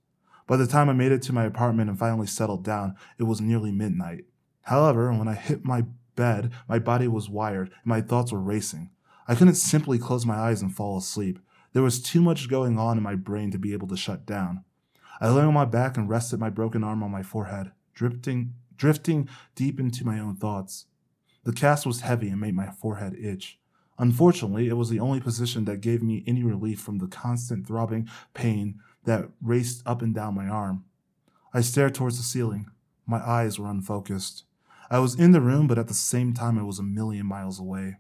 By 0.47 0.57
the 0.57 0.67
time 0.67 0.89
I 0.89 0.93
made 0.93 1.13
it 1.13 1.23
to 1.23 1.33
my 1.33 1.45
apartment 1.45 1.91
and 1.91 1.99
finally 1.99 2.27
settled 2.27 2.65
down, 2.65 2.95
it 3.19 3.25
was 3.25 3.41
nearly 3.41 3.73
midnight. 3.73 4.25
However, 4.63 5.13
when 5.13 5.29
I 5.29 5.35
hit 5.35 5.65
my 5.65 5.85
bed, 6.15 6.53
my 6.69 6.79
body 6.79 7.09
was 7.09 7.29
wired 7.29 7.69
and 7.69 7.87
my 7.87 8.01
thoughts 8.01 8.33
were 8.33 8.41
racing. 8.41 8.91
I 9.27 9.35
couldn't 9.35 9.57
simply 9.57 9.99
close 9.99 10.25
my 10.25 10.37
eyes 10.37 10.63
and 10.63 10.75
fall 10.75 10.97
asleep. 10.97 11.39
There 11.73 11.83
was 11.83 12.01
too 12.01 12.23
much 12.23 12.49
going 12.49 12.79
on 12.79 12.97
in 12.97 13.03
my 13.03 13.15
brain 13.15 13.51
to 13.51 13.59
be 13.59 13.73
able 13.73 13.89
to 13.89 13.97
shut 13.97 14.25
down. 14.25 14.65
I 15.21 15.29
lay 15.29 15.43
on 15.43 15.55
my 15.55 15.65
back 15.65 15.97
and 15.97 16.09
rested 16.09 16.41
my 16.41 16.49
broken 16.49 16.83
arm 16.83 17.03
on 17.03 17.11
my 17.11 17.23
forehead, 17.23 17.73
drifting, 17.99 18.55
drifting 18.77 19.29
deep 19.57 19.81
into 19.81 20.07
my 20.07 20.21
own 20.21 20.37
thoughts. 20.37 20.87
The 21.43 21.53
cast 21.53 21.85
was 21.85 22.03
heavy 22.03 22.29
and 22.29 22.41
made 22.41 22.55
my 22.55 22.71
forehead 22.71 23.17
itch. 23.21 23.59
Unfortunately, 23.99 24.69
it 24.69 24.77
was 24.77 24.89
the 24.89 25.01
only 25.01 25.19
position 25.19 25.65
that 25.65 25.81
gave 25.81 26.01
me 26.01 26.23
any 26.25 26.45
relief 26.45 26.81
from 26.81 26.99
the 26.99 27.09
constant 27.09 27.67
throbbing 27.67 28.09
pain 28.35 28.79
that 29.03 29.31
raced 29.43 29.83
up 29.85 30.01
and 30.01 30.15
down 30.15 30.37
my 30.37 30.47
arm. 30.47 30.85
I 31.53 31.61
stared 31.61 31.97
towards 31.97 32.19
the 32.19 32.23
ceiling. 32.23 32.71
My 33.05 33.19
eyes 33.19 33.59
were 33.59 33.69
unfocused. 33.69 34.45
I 34.91 35.01
was 35.01 35.19
in 35.19 35.33
the 35.33 35.41
room, 35.41 35.67
but 35.67 35.79
at 35.79 35.89
the 35.89 35.95
same 35.95 36.33
time, 36.33 36.57
I 36.57 36.63
was 36.63 36.79
a 36.79 36.85
million 36.85 37.27
miles 37.27 37.59
away. 37.59 37.97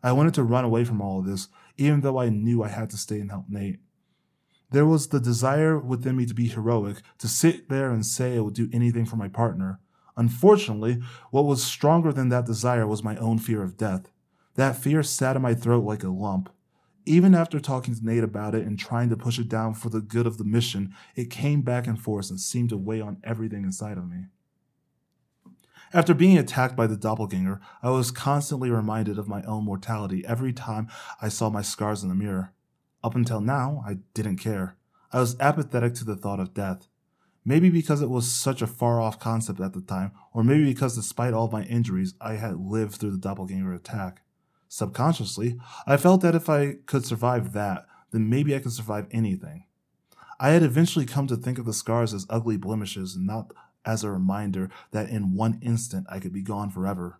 I 0.00 0.12
wanted 0.12 0.34
to 0.34 0.44
run 0.44 0.64
away 0.64 0.84
from 0.84 1.00
all 1.00 1.18
of 1.18 1.26
this, 1.26 1.48
even 1.76 2.02
though 2.02 2.20
I 2.20 2.28
knew 2.28 2.62
I 2.62 2.68
had 2.68 2.88
to 2.90 2.96
stay 2.96 3.18
and 3.18 3.30
help 3.32 3.46
Nate. 3.48 3.80
There 4.70 4.86
was 4.86 5.08
the 5.08 5.20
desire 5.20 5.78
within 5.78 6.16
me 6.16 6.26
to 6.26 6.34
be 6.34 6.46
heroic, 6.46 6.98
to 7.18 7.28
sit 7.28 7.68
there 7.68 7.90
and 7.90 8.06
say 8.06 8.36
I 8.36 8.40
would 8.40 8.54
do 8.54 8.70
anything 8.72 9.04
for 9.04 9.16
my 9.16 9.28
partner. 9.28 9.80
Unfortunately, 10.16 11.00
what 11.30 11.44
was 11.44 11.62
stronger 11.62 12.12
than 12.12 12.28
that 12.28 12.46
desire 12.46 12.86
was 12.86 13.02
my 13.02 13.16
own 13.16 13.38
fear 13.38 13.62
of 13.62 13.76
death. 13.76 14.10
That 14.54 14.76
fear 14.76 15.02
sat 15.02 15.36
in 15.36 15.42
my 15.42 15.54
throat 15.54 15.84
like 15.84 16.04
a 16.04 16.08
lump. 16.08 16.50
Even 17.06 17.34
after 17.34 17.58
talking 17.58 17.94
to 17.94 18.04
Nate 18.04 18.22
about 18.22 18.54
it 18.54 18.66
and 18.66 18.78
trying 18.78 19.08
to 19.08 19.16
push 19.16 19.38
it 19.38 19.48
down 19.48 19.74
for 19.74 19.88
the 19.88 20.00
good 20.00 20.26
of 20.26 20.38
the 20.38 20.44
mission, 20.44 20.94
it 21.16 21.30
came 21.30 21.62
back 21.62 21.86
and 21.86 22.00
forth 22.00 22.30
and 22.30 22.38
seemed 22.38 22.68
to 22.68 22.76
weigh 22.76 23.00
on 23.00 23.16
everything 23.24 23.64
inside 23.64 23.98
of 23.98 24.08
me. 24.08 24.26
After 25.92 26.14
being 26.14 26.38
attacked 26.38 26.76
by 26.76 26.86
the 26.86 26.96
doppelganger, 26.96 27.60
I 27.82 27.90
was 27.90 28.12
constantly 28.12 28.70
reminded 28.70 29.18
of 29.18 29.26
my 29.26 29.42
own 29.42 29.64
mortality 29.64 30.24
every 30.24 30.52
time 30.52 30.88
I 31.20 31.28
saw 31.28 31.50
my 31.50 31.62
scars 31.62 32.04
in 32.04 32.08
the 32.08 32.14
mirror. 32.14 32.52
Up 33.02 33.14
until 33.14 33.40
now, 33.40 33.82
I 33.86 33.98
didn't 34.14 34.36
care. 34.36 34.76
I 35.12 35.20
was 35.20 35.38
apathetic 35.40 35.94
to 35.94 36.04
the 36.04 36.16
thought 36.16 36.40
of 36.40 36.54
death. 36.54 36.86
Maybe 37.44 37.70
because 37.70 38.02
it 38.02 38.10
was 38.10 38.30
such 38.30 38.60
a 38.60 38.66
far 38.66 39.00
off 39.00 39.18
concept 39.18 39.60
at 39.60 39.72
the 39.72 39.80
time, 39.80 40.12
or 40.34 40.44
maybe 40.44 40.64
because 40.64 40.94
despite 40.94 41.32
all 41.32 41.48
my 41.48 41.62
injuries, 41.64 42.14
I 42.20 42.34
had 42.34 42.60
lived 42.60 42.96
through 42.96 43.12
the 43.12 43.18
doppelganger 43.18 43.72
attack. 43.72 44.22
Subconsciously, 44.68 45.58
I 45.86 45.96
felt 45.96 46.20
that 46.20 46.34
if 46.34 46.48
I 46.48 46.76
could 46.86 47.06
survive 47.06 47.52
that, 47.54 47.86
then 48.10 48.28
maybe 48.28 48.54
I 48.54 48.58
could 48.58 48.72
survive 48.72 49.06
anything. 49.10 49.64
I 50.38 50.50
had 50.50 50.62
eventually 50.62 51.06
come 51.06 51.26
to 51.28 51.36
think 51.36 51.58
of 51.58 51.64
the 51.64 51.72
scars 51.72 52.14
as 52.14 52.26
ugly 52.28 52.56
blemishes 52.56 53.16
and 53.16 53.26
not 53.26 53.52
as 53.84 54.04
a 54.04 54.10
reminder 54.10 54.70
that 54.90 55.08
in 55.08 55.34
one 55.34 55.58
instant 55.62 56.06
I 56.08 56.18
could 56.20 56.32
be 56.32 56.42
gone 56.42 56.70
forever. 56.70 57.18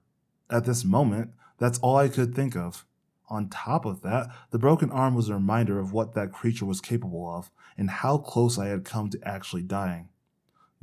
At 0.50 0.64
this 0.64 0.84
moment, 0.84 1.32
that's 1.58 1.78
all 1.78 1.96
I 1.96 2.08
could 2.08 2.34
think 2.34 2.56
of. 2.56 2.84
On 3.30 3.48
top 3.48 3.84
of 3.84 4.02
that, 4.02 4.28
the 4.50 4.58
broken 4.58 4.90
arm 4.90 5.14
was 5.14 5.28
a 5.28 5.34
reminder 5.34 5.78
of 5.78 5.92
what 5.92 6.14
that 6.14 6.32
creature 6.32 6.66
was 6.66 6.80
capable 6.80 7.32
of 7.32 7.50
and 7.78 7.88
how 7.88 8.18
close 8.18 8.58
I 8.58 8.66
had 8.66 8.84
come 8.84 9.08
to 9.10 9.20
actually 9.24 9.62
dying. 9.62 10.08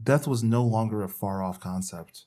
Death 0.01 0.27
was 0.27 0.43
no 0.43 0.63
longer 0.63 1.03
a 1.03 1.09
far 1.09 1.43
off 1.43 1.59
concept. 1.59 2.25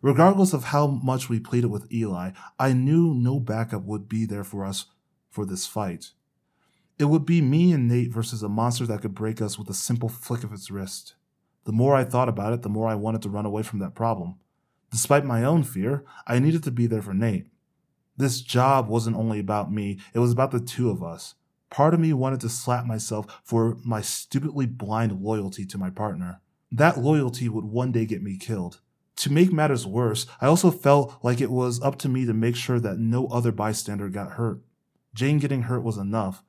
Regardless 0.00 0.52
of 0.52 0.64
how 0.64 0.86
much 0.86 1.28
we 1.28 1.38
pleaded 1.38 1.70
with 1.70 1.92
Eli, 1.92 2.30
I 2.58 2.72
knew 2.72 3.12
no 3.12 3.38
backup 3.40 3.82
would 3.82 4.08
be 4.08 4.24
there 4.24 4.44
for 4.44 4.64
us 4.64 4.86
for 5.28 5.44
this 5.44 5.66
fight. 5.66 6.12
It 6.98 7.06
would 7.06 7.26
be 7.26 7.42
me 7.42 7.72
and 7.72 7.88
Nate 7.88 8.10
versus 8.10 8.42
a 8.42 8.48
monster 8.48 8.86
that 8.86 9.02
could 9.02 9.14
break 9.14 9.42
us 9.42 9.58
with 9.58 9.68
a 9.68 9.74
simple 9.74 10.08
flick 10.08 10.44
of 10.44 10.52
its 10.52 10.70
wrist. 10.70 11.14
The 11.64 11.72
more 11.72 11.94
I 11.94 12.04
thought 12.04 12.28
about 12.28 12.52
it, 12.54 12.62
the 12.62 12.68
more 12.68 12.88
I 12.88 12.94
wanted 12.94 13.22
to 13.22 13.28
run 13.28 13.44
away 13.44 13.62
from 13.62 13.80
that 13.80 13.94
problem. 13.94 14.36
Despite 14.90 15.24
my 15.24 15.44
own 15.44 15.64
fear, 15.64 16.04
I 16.26 16.38
needed 16.38 16.62
to 16.62 16.70
be 16.70 16.86
there 16.86 17.02
for 17.02 17.12
Nate. 17.12 17.48
This 18.18 18.40
job 18.40 18.88
wasn't 18.88 19.16
only 19.16 19.38
about 19.38 19.72
me, 19.72 20.00
it 20.12 20.18
was 20.18 20.32
about 20.32 20.50
the 20.50 20.58
two 20.58 20.90
of 20.90 21.04
us. 21.04 21.36
Part 21.70 21.94
of 21.94 22.00
me 22.00 22.12
wanted 22.12 22.40
to 22.40 22.48
slap 22.48 22.84
myself 22.84 23.40
for 23.44 23.76
my 23.84 24.00
stupidly 24.00 24.66
blind 24.66 25.20
loyalty 25.22 25.64
to 25.66 25.78
my 25.78 25.90
partner. 25.90 26.40
That 26.72 26.98
loyalty 26.98 27.48
would 27.48 27.64
one 27.64 27.92
day 27.92 28.06
get 28.06 28.20
me 28.20 28.36
killed. 28.36 28.80
To 29.18 29.32
make 29.32 29.52
matters 29.52 29.86
worse, 29.86 30.26
I 30.40 30.46
also 30.46 30.72
felt 30.72 31.14
like 31.22 31.40
it 31.40 31.50
was 31.50 31.80
up 31.80 31.96
to 31.98 32.08
me 32.08 32.26
to 32.26 32.34
make 32.34 32.56
sure 32.56 32.80
that 32.80 32.98
no 32.98 33.28
other 33.28 33.52
bystander 33.52 34.08
got 34.08 34.32
hurt. 34.32 34.62
Jane 35.14 35.38
getting 35.38 35.62
hurt 35.62 35.84
was 35.84 35.96
enough. 35.96 36.42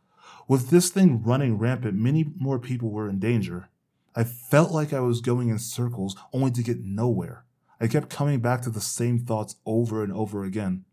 With 0.47 0.71
this 0.71 0.89
thing 0.89 1.21
running 1.21 1.59
rampant, 1.59 1.95
many 1.95 2.25
more 2.39 2.57
people 2.57 2.89
were 2.89 3.07
in 3.07 3.19
danger. 3.19 3.69
I 4.15 4.23
felt 4.23 4.71
like 4.71 4.91
I 4.91 5.01
was 5.01 5.21
going 5.21 5.49
in 5.49 5.59
circles 5.59 6.15
only 6.33 6.49
to 6.51 6.63
get 6.63 6.83
nowhere. 6.83 7.45
I 7.79 7.85
kept 7.87 8.09
coming 8.09 8.39
back 8.39 8.63
to 8.63 8.71
the 8.71 8.81
same 8.81 9.19
thoughts 9.19 9.55
over 9.67 10.03
and 10.03 10.11
over 10.11 10.43
again. 10.43 10.85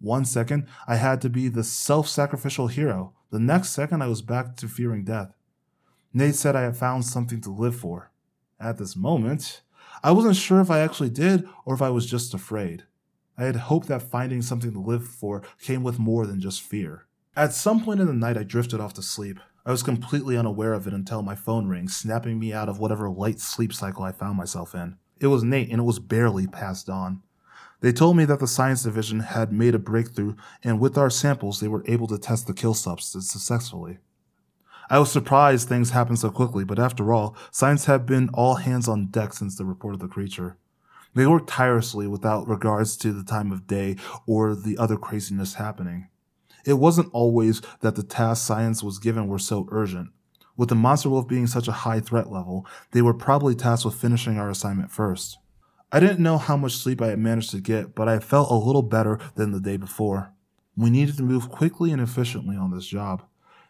One 0.00 0.24
second, 0.24 0.66
I 0.88 0.96
had 0.96 1.20
to 1.20 1.28
be 1.28 1.48
the 1.48 1.62
self 1.62 2.08
sacrificial 2.08 2.68
hero. 2.68 3.12
The 3.30 3.38
next 3.38 3.70
second, 3.70 4.02
I 4.02 4.08
was 4.08 4.22
back 4.22 4.56
to 4.56 4.68
fearing 4.68 5.04
death. 5.04 5.34
Nate 6.12 6.34
said 6.34 6.56
I 6.56 6.62
had 6.62 6.76
found 6.76 7.04
something 7.04 7.40
to 7.42 7.50
live 7.50 7.76
for. 7.76 8.10
At 8.58 8.78
this 8.78 8.96
moment, 8.96 9.62
I 10.02 10.12
wasn't 10.12 10.36
sure 10.36 10.60
if 10.60 10.70
I 10.70 10.80
actually 10.80 11.10
did 11.10 11.46
or 11.64 11.74
if 11.74 11.82
I 11.82 11.90
was 11.90 12.06
just 12.06 12.34
afraid. 12.34 12.84
I 13.36 13.44
had 13.44 13.56
hoped 13.56 13.88
that 13.88 14.02
finding 14.02 14.42
something 14.42 14.72
to 14.72 14.80
live 14.80 15.06
for 15.06 15.42
came 15.62 15.82
with 15.82 15.98
more 15.98 16.26
than 16.26 16.40
just 16.40 16.62
fear. 16.62 17.06
At 17.36 17.52
some 17.52 17.84
point 17.84 18.00
in 18.00 18.06
the 18.06 18.12
night, 18.12 18.36
I 18.36 18.42
drifted 18.42 18.80
off 18.80 18.94
to 18.94 19.02
sleep. 19.02 19.38
I 19.64 19.70
was 19.70 19.82
completely 19.82 20.36
unaware 20.36 20.72
of 20.72 20.86
it 20.86 20.94
until 20.94 21.22
my 21.22 21.34
phone 21.34 21.68
rang, 21.68 21.88
snapping 21.88 22.38
me 22.38 22.52
out 22.52 22.68
of 22.68 22.78
whatever 22.78 23.08
light 23.08 23.38
sleep 23.38 23.72
cycle 23.72 24.02
I 24.02 24.12
found 24.12 24.36
myself 24.36 24.74
in. 24.74 24.96
It 25.20 25.28
was 25.28 25.44
Nate, 25.44 25.70
and 25.70 25.80
it 25.80 25.84
was 25.84 25.98
barely 25.98 26.46
past 26.46 26.86
dawn. 26.86 27.22
They 27.80 27.92
told 27.92 28.16
me 28.16 28.24
that 28.26 28.40
the 28.40 28.46
science 28.46 28.82
division 28.82 29.20
had 29.20 29.52
made 29.52 29.74
a 29.74 29.78
breakthrough, 29.78 30.34
and 30.62 30.78
with 30.78 30.98
our 30.98 31.10
samples, 31.10 31.60
they 31.60 31.68
were 31.68 31.84
able 31.86 32.06
to 32.08 32.18
test 32.18 32.46
the 32.46 32.52
kill 32.52 32.74
substance 32.74 33.30
successfully. 33.30 33.98
I 34.90 34.98
was 34.98 35.10
surprised 35.10 35.68
things 35.68 35.90
happened 35.90 36.18
so 36.18 36.30
quickly, 36.30 36.64
but 36.64 36.78
after 36.78 37.12
all, 37.12 37.36
science 37.50 37.86
had 37.86 38.06
been 38.06 38.28
all 38.34 38.56
hands 38.56 38.88
on 38.88 39.06
deck 39.06 39.32
since 39.32 39.56
the 39.56 39.64
report 39.64 39.94
of 39.94 40.00
the 40.00 40.08
creature. 40.08 40.56
They 41.14 41.26
worked 41.26 41.48
tirelessly 41.48 42.06
without 42.06 42.48
regards 42.48 42.96
to 42.98 43.12
the 43.12 43.24
time 43.24 43.50
of 43.50 43.66
day 43.66 43.96
or 44.26 44.54
the 44.54 44.76
other 44.78 44.96
craziness 44.96 45.54
happening. 45.54 46.08
It 46.66 46.74
wasn't 46.74 47.10
always 47.12 47.62
that 47.80 47.96
the 47.96 48.02
tasks 48.02 48.46
science 48.46 48.82
was 48.82 48.98
given 48.98 49.26
were 49.26 49.38
so 49.38 49.66
urgent. 49.70 50.10
With 50.56 50.68
the 50.68 50.74
monster 50.74 51.08
wolf 51.08 51.26
being 51.26 51.46
such 51.46 51.68
a 51.68 51.72
high 51.72 52.00
threat 52.00 52.30
level, 52.30 52.66
they 52.92 53.00
were 53.00 53.14
probably 53.14 53.54
tasked 53.54 53.86
with 53.86 53.94
finishing 53.94 54.38
our 54.38 54.50
assignment 54.50 54.90
first. 54.90 55.38
I 55.92 55.98
didn't 55.98 56.20
know 56.20 56.38
how 56.38 56.56
much 56.56 56.76
sleep 56.76 57.02
I 57.02 57.08
had 57.08 57.18
managed 57.18 57.50
to 57.50 57.60
get, 57.60 57.96
but 57.96 58.08
I 58.08 58.20
felt 58.20 58.50
a 58.50 58.54
little 58.54 58.82
better 58.82 59.18
than 59.34 59.50
the 59.50 59.58
day 59.58 59.76
before. 59.76 60.32
We 60.76 60.88
needed 60.88 61.16
to 61.16 61.24
move 61.24 61.50
quickly 61.50 61.90
and 61.90 62.00
efficiently 62.00 62.56
on 62.56 62.70
this 62.70 62.86
job. 62.86 63.24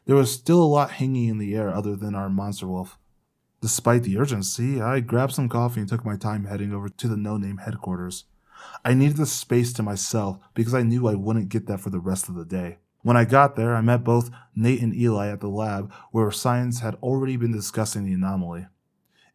There 0.05 0.17
was 0.17 0.31
still 0.31 0.63
a 0.63 0.65
lot 0.65 0.93
hanging 0.93 1.29
in 1.29 1.39
the 1.39 1.55
air 1.57 1.75
other 1.75 1.97
than 1.97 2.15
our 2.15 2.29
monster 2.29 2.67
wolf. 2.67 2.99
Despite 3.63 4.03
the 4.03 4.19
urgency, 4.19 4.83
I 4.83 5.01
grabbed 5.01 5.33
some 5.33 5.49
coffee 5.49 5.81
and 5.81 5.89
took 5.89 6.05
my 6.05 6.17
time 6.17 6.45
heading 6.45 6.75
over 6.75 6.91
to 6.91 7.09
the 7.09 7.17
no 7.17 7.39
name 7.39 7.59
headquarters. 7.59 8.25
I 8.85 8.93
needed 8.93 9.17
the 9.17 9.25
space 9.25 9.73
to 9.75 9.83
myself 9.83 10.39
because 10.55 10.75
I 10.75 10.83
knew 10.83 11.09
I 11.09 11.15
wouldn't 11.15 11.49
get 11.49 11.67
that 11.69 11.81
for 11.81 11.89
the 11.89 12.01
rest 12.01 12.29
of 12.29 12.35
the 12.35 12.45
day. 12.45 12.79
When 13.03 13.17
I 13.17 13.25
got 13.25 13.57
there, 13.57 13.75
I 13.75 13.81
met 13.81 14.05
both 14.05 14.31
Nate 14.55 14.83
and 14.83 14.95
Eli 14.95 15.29
at 15.29 15.41
the 15.41 15.49
lab 15.49 15.91
where 16.13 16.31
science 16.31 16.81
had 16.81 16.97
already 16.97 17.39
been 17.39 17.53
discussing 17.53 18.05
the 18.05 18.13
anomaly. 18.13 18.67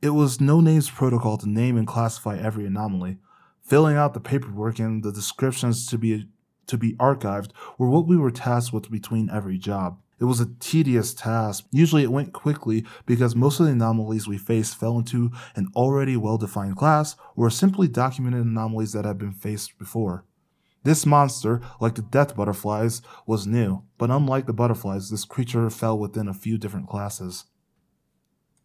It 0.06 0.14
was 0.14 0.40
No 0.40 0.62
Name's 0.62 0.92
protocol 0.92 1.36
to 1.40 1.50
name 1.50 1.78
and 1.78 1.88
classify 1.88 2.38
every 2.38 2.68
anomaly. 2.68 3.18
Filling 3.64 3.98
out 3.98 4.14
the 4.14 4.20
paperwork 4.20 4.78
and 4.78 5.02
the 5.02 5.12
descriptions 5.12 5.88
to 5.88 5.98
be 5.98 6.28
to 6.68 6.78
be 6.78 6.94
archived 6.98 7.50
were 7.80 7.90
what 7.90 8.06
we 8.06 8.16
were 8.16 8.30
tasked 8.30 8.72
with 8.72 8.92
between 8.92 9.32
every 9.32 9.58
job. 9.58 10.00
It 10.20 10.26
was 10.26 10.40
a 10.40 10.54
tedious 10.60 11.12
task. 11.16 11.66
Usually 11.72 12.04
it 12.04 12.12
went 12.12 12.34
quickly 12.34 12.86
because 13.08 13.36
most 13.36 13.60
of 13.60 13.66
the 13.66 13.72
anomalies 13.72 14.28
we 14.28 14.38
faced 14.38 14.78
fell 14.78 15.00
into 15.00 15.32
an 15.56 15.70
already 15.76 16.16
well 16.16 16.38
defined 16.38 16.78
class 16.78 17.16
or 17.36 17.50
simply 17.50 17.88
documented 17.88 18.46
anomalies 18.46 18.94
that 18.94 19.06
had 19.06 19.18
been 19.18 19.34
faced 19.34 19.76
before. 19.80 20.24
This 20.84 21.08
monster, 21.08 21.62
like 21.82 21.96
the 21.96 22.04
death 22.04 22.36
butterflies, 22.36 23.02
was 23.26 23.48
new, 23.48 23.82
but 23.98 24.12
unlike 24.12 24.46
the 24.46 24.54
butterflies, 24.54 25.10
this 25.10 25.26
creature 25.26 25.68
fell 25.72 25.98
within 25.98 26.28
a 26.28 26.34
few 26.36 26.60
different 26.60 26.88
classes. 26.88 27.46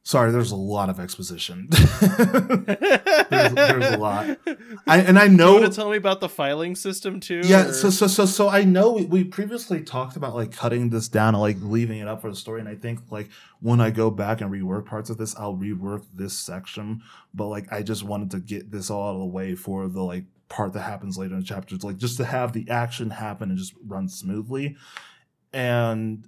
Sorry, 0.02 0.32
there's 0.32 0.50
a 0.50 0.56
lot 0.56 0.88
of 0.88 0.98
exposition. 0.98 1.68
there's, 1.70 3.52
there's, 3.52 3.90
a 3.92 3.98
lot. 3.98 4.38
I, 4.86 5.00
and 5.00 5.18
I 5.18 5.26
know. 5.26 5.56
You 5.56 5.60
want 5.60 5.72
to 5.72 5.76
tell 5.76 5.90
me 5.90 5.98
about 5.98 6.20
the 6.20 6.28
filing 6.28 6.74
system 6.74 7.20
too? 7.20 7.42
Yeah. 7.44 7.66
Or? 7.66 7.72
So, 7.72 7.90
so, 7.90 8.06
so, 8.06 8.24
so 8.24 8.48
I 8.48 8.64
know 8.64 8.92
we, 8.92 9.04
we 9.04 9.24
previously 9.24 9.82
talked 9.82 10.16
about 10.16 10.34
like 10.34 10.52
cutting 10.52 10.88
this 10.88 11.08
down 11.08 11.34
and 11.34 11.42
like 11.42 11.58
leaving 11.60 11.98
it 11.98 12.08
up 12.08 12.22
for 12.22 12.30
the 12.30 12.36
story. 12.36 12.60
And 12.60 12.68
I 12.68 12.76
think 12.76 13.00
like 13.10 13.28
when 13.60 13.80
I 13.80 13.90
go 13.90 14.10
back 14.10 14.40
and 14.40 14.50
rework 14.50 14.86
parts 14.86 15.10
of 15.10 15.18
this, 15.18 15.36
I'll 15.36 15.56
rework 15.56 16.06
this 16.14 16.32
section. 16.32 17.02
But 17.34 17.48
like, 17.48 17.70
I 17.70 17.82
just 17.82 18.02
wanted 18.02 18.30
to 18.30 18.40
get 18.40 18.70
this 18.70 18.88
all 18.88 19.06
out 19.06 19.14
of 19.14 19.20
the 19.20 19.26
way 19.26 19.54
for 19.54 19.86
the 19.86 20.02
like 20.02 20.24
part 20.48 20.72
that 20.72 20.80
happens 20.80 21.18
later 21.18 21.34
in 21.34 21.40
the 21.40 21.46
chapters, 21.46 21.84
like 21.84 21.98
just 21.98 22.16
to 22.16 22.24
have 22.24 22.54
the 22.54 22.68
action 22.70 23.10
happen 23.10 23.50
and 23.50 23.58
just 23.58 23.74
run 23.86 24.08
smoothly. 24.08 24.76
And 25.52 26.26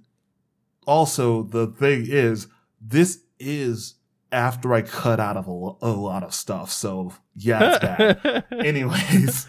also 0.85 1.41
the 1.41 1.67
thing 1.67 2.05
is, 2.07 2.47
this 2.79 3.23
is 3.43 3.95
after 4.31 4.73
I 4.73 4.81
cut 4.81 5.19
out 5.19 5.37
of 5.37 5.47
a, 5.47 5.51
a 5.85 5.93
lot 5.93 6.23
of 6.23 6.33
stuff. 6.33 6.71
So 6.71 7.13
yeah, 7.35 7.75
it's 7.75 7.79
bad. 7.79 8.45
Anyways, 8.51 9.47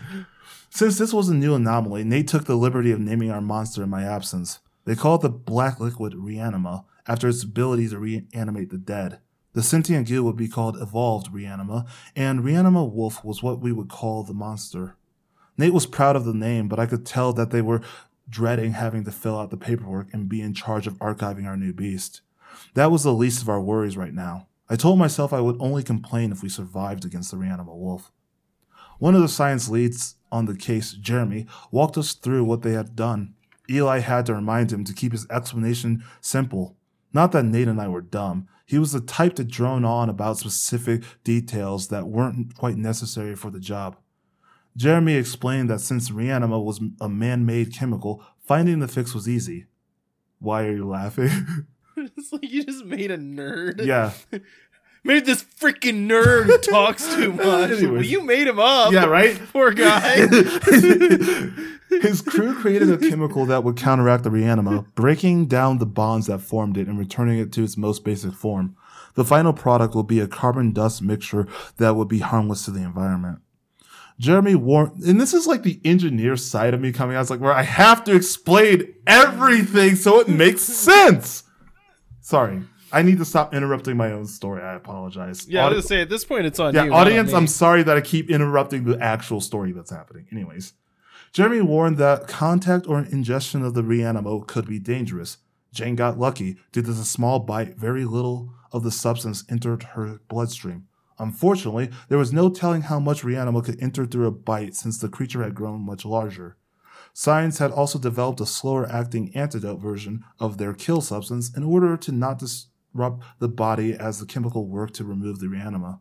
since 0.71 0.99
this 0.99 1.13
was 1.13 1.29
a 1.29 1.35
new 1.35 1.55
anomaly, 1.55 2.05
Nate 2.05 2.29
took 2.29 2.45
the 2.45 2.57
liberty 2.57 2.91
of 2.93 3.01
naming 3.01 3.31
our 3.31 3.41
monster 3.41 3.83
in 3.83 3.91
my 3.91 4.05
absence. 4.05 4.61
They 4.85 4.95
called 4.95 5.23
the 5.23 5.31
black 5.31 5.81
liquid 5.81 6.13
Reanima 6.13 6.85
after 7.07 7.29
its 7.29 7.43
ability 7.43 7.89
to 7.89 7.99
reanimate 7.99 8.71
the 8.71 8.79
dead. 8.79 9.21
The 9.55 9.63
sentient 9.63 10.09
goo 10.09 10.25
would 10.25 10.37
be 10.37 10.49
called 10.49 10.77
Evolved 10.81 11.33
Reanima, 11.33 11.87
and 12.17 12.41
Reanima 12.41 12.91
Wolf 12.91 13.25
was 13.25 13.43
what 13.43 13.61
we 13.61 13.73
would 13.73 13.89
call 13.89 14.25
the 14.25 14.35
monster. 14.35 14.97
Nate 15.57 15.73
was 15.73 15.87
proud 15.87 16.17
of 16.17 16.25
the 16.25 16.35
name, 16.35 16.69
but 16.69 16.81
I 16.81 16.87
could 16.87 17.07
tell 17.07 17.33
that 17.35 17.51
they 17.51 17.63
were 17.63 17.81
dreading 18.29 18.73
having 18.73 19.05
to 19.05 19.13
fill 19.13 19.39
out 19.39 19.51
the 19.51 19.57
paperwork 19.57 20.09
and 20.13 20.29
be 20.29 20.41
in 20.41 20.55
charge 20.55 20.87
of 20.87 20.95
archiving 20.95 21.47
our 21.47 21.57
new 21.57 21.73
beast. 21.73 22.21
That 22.75 22.91
was 22.91 23.03
the 23.03 23.13
least 23.13 23.43
of 23.43 23.49
our 23.49 23.61
worries 23.61 23.97
right 23.97 24.15
now. 24.15 24.49
I 24.69 24.77
told 24.77 24.99
myself 24.99 25.33
I 25.33 25.41
would 25.41 25.57
only 25.61 25.83
complain 25.83 26.33
if 26.33 26.43
we 26.43 26.49
survived 26.49 27.05
against 27.05 27.31
the 27.31 27.37
Reanima 27.37 27.77
Wolf. 27.77 28.11
One 28.99 29.15
of 29.15 29.23
the 29.23 29.29
science 29.29 29.69
leads 29.69 30.17
on 30.33 30.47
the 30.47 30.57
case, 30.57 30.93
Jeremy, 30.93 31.47
walked 31.71 31.99
us 31.99 32.13
through 32.13 32.45
what 32.45 32.63
they 32.63 32.73
had 32.73 32.97
done. 32.97 33.35
Eli 33.69 34.01
had 34.01 34.27
to 34.27 34.35
remind 34.35 34.73
him 34.73 34.85
to 34.85 34.93
keep 34.93 35.13
his 35.13 35.27
explanation 35.31 36.05
simple. 36.21 36.77
Not 37.13 37.33
that 37.33 37.45
Nate 37.45 37.69
and 37.69 37.81
I 37.81 37.89
were 37.89 38.01
dumb. 38.01 38.49
He 38.67 38.79
was 38.79 38.93
the 38.93 39.01
type 39.01 39.35
to 39.37 39.45
drone 39.45 39.85
on 39.85 40.09
about 40.09 40.39
specific 40.39 41.03
details 41.23 41.89
that 41.89 42.09
weren't 42.09 42.55
quite 42.57 42.77
necessary 42.77 43.37
for 43.37 43.51
the 43.51 43.61
job. 43.61 43.97
Jeremy 44.77 45.15
explained 45.15 45.71
that 45.71 45.81
since 45.81 46.11
Reanima 46.11 46.63
was 46.63 46.81
a 47.01 47.09
man 47.09 47.47
made 47.47 47.75
chemical, 47.75 48.25
finding 48.41 48.81
the 48.81 48.89
fix 48.89 49.15
was 49.15 49.29
easy. 49.29 49.67
Why 50.41 50.65
are 50.65 50.73
you 50.73 50.89
laughing? 50.89 51.67
it's 52.17 52.33
like 52.33 52.51
you 52.51 52.65
just 52.65 52.85
made 52.85 53.11
a 53.11 53.19
nerd. 53.19 53.85
Yeah. 53.85 54.13
made 55.05 55.27
this 55.27 55.45
freaking 55.45 56.09
nerd 56.09 56.63
talks 56.63 57.15
too 57.15 57.33
much. 57.35 57.73
Anyways. 57.73 58.11
You 58.11 58.23
made 58.23 58.47
him 58.47 58.59
up. 58.59 58.93
Yeah, 58.93 59.05
right? 59.05 59.41
Poor 59.53 59.73
guy. 59.73 60.27
His 62.01 62.23
crew 62.23 62.55
created 62.55 62.91
a 62.91 62.99
chemical 62.99 63.47
that 63.47 63.63
would 63.63 63.77
counteract 63.77 64.25
the 64.25 64.31
reanima, 64.31 64.87
breaking 64.95 65.47
down 65.47 65.79
the 65.79 65.87
bonds 65.87 66.27
that 66.27 66.41
formed 66.41 66.77
it 66.77 66.89
and 66.89 66.99
returning 66.99 67.39
it 67.39 67.53
to 67.53 67.63
its 67.63 67.77
most 67.77 68.05
basic 68.05 68.33
form. 68.33 68.77
The 69.15 69.25
final 69.25 69.53
product 69.53 69.95
will 69.95 70.03
be 70.03 70.19
a 70.19 70.27
carbon 70.27 70.73
dust 70.73 71.01
mixture 71.01 71.47
that 71.77 71.95
would 71.95 72.09
be 72.09 72.19
harmless 72.19 72.65
to 72.65 72.73
the 72.73 72.83
environment. 72.83 73.39
Jeremy 74.19 74.55
warned, 74.55 75.03
and 75.05 75.21
this 75.21 75.35
is 75.35 75.47
like 75.47 75.63
the 75.63 75.81
engineer 75.85 76.37
side 76.37 76.74
of 76.74 76.81
me 76.81 76.93
coming 76.93 77.16
out. 77.16 77.20
It's 77.23 77.31
like 77.31 77.41
where 77.41 77.53
I 77.53 77.62
have 77.62 78.05
to 78.05 78.15
explain 78.15 78.95
everything 79.07 79.97
so 79.97 80.20
it 80.20 80.28
makes 80.28 80.62
sense. 80.62 81.44
Sorry. 82.25 82.63
I 82.91 83.03
need 83.03 83.19
to 83.19 83.25
stop 83.27 83.55
interrupting 83.55 83.99
my 83.99 84.13
own 84.13 84.25
story. 84.27 84.63
I 84.63 84.75
apologize. 84.75 85.47
Yeah, 85.47 85.67
Audi- 85.67 85.75
I 85.75 85.77
was 85.77 85.85
gonna 85.85 85.89
say 85.89 86.01
at 86.01 86.09
this 86.09 86.25
point 86.25 86.47
it's 86.47 86.59
on 86.59 86.73
yeah, 86.73 86.85
you. 86.85 86.93
audience, 86.93 87.35
I'm 87.35 87.47
sorry 87.47 87.83
that 87.83 87.99
I 87.99 88.01
keep 88.01 88.31
interrupting 88.31 88.85
the 88.85 88.99
actual 88.99 89.43
story 89.43 89.73
that's 89.73 89.91
happening. 89.91 90.27
Anyways, 90.33 90.73
Jeremy 91.35 91.61
warned 91.61 91.99
that 91.99 92.27
contact 92.27 92.87
or 92.89 93.01
ingestion 93.01 93.63
of 93.63 93.75
the 93.75 93.83
reanima 93.83 94.47
could 94.47 94.67
be 94.67 94.79
dangerous. 94.79 95.37
Jane 95.71 95.97
got 95.97 96.19
lucky 96.19 96.57
due 96.73 96.81
to 96.81 96.93
the 96.93 97.05
small 97.05 97.41
bite, 97.41 97.77
very 97.77 98.07
little 98.07 98.55
of 98.73 98.85
the 98.85 98.91
substance 98.91 99.45
entered 99.51 99.83
her 99.83 100.21
bloodstream. 100.29 100.87
Unfortunately, 101.19 101.91
there 102.09 102.19
was 102.19 102.33
no 102.33 102.49
telling 102.49 102.83
how 102.83 102.99
much 102.99 103.23
reanima 103.23 103.63
could 103.63 103.83
enter 103.83 104.07
through 104.07 104.27
a 104.27 104.31
bite 104.31 104.75
since 104.75 104.97
the 104.99 105.09
creature 105.09 105.43
had 105.43 105.55
grown 105.55 105.83
much 105.83 106.07
larger. 106.07 106.57
Science 107.16 107.59
had 107.59 107.70
also 107.70 107.97
developed 107.97 108.41
a 108.41 108.47
slower 108.47 108.91
acting 108.91 109.35
antidote 109.36 109.81
version 109.81 110.24
of 110.41 110.59
their 110.59 110.74
kill 110.74 111.01
substance 111.01 111.57
in 111.57 111.62
order 111.62 111.97
to 111.97 112.11
not 112.11 112.41
disrupt 112.41 113.23
the 113.39 113.49
body 113.49 113.95
as 113.95 114.19
the 114.19 114.27
chemical 114.27 114.66
worked 114.66 114.95
to 114.95 115.05
remove 115.05 115.39
the 115.39 115.47
reanima. 115.47 116.01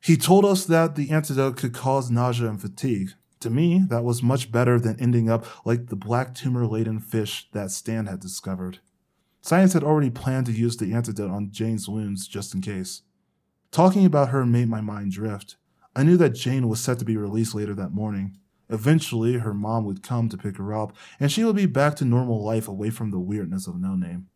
He 0.00 0.16
told 0.16 0.44
us 0.44 0.64
that 0.66 0.94
the 0.94 1.10
antidote 1.10 1.56
could 1.56 1.74
cause 1.74 2.12
nausea 2.12 2.48
and 2.48 2.60
fatigue. 2.60 3.10
To 3.40 3.50
me, 3.50 3.82
that 3.88 4.04
was 4.04 4.22
much 4.22 4.52
better 4.52 4.78
than 4.78 5.00
ending 5.00 5.28
up 5.28 5.44
like 5.66 5.88
the 5.88 5.96
black 5.96 6.32
tumor 6.32 6.64
laden 6.64 7.00
fish 7.00 7.48
that 7.52 7.72
Stan 7.72 8.06
had 8.06 8.20
discovered. 8.20 8.78
Science 9.42 9.72
had 9.72 9.82
already 9.82 10.10
planned 10.10 10.46
to 10.46 10.52
use 10.52 10.76
the 10.76 10.92
antidote 10.92 11.30
on 11.30 11.50
Jane's 11.50 11.88
wounds 11.88 12.28
just 12.28 12.54
in 12.54 12.60
case. 12.60 13.02
Talking 13.72 14.04
about 14.06 14.28
her 14.28 14.46
made 14.46 14.68
my 14.68 14.80
mind 14.80 15.10
drift. 15.10 15.56
I 15.96 16.04
knew 16.04 16.16
that 16.18 16.30
Jane 16.30 16.68
was 16.68 16.80
set 16.80 17.00
to 17.00 17.04
be 17.04 17.16
released 17.16 17.54
later 17.54 17.74
that 17.74 17.90
morning. 17.90 18.36
Eventually, 18.70 19.38
her 19.38 19.52
mom 19.52 19.84
would 19.84 20.02
come 20.02 20.28
to 20.28 20.38
pick 20.38 20.56
her 20.58 20.72
up, 20.72 20.96
and 21.18 21.30
she 21.30 21.44
would 21.44 21.56
be 21.56 21.66
back 21.66 21.96
to 21.96 22.04
normal 22.04 22.42
life 22.42 22.68
away 22.68 22.90
from 22.90 23.10
the 23.10 23.18
weirdness 23.18 23.66
of 23.66 23.80
No 23.80 23.96
Name. 23.96 24.28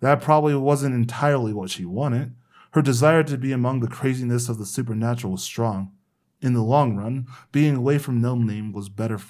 That 0.00 0.22
probably 0.22 0.54
wasn't 0.54 0.94
entirely 0.94 1.52
what 1.52 1.70
she 1.70 1.84
wanted. 1.84 2.34
Her 2.72 2.80
desire 2.80 3.22
to 3.24 3.36
be 3.36 3.52
among 3.52 3.80
the 3.80 3.88
craziness 3.88 4.48
of 4.48 4.58
the 4.58 4.64
supernatural 4.64 5.32
was 5.32 5.42
strong. 5.42 5.92
In 6.40 6.54
the 6.54 6.62
long 6.62 6.96
run, 6.96 7.26
being 7.52 7.76
away 7.76 7.98
from 7.98 8.22
No 8.22 8.34
Name 8.34 8.72
was 8.72 8.88
better 8.88 9.20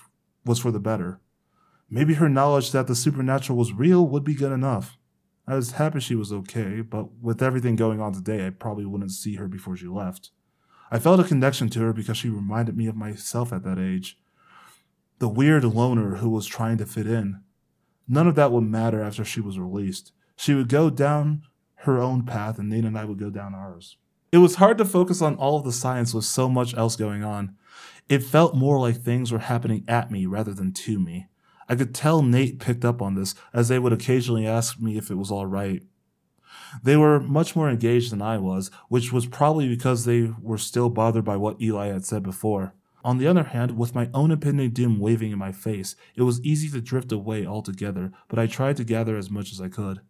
was 0.44 0.60
for 0.60 0.70
the 0.70 0.78
better. 0.78 1.20
Maybe 1.90 2.14
her 2.14 2.28
knowledge 2.28 2.70
that 2.70 2.86
the 2.86 2.94
supernatural 2.94 3.58
was 3.58 3.72
real 3.72 4.06
would 4.06 4.22
be 4.22 4.34
good 4.34 4.52
enough. 4.52 4.96
I 5.46 5.56
was 5.56 5.72
happy 5.72 5.98
she 5.98 6.14
was 6.14 6.32
okay, 6.32 6.80
but 6.82 7.12
with 7.20 7.42
everything 7.42 7.74
going 7.74 8.00
on 8.00 8.12
today, 8.12 8.46
I 8.46 8.50
probably 8.50 8.86
wouldn't 8.86 9.10
see 9.10 9.34
her 9.34 9.48
before 9.48 9.76
she 9.76 9.88
left. 9.88 10.30
I 10.90 10.98
felt 10.98 11.20
a 11.20 11.24
connection 11.24 11.68
to 11.70 11.80
her 11.80 11.92
because 11.92 12.16
she 12.16 12.28
reminded 12.28 12.76
me 12.76 12.86
of 12.86 12.96
myself 12.96 13.52
at 13.52 13.62
that 13.64 13.78
age. 13.78 14.18
The 15.18 15.28
weird 15.28 15.64
loner 15.64 16.16
who 16.16 16.30
was 16.30 16.46
trying 16.46 16.78
to 16.78 16.86
fit 16.86 17.06
in. 17.06 17.42
None 18.08 18.26
of 18.26 18.34
that 18.34 18.50
would 18.50 18.64
matter 18.64 19.02
after 19.02 19.24
she 19.24 19.40
was 19.40 19.58
released. 19.58 20.12
She 20.36 20.54
would 20.54 20.68
go 20.68 20.90
down 20.90 21.42
her 21.76 21.98
own 21.98 22.24
path, 22.24 22.58
and 22.58 22.68
Nate 22.68 22.84
and 22.84 22.98
I 22.98 23.04
would 23.04 23.18
go 23.18 23.30
down 23.30 23.54
ours. 23.54 23.96
It 24.32 24.38
was 24.38 24.56
hard 24.56 24.78
to 24.78 24.84
focus 24.84 25.22
on 25.22 25.36
all 25.36 25.58
of 25.58 25.64
the 25.64 25.72
science 25.72 26.12
with 26.12 26.24
so 26.24 26.48
much 26.48 26.76
else 26.76 26.96
going 26.96 27.22
on. 27.22 27.56
It 28.08 28.24
felt 28.24 28.56
more 28.56 28.80
like 28.80 28.96
things 28.96 29.30
were 29.30 29.38
happening 29.38 29.84
at 29.86 30.10
me 30.10 30.26
rather 30.26 30.52
than 30.52 30.72
to 30.72 30.98
me. 30.98 31.28
I 31.68 31.76
could 31.76 31.94
tell 31.94 32.22
Nate 32.22 32.58
picked 32.58 32.84
up 32.84 33.00
on 33.00 33.14
this, 33.14 33.34
as 33.52 33.68
they 33.68 33.78
would 33.78 33.92
occasionally 33.92 34.46
ask 34.46 34.80
me 34.80 34.98
if 34.98 35.10
it 35.10 35.14
was 35.14 35.30
all 35.30 35.46
right. 35.46 35.82
They 36.82 36.96
were 36.96 37.20
much 37.20 37.56
more 37.56 37.70
engaged 37.70 38.12
than 38.12 38.22
I 38.22 38.38
was, 38.38 38.70
which 38.88 39.12
was 39.12 39.26
probably 39.26 39.68
because 39.68 40.04
they 40.04 40.32
were 40.40 40.58
still 40.58 40.88
bothered 40.88 41.24
by 41.24 41.36
what 41.36 41.60
Eli 41.60 41.88
had 41.88 42.04
said 42.04 42.22
before. 42.22 42.74
On 43.02 43.18
the 43.18 43.26
other 43.26 43.44
hand, 43.44 43.78
with 43.78 43.94
my 43.94 44.10
own 44.12 44.30
impending 44.30 44.70
doom 44.70 44.98
waving 44.98 45.32
in 45.32 45.38
my 45.38 45.52
face, 45.52 45.96
it 46.16 46.22
was 46.22 46.42
easy 46.42 46.68
to 46.70 46.80
drift 46.80 47.12
away 47.12 47.46
altogether, 47.46 48.12
but 48.28 48.38
I 48.38 48.46
tried 48.46 48.76
to 48.76 48.84
gather 48.84 49.16
as 49.16 49.30
much 49.30 49.52
as 49.52 49.60
I 49.60 49.68
could. 49.68 50.00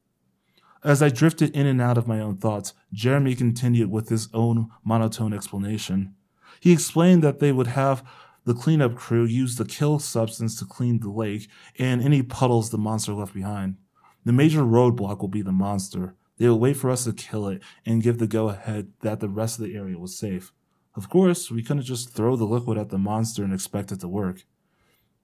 As 0.82 1.02
I 1.02 1.10
drifted 1.10 1.54
in 1.54 1.66
and 1.66 1.80
out 1.80 1.98
of 1.98 2.08
my 2.08 2.20
own 2.20 2.38
thoughts, 2.38 2.72
Jeremy 2.92 3.34
continued 3.34 3.90
with 3.90 4.08
his 4.08 4.28
own 4.32 4.70
monotone 4.82 5.32
explanation. 5.32 6.14
He 6.58 6.72
explained 6.72 7.22
that 7.22 7.38
they 7.38 7.52
would 7.52 7.68
have 7.68 8.02
the 8.44 8.54
cleanup 8.54 8.96
crew 8.96 9.24
use 9.24 9.56
the 9.56 9.66
kill 9.66 9.98
substance 9.98 10.58
to 10.58 10.64
clean 10.64 11.00
the 11.00 11.10
lake 11.10 11.48
and 11.78 12.02
any 12.02 12.22
puddles 12.22 12.70
the 12.70 12.78
monster 12.78 13.12
left 13.12 13.34
behind. 13.34 13.76
The 14.24 14.32
major 14.32 14.62
roadblock 14.62 15.20
will 15.20 15.28
be 15.28 15.42
the 15.42 15.52
monster. 15.52 16.16
They 16.40 16.48
will 16.48 16.58
wait 16.58 16.78
for 16.78 16.90
us 16.90 17.04
to 17.04 17.12
kill 17.12 17.48
it 17.48 17.62
and 17.84 18.02
give 18.02 18.16
the 18.16 18.26
go 18.26 18.48
ahead 18.48 18.94
that 19.02 19.20
the 19.20 19.28
rest 19.28 19.58
of 19.58 19.66
the 19.66 19.76
area 19.76 19.98
was 19.98 20.18
safe. 20.18 20.54
Of 20.96 21.10
course, 21.10 21.50
we 21.50 21.62
couldn't 21.62 21.82
just 21.82 22.14
throw 22.14 22.34
the 22.34 22.46
liquid 22.46 22.78
at 22.78 22.88
the 22.88 22.96
monster 22.96 23.44
and 23.44 23.52
expect 23.52 23.92
it 23.92 24.00
to 24.00 24.08
work. 24.08 24.46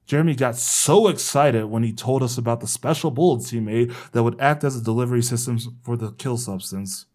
Jeremy 0.05 0.35
got 0.35 0.57
so 0.57 1.09
excited 1.09 1.65
when 1.65 1.83
he 1.83 1.95
told 1.95 2.23
us 2.23 2.37
about 2.37 2.61
the 2.61 2.67
special 2.67 3.11
bullets 3.11 3.49
he 3.49 3.61
made 3.61 3.95
that 4.13 4.25
would 4.25 4.39
act 4.39 4.63
as 4.63 4.77
a 4.77 4.85
delivery 4.85 5.23
system 5.23 5.59
for 5.83 5.97
the 5.97 6.13
kill 6.13 6.37
substance. 6.37 7.07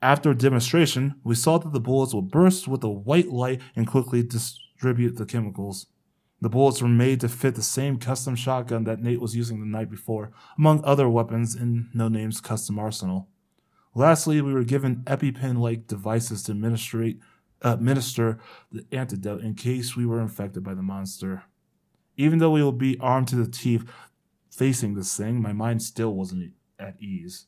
After 0.00 0.30
a 0.30 0.34
demonstration, 0.34 1.16
we 1.22 1.34
saw 1.34 1.58
that 1.58 1.74
the 1.74 1.80
bullets 1.80 2.14
would 2.14 2.30
burst 2.30 2.66
with 2.66 2.82
a 2.82 2.88
white 2.88 3.28
light 3.28 3.60
and 3.76 3.86
quickly 3.86 4.22
distribute 4.22 5.16
the 5.16 5.26
chemicals. 5.26 5.88
The 6.40 6.48
bullets 6.48 6.80
were 6.80 6.88
made 6.88 7.20
to 7.20 7.28
fit 7.28 7.56
the 7.56 7.62
same 7.62 7.98
custom 7.98 8.36
shotgun 8.36 8.84
that 8.84 9.00
Nate 9.00 9.20
was 9.20 9.36
using 9.36 9.60
the 9.60 9.66
night 9.66 9.90
before, 9.90 10.32
among 10.56 10.82
other 10.82 11.10
weapons 11.10 11.54
in 11.54 11.90
No 11.92 12.08
Name's 12.08 12.40
custom 12.40 12.78
arsenal. 12.78 13.28
Lastly, 13.94 14.40
we 14.40 14.52
were 14.52 14.64
given 14.64 15.02
EpiPen 15.04 15.58
like 15.58 15.86
devices 15.86 16.42
to 16.44 16.52
uh, 16.52 17.72
administer 17.72 18.38
the 18.72 18.84
antidote 18.92 19.42
in 19.42 19.54
case 19.54 19.96
we 19.96 20.04
were 20.04 20.20
infected 20.20 20.64
by 20.64 20.74
the 20.74 20.82
monster. 20.82 21.44
Even 22.16 22.38
though 22.38 22.50
we 22.50 22.62
will 22.62 22.72
be 22.72 22.98
armed 22.98 23.28
to 23.28 23.36
the 23.36 23.50
teeth 23.50 23.84
facing 24.50 24.94
this 24.94 25.16
thing, 25.16 25.40
my 25.40 25.52
mind 25.52 25.82
still 25.82 26.14
wasn't 26.14 26.52
at 26.78 27.00
ease. 27.00 27.46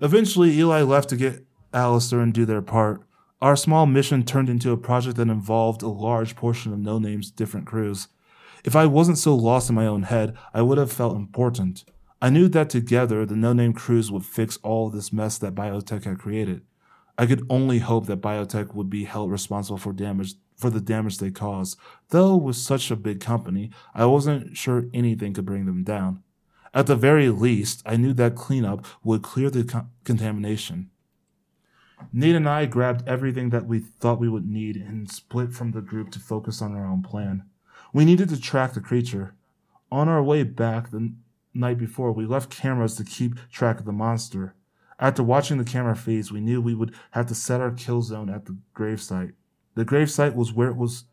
Eventually, 0.00 0.52
Eli 0.58 0.82
left 0.82 1.08
to 1.10 1.16
get 1.16 1.44
Alistair 1.72 2.20
and 2.20 2.32
do 2.32 2.44
their 2.44 2.62
part. 2.62 3.02
Our 3.40 3.56
small 3.56 3.86
mission 3.86 4.24
turned 4.24 4.50
into 4.50 4.70
a 4.70 4.76
project 4.76 5.16
that 5.16 5.28
involved 5.28 5.82
a 5.82 5.88
large 5.88 6.36
portion 6.36 6.72
of 6.72 6.78
No 6.78 6.98
Name's 6.98 7.30
different 7.30 7.66
crews. 7.66 8.08
If 8.64 8.76
I 8.76 8.86
wasn't 8.86 9.18
so 9.18 9.34
lost 9.34 9.70
in 9.70 9.76
my 9.76 9.86
own 9.86 10.04
head, 10.04 10.36
I 10.52 10.60
would 10.62 10.76
have 10.76 10.92
felt 10.92 11.16
important. 11.16 11.84
I 12.22 12.28
knew 12.28 12.48
that 12.48 12.68
together 12.68 13.24
the 13.24 13.36
no 13.36 13.52
name 13.52 13.72
crews 13.72 14.12
would 14.12 14.26
fix 14.26 14.58
all 14.62 14.90
this 14.90 15.12
mess 15.12 15.38
that 15.38 15.54
biotech 15.54 16.04
had 16.04 16.18
created. 16.18 16.62
I 17.16 17.26
could 17.26 17.46
only 17.48 17.78
hope 17.78 18.06
that 18.06 18.20
biotech 18.20 18.74
would 18.74 18.90
be 18.90 19.04
held 19.04 19.30
responsible 19.30 19.78
for 19.78 19.92
damage 19.92 20.34
for 20.56 20.68
the 20.68 20.80
damage 20.80 21.16
they 21.18 21.30
caused, 21.30 21.78
though 22.10 22.36
with 22.36 22.56
such 22.56 22.90
a 22.90 22.96
big 22.96 23.20
company, 23.20 23.70
I 23.94 24.04
wasn't 24.04 24.56
sure 24.56 24.88
anything 24.92 25.32
could 25.32 25.46
bring 25.46 25.64
them 25.64 25.82
down. 25.84 26.22
At 26.74 26.86
the 26.86 26.96
very 26.96 27.30
least, 27.30 27.82
I 27.86 27.96
knew 27.96 28.12
that 28.12 28.36
cleanup 28.36 28.84
would 29.02 29.22
clear 29.22 29.48
the 29.48 29.64
co- 29.64 29.86
contamination. 30.04 30.90
Nate 32.12 32.36
and 32.36 32.48
I 32.48 32.66
grabbed 32.66 33.08
everything 33.08 33.50
that 33.50 33.66
we 33.66 33.80
thought 33.80 34.20
we 34.20 34.28
would 34.28 34.46
need 34.46 34.76
and 34.76 35.10
split 35.10 35.52
from 35.52 35.72
the 35.72 35.80
group 35.80 36.10
to 36.12 36.18
focus 36.18 36.60
on 36.60 36.76
our 36.76 36.86
own 36.86 37.02
plan. 37.02 37.44
We 37.92 38.04
needed 38.04 38.28
to 38.28 38.40
track 38.40 38.74
the 38.74 38.80
creature. 38.80 39.34
On 39.90 40.08
our 40.08 40.22
way 40.22 40.42
back, 40.42 40.90
the 40.90 41.12
night 41.54 41.78
before, 41.78 42.12
we 42.12 42.26
left 42.26 42.50
cameras 42.50 42.96
to 42.96 43.04
keep 43.04 43.34
track 43.50 43.78
of 43.78 43.84
the 43.84 43.92
monster. 43.92 44.54
After 44.98 45.22
watching 45.22 45.58
the 45.58 45.64
camera 45.64 45.96
feeds, 45.96 46.30
we 46.30 46.40
knew 46.40 46.60
we 46.60 46.74
would 46.74 46.94
have 47.12 47.26
to 47.26 47.34
set 47.34 47.60
our 47.60 47.70
kill 47.70 48.02
zone 48.02 48.28
at 48.28 48.46
the 48.46 48.56
gravesite. 48.74 49.32
The 49.74 49.84
gravesite 49.84 50.34
was 50.34 50.52
where 50.52 50.68
it 50.68 50.76
was 50.76 51.04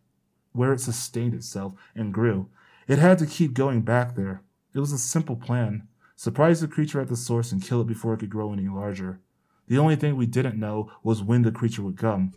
where 0.52 0.74
it 0.74 0.82
sustained 0.82 1.34
itself 1.34 1.74
and 1.96 2.14
grew. 2.14 2.50
It 2.88 3.00
had 3.00 3.20
to 3.20 3.26
keep 3.26 3.54
going 3.54 3.82
back 3.82 4.16
there. 4.16 4.42
It 4.74 4.80
was 4.80 4.92
a 4.92 4.98
simple 4.98 5.36
plan. 5.36 5.88
Surprise 6.16 6.62
the 6.62 6.68
creature 6.68 7.00
at 7.00 7.10
the 7.10 7.16
source 7.16 7.52
and 7.52 7.62
kill 7.62 7.82
it 7.82 7.88
before 7.88 8.14
it 8.14 8.18
could 8.20 8.30
grow 8.30 8.52
any 8.52 8.68
larger. 8.68 9.20
The 9.68 9.78
only 9.78 9.96
thing 9.96 10.16
we 10.16 10.26
didn't 10.26 10.60
know 10.60 10.92
was 11.04 11.22
when 11.22 11.44
the 11.44 11.52
creature 11.52 11.84
would 11.84 11.98
come. 11.98 12.34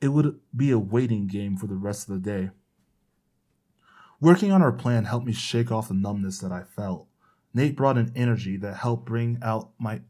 It 0.00 0.08
would 0.08 0.38
be 0.54 0.70
a 0.70 0.78
waiting 0.78 1.26
game 1.26 1.56
for 1.56 1.66
the 1.66 1.74
rest 1.74 2.08
of 2.08 2.14
the 2.14 2.30
day. 2.30 2.50
Working 4.20 4.52
on 4.52 4.62
our 4.62 4.72
plan 4.72 5.04
helped 5.04 5.26
me 5.26 5.32
shake 5.32 5.72
off 5.72 5.88
the 5.88 5.94
numbness 5.94 6.38
that 6.38 6.52
I 6.52 6.62
felt. 6.62 7.08
Nate 7.56 7.74
brought 7.74 7.96
an 7.96 8.12
energy 8.14 8.58
that 8.58 8.76
helped 8.76 9.06
bring 9.06 9.38
out 9.40 9.70
my 9.78 10.02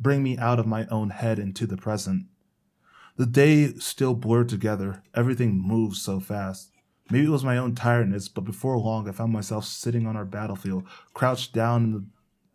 bring 0.00 0.20
me 0.20 0.36
out 0.36 0.58
of 0.58 0.66
my 0.66 0.84
own 0.86 1.10
head 1.10 1.38
into 1.38 1.64
the 1.64 1.76
present. 1.76 2.26
The 3.16 3.24
day 3.24 3.74
still 3.74 4.14
blurred 4.14 4.48
together. 4.48 5.04
Everything 5.14 5.56
moved 5.56 5.96
so 5.96 6.18
fast. 6.18 6.72
Maybe 7.08 7.26
it 7.26 7.30
was 7.30 7.44
my 7.44 7.56
own 7.56 7.76
tiredness, 7.76 8.28
but 8.28 8.42
before 8.42 8.76
long 8.78 9.08
I 9.08 9.12
found 9.12 9.32
myself 9.32 9.64
sitting 9.64 10.08
on 10.08 10.16
our 10.16 10.24
battlefield, 10.24 10.82
crouched 11.14 11.52
down 11.52 11.84
in 11.84 11.92
the 11.92 12.04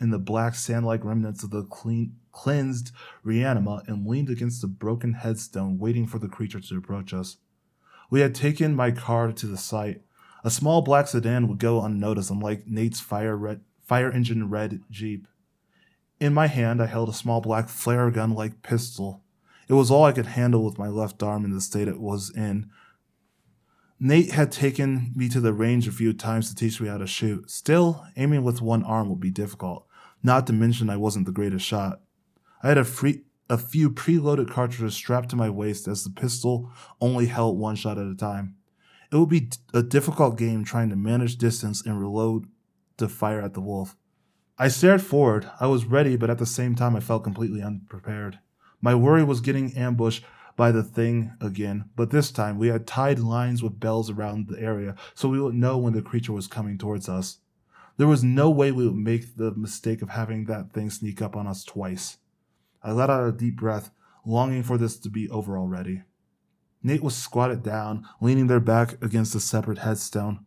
in 0.01 0.09
the 0.09 0.19
black 0.19 0.55
sand-like 0.55 1.05
remnants 1.05 1.43
of 1.43 1.51
the 1.51 1.63
clean, 1.63 2.17
cleansed 2.33 2.91
reanima 3.25 3.87
and 3.87 4.05
leaned 4.05 4.29
against 4.29 4.59
the 4.59 4.67
broken 4.67 5.13
headstone, 5.13 5.79
waiting 5.79 6.05
for 6.05 6.19
the 6.19 6.27
creature 6.27 6.59
to 6.59 6.77
approach 6.77 7.13
us. 7.13 7.37
We 8.09 8.19
had 8.19 8.35
taken 8.35 8.75
my 8.75 8.91
car 8.91 9.31
to 9.31 9.47
the 9.47 9.57
site. 9.57 10.01
A 10.43 10.51
small 10.51 10.81
black 10.81 11.07
sedan 11.07 11.47
would 11.47 11.59
go 11.59 11.81
unnoticed, 11.81 12.29
unlike 12.29 12.67
Nate's 12.67 12.99
fire 12.99 13.37
red, 13.37 13.61
fire 13.87 14.11
engine 14.11 14.49
red 14.49 14.81
Jeep. 14.91 15.27
In 16.19 16.33
my 16.33 16.47
hand, 16.47 16.81
I 16.81 16.87
held 16.87 17.09
a 17.09 17.13
small 17.13 17.41
black 17.41 17.69
flare 17.69 18.11
gun 18.11 18.33
like 18.33 18.61
pistol. 18.61 19.23
It 19.67 19.73
was 19.73 19.89
all 19.89 20.03
I 20.03 20.11
could 20.11 20.25
handle 20.25 20.63
with 20.63 20.77
my 20.77 20.87
left 20.87 21.23
arm 21.23 21.45
in 21.45 21.51
the 21.51 21.61
state 21.61 21.87
it 21.87 21.99
was 21.99 22.29
in. 22.35 22.69
Nate 23.99 24.31
had 24.31 24.51
taken 24.51 25.11
me 25.15 25.27
to 25.29 25.39
the 25.39 25.53
range 25.53 25.87
a 25.87 25.91
few 25.91 26.13
times 26.13 26.49
to 26.49 26.55
teach 26.55 26.79
me 26.79 26.87
how 26.87 26.97
to 26.97 27.07
shoot. 27.07 27.49
Still, 27.49 28.05
aiming 28.15 28.43
with 28.43 28.61
one 28.61 28.83
arm 28.83 29.09
would 29.09 29.19
be 29.19 29.31
difficult, 29.31 29.87
not 30.21 30.45
to 30.47 30.53
mention 30.53 30.89
I 30.89 30.97
wasn't 30.97 31.25
the 31.25 31.31
greatest 31.31 31.65
shot. 31.65 32.01
I 32.61 32.69
had 32.69 32.77
a, 32.77 32.83
free, 32.83 33.23
a 33.49 33.57
few 33.57 33.89
preloaded 33.89 34.49
cartridges 34.49 34.93
strapped 34.93 35.29
to 35.29 35.35
my 35.35 35.49
waist 35.49 35.87
as 35.87 36.03
the 36.03 36.09
pistol 36.09 36.71
only 37.01 37.27
held 37.27 37.57
one 37.57 37.75
shot 37.75 37.97
at 37.97 38.05
a 38.05 38.15
time. 38.15 38.55
It 39.11 39.15
would 39.15 39.29
be 39.29 39.49
a 39.73 39.81
difficult 39.81 40.37
game 40.37 40.63
trying 40.63 40.89
to 40.89 40.95
manage 40.95 41.37
distance 41.37 41.83
and 41.85 41.99
reload 41.99 42.47
to 42.97 43.07
fire 43.07 43.41
at 43.41 43.53
the 43.53 43.61
wolf. 43.61 43.95
I 44.57 44.67
stared 44.69 45.01
forward. 45.01 45.49
I 45.59 45.67
was 45.67 45.85
ready, 45.85 46.17
but 46.17 46.29
at 46.29 46.39
the 46.39 46.45
same 46.45 46.75
time, 46.75 46.95
I 46.95 46.99
felt 46.99 47.23
completely 47.23 47.61
unprepared. 47.61 48.39
My 48.81 48.95
worry 48.95 49.23
was 49.23 49.41
getting 49.41 49.75
ambushed 49.77 50.23
by 50.55 50.71
the 50.71 50.83
thing 50.83 51.33
again, 51.39 51.85
but 51.95 52.09
this 52.09 52.31
time 52.31 52.57
we 52.57 52.69
had 52.69 52.87
tied 52.87 53.19
lines 53.19 53.61
with 53.61 53.79
bells 53.79 54.09
around 54.09 54.47
the 54.47 54.59
area 54.59 54.95
so 55.13 55.29
we 55.29 55.39
would 55.39 55.53
know 55.53 55.77
when 55.77 55.93
the 55.93 56.01
creature 56.01 56.33
was 56.33 56.47
coming 56.47 56.77
towards 56.77 57.07
us. 57.07 57.37
There 57.97 58.07
was 58.07 58.23
no 58.23 58.49
way 58.49 58.71
we 58.71 58.87
would 58.87 58.95
make 58.95 59.37
the 59.37 59.51
mistake 59.51 60.01
of 60.01 60.09
having 60.09 60.45
that 60.45 60.73
thing 60.73 60.89
sneak 60.89 61.21
up 61.21 61.35
on 61.35 61.45
us 61.45 61.63
twice. 61.63 62.17
I 62.83 62.91
let 62.91 63.09
out 63.09 63.27
a 63.27 63.31
deep 63.31 63.57
breath, 63.57 63.91
longing 64.25 64.63
for 64.63 64.77
this 64.77 64.97
to 64.97 65.09
be 65.09 65.29
over 65.29 65.57
already. 65.57 66.03
Nate 66.81 67.03
was 67.03 67.15
squatted 67.15 67.63
down, 67.63 68.07
leaning 68.21 68.47
their 68.47 68.59
back 68.59 69.03
against 69.03 69.35
a 69.35 69.39
separate 69.39 69.79
headstone. 69.79 70.45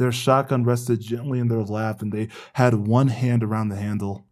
Their 0.00 0.12
shotgun 0.12 0.64
rested 0.64 1.02
gently 1.02 1.40
in 1.40 1.48
their 1.48 1.62
lap, 1.62 2.00
and 2.00 2.10
they 2.10 2.28
had 2.54 2.72
one 2.72 3.08
hand 3.08 3.44
around 3.44 3.68
the 3.68 3.76
handle. 3.76 4.24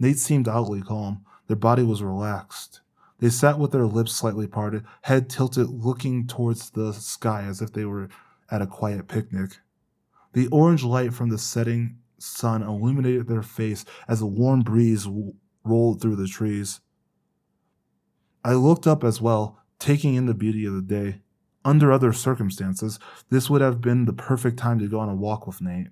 Nate 0.00 0.18
seemed 0.18 0.48
oddly 0.48 0.82
calm. 0.82 1.24
Their 1.46 1.54
body 1.54 1.84
was 1.84 2.02
relaxed. 2.02 2.80
They 3.20 3.28
sat 3.28 3.60
with 3.60 3.70
their 3.70 3.86
lips 3.86 4.10
slightly 4.10 4.48
parted, 4.48 4.82
head 5.02 5.30
tilted, 5.30 5.68
looking 5.68 6.26
towards 6.26 6.70
the 6.70 6.92
sky 6.92 7.44
as 7.44 7.62
if 7.62 7.72
they 7.72 7.84
were 7.84 8.08
at 8.50 8.60
a 8.60 8.66
quiet 8.66 9.06
picnic. 9.06 9.60
The 10.32 10.48
orange 10.48 10.82
light 10.82 11.14
from 11.14 11.28
the 11.28 11.38
setting 11.38 11.98
sun 12.18 12.64
illuminated 12.64 13.28
their 13.28 13.44
face 13.44 13.84
as 14.08 14.20
a 14.20 14.26
warm 14.26 14.62
breeze 14.62 15.04
w- 15.04 15.34
rolled 15.62 16.00
through 16.00 16.16
the 16.16 16.26
trees. 16.26 16.80
I 18.44 18.54
looked 18.54 18.88
up 18.88 19.04
as 19.04 19.20
well, 19.20 19.60
taking 19.78 20.16
in 20.16 20.26
the 20.26 20.34
beauty 20.34 20.64
of 20.64 20.74
the 20.74 20.82
day. 20.82 21.20
Under 21.64 21.90
other 21.90 22.12
circumstances, 22.12 22.98
this 23.30 23.48
would 23.48 23.62
have 23.62 23.80
been 23.80 24.04
the 24.04 24.12
perfect 24.12 24.58
time 24.58 24.78
to 24.80 24.88
go 24.88 25.00
on 25.00 25.08
a 25.08 25.14
walk 25.14 25.46
with 25.46 25.62
Nate. 25.62 25.88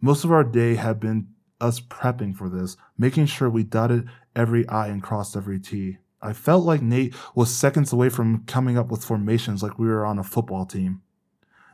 Most 0.00 0.24
of 0.24 0.32
our 0.32 0.44
day 0.44 0.74
had 0.74 0.98
been 0.98 1.28
us 1.60 1.80
prepping 1.80 2.36
for 2.36 2.48
this, 2.48 2.76
making 2.96 3.26
sure 3.26 3.48
we 3.48 3.62
dotted 3.62 4.08
every 4.34 4.66
I 4.68 4.88
and 4.88 5.02
crossed 5.02 5.36
every 5.36 5.60
T. 5.60 5.98
I 6.20 6.32
felt 6.32 6.64
like 6.64 6.82
Nate 6.82 7.14
was 7.34 7.54
seconds 7.54 7.92
away 7.92 8.08
from 8.08 8.44
coming 8.44 8.76
up 8.76 8.88
with 8.88 9.04
formations 9.04 9.62
like 9.62 9.78
we 9.78 9.86
were 9.86 10.04
on 10.04 10.18
a 10.18 10.24
football 10.24 10.66
team. 10.66 11.02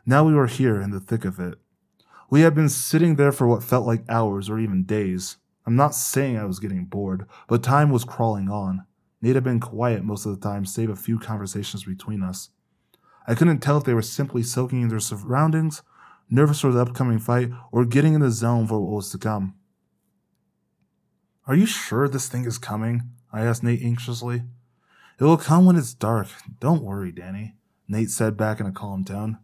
Now 0.04 0.24
we 0.24 0.34
were 0.34 0.46
here 0.46 0.80
in 0.80 0.90
the 0.90 1.00
thick 1.00 1.24
of 1.24 1.40
it. 1.40 1.54
We 2.28 2.42
had 2.42 2.54
been 2.54 2.68
sitting 2.68 3.16
there 3.16 3.32
for 3.32 3.46
what 3.46 3.62
felt 3.62 3.86
like 3.86 4.04
hours 4.08 4.50
or 4.50 4.58
even 4.58 4.84
days. 4.84 5.38
I'm 5.66 5.76
not 5.76 5.94
saying 5.94 6.36
I 6.36 6.44
was 6.44 6.58
getting 6.58 6.84
bored, 6.84 7.26
but 7.48 7.62
time 7.62 7.90
was 7.90 8.04
crawling 8.04 8.50
on. 8.50 8.84
Nate 9.22 9.36
had 9.36 9.44
been 9.44 9.60
quiet 9.60 10.04
most 10.04 10.26
of 10.26 10.38
the 10.38 10.46
time, 10.46 10.66
save 10.66 10.90
a 10.90 10.96
few 10.96 11.18
conversations 11.18 11.84
between 11.84 12.22
us. 12.22 12.50
I 13.26 13.34
couldn't 13.34 13.60
tell 13.60 13.78
if 13.78 13.84
they 13.84 13.94
were 13.94 14.02
simply 14.02 14.42
soaking 14.42 14.82
in 14.82 14.88
their 14.88 15.00
surroundings, 15.00 15.82
nervous 16.28 16.60
for 16.60 16.72
the 16.72 16.80
upcoming 16.80 17.18
fight, 17.18 17.50
or 17.72 17.84
getting 17.84 18.14
in 18.14 18.20
the 18.20 18.30
zone 18.30 18.66
for 18.66 18.80
what 18.80 18.96
was 18.96 19.10
to 19.12 19.18
come. 19.18 19.54
Are 21.46 21.54
you 21.54 21.66
sure 21.66 22.08
this 22.08 22.28
thing 22.28 22.44
is 22.44 22.58
coming? 22.58 23.02
I 23.32 23.42
asked 23.42 23.62
Nate 23.62 23.82
anxiously. 23.82 24.44
It 25.18 25.24
will 25.24 25.36
come 25.36 25.66
when 25.66 25.76
it's 25.76 25.94
dark. 25.94 26.28
Don't 26.60 26.82
worry, 26.82 27.12
Danny, 27.12 27.54
Nate 27.86 28.10
said 28.10 28.36
back 28.36 28.60
in 28.60 28.66
a 28.66 28.72
calm 28.72 29.04
tone. 29.04 29.38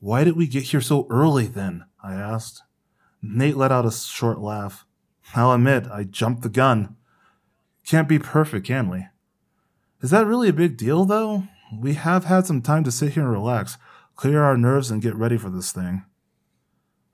Why 0.00 0.24
did 0.24 0.36
we 0.36 0.46
get 0.46 0.64
here 0.64 0.80
so 0.80 1.06
early 1.10 1.46
then? 1.46 1.84
I 2.02 2.14
asked. 2.14 2.62
Nate 3.22 3.56
let 3.56 3.70
out 3.70 3.86
a 3.86 3.92
short 3.92 4.40
laugh. 4.40 4.84
I'll 5.34 5.52
admit, 5.52 5.86
I 5.86 6.04
jumped 6.04 6.42
the 6.42 6.48
gun. 6.48 6.96
Can't 7.86 8.08
be 8.08 8.18
perfect, 8.18 8.66
can 8.66 8.88
we? 8.88 9.06
Is 10.00 10.10
that 10.10 10.26
really 10.26 10.48
a 10.48 10.52
big 10.52 10.76
deal, 10.76 11.04
though? 11.04 11.44
We 11.80 11.94
have 11.94 12.24
had 12.24 12.46
some 12.46 12.60
time 12.60 12.84
to 12.84 12.92
sit 12.92 13.14
here 13.14 13.22
and 13.22 13.32
relax, 13.32 13.78
clear 14.14 14.42
our 14.42 14.58
nerves, 14.58 14.90
and 14.90 15.00
get 15.00 15.14
ready 15.14 15.38
for 15.38 15.48
this 15.48 15.72
thing. 15.72 16.04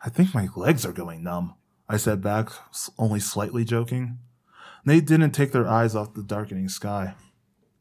I 0.05 0.09
think 0.09 0.35
my 0.35 0.49
legs 0.57 0.85
are 0.85 0.93
going 0.93 1.23
numb, 1.23 1.55
I 1.89 1.97
said 1.97 2.21
back, 2.21 2.51
only 2.99 3.21
slightly 3.21 3.65
joking. 3.65 4.19
Nate 4.85 5.07
didn't 5.07 5.31
take 5.31 5.53
their 5.53 5.69
eyes 5.69 5.95
off 5.95 6.15
the 6.15 6.23
darkening 6.23 6.69
sky. 6.69 7.15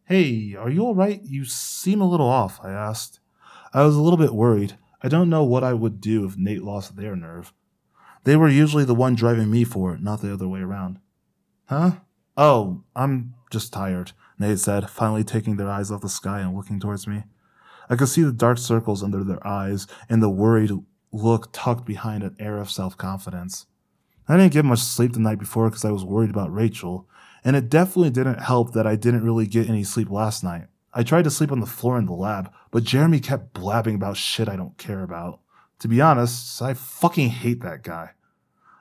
Hey, 0.05 0.55
are 0.55 0.69
you 0.69 0.85
all 0.85 0.95
right? 0.95 1.21
You 1.23 1.45
seem 1.45 1.99
a 1.99 2.09
little 2.09 2.29
off, 2.29 2.59
I 2.63 2.71
asked. 2.71 3.19
I 3.73 3.83
was 3.83 3.95
a 3.95 4.01
little 4.01 4.17
bit 4.17 4.33
worried. 4.33 4.77
I 5.01 5.07
don't 5.07 5.29
know 5.29 5.43
what 5.43 5.63
I 5.63 5.73
would 5.73 5.99
do 5.99 6.25
if 6.25 6.37
Nate 6.37 6.63
lost 6.63 6.95
their 6.95 7.15
nerve. 7.15 7.53
They 8.23 8.35
were 8.35 8.49
usually 8.49 8.85
the 8.85 8.95
one 8.95 9.15
driving 9.15 9.49
me 9.49 9.63
for 9.63 9.93
it, 9.93 10.01
not 10.01 10.21
the 10.21 10.33
other 10.33 10.47
way 10.47 10.61
around. 10.61 10.99
Huh? 11.65 11.97
Oh, 12.35 12.83
I'm 12.95 13.33
just 13.51 13.73
tired, 13.73 14.11
Nate 14.39 14.59
said, 14.59 14.89
finally 14.89 15.23
taking 15.23 15.57
their 15.57 15.69
eyes 15.69 15.91
off 15.91 16.01
the 16.01 16.09
sky 16.09 16.41
and 16.41 16.55
looking 16.55 16.80
towards 16.80 17.07
me. 17.07 17.23
I 17.89 17.95
could 17.95 18.09
see 18.09 18.23
the 18.23 18.31
dark 18.31 18.57
circles 18.57 19.03
under 19.03 19.23
their 19.23 19.45
eyes 19.45 19.88
and 20.09 20.22
the 20.22 20.30
worried 20.30 20.72
look 21.11 21.49
tucked 21.51 21.85
behind 21.85 22.23
an 22.23 22.35
air 22.39 22.57
of 22.57 22.69
self 22.69 22.97
confidence. 22.97 23.65
I 24.27 24.35
didn't 24.35 24.53
get 24.53 24.65
much 24.65 24.80
sleep 24.80 25.14
the 25.14 25.19
night 25.19 25.39
before 25.39 25.69
because 25.69 25.85
I 25.85 25.91
was 25.91 26.03
worried 26.03 26.30
about 26.30 26.53
Rachel, 26.53 27.07
and 27.45 27.55
it 27.55 27.69
definitely 27.69 28.09
didn't 28.09 28.41
help 28.41 28.73
that 28.73 28.85
I 28.85 28.95
didn't 28.95 29.23
really 29.23 29.47
get 29.47 29.69
any 29.69 29.84
sleep 29.84 30.09
last 30.09 30.43
night. 30.43 30.65
I 30.93 31.03
tried 31.03 31.23
to 31.23 31.31
sleep 31.31 31.51
on 31.51 31.61
the 31.61 31.65
floor 31.65 31.97
in 31.97 32.07
the 32.07 32.14
lab, 32.14 32.51
but 32.72 32.84
Jeremy 32.84 33.19
kept 33.19 33.53
blabbing 33.53 33.95
about 33.95 34.18
shit 34.18 34.49
I 34.49 34.57
don't 34.57 34.77
care 34.77 35.03
about. 35.03 35.39
To 35.80 35.88
be 35.88 36.01
honest, 36.01 36.61
I 36.61 36.73
fucking 36.73 37.30
hate 37.30 37.61
that 37.61 37.84
guy. 37.84 38.11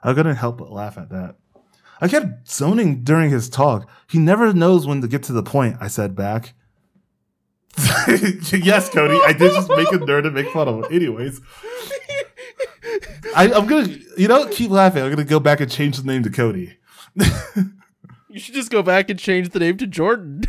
I 0.02 0.14
couldn't 0.14 0.36
help 0.36 0.58
but 0.58 0.72
laugh 0.72 0.98
at 0.98 1.10
that. 1.10 1.36
I 2.00 2.08
kept 2.08 2.48
zoning 2.48 3.02
during 3.02 3.30
his 3.30 3.48
talk. 3.48 3.88
He 4.08 4.18
never 4.18 4.52
knows 4.52 4.86
when 4.86 5.00
to 5.00 5.08
get 5.08 5.22
to 5.24 5.32
the 5.32 5.42
point, 5.42 5.76
I 5.80 5.88
said 5.88 6.14
back. 6.14 6.54
yes, 8.52 8.88
Cody, 8.88 9.18
I 9.24 9.32
did 9.32 9.52
just 9.52 9.68
make 9.68 9.88
a 9.88 9.98
nerd 9.98 10.24
and 10.24 10.34
make 10.34 10.48
fun 10.48 10.66
of 10.68 10.76
him. 10.76 10.84
Anyways, 10.90 11.40
I, 13.34 13.48
am 13.48 13.66
gonna, 13.66 13.94
you 14.16 14.28
know, 14.28 14.46
keep 14.48 14.70
laughing. 14.70 15.02
I'm 15.02 15.10
gonna 15.10 15.24
go 15.24 15.40
back 15.40 15.60
and 15.60 15.70
change 15.70 15.98
the 15.98 16.06
name 16.06 16.22
to 16.22 16.30
Cody. 16.30 16.78
you 17.16 18.40
should 18.40 18.54
just 18.54 18.70
go 18.70 18.82
back 18.82 19.10
and 19.10 19.18
change 19.18 19.50
the 19.50 19.58
name 19.58 19.76
to 19.78 19.86
Jordan. 19.86 20.42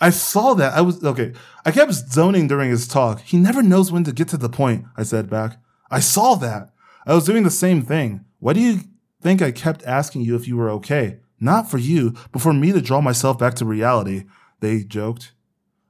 I 0.00 0.10
saw 0.10 0.54
that. 0.54 0.74
I 0.74 0.82
was 0.82 1.02
okay. 1.02 1.32
I 1.64 1.70
kept 1.70 1.92
zoning 1.92 2.48
during 2.48 2.70
his 2.70 2.86
talk. 2.86 3.20
He 3.20 3.38
never 3.38 3.62
knows 3.62 3.90
when 3.90 4.04
to 4.04 4.12
get 4.12 4.28
to 4.28 4.36
the 4.36 4.48
point. 4.48 4.84
I 4.96 5.04
said 5.04 5.30
back. 5.30 5.58
I 5.90 6.00
saw 6.00 6.34
that. 6.36 6.70
I 7.06 7.14
was 7.14 7.24
doing 7.24 7.44
the 7.44 7.50
same 7.50 7.82
thing. 7.82 8.24
Why 8.40 8.52
do 8.52 8.60
you 8.60 8.80
think 9.24 9.40
I 9.40 9.52
kept 9.52 9.82
asking 9.84 10.20
you 10.20 10.36
if 10.36 10.46
you 10.46 10.54
were 10.54 10.68
okay. 10.68 11.20
Not 11.40 11.70
for 11.70 11.78
you, 11.78 12.14
but 12.30 12.42
for 12.42 12.52
me 12.52 12.72
to 12.72 12.82
draw 12.82 13.00
myself 13.00 13.38
back 13.38 13.54
to 13.54 13.64
reality, 13.64 14.24
they 14.60 14.84
joked. 14.84 15.32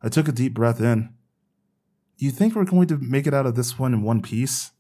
I 0.01 0.09
took 0.09 0.29
a 0.29 0.33
deep 0.33 0.55
breath 0.55 0.81
in. 0.81 1.13
You 2.17 2.31
think 2.31 2.55
we're 2.55 2.65
going 2.65 2.87
to 2.87 2.97
make 2.99 3.27
it 3.27 3.35
out 3.35 3.45
of 3.45 3.57
this 3.57 3.77
one 3.77 3.93
in 3.93 4.03
one 4.03 4.23
piece? 4.23 4.71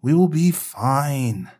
We 0.00 0.14
will 0.14 0.28
be 0.28 0.52
fine. 0.52 1.50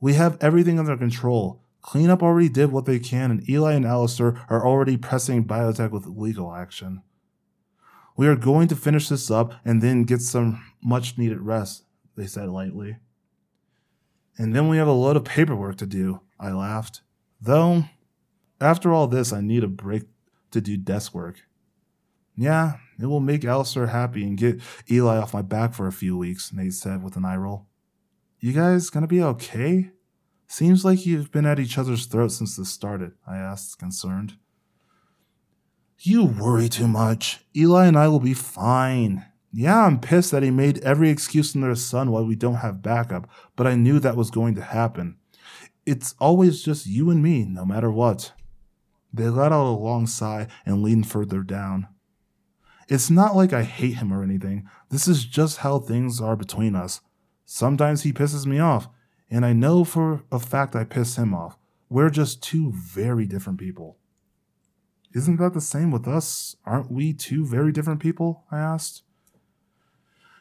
We 0.00 0.14
have 0.14 0.38
everything 0.40 0.80
under 0.80 0.96
control. 0.96 1.62
Cleanup 1.82 2.20
already 2.20 2.48
did 2.48 2.72
what 2.72 2.84
they 2.84 2.98
can, 2.98 3.30
and 3.30 3.48
Eli 3.48 3.74
and 3.74 3.86
Alistair 3.86 4.44
are 4.50 4.66
already 4.66 4.96
pressing 4.96 5.44
biotech 5.44 5.92
with 5.92 6.06
legal 6.06 6.52
action. 6.52 7.02
We 8.16 8.26
are 8.26 8.34
going 8.34 8.66
to 8.68 8.76
finish 8.76 9.08
this 9.08 9.30
up 9.30 9.54
and 9.64 9.80
then 9.80 10.02
get 10.02 10.20
some 10.20 10.64
much 10.82 11.16
needed 11.16 11.42
rest, 11.42 11.84
they 12.16 12.26
said 12.26 12.48
lightly. 12.48 12.96
And 14.38 14.54
then 14.54 14.68
we 14.68 14.76
have 14.76 14.88
a 14.88 14.92
load 14.92 15.16
of 15.16 15.24
paperwork 15.24 15.76
to 15.78 15.86
do, 15.86 16.20
I 16.38 16.52
laughed. 16.52 17.00
Though, 17.40 17.84
after 18.60 18.92
all 18.92 19.06
this, 19.06 19.32
I 19.32 19.40
need 19.40 19.64
a 19.64 19.68
break 19.68 20.04
to 20.50 20.60
do 20.60 20.76
desk 20.76 21.14
work. 21.14 21.42
Yeah, 22.36 22.74
it 23.00 23.06
will 23.06 23.20
make 23.20 23.44
Alistair 23.44 23.86
happy 23.88 24.22
and 24.22 24.36
get 24.36 24.60
Eli 24.90 25.16
off 25.16 25.32
my 25.32 25.42
back 25.42 25.74
for 25.74 25.86
a 25.86 25.92
few 25.92 26.16
weeks, 26.16 26.52
Nate 26.52 26.74
said 26.74 27.02
with 27.02 27.16
an 27.16 27.24
eye 27.24 27.36
roll. 27.36 27.66
You 28.38 28.52
guys 28.52 28.90
gonna 28.90 29.06
be 29.06 29.22
okay? 29.22 29.90
Seems 30.46 30.84
like 30.84 31.06
you've 31.06 31.32
been 31.32 31.46
at 31.46 31.58
each 31.58 31.78
other's 31.78 32.06
throats 32.06 32.36
since 32.36 32.56
this 32.56 32.68
started, 32.68 33.12
I 33.26 33.38
asked, 33.38 33.78
concerned. 33.78 34.34
You 35.98 36.24
worry 36.24 36.68
too 36.68 36.86
much. 36.86 37.40
Eli 37.56 37.86
and 37.86 37.98
I 37.98 38.08
will 38.08 38.20
be 38.20 38.34
fine. 38.34 39.24
Yeah, 39.58 39.86
I'm 39.86 40.00
pissed 40.00 40.32
that 40.32 40.42
he 40.42 40.50
made 40.50 40.84
every 40.84 41.08
excuse 41.08 41.56
under 41.56 41.70
the 41.70 41.76
sun 41.76 42.10
why 42.10 42.20
we 42.20 42.36
don't 42.36 42.56
have 42.56 42.82
backup, 42.82 43.26
but 43.56 43.66
I 43.66 43.74
knew 43.74 43.98
that 43.98 44.14
was 44.14 44.30
going 44.30 44.54
to 44.56 44.60
happen. 44.60 45.16
It's 45.86 46.14
always 46.18 46.62
just 46.62 46.84
you 46.84 47.08
and 47.08 47.22
me, 47.22 47.46
no 47.46 47.64
matter 47.64 47.90
what. 47.90 48.32
They 49.14 49.30
let 49.30 49.52
out 49.52 49.66
a 49.66 49.70
long 49.70 50.06
sigh 50.06 50.48
and 50.66 50.82
leaned 50.82 51.08
further 51.08 51.42
down. 51.42 51.88
It's 52.90 53.08
not 53.08 53.34
like 53.34 53.54
I 53.54 53.62
hate 53.62 53.94
him 53.94 54.12
or 54.12 54.22
anything. 54.22 54.68
This 54.90 55.08
is 55.08 55.24
just 55.24 55.56
how 55.58 55.78
things 55.78 56.20
are 56.20 56.36
between 56.36 56.76
us. 56.76 57.00
Sometimes 57.46 58.02
he 58.02 58.12
pisses 58.12 58.44
me 58.44 58.58
off, 58.58 58.90
and 59.30 59.46
I 59.46 59.54
know 59.54 59.84
for 59.84 60.22
a 60.30 60.38
fact 60.38 60.76
I 60.76 60.84
piss 60.84 61.16
him 61.16 61.32
off. 61.32 61.56
We're 61.88 62.10
just 62.10 62.42
two 62.42 62.72
very 62.74 63.24
different 63.24 63.58
people. 63.58 63.96
Isn't 65.14 65.38
that 65.38 65.54
the 65.54 65.62
same 65.62 65.90
with 65.90 66.06
us? 66.06 66.56
Aren't 66.66 66.92
we 66.92 67.14
two 67.14 67.46
very 67.46 67.72
different 67.72 68.00
people? 68.00 68.44
I 68.52 68.58
asked. 68.58 69.02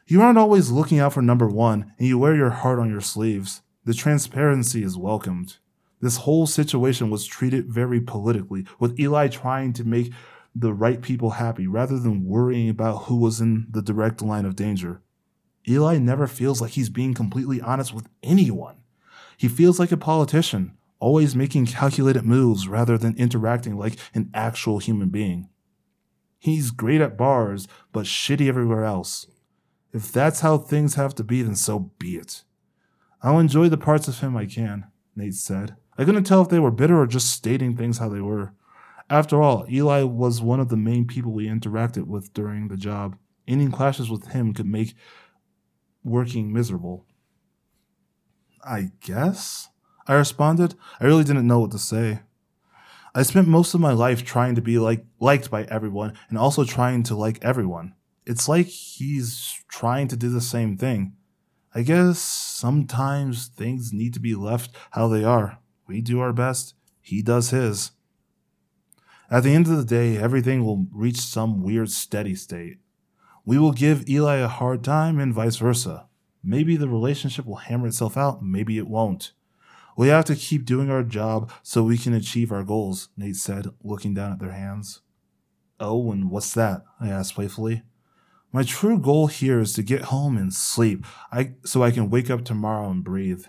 You 0.08 0.22
aren't 0.22 0.38
always 0.38 0.70
looking 0.70 1.00
out 1.00 1.14
for 1.14 1.24
number 1.24 1.48
one, 1.48 1.92
and 1.98 2.08
you 2.08 2.20
wear 2.20 2.36
your 2.36 2.52
heart 2.52 2.78
on 2.78 2.92
your 2.92 3.02
sleeves. 3.02 3.64
The 3.86 3.94
transparency 3.96 4.84
is 4.84 4.96
welcomed. 4.96 5.58
This 6.00 6.18
whole 6.18 6.46
situation 6.46 7.10
was 7.10 7.26
treated 7.26 7.72
very 7.72 8.00
politically, 8.00 8.68
with 8.80 9.00
Eli 9.00 9.30
trying 9.30 9.74
to 9.74 9.84
make 9.84 10.14
the 10.54 10.76
right 10.76 11.02
people 11.02 11.32
happy 11.32 11.66
rather 11.66 11.98
than 11.98 12.24
worrying 12.24 12.70
about 12.70 13.06
who 13.06 13.16
was 13.16 13.42
in 13.42 13.66
the 13.72 13.82
direct 13.82 14.22
line 14.22 14.46
of 14.46 14.56
danger. 14.56 15.02
Eli 15.68 15.98
never 15.98 16.28
feels 16.28 16.62
like 16.62 16.72
he's 16.74 16.90
being 16.90 17.16
completely 17.16 17.60
honest 17.60 17.92
with 17.92 18.08
anyone. 18.22 18.76
He 19.38 19.48
feels 19.48 19.80
like 19.80 19.92
a 19.92 19.98
politician, 19.98 20.78
always 21.00 21.36
making 21.36 21.66
calculated 21.66 22.26
moves 22.26 22.68
rather 22.68 22.96
than 23.00 23.18
interacting 23.18 23.76
like 23.76 23.98
an 24.14 24.30
actual 24.36 24.78
human 24.78 25.10
being. 25.10 25.50
He's 26.38 26.70
great 26.70 27.02
at 27.02 27.18
bars, 27.18 27.68
but 27.92 28.06
shitty 28.06 28.48
everywhere 28.48 28.84
else. 28.84 29.26
If 29.96 30.12
that's 30.12 30.42
how 30.42 30.58
things 30.58 30.96
have 30.96 31.16
to 31.16 31.24
be, 31.24 31.42
then 31.42 31.56
so 31.56 31.92
be 32.00 32.18
it. 32.18 32.44
I'll 33.24 33.40
enjoy 33.40 33.70
the 33.70 33.78
parts 33.78 34.10
of 34.10 34.20
him 34.20 34.36
I 34.36 34.46
can, 34.46 34.88
Nate 35.16 35.36
said. 35.36 35.78
I 35.98 36.04
couldn't 36.04 36.26
tell 36.26 36.42
if 36.42 36.50
they 36.50 36.60
were 36.60 36.70
bitter 36.70 37.00
or 37.00 37.08
just 37.08 37.32
stating 37.32 37.78
things 37.78 38.00
how 38.00 38.10
they 38.10 38.20
were. 38.20 38.52
After 39.10 39.42
all, 39.42 39.66
Eli 39.72 40.04
was 40.04 40.42
one 40.42 40.60
of 40.60 40.68
the 40.68 40.76
main 40.76 41.08
people 41.08 41.32
we 41.32 41.48
interacted 41.48 42.08
with 42.08 42.34
during 42.34 42.68
the 42.68 42.76
job. 42.76 43.16
Any 43.48 43.70
clashes 43.70 44.10
with 44.10 44.34
him 44.34 44.54
could 44.54 44.66
make 44.66 44.96
working 46.04 46.52
miserable. 46.52 47.06
I 48.66 48.92
guess? 49.00 49.70
I 50.08 50.16
responded. 50.16 50.76
I 51.00 51.06
really 51.06 51.24
didn't 51.24 51.48
know 51.48 51.62
what 51.62 51.72
to 51.72 51.80
say. 51.80 52.20
I 53.16 53.24
spent 53.24 53.48
most 53.48 53.74
of 53.74 53.80
my 53.80 53.94
life 53.94 54.26
trying 54.26 54.56
to 54.56 54.62
be 54.62 54.78
like 54.78 55.06
liked 55.22 55.50
by 55.50 55.64
everyone 55.64 56.18
and 56.28 56.38
also 56.38 56.66
trying 56.66 57.04
to 57.04 57.16
like 57.16 57.40
everyone. 57.46 57.96
It's 58.26 58.50
like 58.50 58.68
he's 58.68 59.64
trying 59.68 60.08
to 60.08 60.18
do 60.18 60.30
the 60.30 60.42
same 60.42 60.78
thing. 60.78 61.14
I 61.74 61.82
guess 61.84 62.20
sometimes 62.20 63.48
things 63.48 63.92
need 63.94 64.14
to 64.14 64.20
be 64.20 64.34
left 64.34 64.76
how 64.92 65.08
they 65.08 65.24
are. 65.24 65.60
We 65.88 66.02
do 66.02 66.20
our 66.20 66.34
best, 66.34 66.74
he 67.02 67.22
does 67.22 67.52
his. 67.52 67.92
At 69.30 69.44
the 69.44 69.54
end 69.54 69.68
of 69.68 69.78
the 69.78 69.86
day, 69.86 70.18
everything 70.18 70.64
will 70.64 70.88
reach 70.92 71.18
some 71.18 71.62
weird 71.62 71.92
steady 71.92 72.36
state. 72.36 72.78
We 73.44 73.58
will 73.58 73.74
give 73.74 74.10
Eli 74.10 74.38
a 74.38 74.48
hard 74.48 74.84
time 74.84 75.20
and 75.20 75.34
vice 75.34 75.58
versa. 75.58 76.08
Maybe 76.44 76.76
the 76.76 76.88
relationship 76.88 77.46
will 77.46 77.56
hammer 77.58 77.88
itself 77.88 78.18
out, 78.18 78.42
maybe 78.42 78.78
it 78.78 78.88
won't. 78.88 79.34
We 79.98 80.10
have 80.10 80.26
to 80.26 80.36
keep 80.36 80.66
doing 80.66 80.90
our 80.90 81.04
job 81.04 81.52
so 81.64 81.84
we 81.84 81.98
can 81.98 82.14
achieve 82.14 82.52
our 82.52 82.64
goals, 82.64 83.10
Nate 83.18 83.36
said, 83.36 83.68
looking 83.84 84.14
down 84.14 84.32
at 84.32 84.40
their 84.40 84.52
hands. 84.52 85.02
Oh, 85.80 86.12
and 86.12 86.30
what's 86.30 86.54
that? 86.54 86.84
I 87.00 87.10
asked 87.10 87.36
playfully. 87.36 87.84
My 88.56 88.64
true 88.64 88.98
goal 88.98 89.28
here 89.28 89.60
is 89.60 89.74
to 89.74 89.84
get 89.84 90.04
home 90.04 90.38
and 90.38 90.54
sleep, 90.54 91.06
I, 91.30 91.56
so 91.66 91.84
I 91.84 91.92
can 91.92 92.10
wake 92.10 92.30
up 92.30 92.46
tomorrow 92.46 92.90
and 92.90 93.04
breathe, 93.04 93.44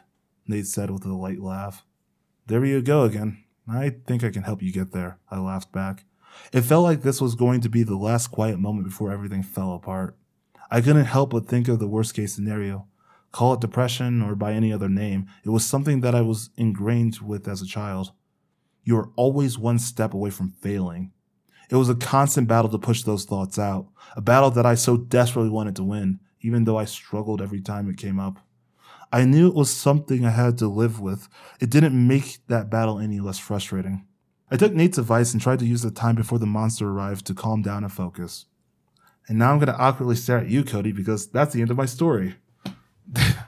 Nate 0.48 0.66
said 0.66 0.90
with 0.90 1.04
a 1.04 1.14
light 1.14 1.38
laugh. 1.38 1.84
There 2.48 2.64
you 2.64 2.82
go 2.82 3.04
again. 3.04 3.44
I 3.68 3.90
think 3.90 4.24
I 4.24 4.30
can 4.30 4.42
help 4.42 4.62
you 4.62 4.72
get 4.72 4.90
there, 4.90 5.20
I 5.30 5.38
laughed 5.38 5.70
back. 5.70 6.06
It 6.52 6.62
felt 6.62 6.82
like 6.82 7.02
this 7.02 7.20
was 7.20 7.36
going 7.36 7.60
to 7.60 7.68
be 7.68 7.84
the 7.84 7.94
last 7.94 8.32
quiet 8.32 8.58
moment 8.58 8.88
before 8.88 9.12
everything 9.12 9.44
fell 9.44 9.74
apart. 9.74 10.16
I 10.72 10.80
couldn't 10.80 11.04
help 11.04 11.30
but 11.30 11.46
think 11.46 11.68
of 11.68 11.78
the 11.78 11.86
worst 11.86 12.12
case 12.12 12.34
scenario. 12.34 12.88
Call 13.30 13.54
it 13.54 13.60
depression 13.60 14.20
or 14.22 14.34
by 14.34 14.54
any 14.54 14.72
other 14.72 14.88
name, 14.88 15.28
it 15.44 15.50
was 15.50 15.64
something 15.64 16.00
that 16.00 16.16
I 16.16 16.22
was 16.22 16.50
ingrained 16.56 17.20
with 17.20 17.46
as 17.46 17.62
a 17.62 17.66
child. 17.66 18.10
You 18.82 18.96
are 18.96 19.12
always 19.14 19.56
one 19.56 19.78
step 19.78 20.14
away 20.14 20.30
from 20.30 20.50
failing. 20.50 21.12
It 21.70 21.76
was 21.76 21.88
a 21.88 21.94
constant 21.94 22.48
battle 22.48 22.70
to 22.70 22.78
push 22.78 23.02
those 23.02 23.24
thoughts 23.24 23.58
out, 23.58 23.88
a 24.16 24.20
battle 24.20 24.50
that 24.52 24.66
I 24.66 24.74
so 24.74 24.96
desperately 24.96 25.50
wanted 25.50 25.76
to 25.76 25.84
win, 25.84 26.20
even 26.40 26.64
though 26.64 26.78
I 26.78 26.84
struggled 26.84 27.42
every 27.42 27.60
time 27.60 27.88
it 27.88 27.96
came 27.96 28.20
up. 28.20 28.38
I 29.12 29.24
knew 29.24 29.48
it 29.48 29.54
was 29.54 29.70
something 29.70 30.24
I 30.24 30.30
had 30.30 30.58
to 30.58 30.68
live 30.68 31.00
with. 31.00 31.28
It 31.60 31.70
didn't 31.70 32.06
make 32.06 32.38
that 32.48 32.70
battle 32.70 32.98
any 32.98 33.20
less 33.20 33.38
frustrating. 33.38 34.04
I 34.50 34.56
took 34.56 34.72
Nate's 34.72 34.98
advice 34.98 35.32
and 35.32 35.42
tried 35.42 35.58
to 35.60 35.66
use 35.66 35.82
the 35.82 35.90
time 35.90 36.14
before 36.14 36.38
the 36.38 36.46
monster 36.46 36.88
arrived 36.88 37.26
to 37.26 37.34
calm 37.34 37.62
down 37.62 37.82
and 37.82 37.92
focus. 37.92 38.46
And 39.28 39.38
now 39.38 39.50
I'm 39.50 39.58
going 39.58 39.72
to 39.72 39.78
awkwardly 39.78 40.14
stare 40.14 40.38
at 40.38 40.48
you, 40.48 40.62
Cody, 40.62 40.92
because 40.92 41.26
that's 41.28 41.52
the 41.52 41.60
end 41.60 41.70
of 41.70 41.76
my 41.76 41.86
story. 41.86 42.36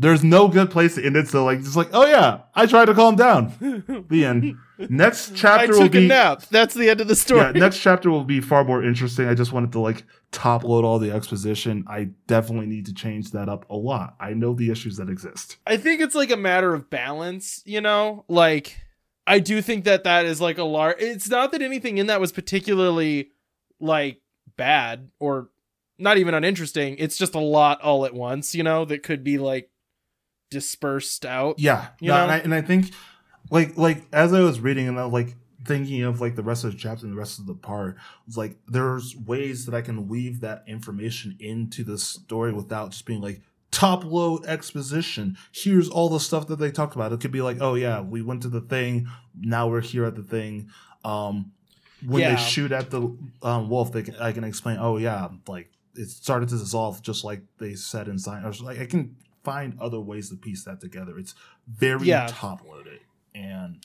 There's 0.00 0.22
no 0.22 0.46
good 0.46 0.70
place 0.70 0.94
to 0.94 1.04
end 1.04 1.16
it. 1.16 1.26
So 1.26 1.44
like, 1.44 1.60
just 1.60 1.74
like, 1.74 1.88
oh 1.92 2.06
yeah, 2.06 2.42
I 2.54 2.66
tried 2.66 2.84
to 2.84 2.94
calm 2.94 3.16
down. 3.16 4.06
the 4.08 4.24
end. 4.24 4.54
Next 4.78 5.32
chapter 5.34 5.74
I 5.74 5.76
will 5.76 5.82
took 5.84 5.92
be 5.92 6.04
a 6.04 6.08
nap. 6.08 6.42
That's 6.50 6.74
the 6.74 6.88
end 6.88 7.00
of 7.00 7.08
the 7.08 7.16
story. 7.16 7.40
yeah. 7.40 7.50
Next 7.50 7.80
chapter 7.80 8.08
will 8.08 8.22
be 8.22 8.40
far 8.40 8.62
more 8.62 8.84
interesting. 8.84 9.26
I 9.26 9.34
just 9.34 9.52
wanted 9.52 9.72
to 9.72 9.80
like 9.80 10.04
top 10.30 10.62
load 10.62 10.84
all 10.84 11.00
the 11.00 11.10
exposition. 11.10 11.84
I 11.88 12.10
definitely 12.28 12.66
need 12.66 12.86
to 12.86 12.94
change 12.94 13.32
that 13.32 13.48
up 13.48 13.68
a 13.70 13.74
lot. 13.74 14.14
I 14.20 14.34
know 14.34 14.54
the 14.54 14.70
issues 14.70 14.98
that 14.98 15.08
exist. 15.10 15.56
I 15.66 15.76
think 15.76 16.00
it's 16.00 16.14
like 16.14 16.30
a 16.30 16.36
matter 16.36 16.74
of 16.74 16.88
balance, 16.90 17.60
you 17.66 17.80
know? 17.80 18.24
Like 18.28 18.78
I 19.26 19.40
do 19.40 19.60
think 19.60 19.84
that 19.84 20.04
that 20.04 20.26
is 20.26 20.40
like 20.40 20.58
a 20.58 20.64
large 20.64 20.96
it's 21.00 21.28
not 21.28 21.50
that 21.50 21.60
anything 21.60 21.98
in 21.98 22.06
that 22.06 22.20
was 22.20 22.30
particularly 22.30 23.32
like 23.80 24.20
bad 24.56 25.10
or 25.18 25.50
not 25.98 26.18
even 26.18 26.34
uninteresting. 26.34 26.94
It's 26.98 27.18
just 27.18 27.34
a 27.34 27.40
lot 27.40 27.80
all 27.80 28.06
at 28.06 28.14
once, 28.14 28.54
you 28.54 28.62
know, 28.62 28.84
that 28.84 29.02
could 29.02 29.24
be 29.24 29.38
like 29.38 29.70
dispersed 30.50 31.24
out. 31.26 31.58
Yeah, 31.58 31.88
yeah, 32.00 32.22
and, 32.22 32.32
I, 32.32 32.38
and 32.38 32.54
I 32.54 32.60
think 32.62 32.92
like 33.50 33.76
like 33.76 34.04
as 34.12 34.32
I 34.32 34.40
was 34.40 34.60
reading 34.60 34.88
and 34.88 34.98
I 34.98 35.04
was 35.04 35.12
like 35.12 35.36
thinking 35.64 36.02
of 36.02 36.20
like 36.20 36.34
the 36.36 36.42
rest 36.42 36.64
of 36.64 36.72
the 36.72 36.78
chapter 36.78 37.04
and 37.04 37.14
the 37.14 37.18
rest 37.18 37.38
of 37.38 37.46
the 37.46 37.54
part, 37.54 37.96
like 38.36 38.56
there's 38.66 39.16
ways 39.16 39.66
that 39.66 39.74
I 39.74 39.82
can 39.82 40.08
weave 40.08 40.40
that 40.40 40.64
information 40.66 41.36
into 41.40 41.84
the 41.84 41.98
story 41.98 42.52
without 42.52 42.90
just 42.92 43.04
being 43.06 43.20
like 43.20 43.42
top 43.70 44.04
load 44.04 44.46
exposition. 44.46 45.36
Here's 45.52 45.88
all 45.88 46.08
the 46.08 46.20
stuff 46.20 46.46
that 46.48 46.58
they 46.58 46.70
talked 46.70 46.94
about. 46.94 47.12
It 47.12 47.20
could 47.20 47.32
be 47.32 47.42
like, 47.42 47.58
oh 47.60 47.74
yeah, 47.74 48.00
we 48.00 48.22
went 48.22 48.42
to 48.42 48.48
the 48.48 48.60
thing, 48.62 49.08
now 49.38 49.68
we're 49.68 49.82
here 49.82 50.04
at 50.04 50.14
the 50.14 50.22
thing. 50.22 50.70
Um 51.04 51.52
when 52.06 52.22
Yeah. 52.22 52.36
they 52.36 52.40
shoot 52.40 52.70
at 52.70 52.90
the 52.90 53.16
um, 53.42 53.68
wolf, 53.68 53.90
they 53.92 54.02
can, 54.04 54.14
I 54.16 54.30
can 54.30 54.44
explain. 54.44 54.78
Oh 54.80 54.98
yeah, 54.98 55.28
like 55.48 55.68
it 55.96 56.08
started 56.08 56.48
to 56.50 56.56
dissolve, 56.56 57.02
just 57.02 57.24
like 57.24 57.42
they 57.58 57.74
said 57.74 58.06
in 58.06 58.20
science. 58.20 58.60
Like 58.60 58.78
I 58.78 58.86
can 58.86 59.16
find 59.48 59.78
other 59.80 60.00
ways 60.00 60.30
to 60.30 60.36
piece 60.36 60.64
that 60.64 60.80
together. 60.80 61.18
It's 61.18 61.34
very 61.68 62.06
Yeah. 62.06 62.26
top 62.30 62.66
loaded, 62.68 63.00
and 63.34 63.84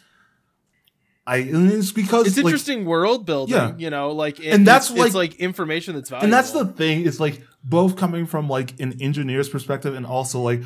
I 1.26 1.38
and 1.38 1.72
it's 1.72 1.92
because 1.92 2.28
It's 2.28 2.38
like, 2.38 2.46
interesting 2.46 2.86
world 2.86 3.26
building, 3.26 3.56
Yeah. 3.56 3.74
you 3.78 3.90
know, 3.90 4.12
like 4.12 4.40
it, 4.40 4.48
And 4.54 4.68
that's 4.68 4.90
it's, 4.90 5.00
it's 5.00 5.16
like- 5.16 5.32
like 5.32 5.40
information 5.40 5.96
that's 5.96 6.10
valuable. 6.10 6.26
and 6.26 6.34
that's 6.34 6.52
the 6.52 6.66
thing. 6.66 7.06
It's 7.08 7.20
like 7.20 7.42
both 7.64 7.96
coming 7.96 8.26
from 8.26 8.50
like 8.50 8.78
an 8.82 9.02
engineer's 9.02 9.48
perspective 9.48 9.94
and 9.96 10.06
also 10.06 10.42
like 10.42 10.64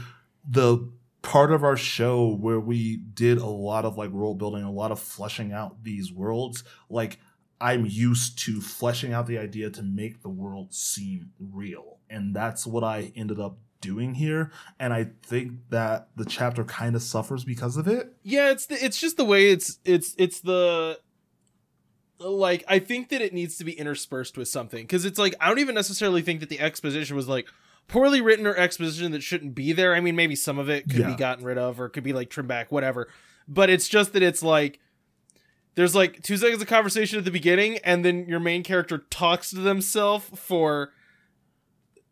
the 0.49 0.89
part 1.21 1.51
of 1.51 1.63
our 1.63 1.77
show 1.77 2.33
where 2.35 2.59
we 2.59 2.97
did 2.97 3.37
a 3.37 3.45
lot 3.45 3.85
of 3.85 3.97
like 3.97 4.09
world 4.09 4.39
building, 4.39 4.63
a 4.63 4.71
lot 4.71 4.91
of 4.91 4.99
fleshing 4.99 5.51
out 5.51 5.83
these 5.83 6.11
worlds. 6.11 6.63
Like 6.89 7.19
I'm 7.61 7.85
used 7.85 8.39
to 8.45 8.59
fleshing 8.61 9.13
out 9.13 9.27
the 9.27 9.37
idea 9.37 9.69
to 9.71 9.83
make 9.83 10.21
the 10.23 10.29
world 10.29 10.73
seem 10.73 11.31
real, 11.39 11.97
and 12.09 12.35
that's 12.35 12.65
what 12.65 12.83
I 12.83 13.11
ended 13.15 13.39
up 13.39 13.57
doing 13.81 14.15
here. 14.15 14.51
And 14.79 14.93
I 14.93 15.07
think 15.23 15.53
that 15.69 16.09
the 16.15 16.25
chapter 16.25 16.63
kind 16.63 16.95
of 16.95 17.01
suffers 17.01 17.43
because 17.43 17.77
of 17.77 17.87
it. 17.87 18.13
Yeah, 18.23 18.51
it's 18.51 18.65
the, 18.65 18.83
it's 18.83 18.99
just 18.99 19.17
the 19.17 19.25
way 19.25 19.51
it's 19.51 19.79
it's 19.85 20.15
it's 20.17 20.39
the 20.41 20.99
like 22.19 22.63
I 22.67 22.79
think 22.79 23.09
that 23.09 23.21
it 23.21 23.33
needs 23.33 23.57
to 23.57 23.63
be 23.63 23.73
interspersed 23.73 24.37
with 24.37 24.47
something 24.47 24.83
because 24.83 25.05
it's 25.05 25.19
like 25.19 25.35
I 25.39 25.47
don't 25.49 25.59
even 25.59 25.75
necessarily 25.75 26.21
think 26.21 26.39
that 26.39 26.49
the 26.49 26.59
exposition 26.59 27.15
was 27.15 27.27
like 27.27 27.47
poorly 27.87 28.21
written 28.21 28.47
or 28.47 28.55
exposition 28.55 29.11
that 29.11 29.23
shouldn't 29.23 29.55
be 29.55 29.71
there. 29.71 29.93
I 29.95 29.99
mean, 30.01 30.15
maybe 30.15 30.35
some 30.35 30.57
of 30.59 30.69
it 30.69 30.89
could 30.89 30.99
Yeah. 30.99 31.11
be 31.11 31.15
gotten 31.15 31.45
rid 31.45 31.57
of 31.57 31.79
or 31.79 31.89
could 31.89 32.03
be 32.03 32.13
like 32.13 32.29
trimmed 32.29 32.49
back, 32.49 32.71
whatever. 32.71 33.07
But 33.47 33.69
it's 33.69 33.87
just 33.87 34.13
that 34.13 34.23
it's 34.23 34.41
like 34.43 34.79
there's 35.75 35.93
like 35.93 36.23
two 36.23 36.37
seconds 36.37 36.61
of 36.61 36.67
conversation 36.67 37.19
at 37.19 37.25
the 37.25 37.29
beginning, 37.31 37.77
and 37.83 38.03
then 38.03 38.27
your 38.27 38.39
main 38.39 38.63
character 38.63 39.05
talks 39.11 39.51
to 39.51 39.57
themselves 39.57 40.25
for 40.33 40.91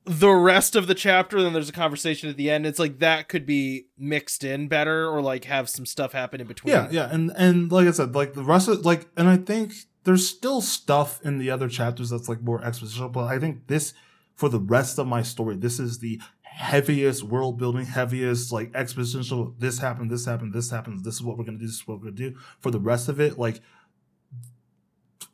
the 0.05 0.31
rest 0.31 0.75
of 0.75 0.87
the 0.87 0.95
chapter. 0.95 1.41
Then 1.41 1.53
there's 1.53 1.69
a 1.69 1.73
conversation 1.73 2.29
at 2.29 2.37
the 2.37 2.49
end. 2.49 2.65
It's 2.65 2.79
like 2.79 2.99
that 2.99 3.27
could 3.27 3.45
be 3.45 3.87
mixed 3.97 4.43
in 4.43 4.67
better, 4.67 5.09
or 5.09 5.21
like 5.21 5.45
have 5.45 5.69
some 5.69 5.85
stuff 5.85 6.13
happen 6.13 6.41
in 6.41 6.47
between. 6.47 6.73
Yeah, 6.73 6.87
yeah, 6.91 7.09
and 7.11 7.31
and 7.35 7.71
like 7.71 7.87
I 7.87 7.91
said, 7.91 8.15
like 8.15 8.33
the 8.33 8.43
rest 8.43 8.67
of 8.67 8.85
like, 8.85 9.07
and 9.17 9.27
I 9.27 9.37
think 9.37 9.73
there's 10.03 10.27
still 10.27 10.61
stuff 10.61 11.19
in 11.23 11.39
the 11.39 11.49
other 11.49 11.67
chapters 11.67 12.09
that's 12.09 12.29
like 12.29 12.41
more 12.41 12.61
expositional, 12.61 13.11
but 13.11 13.25
I 13.25 13.39
think 13.39 13.67
this 13.67 13.93
for 14.35 14.49
the 14.49 14.59
rest 14.59 14.99
of 14.99 15.07
my 15.07 15.21
story, 15.21 15.55
this 15.55 15.79
is 15.79 15.99
the 15.99 16.21
heaviest 16.41 17.23
world 17.23 17.57
building, 17.57 17.85
heaviest 17.85 18.51
like 18.51 18.71
expositional. 18.73 19.55
This 19.59 19.79
happened, 19.79 20.11
this 20.11 20.25
happened, 20.25 20.53
this 20.53 20.69
happens. 20.69 21.03
This 21.03 21.15
is 21.15 21.23
what 21.23 21.37
we're 21.37 21.45
gonna 21.45 21.57
do. 21.57 21.65
This 21.65 21.75
is 21.75 21.87
what 21.87 21.99
we're 21.99 22.11
gonna 22.11 22.31
do. 22.31 22.35
For 22.59 22.71
the 22.71 22.79
rest 22.79 23.09
of 23.09 23.19
it, 23.19 23.37
like 23.37 23.61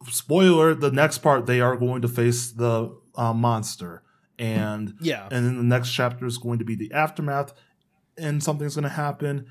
spoiler, 0.09 0.73
the 0.73 0.91
next 0.91 1.19
part 1.19 1.45
they 1.45 1.61
are 1.61 1.75
going 1.75 2.01
to 2.01 2.07
face 2.07 2.51
the 2.51 2.95
uh, 3.15 3.33
monster, 3.33 4.03
and 4.41 4.93
Yeah. 5.01 5.27
and 5.31 5.45
then 5.45 5.57
the 5.57 5.63
next 5.63 5.91
chapter 5.91 6.25
is 6.25 6.37
going 6.37 6.59
to 6.59 6.65
be 6.65 6.75
the 6.75 6.91
aftermath 6.91 7.53
and 8.17 8.43
something's 8.43 8.75
going 8.75 8.83
to 8.83 8.89
happen 8.89 9.45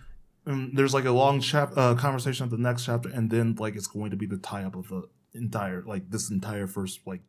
and 0.47 0.77
there's 0.77 0.93
like 0.95 1.05
a 1.05 1.11
long 1.13 1.41
chap 1.41 1.73
uh, 1.77 1.95
conversation 1.95 2.45
at 2.45 2.51
the 2.51 2.59
next 2.59 2.85
chapter 2.85 3.09
and 3.09 3.31
then 3.31 3.55
like 3.59 3.77
it's 3.77 3.87
going 3.87 4.11
to 4.11 4.17
be 4.17 4.27
the 4.27 4.37
tie-up 4.39 4.75
of 4.75 4.89
the 4.89 5.03
entire 5.35 5.83
like 5.87 6.11
this 6.11 6.31
entire 6.31 6.67
first 6.67 7.01
like 7.07 7.21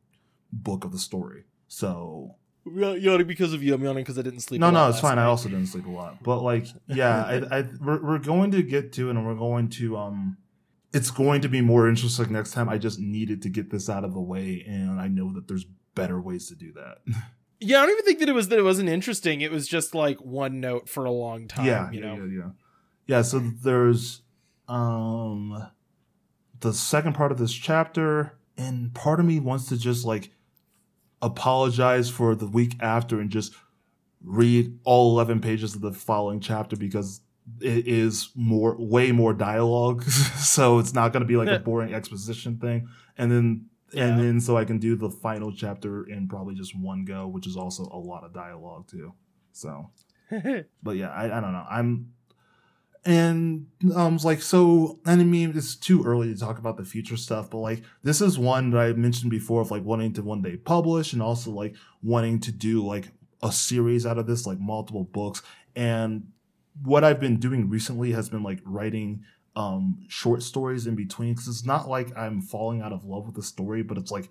book 0.52 0.84
of 0.84 0.92
the 0.92 0.98
story 1.00 1.44
so 1.68 2.36
Yawning 2.64 3.26
because 3.26 3.54
of 3.54 3.64
you. 3.64 3.74
I'm 3.74 3.84
yawning 3.84 4.04
because 4.04 4.20
I 4.20 4.22
didn't 4.22 4.42
sleep. 4.42 4.62
no 4.62 4.68
a 4.68 4.72
lot 4.72 4.74
no 4.86 4.90
it's 4.90 5.00
fine 5.00 5.18
i 5.18 5.24
also 5.26 5.50
didn't 5.50 5.68
sleep 5.68 5.88
a 5.88 5.90
lot 5.90 6.22
but 6.24 6.42
like 6.42 6.66
yeah 6.88 7.24
I, 7.24 7.60
I 7.60 7.66
we're, 7.80 8.02
we're 8.04 8.20
going 8.20 8.52
to 8.52 8.62
get 8.62 8.94
to 8.94 9.08
it 9.08 9.12
and 9.16 9.26
we're 9.26 9.36
going 9.36 9.70
to 9.70 9.98
um 9.98 10.38
it's 10.94 11.10
going 11.10 11.42
to 11.42 11.48
be 11.50 11.62
more 11.62 11.88
interesting 11.90 12.32
next 12.32 12.52
time 12.52 12.70
i 12.70 12.78
just 12.78 13.00
needed 13.00 13.42
to 13.44 13.50
get 13.50 13.72
this 13.72 13.90
out 13.90 14.04
of 14.04 14.14
the 14.14 14.20
way 14.22 14.64
and 14.68 15.00
i 15.00 15.08
know 15.08 15.32
that 15.34 15.48
there's 15.48 15.66
better 15.96 16.22
ways 16.22 16.48
to 16.50 16.56
do 16.56 16.72
that 16.74 16.98
Yeah, 17.62 17.78
I 17.78 17.86
don't 17.86 17.92
even 17.92 18.06
think 18.06 18.20
that 18.20 18.30
it 18.30 18.34
was 18.34 18.50
that 18.50 18.60
it 18.60 18.64
wasn't 18.64 18.90
interesting. 18.90 19.42
It 19.42 19.52
was 19.52 19.68
just 19.68 19.94
like 19.94 20.18
one 20.20 20.60
note 20.60 20.90
for 20.90 21.06
a 21.06 21.12
long 21.12 21.48
time. 21.48 21.66
yeah, 21.66 21.92
you 21.92 22.00
yeah, 22.00 22.06
know. 22.06 22.16
yeah, 22.16 22.38
yeah. 22.40 22.50
Yeah, 23.08 23.22
so 23.22 23.40
there's 23.40 24.22
um 24.68 25.70
the 26.60 26.74
second 26.74 27.14
part 27.14 27.32
of 27.32 27.38
this 27.38 27.54
chapter, 27.54 28.38
and 28.58 28.94
part 28.94 29.20
of 29.20 29.26
me 29.26 29.40
wants 29.40 29.68
to 29.68 29.78
just 29.78 30.06
like 30.06 30.32
apologize 31.22 32.10
for 32.10 32.36
the 32.36 32.48
week 32.48 32.76
after 32.80 33.20
and 33.20 33.30
just 33.30 33.54
read 34.24 34.78
all 34.84 35.12
11 35.14 35.40
pages 35.42 35.76
of 35.76 35.82
the 35.82 35.92
following 35.92 36.40
chapter 36.40 36.76
because 36.76 37.22
it 37.60 37.88
is 37.88 38.30
more 38.36 38.76
way 38.78 39.12
more 39.12 39.34
dialogue 39.34 40.04
so 40.38 40.80
it's 40.80 40.94
not 40.94 41.12
going 41.12 41.22
to 41.22 41.28
be 41.28 41.38
like 41.38 41.48
a 41.48 41.60
boring 41.64 41.94
exposition 41.94 42.58
thing 42.58 42.88
and 43.18 43.32
then 43.32 43.66
Yeah. 43.94 44.06
and 44.06 44.20
then 44.20 44.40
so 44.40 44.58
i 44.58 44.66
can 44.66 44.78
do 44.80 44.96
the 44.96 45.10
final 45.10 45.52
chapter 45.52 46.04
in 46.08 46.28
probably 46.28 46.56
just 46.56 46.78
one 46.78 47.04
go 47.06 47.28
which 47.28 47.46
is 47.46 47.58
also 47.58 47.84
a 47.92 47.98
lot 47.98 48.24
of 48.24 48.34
dialogue 48.34 48.88
too. 48.88 49.14
So 49.52 49.90
but 50.84 50.96
yeah 50.96 51.10
i, 51.10 51.26
I 51.26 51.42
don't 51.42 51.54
know. 51.54 51.66
I'm 51.70 52.14
and 53.04 53.66
um 53.96 54.18
like 54.18 54.42
so 54.44 55.00
and 55.08 55.20
i 55.20 55.24
mean 55.24 55.52
it's 55.56 55.76
too 55.76 56.04
early 56.06 56.32
to 56.32 56.40
talk 56.40 56.60
about 56.60 56.78
the 56.78 56.86
future 56.86 57.18
stuff 57.18 57.50
but 57.50 57.58
like 57.58 57.82
this 58.04 58.22
is 58.22 58.38
one 58.38 58.70
that 58.70 58.78
i 58.80 58.94
mentioned 58.94 59.32
before 59.32 59.60
of 59.62 59.72
like 59.72 59.84
wanting 59.84 60.14
to 60.14 60.22
one 60.22 60.44
day 60.44 60.56
publish 60.56 61.12
and 61.12 61.22
also 61.22 61.50
like 61.50 61.74
wanting 62.04 62.40
to 62.40 62.52
do 62.52 62.86
like 62.86 63.12
a 63.44 63.52
series 63.52 64.06
out 64.06 64.18
of 64.18 64.28
this 64.28 64.46
like 64.46 64.60
multiple 64.60 65.04
books. 65.04 65.42
And 65.76 66.28
what 66.84 67.04
i've 67.04 67.20
been 67.20 67.38
doing 67.38 67.70
recently 67.70 68.12
has 68.12 68.30
been 68.30 68.44
like 68.44 68.60
writing 68.66 69.24
um 69.56 69.98
short 70.08 70.42
stories 70.44 70.88
in 70.88 70.96
between 70.96 71.34
because 71.34 71.48
it's 71.48 71.66
not 71.66 71.90
like 71.90 72.16
i'm 72.18 72.42
falling 72.42 72.82
out 72.82 72.94
of 72.94 73.04
love 73.04 73.26
with 73.26 73.36
the 73.36 73.44
story 73.44 73.82
but 73.84 73.98
it's 73.98 74.12
like 74.12 74.30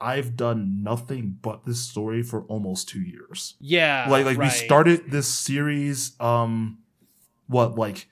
i've 0.00 0.36
done 0.36 0.82
nothing 0.82 1.38
but 1.40 1.64
this 1.64 1.80
story 1.80 2.22
for 2.22 2.42
almost 2.44 2.88
two 2.88 3.00
years. 3.00 3.54
Yeah. 3.60 4.06
like 4.08 4.24
like 4.24 4.38
we 4.38 4.50
started 4.50 5.10
this 5.10 5.26
series 5.28 6.12
um 6.20 6.78
what 7.46 7.76
like 7.76 8.08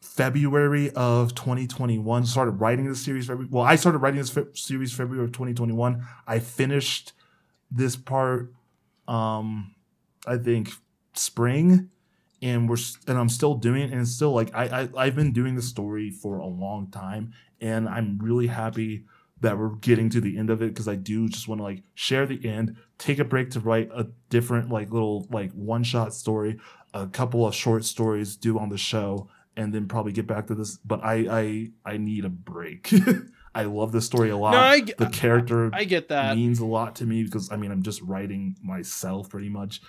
february 0.00 0.90
of 0.92 1.34
2021 1.34 2.26
started 2.26 2.52
writing 2.52 2.86
this 2.88 3.04
series 3.04 3.28
well 3.28 3.64
i 3.64 3.76
started 3.76 3.98
writing 3.98 4.18
this 4.18 4.30
fe- 4.30 4.46
series 4.54 4.92
february 4.92 5.24
of 5.24 5.30
2021 5.32 6.04
i 6.26 6.38
finished 6.38 7.12
this 7.70 7.96
part 7.96 8.52
um 9.06 9.74
i 10.26 10.36
think 10.36 10.70
spring 11.14 11.90
and 12.42 12.68
we're 12.68 12.76
and 13.06 13.18
i'm 13.18 13.28
still 13.28 13.54
doing 13.54 13.82
it 13.82 13.90
and 13.92 14.00
it's 14.00 14.12
still 14.12 14.32
like 14.32 14.54
i, 14.54 14.82
I 14.82 14.88
i've 14.96 15.14
been 15.14 15.32
doing 15.32 15.56
the 15.56 15.62
story 15.62 16.10
for 16.10 16.38
a 16.38 16.46
long 16.46 16.90
time 16.90 17.32
and 17.60 17.88
i'm 17.88 18.18
really 18.18 18.46
happy 18.46 19.04
that 19.40 19.58
we're 19.58 19.70
getting 19.76 20.10
to 20.10 20.20
the 20.20 20.38
end 20.38 20.50
of 20.50 20.62
it 20.62 20.68
because 20.68 20.86
I 20.86 20.96
do 20.96 21.28
just 21.28 21.48
want 21.48 21.60
to 21.60 21.62
like 21.62 21.82
share 21.94 22.26
the 22.26 22.46
end, 22.46 22.76
take 22.98 23.18
a 23.18 23.24
break 23.24 23.50
to 23.52 23.60
write 23.60 23.88
a 23.94 24.08
different 24.28 24.70
like 24.70 24.92
little 24.92 25.26
like 25.30 25.52
one 25.52 25.82
shot 25.82 26.14
story, 26.14 26.58
a 26.92 27.06
couple 27.06 27.46
of 27.46 27.54
short 27.54 27.84
stories 27.84 28.36
do 28.36 28.58
on 28.58 28.68
the 28.68 28.78
show, 28.78 29.28
and 29.56 29.72
then 29.72 29.88
probably 29.88 30.12
get 30.12 30.26
back 30.26 30.46
to 30.48 30.54
this. 30.54 30.76
But 30.84 31.02
I 31.02 31.26
I 31.84 31.92
I 31.92 31.96
need 31.96 32.24
a 32.24 32.30
break. 32.30 32.92
I 33.54 33.64
love 33.64 33.90
this 33.92 34.06
story 34.06 34.30
a 34.30 34.36
lot. 34.36 34.52
No, 34.52 34.58
I, 34.58 34.80
the 34.80 35.10
character 35.12 35.70
I 35.72 35.84
get 35.84 36.08
that. 36.08 36.36
means 36.36 36.60
a 36.60 36.66
lot 36.66 36.96
to 36.96 37.04
me 37.04 37.24
because 37.24 37.50
I 37.50 37.56
mean 37.56 37.72
I'm 37.72 37.82
just 37.82 38.00
writing 38.02 38.56
myself 38.62 39.30
pretty 39.30 39.48
much. 39.48 39.80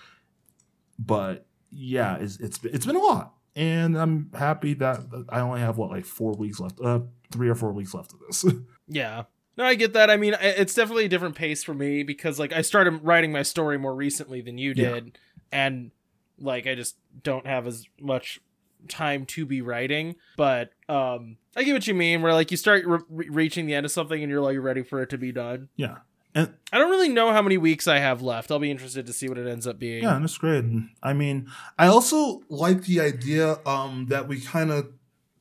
But 0.97 1.45
yeah, 1.71 2.17
it's 2.17 2.37
it's 2.37 2.63
it's 2.63 2.85
been 2.85 2.95
a 2.95 2.99
lot, 2.99 3.33
and 3.55 3.97
I'm 3.97 4.29
happy 4.33 4.73
that 4.75 4.99
I 5.29 5.39
only 5.39 5.59
have 5.61 5.77
what 5.77 5.89
like 5.89 6.05
four 6.05 6.33
weeks 6.33 6.59
left, 6.59 6.79
uh, 6.81 6.99
three 7.31 7.49
or 7.49 7.55
four 7.55 7.71
weeks 7.71 7.93
left 7.93 8.13
of 8.13 8.19
this. 8.27 8.45
Yeah. 8.87 9.23
No, 9.57 9.63
I 9.63 9.75
get 9.75 9.93
that. 9.93 10.09
I 10.09 10.17
mean, 10.17 10.35
it's 10.41 10.73
definitely 10.73 11.05
a 11.05 11.09
different 11.09 11.35
pace 11.35 11.63
for 11.63 11.73
me 11.73 12.03
because 12.03 12.37
like 12.39 12.51
I 12.51 12.61
started 12.61 13.03
writing 13.03 13.31
my 13.31 13.41
story 13.43 13.77
more 13.77 13.95
recently 13.95 14.41
than 14.41 14.57
you 14.57 14.73
Yeah. 14.75 14.89
did 14.93 15.17
and 15.51 15.91
like 16.37 16.67
I 16.67 16.75
just 16.75 16.97
don't 17.23 17.45
have 17.47 17.67
as 17.67 17.85
much 18.01 18.41
time 18.89 19.25
to 19.27 19.45
be 19.45 19.61
writing, 19.61 20.15
but 20.35 20.71
um 20.89 21.37
I 21.55 21.63
get 21.63 21.73
what 21.73 21.87
you 21.87 21.93
mean 21.93 22.21
where 22.21 22.33
like 22.33 22.51
you 22.51 22.57
start 22.57 22.83
re- 22.85 22.99
reaching 23.29 23.65
the 23.65 23.75
end 23.75 23.85
of 23.85 23.91
something 23.93 24.21
and 24.21 24.29
you're 24.29 24.41
like 24.41 24.57
ready 24.59 24.83
for 24.83 25.01
it 25.03 25.09
to 25.11 25.17
be 25.17 25.31
done. 25.31 25.69
yeah, 25.77 25.97
and 26.33 26.53
I 26.71 26.77
don't 26.77 26.89
really 26.89 27.09
know 27.09 27.31
how 27.31 27.41
many 27.41 27.57
weeks 27.57 27.87
I 27.87 27.99
have 27.99 28.21
left. 28.21 28.51
I'll 28.51 28.59
be 28.59 28.71
interested 28.71 29.05
to 29.07 29.13
see 29.13 29.27
what 29.27 29.37
it 29.37 29.47
ends 29.47 29.67
up 29.67 29.77
being. 29.77 30.03
Yeah, 30.03 30.21
it's 30.23 30.37
great. 30.37 30.63
I 31.03 31.13
mean, 31.13 31.47
I 31.77 31.87
also 31.87 32.41
like 32.49 32.83
the 32.83 33.01
idea 33.01 33.59
um, 33.65 34.07
that 34.09 34.27
we 34.27 34.39
kind 34.39 34.71
of 34.71 34.89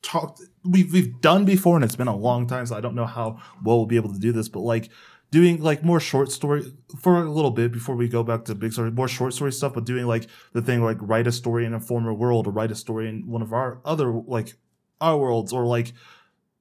talked. 0.01 0.41
We've 0.63 0.91
we've 0.91 1.21
done 1.21 1.45
before, 1.45 1.75
and 1.75 1.85
it's 1.85 1.95
been 1.95 2.07
a 2.07 2.15
long 2.15 2.47
time, 2.47 2.65
so 2.65 2.75
I 2.75 2.81
don't 2.81 2.95
know 2.95 3.05
how 3.05 3.39
well 3.63 3.77
we'll 3.77 3.85
be 3.85 3.95
able 3.95 4.13
to 4.13 4.19
do 4.19 4.31
this. 4.31 4.49
But 4.49 4.61
like 4.61 4.89
doing 5.31 5.61
like 5.61 5.83
more 5.83 6.01
short 6.01 6.31
story 6.31 6.73
for 6.99 7.23
a 7.23 7.31
little 7.31 7.51
bit 7.51 7.71
before 7.71 7.95
we 7.95 8.09
go 8.09 8.21
back 8.23 8.43
to 8.45 8.55
big 8.55 8.73
story, 8.73 8.91
more 8.91 9.07
short 9.07 9.33
story 9.33 9.53
stuff. 9.53 9.73
But 9.73 9.85
doing 9.85 10.05
like 10.05 10.27
the 10.53 10.61
thing 10.61 10.83
like 10.83 10.97
write 10.99 11.27
a 11.27 11.31
story 11.31 11.65
in 11.65 11.73
a 11.73 11.79
former 11.79 12.13
world, 12.13 12.47
or 12.47 12.51
write 12.51 12.71
a 12.71 12.75
story 12.75 13.07
in 13.07 13.27
one 13.27 13.41
of 13.41 13.53
our 13.53 13.79
other 13.85 14.11
like 14.11 14.55
our 14.99 15.17
worlds, 15.17 15.53
or 15.53 15.65
like 15.65 15.93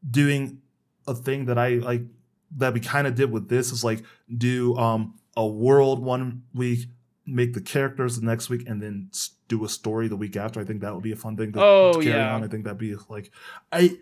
doing 0.08 0.60
a 1.06 1.14
thing 1.14 1.46
that 1.46 1.58
I 1.58 1.74
like 1.74 2.02
that 2.56 2.74
we 2.74 2.80
kind 2.80 3.06
of 3.06 3.14
did 3.14 3.30
with 3.30 3.48
this 3.48 3.72
is 3.72 3.84
like 3.84 4.02
do 4.36 4.76
um 4.76 5.14
a 5.36 5.46
world 5.46 6.02
one 6.02 6.42
week 6.54 6.88
make 7.26 7.54
the 7.54 7.60
characters 7.60 8.18
the 8.18 8.26
next 8.26 8.48
week 8.50 8.68
and 8.68 8.82
then 8.82 9.08
do 9.46 9.64
a 9.64 9.68
story 9.68 10.08
the 10.08 10.16
week 10.16 10.36
after. 10.36 10.58
I 10.60 10.64
think 10.64 10.80
that 10.80 10.92
would 10.92 11.02
be 11.04 11.12
a 11.12 11.16
fun 11.16 11.36
thing 11.36 11.52
to, 11.52 11.62
Oh, 11.62 11.92
to 11.92 12.00
carry 12.02 12.16
yeah. 12.16 12.34
on. 12.34 12.42
I 12.42 12.48
think 12.48 12.64
that'd 12.64 12.78
be 12.78 12.96
like 13.08 13.30
I 13.70 13.96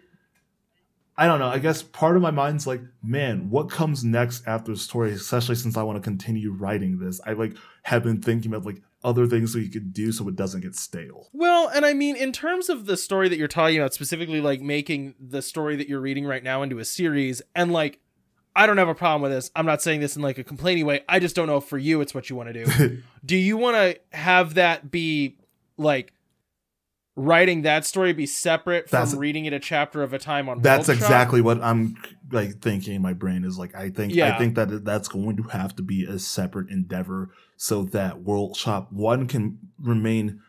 I 1.21 1.27
don't 1.27 1.41
know. 1.41 1.49
I 1.49 1.59
guess 1.59 1.83
part 1.83 2.15
of 2.15 2.23
my 2.23 2.31
mind's 2.31 2.65
like, 2.65 2.81
man, 3.03 3.51
what 3.51 3.69
comes 3.69 4.05
next 4.05 4.47
after 4.47 4.71
the 4.71 4.79
story? 4.79 5.11
Especially 5.11 5.57
since 5.57 5.77
I 5.77 5.83
want 5.83 5.97
to 5.97 6.01
continue 6.03 6.53
writing 6.53 6.99
this. 7.01 7.21
I 7.27 7.33
like 7.33 7.57
have 7.83 8.05
been 8.05 8.23
thinking 8.23 8.53
about 8.55 8.65
like 8.65 8.81
other 9.03 9.27
things 9.27 9.53
that 9.53 9.61
you 9.63 9.69
could 9.71 9.93
do 9.93 10.13
so 10.13 10.29
it 10.29 10.37
doesn't 10.37 10.61
get 10.61 10.77
stale. 10.77 11.29
Well, 11.33 11.69
and 11.69 11.85
I 11.85 11.93
mean, 11.93 12.15
in 12.15 12.33
terms 12.33 12.69
of 12.69 12.87
the 12.87 12.97
story 12.97 13.29
that 13.29 13.37
you're 13.39 13.49
talking 13.49 13.79
about, 13.79 13.95
specifically 13.95 14.41
like 14.41 14.61
making 14.61 15.15
the 15.19 15.43
story 15.43 15.75
that 15.77 15.89
you're 15.89 16.01
reading 16.01 16.25
right 16.25 16.43
now 16.43 16.63
into 16.63 16.79
a 16.79 16.85
series, 16.85 17.43
and 17.55 17.73
like, 17.73 17.99
I 18.59 18.67
don't 18.67 18.77
have 18.77 18.89
a 18.89 18.95
problem 18.95 19.23
with 19.23 19.31
this. 19.31 19.53
I'm 19.55 19.67
not 19.67 19.81
saying 19.81 20.01
this 20.01 20.17
in 20.17 20.23
like 20.23 20.37
a 20.37 20.43
complaining 20.43 20.85
way. 20.85 21.03
I 21.09 21.21
just 21.21 21.37
don't 21.37 21.47
know 21.47 21.59
if 21.59 21.65
for 21.65 21.79
you 21.79 22.01
it's 22.01 22.13
what 22.13 22.29
you 22.29 22.35
want 22.35 22.53
to 22.53 22.65
do. 22.65 23.03
do 23.25 23.37
you 23.37 23.57
want 23.57 23.77
to 23.77 24.17
have 24.17 24.55
that 24.55 24.91
be 24.91 25.37
like 25.77 26.13
writing 27.15 27.63
that 27.63 27.85
story 27.85 28.13
be 28.13 28.27
separate 28.27 28.91
from 28.91 28.99
That's- 28.99 29.15
reading 29.15 29.45
it 29.45 29.53
a 29.53 29.61
chapter 29.61 30.03
of 30.03 30.13
a 30.13 30.19
time 30.19 30.49
on 30.49 30.61
That's 30.61 30.89
World 30.89 30.99
Shop? 30.99 31.07
exactly 31.09 31.41
what 31.41 31.63
I'm 31.63 31.97
like 32.33 32.61
thinking 32.61 32.97
in 32.97 33.03
my 33.03 33.13
brain 33.13 33.45
is 33.45 33.59
like 33.59 33.77
I 33.77 33.91
think 33.91 34.19
I 34.19 34.37
think 34.37 34.57
that 34.57 34.85
that's 34.85 35.07
going 35.07 35.37
to 35.37 35.45
have 35.45 35.77
to 35.77 35.83
be 35.85 36.05
a 36.05 36.19
separate 36.19 36.69
endeavor 36.69 37.31
so 37.57 37.85
that 37.85 38.23
World 38.23 38.57
Shop 38.57 38.93
one 38.93 39.29
can 39.29 39.59
remain 39.81 40.41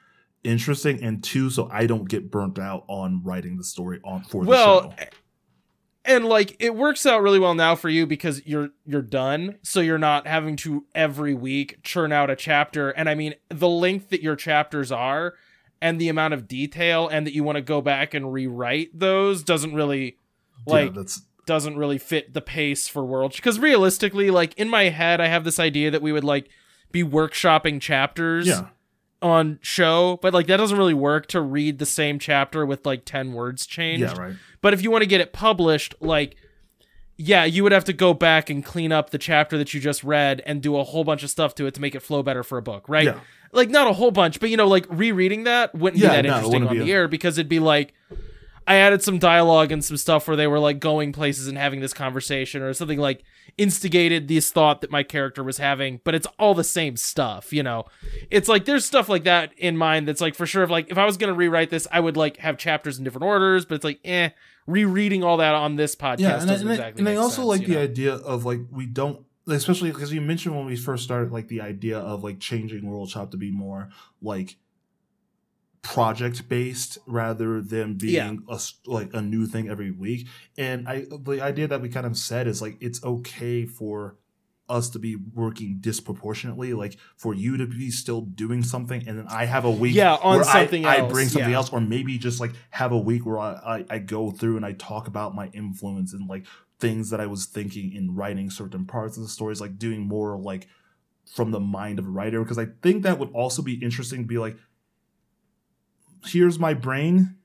interesting 0.43 1.03
and 1.03 1.23
two 1.23 1.51
so 1.51 1.69
I 1.71 1.85
don't 1.85 2.09
get 2.09 2.31
burnt 2.31 2.57
out 2.57 2.85
on 2.87 3.21
writing 3.23 3.57
the 3.57 3.63
story 3.63 3.99
on 4.03 4.23
for 4.23 4.43
the 4.43 4.49
well 4.49 4.81
show. 4.97 5.05
And 6.05 6.25
like 6.25 6.55
it 6.59 6.75
works 6.75 7.05
out 7.05 7.21
really 7.21 7.39
well 7.39 7.53
now 7.53 7.75
for 7.75 7.89
you 7.89 8.05
because 8.05 8.45
you're 8.45 8.69
you're 8.85 9.01
done. 9.01 9.57
So 9.63 9.81
you're 9.81 9.97
not 9.97 10.27
having 10.27 10.55
to 10.57 10.85
every 10.95 11.33
week 11.33 11.83
churn 11.83 12.11
out 12.11 12.29
a 12.29 12.35
chapter. 12.35 12.89
And 12.91 13.09
i 13.09 13.15
mean 13.15 13.35
the 13.49 13.69
length 13.69 14.09
that 14.09 14.21
your 14.21 14.35
chapters 14.35 14.91
are 14.91 15.35
and 15.81 15.99
the 15.99 16.09
amount 16.09 16.33
of 16.33 16.47
detail 16.47 17.07
and 17.07 17.25
that 17.25 17.33
you 17.33 17.43
want 17.43 17.57
to 17.57 17.61
go 17.61 17.81
back 17.81 18.13
and 18.13 18.33
rewrite 18.33 18.97
those 18.97 19.43
doesn't 19.43 19.73
really 19.73 20.17
like 20.65 20.87
yeah, 20.87 21.01
that's 21.01 21.21
doesn't 21.45 21.77
really 21.77 21.97
fit 21.97 22.33
the 22.33 22.41
pace 22.41 22.87
for 22.87 23.03
world. 23.03 23.33
Because 23.35 23.59
realistically 23.59 24.29
like 24.29 24.53
in 24.55 24.69
my 24.69 24.85
head 24.85 25.19
i 25.21 25.27
have 25.27 25.43
this 25.43 25.59
idea 25.59 25.91
that 25.91 26.01
we 26.01 26.11
would 26.11 26.23
like 26.23 26.49
be 26.91 27.03
workshopping 27.03 27.79
chapters 27.79 28.47
yeah. 28.47 28.67
On 29.21 29.59
show 29.61 30.17
but 30.21 30.33
like 30.33 30.47
that 30.47 30.57
doesn't 30.57 30.77
really 30.77 30.93
work 30.93 31.27
to 31.27 31.41
read 31.41 31.77
the 31.77 31.85
same 31.85 32.19
chapter 32.19 32.65
with 32.65 32.85
like 32.85 33.03
10 33.03 33.33
words 33.33 33.65
changed 33.65 34.01
Yeah, 34.01 34.17
right. 34.21 34.35
but 34.61 34.73
if 34.73 34.81
you 34.81 34.91
want 34.91 35.01
to 35.01 35.07
get 35.07 35.19
it 35.19 35.33
published, 35.33 35.93
like, 35.99 36.35
yeah, 37.17 37.43
you 37.43 37.63
would 37.63 37.73
have 37.73 37.83
to 37.85 37.91
go 37.93 38.13
back 38.13 38.49
and 38.49 38.63
clean 38.63 38.93
up 38.93 39.09
the 39.09 39.17
chapter 39.17 39.57
that 39.57 39.73
you 39.73 39.81
just 39.81 40.05
read 40.05 40.41
and 40.45 40.61
do 40.61 40.77
a 40.77 40.85
whole 40.85 41.03
bunch 41.03 41.21
of 41.23 41.29
stuff 41.29 41.53
to 41.55 41.65
it 41.65 41.73
to 41.73 41.81
make 41.81 41.95
it 41.95 41.99
flow 41.99 42.23
better 42.23 42.43
for 42.43 42.57
a 42.57 42.61
book, 42.61 42.87
right? 42.87 43.03
Yeah. 43.05 43.19
Like, 43.51 43.69
not 43.69 43.87
a 43.89 43.93
whole 43.93 44.11
bunch, 44.11 44.39
but 44.39 44.49
you 44.49 44.55
know, 44.55 44.67
like 44.67 44.85
rereading 44.89 45.43
that 45.43 45.75
wouldn't 45.75 46.01
Yeah, 46.01 46.09
be 46.11 46.15
that 46.15 46.21
no, 46.25 46.35
interesting 46.37 46.67
on 46.67 46.77
the 46.77 46.89
a- 46.89 46.93
air 46.93 47.07
because 47.09 47.37
it'd 47.37 47.49
be 47.49 47.59
like, 47.59 47.93
I 48.65 48.75
added 48.75 49.01
some 49.03 49.17
dialogue 49.19 49.71
and 49.73 49.83
some 49.83 49.97
stuff 49.97 50.27
where 50.29 50.37
they 50.37 50.47
were 50.47 50.59
like 50.59 50.79
going 50.79 51.11
places 51.11 51.47
and 51.47 51.57
having 51.57 51.81
this 51.81 51.91
conversation 51.93 52.61
or 52.61 52.71
something 52.73 52.99
like 52.99 53.23
instigated 53.57 54.27
this 54.27 54.51
thought 54.51 54.81
that 54.81 54.91
my 54.91 55.03
character 55.03 55.43
was 55.43 55.57
having, 55.57 56.01
but 56.03 56.15
it's 56.15 56.27
all 56.37 56.53
the 56.53 56.63
same 56.63 56.95
stuff, 56.97 57.51
you 57.53 57.63
know. 57.63 57.85
It's 58.29 58.47
like 58.47 58.65
there's 58.65 58.85
stuff 58.85 59.09
like 59.09 59.23
that 59.23 59.53
in 59.57 59.77
mind 59.77 60.07
that's 60.07 60.21
like 60.21 60.35
for 60.35 60.45
sure 60.45 60.63
if 60.63 60.69
like 60.69 60.89
if 60.89 60.97
I 60.97 61.05
was 61.05 61.17
gonna 61.17 61.33
rewrite 61.33 61.69
this, 61.69 61.87
I 61.91 61.99
would 61.99 62.17
like 62.17 62.37
have 62.37 62.57
chapters 62.57 62.97
in 62.97 63.03
different 63.03 63.25
orders, 63.25 63.65
but 63.65 63.75
it's 63.75 63.83
like 63.83 63.99
eh, 64.03 64.29
rereading 64.67 65.23
all 65.23 65.37
that 65.37 65.55
on 65.55 65.75
this 65.75 65.95
podcast 65.95 66.19
Yeah, 66.19 66.41
and, 66.41 66.49
I, 66.49 66.53
doesn't 66.53 66.67
and, 66.67 66.69
I, 66.69 66.73
exactly 66.73 67.01
and 67.01 67.09
I 67.09 67.15
also 67.15 67.37
sense, 67.37 67.47
like 67.47 67.65
the 67.65 67.75
know? 67.75 67.81
idea 67.81 68.13
of 68.15 68.45
like 68.45 68.61
we 68.71 68.85
don't 68.85 69.25
especially 69.47 69.91
because 69.91 70.13
you 70.13 70.21
mentioned 70.21 70.55
when 70.55 70.65
we 70.65 70.75
first 70.75 71.03
started 71.03 71.31
like 71.31 71.47
the 71.47 71.61
idea 71.61 71.97
of 71.97 72.23
like 72.23 72.39
changing 72.39 72.87
World 72.87 73.09
Shop 73.09 73.31
to 73.31 73.37
be 73.37 73.51
more 73.51 73.89
like 74.21 74.57
project 75.81 76.47
based 76.49 76.97
rather 77.07 77.61
than 77.61 77.95
being 77.95 78.13
Yeah. 78.13 78.55
a 78.55 78.59
like 78.85 79.13
a 79.13 79.21
new 79.21 79.47
thing 79.47 79.69
every 79.69 79.91
week 79.91 80.27
and 80.57 80.87
i 80.89 81.05
the 81.09 81.39
idea 81.41 81.67
that 81.67 81.81
we 81.81 81.87
kind 81.89 82.05
of 82.05 82.17
said 82.17 82.47
is 82.47 82.61
like 82.61 82.75
it's 82.81 83.01
okay 83.03 83.65
for 83.65 84.17
us 84.67 84.89
to 84.91 84.99
be 84.99 85.15
working 85.15 85.77
disproportionately 85.79 86.73
like 86.73 86.97
for 87.17 87.33
you 87.33 87.57
to 87.57 87.65
be 87.65 87.89
still 87.89 88.21
doing 88.21 88.61
something 88.61 89.07
and 89.07 89.17
then 89.17 89.25
i 89.29 89.45
have 89.45 89.63
a 89.65 89.71
week 89.71 89.95
Yeah, 89.95 90.15
on 90.15 90.41
I- 90.41 90.43
something 90.43 90.85
I, 90.85 90.97
else, 90.97 91.11
bring 91.13 91.27
something 91.29 91.49
yeah. 91.49 91.55
else 91.55 91.71
or 91.71 91.79
maybe 91.81 92.17
just 92.17 92.39
like 92.39 92.51
have 92.71 92.91
a 92.91 92.97
week 92.97 93.25
where 93.25 93.39
I, 93.39 93.53
I 93.89 93.95
i 93.95 93.99
go 93.99 94.31
through 94.31 94.57
and 94.57 94.65
i 94.65 94.73
talk 94.73 95.07
about 95.07 95.33
my 95.33 95.47
influence 95.53 96.13
and 96.13 96.27
like 96.29 96.45
things 96.79 97.09
that 97.09 97.19
i 97.21 97.25
was 97.25 97.45
thinking 97.45 97.93
in 97.93 98.13
writing 98.15 98.49
certain 98.49 98.85
parts 98.85 99.17
of 99.17 99.23
the 99.23 99.29
stories 99.29 99.59
like 99.61 99.79
doing 99.79 100.01
more 100.01 100.37
like 100.37 100.67
from 101.33 101.51
the 101.51 101.59
mind 101.59 101.99
of 101.99 102.05
a 102.05 102.09
writer 102.09 102.43
because 102.43 102.57
i 102.59 102.67
think 102.83 103.03
that 103.03 103.17
would 103.17 103.31
also 103.33 103.61
be 103.61 103.73
interesting 103.75 104.21
to 104.21 104.27
be 104.27 104.37
like 104.37 104.57
here's 106.25 106.59
my 106.59 106.73
brain 106.73 107.35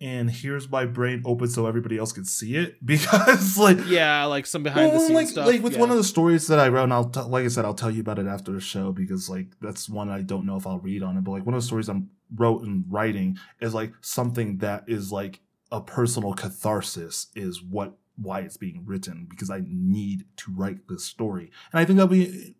and 0.00 0.30
here's 0.30 0.68
my 0.68 0.84
brain 0.84 1.22
open 1.24 1.48
so 1.48 1.66
everybody 1.66 1.96
else 1.96 2.12
can 2.12 2.24
see 2.24 2.54
it 2.54 2.76
because 2.84 3.56
like 3.56 3.78
yeah 3.86 4.24
like 4.24 4.46
some 4.46 4.62
behind 4.62 4.92
the 4.92 4.98
scenes 4.98 5.12
like, 5.12 5.28
stuff 5.28 5.46
like 5.46 5.62
with 5.62 5.74
yeah. 5.74 5.80
one 5.80 5.90
of 5.90 5.96
the 5.96 6.04
stories 6.04 6.46
that 6.48 6.58
I 6.58 6.68
wrote, 6.68 6.84
and 6.84 6.92
I'll 6.92 7.08
t- 7.08 7.20
like 7.20 7.44
I 7.44 7.48
said, 7.48 7.64
I'll 7.64 7.74
tell 7.74 7.90
you 7.90 8.00
about 8.00 8.18
it 8.18 8.26
after 8.26 8.52
the 8.52 8.60
show 8.60 8.92
because 8.92 9.30
like 9.30 9.48
that's 9.60 9.88
one 9.88 10.08
I 10.08 10.22
don't 10.22 10.46
know 10.46 10.56
if 10.56 10.66
I'll 10.66 10.78
read 10.78 11.02
on 11.02 11.16
it. 11.16 11.24
But 11.24 11.32
like 11.32 11.46
one 11.46 11.54
of 11.54 11.60
the 11.60 11.66
stories 11.66 11.88
I'm 11.88 12.10
wrote 12.34 12.62
and 12.62 12.84
writing 12.88 13.38
is 13.60 13.72
like 13.72 13.92
something 14.00 14.58
that 14.58 14.84
is 14.86 15.12
like 15.12 15.40
a 15.72 15.80
personal 15.80 16.34
catharsis 16.34 17.28
is 17.34 17.62
what 17.62 17.94
why 18.16 18.40
it's 18.40 18.56
being 18.56 18.82
written 18.84 19.26
because 19.28 19.50
I 19.50 19.62
need 19.66 20.24
to 20.38 20.52
write 20.52 20.88
this 20.88 21.04
story, 21.04 21.50
and 21.72 21.80
I 21.80 21.84
think 21.84 21.98
that'll 21.98 22.08
be 22.08 22.54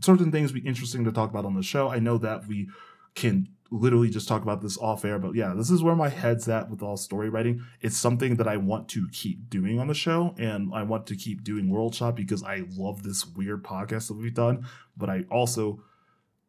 certain 0.00 0.30
things 0.30 0.52
be 0.52 0.60
interesting 0.60 1.04
to 1.04 1.12
talk 1.12 1.30
about 1.30 1.46
on 1.46 1.54
the 1.54 1.62
show. 1.62 1.88
I 1.88 2.00
know 2.00 2.18
that 2.18 2.46
we 2.46 2.68
can 3.14 3.48
literally 3.70 4.10
just 4.10 4.28
talk 4.28 4.42
about 4.42 4.62
this 4.62 4.78
off 4.78 5.04
air, 5.04 5.18
but 5.18 5.34
yeah, 5.34 5.54
this 5.56 5.70
is 5.70 5.82
where 5.82 5.96
my 5.96 6.08
head's 6.08 6.48
at 6.48 6.70
with 6.70 6.82
all 6.82 6.96
story 6.96 7.28
writing. 7.28 7.64
It's 7.80 7.96
something 7.96 8.36
that 8.36 8.48
I 8.48 8.56
want 8.56 8.88
to 8.90 9.08
keep 9.12 9.50
doing 9.50 9.78
on 9.78 9.88
the 9.88 9.94
show, 9.94 10.34
and 10.38 10.72
I 10.74 10.82
want 10.82 11.06
to 11.08 11.16
keep 11.16 11.42
doing 11.42 11.68
World 11.68 11.94
Shop 11.94 12.16
because 12.16 12.42
I 12.42 12.64
love 12.76 13.02
this 13.02 13.26
weird 13.26 13.64
podcast 13.64 14.08
that 14.08 14.16
we've 14.16 14.34
done, 14.34 14.66
but 14.96 15.10
I 15.10 15.24
also 15.30 15.82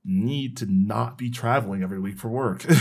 need 0.04 0.56
to 0.58 0.66
not 0.66 1.18
be 1.18 1.30
traveling 1.30 1.84
every 1.84 2.00
week 2.00 2.18
for 2.18 2.30
work. 2.30 2.66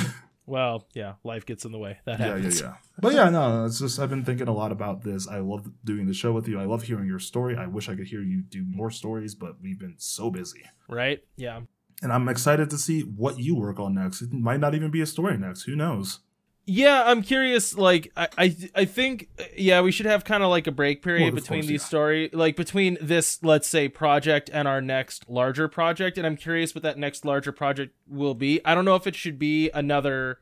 well 0.48 0.86
yeah 0.94 1.14
life 1.24 1.44
gets 1.44 1.64
in 1.64 1.72
the 1.72 1.78
way 1.78 1.98
that 2.04 2.20
happens. 2.20 2.60
yeah, 2.60 2.66
yeah, 2.66 2.72
yeah. 2.72 2.76
But 3.00 3.14
yeah, 3.14 3.28
no, 3.30 3.64
it's 3.64 3.80
just 3.80 3.98
I've 3.98 4.10
been 4.10 4.24
thinking 4.24 4.46
a 4.46 4.54
lot 4.54 4.70
about 4.70 5.02
this. 5.02 5.26
I 5.26 5.38
love 5.40 5.68
doing 5.84 6.06
the 6.06 6.14
show 6.14 6.32
with 6.32 6.46
you. 6.46 6.60
I 6.60 6.66
love 6.66 6.84
hearing 6.84 7.08
your 7.08 7.18
story. 7.18 7.56
I 7.56 7.66
wish 7.66 7.88
I 7.88 7.96
could 7.96 8.06
hear 8.06 8.22
you 8.22 8.42
do 8.42 8.64
more 8.64 8.92
stories, 8.92 9.34
but 9.34 9.60
we've 9.60 9.78
been 9.78 9.96
so 9.98 10.30
busy. 10.30 10.62
right 10.88 11.24
yeah 11.36 11.62
And 12.02 12.12
I'm 12.12 12.28
excited 12.28 12.68
to 12.70 12.78
see 12.78 13.00
what 13.02 13.38
you 13.38 13.54
work 13.56 13.80
on 13.80 13.94
next. 13.94 14.20
It 14.22 14.32
might 14.32 14.60
not 14.60 14.74
even 14.74 14.90
be 14.90 15.00
a 15.00 15.06
story 15.06 15.36
next. 15.38 15.62
Who 15.62 15.74
knows? 15.74 16.20
Yeah, 16.68 17.04
I'm 17.06 17.22
curious. 17.22 17.76
Like, 17.78 18.12
I, 18.16 18.28
I, 18.36 18.56
I 18.74 18.84
think, 18.84 19.28
yeah, 19.56 19.80
we 19.80 19.92
should 19.92 20.06
have 20.06 20.24
kind 20.24 20.42
of 20.42 20.50
like 20.50 20.66
a 20.66 20.72
break 20.72 21.00
period 21.02 21.32
Well, 21.32 21.40
between 21.40 21.60
course, 21.60 21.68
these 21.68 21.82
yeah. 21.82 21.86
story, 21.86 22.30
like 22.32 22.56
between 22.56 22.98
this, 23.00 23.42
let's 23.42 23.68
say, 23.68 23.88
project 23.88 24.50
and 24.52 24.66
our 24.66 24.80
next 24.80 25.30
larger 25.30 25.68
project. 25.68 26.18
And 26.18 26.26
I'm 26.26 26.36
curious 26.36 26.74
what 26.74 26.82
that 26.82 26.98
next 26.98 27.24
larger 27.24 27.52
project 27.52 27.94
will 28.08 28.34
be. 28.34 28.60
I 28.64 28.74
don't 28.74 28.84
know 28.84 28.96
if 28.96 29.06
it 29.06 29.14
should 29.14 29.38
be 29.38 29.70
another. 29.70 30.40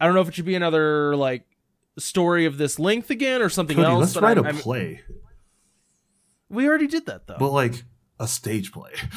I 0.00 0.06
don't 0.06 0.14
know 0.14 0.20
if 0.20 0.28
it 0.28 0.34
should 0.36 0.44
be 0.46 0.54
another 0.54 1.16
like 1.16 1.44
story 1.98 2.44
of 2.44 2.56
this 2.56 2.78
length 2.78 3.10
again 3.10 3.42
or 3.42 3.48
something 3.48 3.76
Cody, 3.76 3.88
else. 3.90 4.00
let's 4.00 4.14
but 4.14 4.22
write 4.22 4.36
I'm- 4.36 4.46
a 4.46 4.48
I'm- 4.50 4.56
play, 4.58 5.00
we 6.48 6.68
already 6.68 6.86
did 6.86 7.06
that 7.06 7.26
though. 7.26 7.36
but 7.38 7.50
like 7.50 7.82
a 8.20 8.26
stage 8.26 8.72
play. 8.72 8.90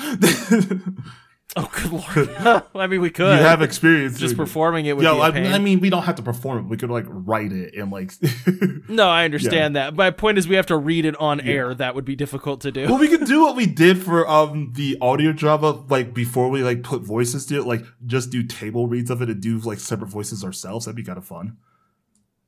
oh, 1.55 1.69
good 1.73 1.91
lord! 1.91 2.65
I 2.75 2.87
mean, 2.87 3.01
we 3.01 3.09
could. 3.09 3.31
you 3.37 3.43
have 3.43 3.61
experience 3.61 4.19
just 4.19 4.37
performing 4.37 4.85
it. 4.85 4.95
Would 4.95 5.05
a 5.05 5.11
I. 5.11 5.27
I 5.27 5.57
mean, 5.59 5.79
we 5.79 5.89
don't 5.89 6.03
have 6.03 6.15
to 6.15 6.21
perform 6.21 6.59
it. 6.59 6.69
We 6.69 6.77
could 6.77 6.89
like 6.89 7.05
write 7.07 7.51
it 7.51 7.73
and 7.75 7.91
like. 7.91 8.13
no, 8.89 9.07
I 9.09 9.25
understand 9.25 9.75
that. 9.75 9.95
My 9.95 10.11
point 10.11 10.37
is, 10.37 10.47
we 10.47 10.55
have 10.55 10.67
to 10.67 10.77
read 10.77 11.05
it 11.05 11.15
on 11.17 11.41
air. 11.41 11.73
That 11.73 11.95
would 11.95 12.05
be 12.05 12.15
difficult 12.15 12.61
to 12.61 12.71
do. 12.71 12.85
well, 12.85 12.99
we 12.99 13.07
could 13.07 13.25
do 13.25 13.41
what 13.41 13.55
we 13.55 13.65
did 13.65 14.01
for 14.01 14.27
um 14.29 14.73
the 14.75 14.97
audio 15.01 15.31
drama, 15.31 15.83
like 15.89 16.13
before 16.13 16.49
we 16.49 16.63
like 16.63 16.83
put 16.83 17.01
voices 17.01 17.45
to 17.47 17.59
it, 17.59 17.65
like 17.65 17.83
just 18.05 18.29
do 18.29 18.43
table 18.43 18.87
reads 18.87 19.09
of 19.09 19.21
it 19.21 19.29
and 19.29 19.41
do 19.41 19.57
like 19.59 19.79
separate 19.79 20.07
voices 20.07 20.43
ourselves. 20.43 20.85
That'd 20.85 20.95
be 20.95 21.03
kind 21.03 21.17
of 21.17 21.25
fun. 21.25 21.57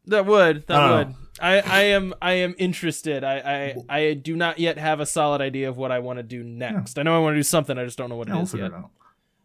That 0.05 0.25
would. 0.25 0.67
That 0.67 1.07
would. 1.07 1.15
I, 1.41 1.59
I 1.61 1.81
am 1.83 2.13
I 2.21 2.33
am 2.33 2.53
interested. 2.57 3.23
I, 3.23 3.75
I 3.89 3.97
I 3.99 4.13
do 4.13 4.35
not 4.35 4.59
yet 4.59 4.77
have 4.77 4.99
a 4.99 5.05
solid 5.05 5.41
idea 5.41 5.67
of 5.69 5.77
what 5.77 5.91
I 5.91 5.99
want 5.99 6.17
to 6.17 6.23
do 6.23 6.43
next. 6.43 6.99
I 6.99 7.03
know 7.03 7.15
I 7.15 7.19
want 7.19 7.33
to 7.33 7.39
do 7.39 7.43
something. 7.43 7.77
I 7.77 7.85
just 7.85 7.97
don't 7.97 8.09
know 8.09 8.15
what 8.17 8.27
Yeah, 8.27 8.33
it 8.35 8.37
we'll 8.37 8.43
is 8.45 8.53
yet. 8.53 8.71
it. 8.71 8.73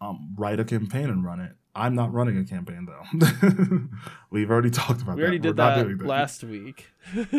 Um, 0.01 0.35
write 0.37 0.61
a 0.61 0.65
campaign 0.65 1.09
and 1.09 1.25
run 1.25 1.41
it. 1.41 1.53
I'm 1.75 1.95
not 1.95 2.13
running 2.13 2.37
a 2.39 2.45
campaign 2.45 2.87
though. 2.87 3.81
We've 4.31 4.51
already 4.51 4.71
talked 4.71 5.01
about 5.01 5.17
We 5.17 5.23
that. 5.23 5.29
already 5.29 5.39
We're 5.39 5.43
did 5.55 5.57
not 5.57 5.77
that 5.99 6.07
last 6.07 6.45
week. 6.45 6.87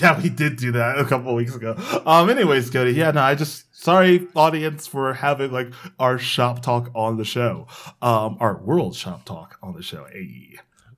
yeah, 0.00 0.20
we 0.20 0.30
did 0.30 0.56
do 0.56 0.72
that 0.72 0.98
a 0.98 1.04
couple 1.04 1.30
of 1.30 1.36
weeks 1.36 1.54
ago. 1.54 1.76
Um, 2.06 2.28
anyways, 2.30 2.70
Cody, 2.70 2.92
yeah, 2.92 3.10
no, 3.12 3.20
I 3.22 3.34
just 3.34 3.74
sorry, 3.76 4.26
audience, 4.34 4.86
for 4.86 5.12
having 5.14 5.52
like 5.52 5.72
our 5.98 6.18
shop 6.18 6.62
talk 6.62 6.90
on 6.94 7.18
the 7.18 7.24
show, 7.24 7.66
um, 8.02 8.36
our 8.40 8.56
world 8.56 8.96
shop 8.96 9.24
talk 9.24 9.58
on 9.62 9.74
the 9.74 9.82
show. 9.82 10.06
Hey. 10.12 10.56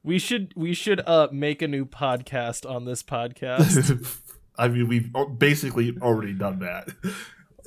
We 0.09 0.18
should 0.18 0.55
we 0.56 0.72
should 0.72 1.02
uh 1.06 1.28
make 1.32 1.60
a 1.60 1.68
new 1.68 1.85
podcast 1.85 2.64
on 2.68 2.86
this 2.86 3.02
podcast. 3.02 4.18
I 4.59 4.68
mean, 4.68 4.89
we've 4.89 5.10
basically 5.36 5.98
already 6.01 6.32
done 6.32 6.60
that. 6.60 6.89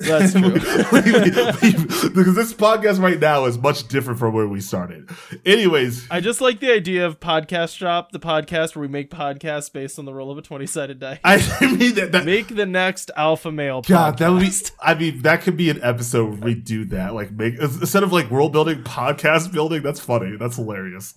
That's 0.00 0.32
true. 0.38 0.50
We- 0.50 1.12
we- 1.12 1.76
we- 1.76 2.08
because 2.08 2.34
this 2.34 2.52
podcast 2.52 3.00
right 3.00 3.20
now 3.20 3.44
is 3.44 3.58
much 3.58 3.86
different 3.86 4.18
from 4.18 4.34
where 4.34 4.48
we 4.48 4.60
started. 4.60 5.08
Anyways, 5.46 6.08
I 6.10 6.18
just 6.18 6.40
like 6.40 6.58
the 6.58 6.72
idea 6.72 7.06
of 7.06 7.20
podcast 7.20 7.76
shop, 7.76 8.10
the 8.10 8.18
podcast 8.18 8.74
where 8.74 8.80
we 8.82 8.88
make 8.88 9.08
podcasts 9.12 9.72
based 9.72 10.00
on 10.00 10.04
the 10.04 10.12
roll 10.12 10.32
of 10.32 10.36
a 10.36 10.42
twenty 10.42 10.66
sided 10.66 10.98
die. 10.98 11.20
I 11.24 11.36
mean 11.76 11.94
that, 11.94 12.10
that 12.10 12.24
Make 12.24 12.48
the 12.56 12.66
next 12.66 13.12
alpha 13.16 13.52
male. 13.52 13.82
God, 13.82 14.18
that 14.18 14.30
would 14.30 14.40
be. 14.40 14.50
I 14.80 14.94
mean, 14.94 15.22
that 15.22 15.42
could 15.42 15.56
be 15.56 15.70
an 15.70 15.78
episode 15.80 16.30
where 16.30 16.40
we 16.40 16.54
do 16.56 16.86
that. 16.86 17.14
Like, 17.14 17.30
make 17.30 17.54
instead 17.60 18.02
of 18.02 18.12
like 18.12 18.32
world 18.32 18.52
building, 18.52 18.82
podcast 18.82 19.52
building. 19.52 19.82
That's 19.82 20.00
funny. 20.00 20.36
That's 20.36 20.56
hilarious. 20.56 21.14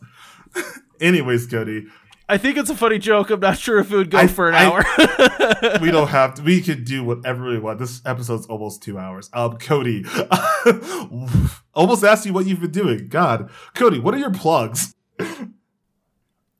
Anyways, 1.01 1.47
Cody, 1.47 1.85
I 2.27 2.37
think 2.37 2.57
it's 2.57 2.69
a 2.71 2.75
funny 2.75 2.97
joke. 2.97 3.29
I'm 3.29 3.39
not 3.39 3.57
sure 3.57 3.77
if 3.79 3.91
it 3.91 3.95
would 3.97 4.09
go 4.09 4.17
I- 4.17 4.27
for 4.27 4.49
an 4.49 4.55
I- 4.55 4.65
hour. 4.65 5.79
we 5.81 5.91
don't 5.91 6.07
have 6.19 6.35
to. 6.35 6.41
We 6.41 6.61
could 6.61 6.85
do 6.85 7.03
whatever 7.03 7.45
we 7.49 7.59
want. 7.59 7.79
This 7.79 8.01
episode's 8.05 8.47
almost 8.47 8.81
two 8.81 8.97
hours. 8.97 9.29
Um, 9.33 9.57
Cody, 9.57 10.05
almost 11.73 12.03
asked 12.03 12.25
you 12.25 12.33
what 12.33 12.45
you've 12.45 12.61
been 12.61 12.71
doing. 12.71 13.07
God, 13.09 13.49
Cody, 13.75 13.99
what 13.99 14.13
are 14.13 14.17
your 14.17 14.31
plugs? 14.31 14.93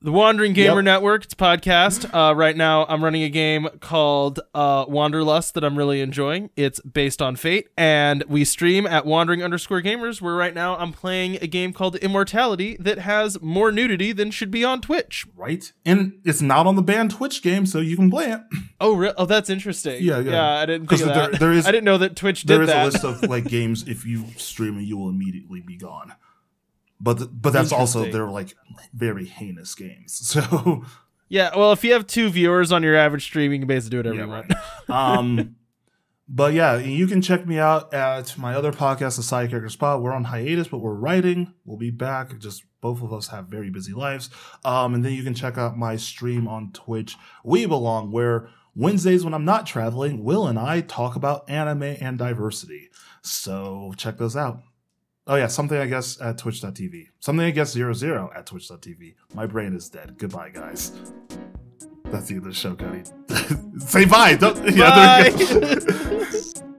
The 0.06 0.11
Wandering 0.11 0.53
Gamer 0.53 0.76
Yep. 0.82 0.84
Network, 0.86 1.23
it's 1.23 1.34
a 1.34 1.36
podcast. 1.38 2.07
Uh, 2.14 2.36
right 2.36 2.56
now, 2.56 2.86
I'm 2.86 3.03
running 3.03 3.23
a 3.23 3.30
game 3.30 3.68
called 3.80 4.40
uh, 4.53 4.86
Wanderlust 4.88 5.56
that 5.56 5.64
I'm 5.64 5.76
really 5.76 5.99
enjoying. 5.99 6.52
It's 6.56 6.80
based 6.82 7.23
on 7.23 7.36
Fate, 7.36 7.69
and 7.76 8.23
we 8.27 8.45
stream 8.45 8.86
at 8.86 9.07
Wandering 9.07 9.41
underscore 9.44 9.82
Gamers. 9.82 10.22
Where 10.22 10.36
right 10.36 10.53
now 10.53 10.77
I'm 10.77 10.94
playing 10.94 11.40
a 11.41 11.48
game 11.48 11.73
called 11.73 11.95
Immortality 11.95 12.77
that 12.82 12.99
has 12.99 13.41
more 13.41 13.72
nudity 13.72 14.11
than 14.11 14.30
should 14.30 14.52
be 14.52 14.64
on 14.64 14.80
Twitch. 14.80 15.26
Right, 15.36 15.73
and 15.84 16.19
it's 16.23 16.40
not 16.40 16.68
on 16.68 16.76
the 16.76 16.84
banned 16.84 17.10
Twitch 17.10 17.41
game, 17.41 17.65
so 17.65 17.80
you 17.80 17.95
can 17.95 18.11
play 18.11 18.32
it. 18.32 18.41
Oh, 18.80 18.94
re- 18.95 19.14
oh, 19.18 19.26
that's 19.26 19.49
interesting. 19.49 20.03
Yeah, 20.03 20.19
yeah. 20.19 20.48
I 20.60 20.68
didn't 20.68 20.86
think 20.88 21.02
of 21.02 21.07
'Cause 21.07 21.15
there- 21.32 21.40
there 21.40 21.52
is- 21.52 21.65
I 21.68 21.72
didn't 21.72 21.86
know 21.86 21.98
that 21.98 22.15
Twitch 22.15 22.44
There 22.44 22.60
did 22.60 22.65
is 22.65 22.69
that. 22.69 22.84
a 22.84 22.86
list 22.91 23.03
of 23.03 23.23
like 23.27 23.45
games 23.49 23.88
if 23.88 24.06
you 24.06 24.26
stream 24.38 24.80
you 24.80 24.98
will 24.98 25.10
immediately 25.10 25.61
be 25.61 25.77
gone. 25.77 26.14
But 27.06 27.40
but 27.41 27.53
that's 27.53 27.72
also 27.72 28.11
they're 28.11 28.27
like 28.30 28.56
very 28.94 29.26
heinous 29.26 29.76
games. 29.76 30.19
So. 30.34 30.84
Yeah, 31.27 31.56
well, 31.56 31.72
if 31.72 31.84
you 31.84 31.94
have 31.94 32.06
two 32.06 32.30
viewers 32.30 32.72
on 32.72 32.84
your 32.84 32.95
average 32.95 33.23
stream, 33.23 33.52
you 33.52 33.57
can 33.60 33.68
basically 33.68 33.91
do 33.91 33.98
whatever 33.98 34.15
Yeah, 34.15 34.26
you 34.26 34.32
right. 34.32 34.52
want. 34.90 34.90
um 35.30 35.56
but 36.27 36.53
yeah 36.53 36.77
you 36.77 37.06
can 37.06 37.22
check 37.22 37.45
me 37.45 37.60
out 37.60 37.94
at 37.94 38.36
my 38.40 38.56
other 38.56 38.72
podcast 38.72 39.15
the 39.18 39.23
side 39.23 39.49
character 39.52 39.69
spot. 39.69 40.02
We're 40.02 40.14
on 40.14 40.23
hiatus 40.26 40.68
but 40.68 40.80
we're 40.80 40.94
writing. 40.95 41.53
We'll 41.65 41.77
be 41.77 41.91
back. 41.91 42.38
Just 42.40 42.64
both 42.82 43.02
of 43.03 43.14
us 43.14 43.27
have 43.27 43.45
very 43.48 43.69
busy 43.69 43.94
lives. 43.94 44.30
Um 44.64 44.94
and 44.95 45.06
then 45.06 45.14
you 45.14 45.23
can 45.23 45.36
check 45.36 45.57
out 45.57 45.77
my 45.77 45.95
stream 45.95 46.48
on 46.48 46.72
twitch 46.73 47.15
we 47.44 47.65
belong 47.68 48.11
where 48.11 48.49
wednesdays 48.76 49.23
when 49.23 49.34
i'm 49.34 49.45
not 49.45 49.65
traveling 49.65 50.23
will 50.23 50.48
and 50.48 50.57
i 50.60 50.82
talk 50.82 51.15
about 51.15 51.48
anime 51.49 51.84
and 51.84 52.18
diversity. 52.18 52.90
So 53.22 53.94
check 53.98 54.18
those 54.18 54.36
out 54.36 54.61
oh 55.28 55.36
yeah 55.36 55.48
something 55.48 55.78
i 55.78 55.86
guess 55.86 56.20
at 56.22 56.38
twitch.tv 56.38 57.08
something 57.20 57.46
i 57.46 57.52
guess 57.52 57.72
zero 57.72 57.94
zero 57.94 58.32
at 58.36 58.46
twitch.tv 58.46 59.16
my 59.34 59.46
brain 59.46 59.76
is 59.76 59.90
dead. 59.90 60.18
Goodbye 60.18 60.50
guys. 60.50 60.92
That's 62.06 62.28
the 62.28 62.36
end 62.36 62.46
of 62.46 62.50
the 62.50 62.54
show 62.54 62.76
cody. 62.76 63.04
Say 63.80 64.06
bye. 64.06 64.36
Don't 64.36 64.76
yeah, 64.76 65.30